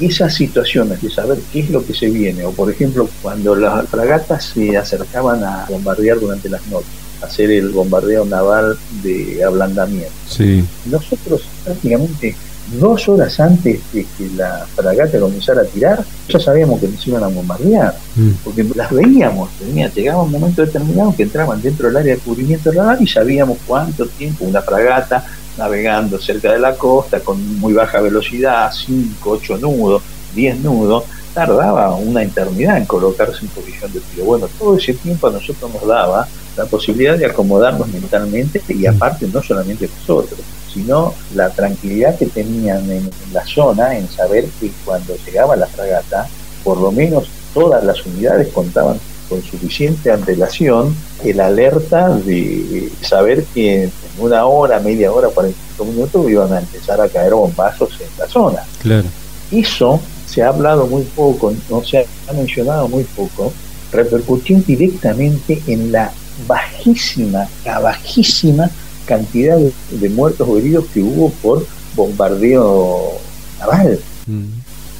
Esas 0.00 0.34
situaciones 0.34 1.02
de 1.02 1.10
saber 1.10 1.38
qué 1.52 1.60
es 1.60 1.70
lo 1.70 1.84
que 1.84 1.92
se 1.92 2.08
viene, 2.08 2.44
o 2.44 2.52
por 2.52 2.70
ejemplo, 2.70 3.06
cuando 3.20 3.54
las 3.54 3.86
fragatas 3.88 4.44
se 4.44 4.74
acercaban 4.74 5.44
a 5.44 5.66
bombardear 5.68 6.18
durante 6.18 6.48
las 6.48 6.66
noches, 6.68 6.88
hacer 7.20 7.50
el 7.50 7.68
bombardeo 7.68 8.24
naval 8.24 8.78
de 9.02 9.44
ablandamiento. 9.44 10.12
Sí. 10.26 10.64
Nosotros 10.86 11.42
prácticamente 11.62 12.34
dos 12.78 13.08
horas 13.08 13.38
antes 13.40 13.80
de 13.92 14.06
que 14.16 14.28
la 14.36 14.66
fragata 14.74 15.18
comenzara 15.18 15.62
a 15.62 15.64
tirar, 15.64 16.04
ya 16.28 16.38
sabíamos 16.38 16.80
que 16.80 16.88
nos 16.88 17.06
iban 17.06 17.24
a 17.24 17.28
bombardear, 17.28 17.94
mm. 18.16 18.30
porque 18.44 18.64
las 18.74 18.90
veíamos, 18.90 19.50
tenía, 19.58 19.92
llegaba 19.92 20.22
un 20.22 20.30
momento 20.30 20.64
determinado 20.64 21.14
que 21.16 21.24
entraban 21.24 21.60
dentro 21.60 21.88
del 21.88 21.96
área 21.96 22.14
de 22.14 22.20
cubrimiento 22.20 22.70
radar 22.70 23.00
y 23.00 23.06
sabíamos 23.06 23.58
cuánto 23.66 24.06
tiempo 24.06 24.44
una 24.44 24.62
fragata 24.62 25.24
navegando 25.58 26.18
cerca 26.20 26.52
de 26.52 26.58
la 26.58 26.74
costa 26.76 27.20
con 27.20 27.58
muy 27.58 27.72
baja 27.72 28.00
velocidad, 28.00 28.70
5, 28.72 29.30
8 29.30 29.58
nudos, 29.58 30.02
10 30.34 30.60
nudos, 30.60 31.04
tardaba 31.34 31.94
una 31.94 32.22
eternidad 32.22 32.76
en 32.76 32.84
colocarse 32.84 33.40
en 33.42 33.48
posición 33.48 33.92
de 33.92 34.00
tiro. 34.00 34.24
Bueno, 34.24 34.48
todo 34.58 34.76
ese 34.76 34.94
tiempo 34.94 35.28
a 35.28 35.32
nosotros 35.32 35.72
nos 35.72 35.86
daba 35.86 36.26
la 36.56 36.66
posibilidad 36.66 37.16
de 37.16 37.26
acomodarnos 37.26 37.88
mentalmente 37.88 38.62
y 38.68 38.86
aparte 38.86 39.26
no 39.32 39.42
solamente 39.42 39.88
nosotros, 39.98 40.40
sino 40.72 41.14
la 41.34 41.50
tranquilidad 41.50 42.18
que 42.18 42.26
tenían 42.26 42.90
en, 42.90 43.10
la 43.32 43.44
zona 43.46 43.96
en 43.96 44.08
saber 44.08 44.46
que 44.60 44.70
cuando 44.84 45.14
llegaba 45.24 45.56
la 45.56 45.66
fragata, 45.66 46.28
por 46.64 46.78
lo 46.78 46.90
menos 46.90 47.28
todas 47.54 47.82
las 47.84 48.04
unidades 48.04 48.48
contaban 48.48 48.98
con 49.28 49.42
suficiente 49.42 50.10
antelación 50.10 50.94
el 51.24 51.40
alerta 51.40 52.08
de 52.08 52.90
saber 53.00 53.44
que 53.54 53.84
en 53.84 53.92
una 54.18 54.44
hora, 54.46 54.80
media 54.80 55.12
hora, 55.12 55.28
45 55.28 55.84
minutos 55.84 56.30
iban 56.30 56.52
a 56.52 56.58
empezar 56.58 57.00
a 57.00 57.08
caer 57.08 57.32
bombazos 57.32 57.90
en 58.00 58.08
la 58.18 58.26
zona. 58.26 58.62
Claro. 58.82 59.06
Eso 59.52 60.00
se 60.30 60.42
ha 60.42 60.48
hablado 60.48 60.86
muy 60.86 61.02
poco, 61.02 61.52
no 61.68 61.82
se 61.82 61.98
ha 61.98 62.32
mencionado 62.32 62.88
muy 62.88 63.02
poco, 63.04 63.52
repercutió 63.90 64.60
directamente 64.60 65.60
en 65.66 65.90
la 65.90 66.12
bajísima, 66.46 67.48
la 67.64 67.80
bajísima 67.80 68.70
cantidad 69.06 69.58
de, 69.58 70.08
muertos 70.10 70.48
o 70.48 70.56
heridos 70.56 70.84
que 70.94 71.02
hubo 71.02 71.30
por 71.42 71.66
bombardeo 71.96 73.12
naval. 73.58 73.98
Mm. 74.26 74.44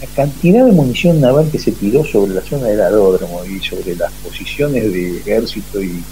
La 0.01 0.07
cantidad 0.17 0.65
de 0.65 0.73
munición 0.73 1.21
naval 1.21 1.49
que 1.51 1.59
se 1.59 1.71
tiró 1.73 2.05
sobre 2.05 2.35
la 2.35 2.41
zona 2.41 2.67
del 2.67 2.81
aeródromo 2.81 3.45
y 3.45 3.61
sobre 3.61 3.95
las 3.95 4.11
posiciones 4.25 4.93
de 4.93 5.19
ejército 5.19 5.81
y 5.81 6.03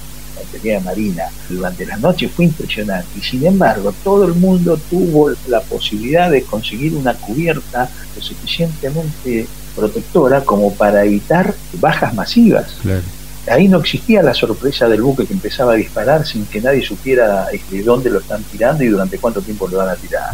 infantería 0.49 0.81
marina 0.81 1.25
durante 1.49 1.87
la 1.87 1.97
noche 1.97 2.29
fue 2.29 2.47
impresionante 2.47 3.09
y 3.19 3.23
sin 3.23 3.47
embargo 3.47 3.93
todo 4.03 4.25
el 4.25 4.35
mundo 4.35 4.79
tuvo 4.91 5.31
la 5.49 5.61
posibilidad 5.61 6.31
de 6.31 6.43
conseguir 6.43 6.95
una 6.95 7.15
cubierta 7.15 7.89
lo 8.17 8.23
suficientemente 8.23 9.47
protectora 9.77 10.43
como 10.43 10.73
para 10.75 11.05
evitar 11.05 11.55
bajas 11.75 12.15
masivas. 12.15 12.79
Ahí 13.49 13.69
no 13.69 13.79
existía 13.79 14.23
la 14.23 14.35
sorpresa 14.35 14.89
del 14.89 15.03
buque 15.03 15.25
que 15.25 15.33
empezaba 15.33 15.73
a 15.73 15.77
disparar 15.77 16.27
sin 16.27 16.45
que 16.47 16.61
nadie 16.61 16.83
supiera 16.83 17.47
de 17.47 17.57
este, 17.57 17.83
dónde 17.83 18.11
lo 18.11 18.19
están 18.19 18.43
tirando 18.43 18.85
y 18.85 18.89
durante 18.89 19.19
cuánto 19.19 19.41
tiempo 19.41 19.69
lo 19.69 19.79
van 19.79 19.89
a 19.89 19.97
tirar. 19.97 20.31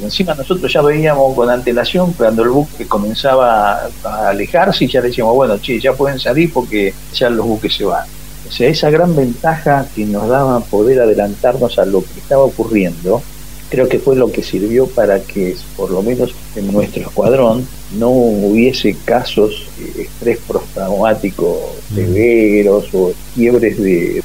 Encima 0.00 0.34
nosotros 0.34 0.70
ya 0.70 0.82
veíamos 0.82 1.34
con 1.34 1.48
antelación 1.48 2.12
cuando 2.12 2.42
el 2.42 2.50
buque 2.50 2.86
comenzaba 2.86 3.88
a 4.04 4.28
alejarse 4.28 4.84
y 4.84 4.88
ya 4.88 5.00
decíamos, 5.00 5.34
bueno, 5.34 5.58
che, 5.58 5.80
ya 5.80 5.94
pueden 5.94 6.20
salir 6.20 6.52
porque 6.52 6.94
ya 7.14 7.30
los 7.30 7.46
buques 7.46 7.74
se 7.74 7.84
van. 7.84 8.06
O 8.48 8.52
sea, 8.52 8.68
esa 8.68 8.90
gran 8.90 9.16
ventaja 9.16 9.86
que 9.94 10.04
nos 10.04 10.28
daba 10.28 10.60
poder 10.60 11.00
adelantarnos 11.00 11.78
a 11.78 11.84
lo 11.84 12.00
que 12.00 12.20
estaba 12.20 12.44
ocurriendo, 12.44 13.22
creo 13.68 13.88
que 13.88 13.98
fue 13.98 14.16
lo 14.16 14.30
que 14.30 14.42
sirvió 14.42 14.86
para 14.86 15.20
que, 15.20 15.56
por 15.76 15.90
lo 15.90 16.02
menos 16.02 16.34
en 16.54 16.72
nuestro 16.72 17.02
escuadrón, 17.02 17.66
no 17.98 18.10
hubiese 18.10 18.96
casos 19.04 19.68
de 19.78 20.02
estrés 20.02 20.38
postraumático 20.46 21.74
mm. 21.90 21.94
severos 21.94 22.88
o 22.92 23.12
quiebres 23.34 23.78
de, 23.78 24.22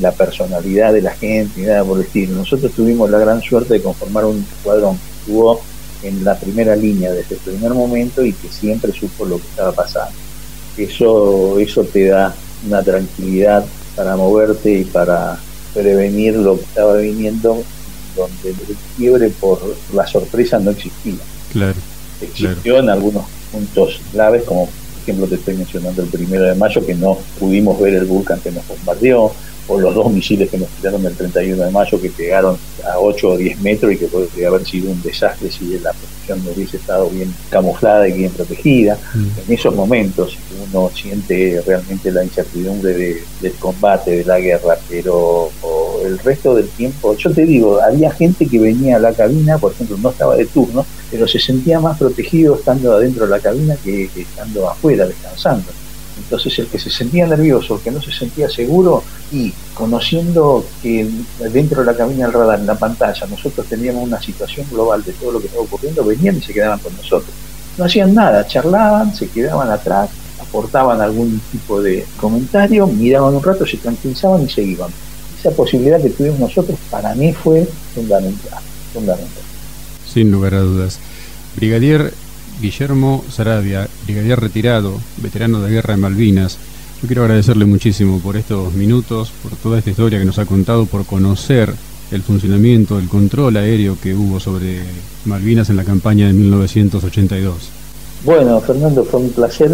la 0.00 0.12
personalidad 0.12 0.92
de 0.92 1.02
la 1.02 1.10
gente, 1.12 1.62
nada 1.62 1.84
por 1.84 1.98
el 1.98 2.04
estilo. 2.04 2.36
Nosotros 2.36 2.72
tuvimos 2.72 3.10
la 3.10 3.18
gran 3.18 3.42
suerte 3.42 3.74
de 3.74 3.82
conformar 3.82 4.24
un 4.24 4.46
escuadrón 4.56 4.96
que 4.96 5.20
estuvo 5.20 5.60
en 6.04 6.24
la 6.24 6.38
primera 6.38 6.76
línea 6.76 7.10
desde 7.12 7.34
el 7.34 7.40
primer 7.40 7.72
momento 7.72 8.24
y 8.24 8.32
que 8.32 8.48
siempre 8.48 8.92
supo 8.92 9.24
lo 9.24 9.38
que 9.38 9.48
estaba 9.48 9.72
pasando. 9.72 10.14
Eso, 10.76 11.58
eso 11.58 11.82
te 11.84 12.06
da 12.06 12.34
una 12.66 12.82
tranquilidad 12.82 13.64
para 13.96 14.16
moverte 14.16 14.78
y 14.80 14.84
para 14.84 15.38
prevenir 15.74 16.34
lo 16.36 16.56
que 16.56 16.64
estaba 16.64 16.96
viniendo, 16.96 17.62
donde 18.16 18.50
el 18.50 18.76
quiebre 18.96 19.28
por 19.28 19.60
la 19.94 20.06
sorpresa 20.06 20.58
no 20.58 20.70
existía. 20.70 21.18
Claro. 21.52 21.76
Existió 22.20 22.78
en 22.78 22.90
algunos 22.90 23.24
puntos 23.50 24.00
claves, 24.12 24.42
como 24.44 24.66
por 24.66 25.02
ejemplo 25.02 25.26
te 25.26 25.36
estoy 25.36 25.56
mencionando 25.56 26.02
el 26.02 26.08
primero 26.08 26.44
de 26.44 26.54
mayo, 26.54 26.84
que 26.84 26.94
no 26.94 27.18
pudimos 27.38 27.80
ver 27.80 27.94
el 27.94 28.04
volcán 28.04 28.40
que 28.40 28.50
nos 28.50 28.66
bombardeó, 28.68 29.32
o 29.70 29.80
los 29.80 29.94
dos 29.94 30.12
misiles 30.12 30.50
que 30.50 30.58
nos 30.58 30.68
tiraron 30.70 31.06
el 31.06 31.14
31 31.14 31.64
de 31.64 31.70
mayo 31.70 32.00
que 32.00 32.10
pegaron 32.10 32.58
a 32.84 32.98
8 32.98 33.28
o 33.28 33.36
10 33.36 33.60
metros 33.60 33.92
y 33.92 33.96
que 33.96 34.06
podría 34.06 34.48
haber 34.48 34.66
sido 34.66 34.90
un 34.90 35.00
desastre 35.00 35.50
si 35.50 35.78
la 35.78 35.92
posición 35.92 36.44
no 36.44 36.50
hubiese 36.50 36.76
estado 36.76 37.08
bien 37.08 37.32
camuflada 37.50 38.08
y 38.08 38.12
bien 38.12 38.32
protegida. 38.32 38.98
Mm. 39.14 39.26
En 39.46 39.54
esos 39.54 39.74
momentos 39.74 40.36
uno 40.68 40.90
siente 40.92 41.62
realmente 41.64 42.10
la 42.10 42.24
incertidumbre 42.24 43.22
del 43.40 43.52
combate, 43.54 44.16
de 44.16 44.24
la 44.24 44.40
guerra, 44.40 44.76
pero 44.88 45.50
el 46.04 46.18
resto 46.18 46.54
del 46.54 46.68
tiempo, 46.68 47.14
yo 47.16 47.30
te 47.30 47.44
digo, 47.44 47.80
había 47.80 48.10
gente 48.10 48.46
que 48.46 48.58
venía 48.58 48.96
a 48.96 48.98
la 49.00 49.12
cabina, 49.12 49.58
por 49.58 49.72
ejemplo, 49.72 49.96
no 49.98 50.10
estaba 50.10 50.34
de 50.36 50.46
turno, 50.46 50.84
pero 51.10 51.28
se 51.28 51.38
sentía 51.38 51.78
más 51.78 51.98
protegido 51.98 52.56
estando 52.56 52.92
adentro 52.92 53.24
de 53.24 53.30
la 53.30 53.38
cabina 53.38 53.76
que 53.76 54.10
estando 54.16 54.68
afuera 54.68 55.06
descansando. 55.06 55.70
Entonces 56.22 56.58
el 56.58 56.66
que 56.66 56.78
se 56.78 56.90
sentía 56.90 57.26
nervioso, 57.26 57.76
el 57.76 57.80
que 57.80 57.90
no 57.90 58.00
se 58.00 58.12
sentía 58.12 58.48
seguro 58.48 59.02
y 59.32 59.52
conociendo 59.74 60.64
que 60.82 61.08
dentro 61.52 61.80
de 61.80 61.86
la 61.86 61.96
cabina 61.96 62.26
del 62.26 62.34
radar, 62.34 62.60
en 62.60 62.66
la 62.66 62.78
pantalla, 62.78 63.26
nosotros 63.26 63.66
teníamos 63.66 64.04
una 64.04 64.20
situación 64.20 64.66
global 64.70 65.02
de 65.02 65.12
todo 65.12 65.32
lo 65.32 65.40
que 65.40 65.46
estaba 65.46 65.64
ocurriendo, 65.64 66.04
venían 66.04 66.36
y 66.36 66.42
se 66.42 66.52
quedaban 66.52 66.78
con 66.78 66.94
nosotros. 66.96 67.30
No 67.78 67.84
hacían 67.84 68.14
nada, 68.14 68.46
charlaban, 68.46 69.14
se 69.14 69.28
quedaban 69.28 69.70
atrás, 69.70 70.10
aportaban 70.40 71.00
algún 71.00 71.40
tipo 71.50 71.80
de 71.80 72.04
comentario, 72.20 72.86
miraban 72.86 73.34
un 73.34 73.42
rato, 73.42 73.66
se 73.66 73.78
tranquilizaban 73.78 74.42
y 74.42 74.50
se 74.50 74.62
iban. 74.62 74.90
Esa 75.38 75.50
posibilidad 75.52 76.00
que 76.02 76.10
tuvimos 76.10 76.38
nosotros 76.38 76.78
para 76.90 77.14
mí 77.14 77.32
fue 77.32 77.66
fundamental, 77.94 78.58
fundamental. 78.92 79.42
Sin 80.12 80.30
lugar 80.30 80.54
a 80.54 80.60
dudas. 80.60 80.98
Brigadier 81.56 82.12
Guillermo 82.60 83.24
Sarabia, 83.30 83.88
brigadier 84.04 84.38
retirado, 84.38 84.92
veterano 85.16 85.62
de 85.62 85.70
guerra 85.70 85.94
en 85.94 86.00
Malvinas. 86.00 86.58
Yo 87.00 87.06
quiero 87.06 87.22
agradecerle 87.22 87.64
muchísimo 87.64 88.20
por 88.20 88.36
estos 88.36 88.74
minutos, 88.74 89.32
por 89.42 89.52
toda 89.52 89.78
esta 89.78 89.90
historia 89.90 90.18
que 90.18 90.26
nos 90.26 90.38
ha 90.38 90.44
contado, 90.44 90.84
por 90.84 91.06
conocer 91.06 91.72
el 92.10 92.22
funcionamiento, 92.22 92.98
el 92.98 93.08
control 93.08 93.56
aéreo 93.56 93.96
que 94.00 94.14
hubo 94.14 94.38
sobre 94.40 94.82
Malvinas 95.24 95.70
en 95.70 95.76
la 95.76 95.84
campaña 95.84 96.26
de 96.26 96.34
1982. 96.34 97.70
Bueno, 98.24 98.60
Fernando, 98.60 99.04
fue 99.04 99.20
un 99.20 99.30
placer. 99.30 99.70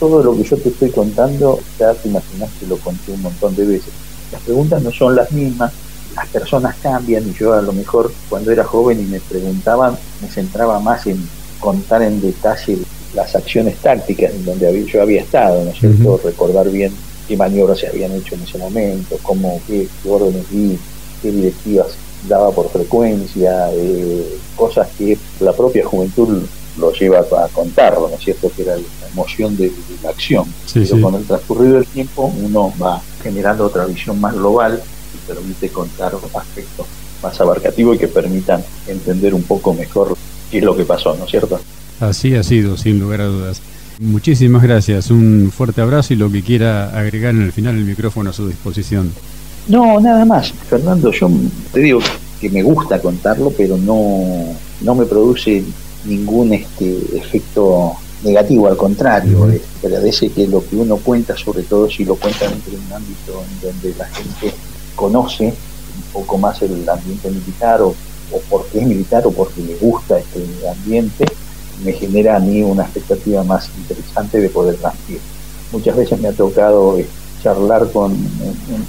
Todo 0.00 0.22
lo 0.22 0.36
que 0.36 0.44
yo 0.44 0.56
te 0.56 0.70
estoy 0.70 0.90
contando, 0.90 1.60
ya 1.78 1.92
te 1.92 2.08
imaginas 2.08 2.50
que 2.58 2.66
lo 2.66 2.78
conté 2.78 3.12
un 3.12 3.22
montón 3.22 3.54
de 3.54 3.66
veces. 3.66 3.92
Las 4.32 4.40
preguntas 4.42 4.82
no 4.82 4.90
son 4.90 5.14
las 5.14 5.30
mismas, 5.30 5.72
las 6.16 6.26
personas 6.28 6.76
cambian 6.82 7.28
y 7.28 7.34
yo 7.34 7.52
a 7.52 7.60
lo 7.60 7.72
mejor 7.72 8.12
cuando 8.28 8.50
era 8.50 8.64
joven 8.64 9.00
y 9.00 9.04
me 9.04 9.20
preguntaban, 9.20 9.96
me 10.22 10.28
centraba 10.28 10.80
más 10.80 11.06
en 11.06 11.18
contar 11.64 12.02
en 12.02 12.20
detalle 12.20 12.76
las 13.14 13.34
acciones 13.34 13.76
tácticas 13.76 14.34
en 14.34 14.44
donde 14.44 14.84
yo 14.84 15.00
había 15.00 15.22
estado, 15.22 15.64
¿no 15.64 15.70
es 15.70 15.78
cierto? 15.78 16.20
Recordar 16.22 16.68
bien 16.68 16.92
qué 17.26 17.38
maniobras 17.38 17.78
se 17.78 17.86
habían 17.86 18.12
hecho 18.12 18.34
en 18.34 18.42
ese 18.42 18.58
momento, 18.58 19.16
cómo, 19.22 19.58
qué, 19.66 19.88
órdenes 20.06 20.44
di, 20.50 20.78
qué 21.22 21.32
directivas 21.32 21.86
daba 22.28 22.50
por 22.50 22.68
frecuencia, 22.68 23.70
eh, 23.72 24.36
cosas 24.54 24.88
que 24.98 25.16
la 25.40 25.54
propia 25.54 25.86
juventud 25.86 26.42
lo 26.78 26.92
lleva 26.92 27.20
a 27.20 27.48
contarlo, 27.48 28.10
¿no 28.10 28.16
es 28.16 28.22
cierto? 28.22 28.50
Que 28.54 28.62
era 28.62 28.76
la 28.76 29.08
emoción 29.10 29.56
de, 29.56 29.72
la 30.02 30.10
acción. 30.10 30.44
Pero 30.74 31.00
con 31.00 31.14
el 31.14 31.24
transcurrido 31.24 31.76
del 31.76 31.86
tiempo 31.86 32.30
uno 32.42 32.74
va 32.82 33.00
generando 33.22 33.64
otra 33.64 33.86
visión 33.86 34.20
más 34.20 34.34
global 34.34 34.82
y 35.14 35.26
permite 35.26 35.70
contar 35.70 36.12
aspectos 36.34 36.86
más 37.22 37.40
abarcativos 37.40 37.96
y 37.96 38.00
que 38.00 38.08
permitan 38.08 38.62
entender 38.86 39.32
un 39.32 39.44
poco 39.44 39.72
mejor 39.72 40.14
es 40.58 40.64
lo 40.64 40.76
que 40.76 40.84
pasó, 40.84 41.14
¿no 41.16 41.24
es 41.24 41.30
cierto? 41.30 41.60
Así 42.00 42.34
ha 42.34 42.42
sido, 42.42 42.76
sin 42.76 42.98
lugar 43.00 43.22
a 43.22 43.26
dudas. 43.26 43.60
Muchísimas 44.00 44.62
gracias, 44.62 45.10
un 45.10 45.52
fuerte 45.54 45.80
abrazo 45.80 46.14
y 46.14 46.16
lo 46.16 46.30
que 46.30 46.42
quiera 46.42 46.90
agregar 46.98 47.34
en 47.34 47.42
el 47.42 47.52
final 47.52 47.76
el 47.76 47.84
micrófono 47.84 48.30
a 48.30 48.32
su 48.32 48.48
disposición. 48.48 49.12
No, 49.68 50.00
nada 50.00 50.24
más, 50.24 50.52
Fernando, 50.52 51.10
yo 51.12 51.30
te 51.72 51.80
digo 51.80 52.00
que 52.40 52.50
me 52.50 52.62
gusta 52.62 53.00
contarlo, 53.00 53.52
pero 53.56 53.76
no, 53.76 54.54
no 54.80 54.94
me 54.94 55.06
produce 55.06 55.62
ningún 56.04 56.52
este 56.52 56.98
efecto 57.16 57.94
negativo, 58.24 58.66
al 58.66 58.76
contrario, 58.76 59.44
uh 59.44 59.60
agradece 59.84 60.30
que 60.30 60.46
lo 60.46 60.66
que 60.66 60.76
uno 60.76 60.96
cuenta, 60.96 61.36
sobre 61.36 61.62
todo 61.62 61.90
si 61.90 62.06
lo 62.06 62.14
cuenta 62.16 62.48
dentro 62.48 62.72
de 62.72 62.78
un 62.78 62.92
ámbito 62.92 63.44
en 63.44 63.70
donde 63.70 63.94
la 63.98 64.06
gente 64.06 64.50
conoce 64.94 65.44
un 65.44 66.12
poco 66.12 66.38
más 66.38 66.62
el 66.62 66.88
ambiente 66.88 67.30
militar 67.30 67.82
o 67.82 67.94
o 68.32 68.40
porque 68.50 68.80
es 68.80 68.86
militar 68.86 69.26
o 69.26 69.30
porque 69.30 69.60
le 69.62 69.74
gusta 69.76 70.18
este 70.18 70.44
ambiente, 70.68 71.26
me 71.84 71.92
genera 71.92 72.36
a 72.36 72.40
mí 72.40 72.62
una 72.62 72.84
expectativa 72.84 73.42
más 73.44 73.70
interesante 73.76 74.40
de 74.40 74.48
poder 74.48 74.76
transmitir. 74.76 75.20
Muchas 75.72 75.96
veces 75.96 76.20
me 76.20 76.28
ha 76.28 76.32
tocado 76.32 76.98
eh, 76.98 77.06
charlar 77.42 77.90
con 77.90 78.16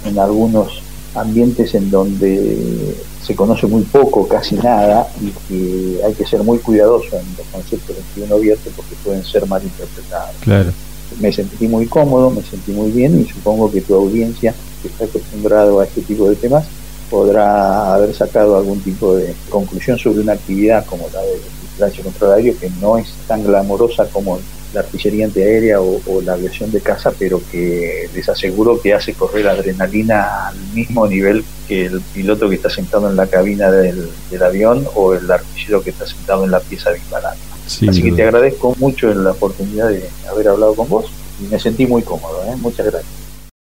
en, 0.04 0.18
algunos 0.18 0.80
ambientes 1.14 1.74
en 1.74 1.90
donde 1.90 2.94
se 3.22 3.34
conoce 3.34 3.66
muy 3.66 3.82
poco, 3.82 4.28
casi 4.28 4.54
nada, 4.54 5.08
y 5.20 5.30
que 5.48 6.00
hay 6.04 6.14
que 6.14 6.26
ser 6.26 6.42
muy 6.42 6.58
cuidadoso 6.58 7.16
en 7.16 7.26
los 7.36 7.46
conceptos 7.50 7.96
que 8.14 8.22
uno 8.22 8.38
vierte 8.38 8.70
porque 8.76 8.94
pueden 9.02 9.24
ser 9.24 9.46
mal 9.46 9.62
interpretados. 9.62 10.36
Claro. 10.40 10.72
Me 11.20 11.32
sentí 11.32 11.66
muy 11.66 11.86
cómodo, 11.86 12.30
me 12.30 12.42
sentí 12.42 12.72
muy 12.72 12.90
bien 12.90 13.20
y 13.20 13.24
supongo 13.28 13.70
que 13.70 13.80
tu 13.80 13.94
audiencia, 13.94 14.54
que 14.82 14.88
está 14.88 15.04
acostumbrado 15.04 15.80
a 15.80 15.84
este 15.84 16.02
tipo 16.02 16.28
de 16.28 16.36
temas, 16.36 16.66
podrá 17.10 17.94
haber 17.94 18.14
sacado 18.14 18.56
algún 18.56 18.80
tipo 18.80 19.16
de 19.16 19.34
conclusión 19.48 19.98
sobre 19.98 20.20
una 20.20 20.32
actividad 20.32 20.84
como 20.86 21.08
la 21.12 21.20
de 21.22 21.40
vigilancia 21.62 22.04
contra 22.04 22.28
el 22.28 22.34
aéreo 22.34 22.58
que 22.58 22.70
no 22.80 22.98
es 22.98 23.12
tan 23.26 23.44
glamorosa 23.44 24.06
como 24.06 24.38
la 24.72 24.80
artillería 24.80 25.26
antiaérea 25.26 25.80
o, 25.80 26.00
o 26.06 26.20
la 26.20 26.34
aviación 26.34 26.70
de 26.70 26.80
caza, 26.80 27.12
pero 27.18 27.40
que 27.50 28.08
les 28.14 28.28
aseguro 28.28 28.80
que 28.80 28.94
hace 28.94 29.14
correr 29.14 29.48
adrenalina 29.48 30.48
al 30.48 30.58
mismo 30.74 31.06
nivel 31.06 31.44
que 31.66 31.86
el 31.86 32.00
piloto 32.00 32.48
que 32.48 32.56
está 32.56 32.70
sentado 32.70 33.08
en 33.08 33.16
la 33.16 33.26
cabina 33.26 33.70
del, 33.70 34.08
avión 34.42 34.86
o 34.94 35.14
el 35.14 35.30
artillero 35.30 35.82
que 35.82 35.90
está 35.90 36.06
sentado 36.06 36.44
en 36.44 36.50
la 36.50 36.60
pieza 36.60 36.92
disparando. 36.92 37.40
Así 37.66 38.02
que 38.02 38.12
te 38.12 38.22
agradezco 38.22 38.74
mucho 38.78 39.12
la 39.12 39.32
oportunidad 39.32 39.88
de 39.88 40.08
haber 40.30 40.48
hablado 40.48 40.74
con 40.74 40.88
vos 40.88 41.06
y 41.40 41.44
me 41.48 41.58
sentí 41.58 41.86
muy 41.86 42.02
cómodo. 42.02 42.44
¿eh? 42.44 42.56
Muchas 42.56 42.86
gracias. 42.86 43.25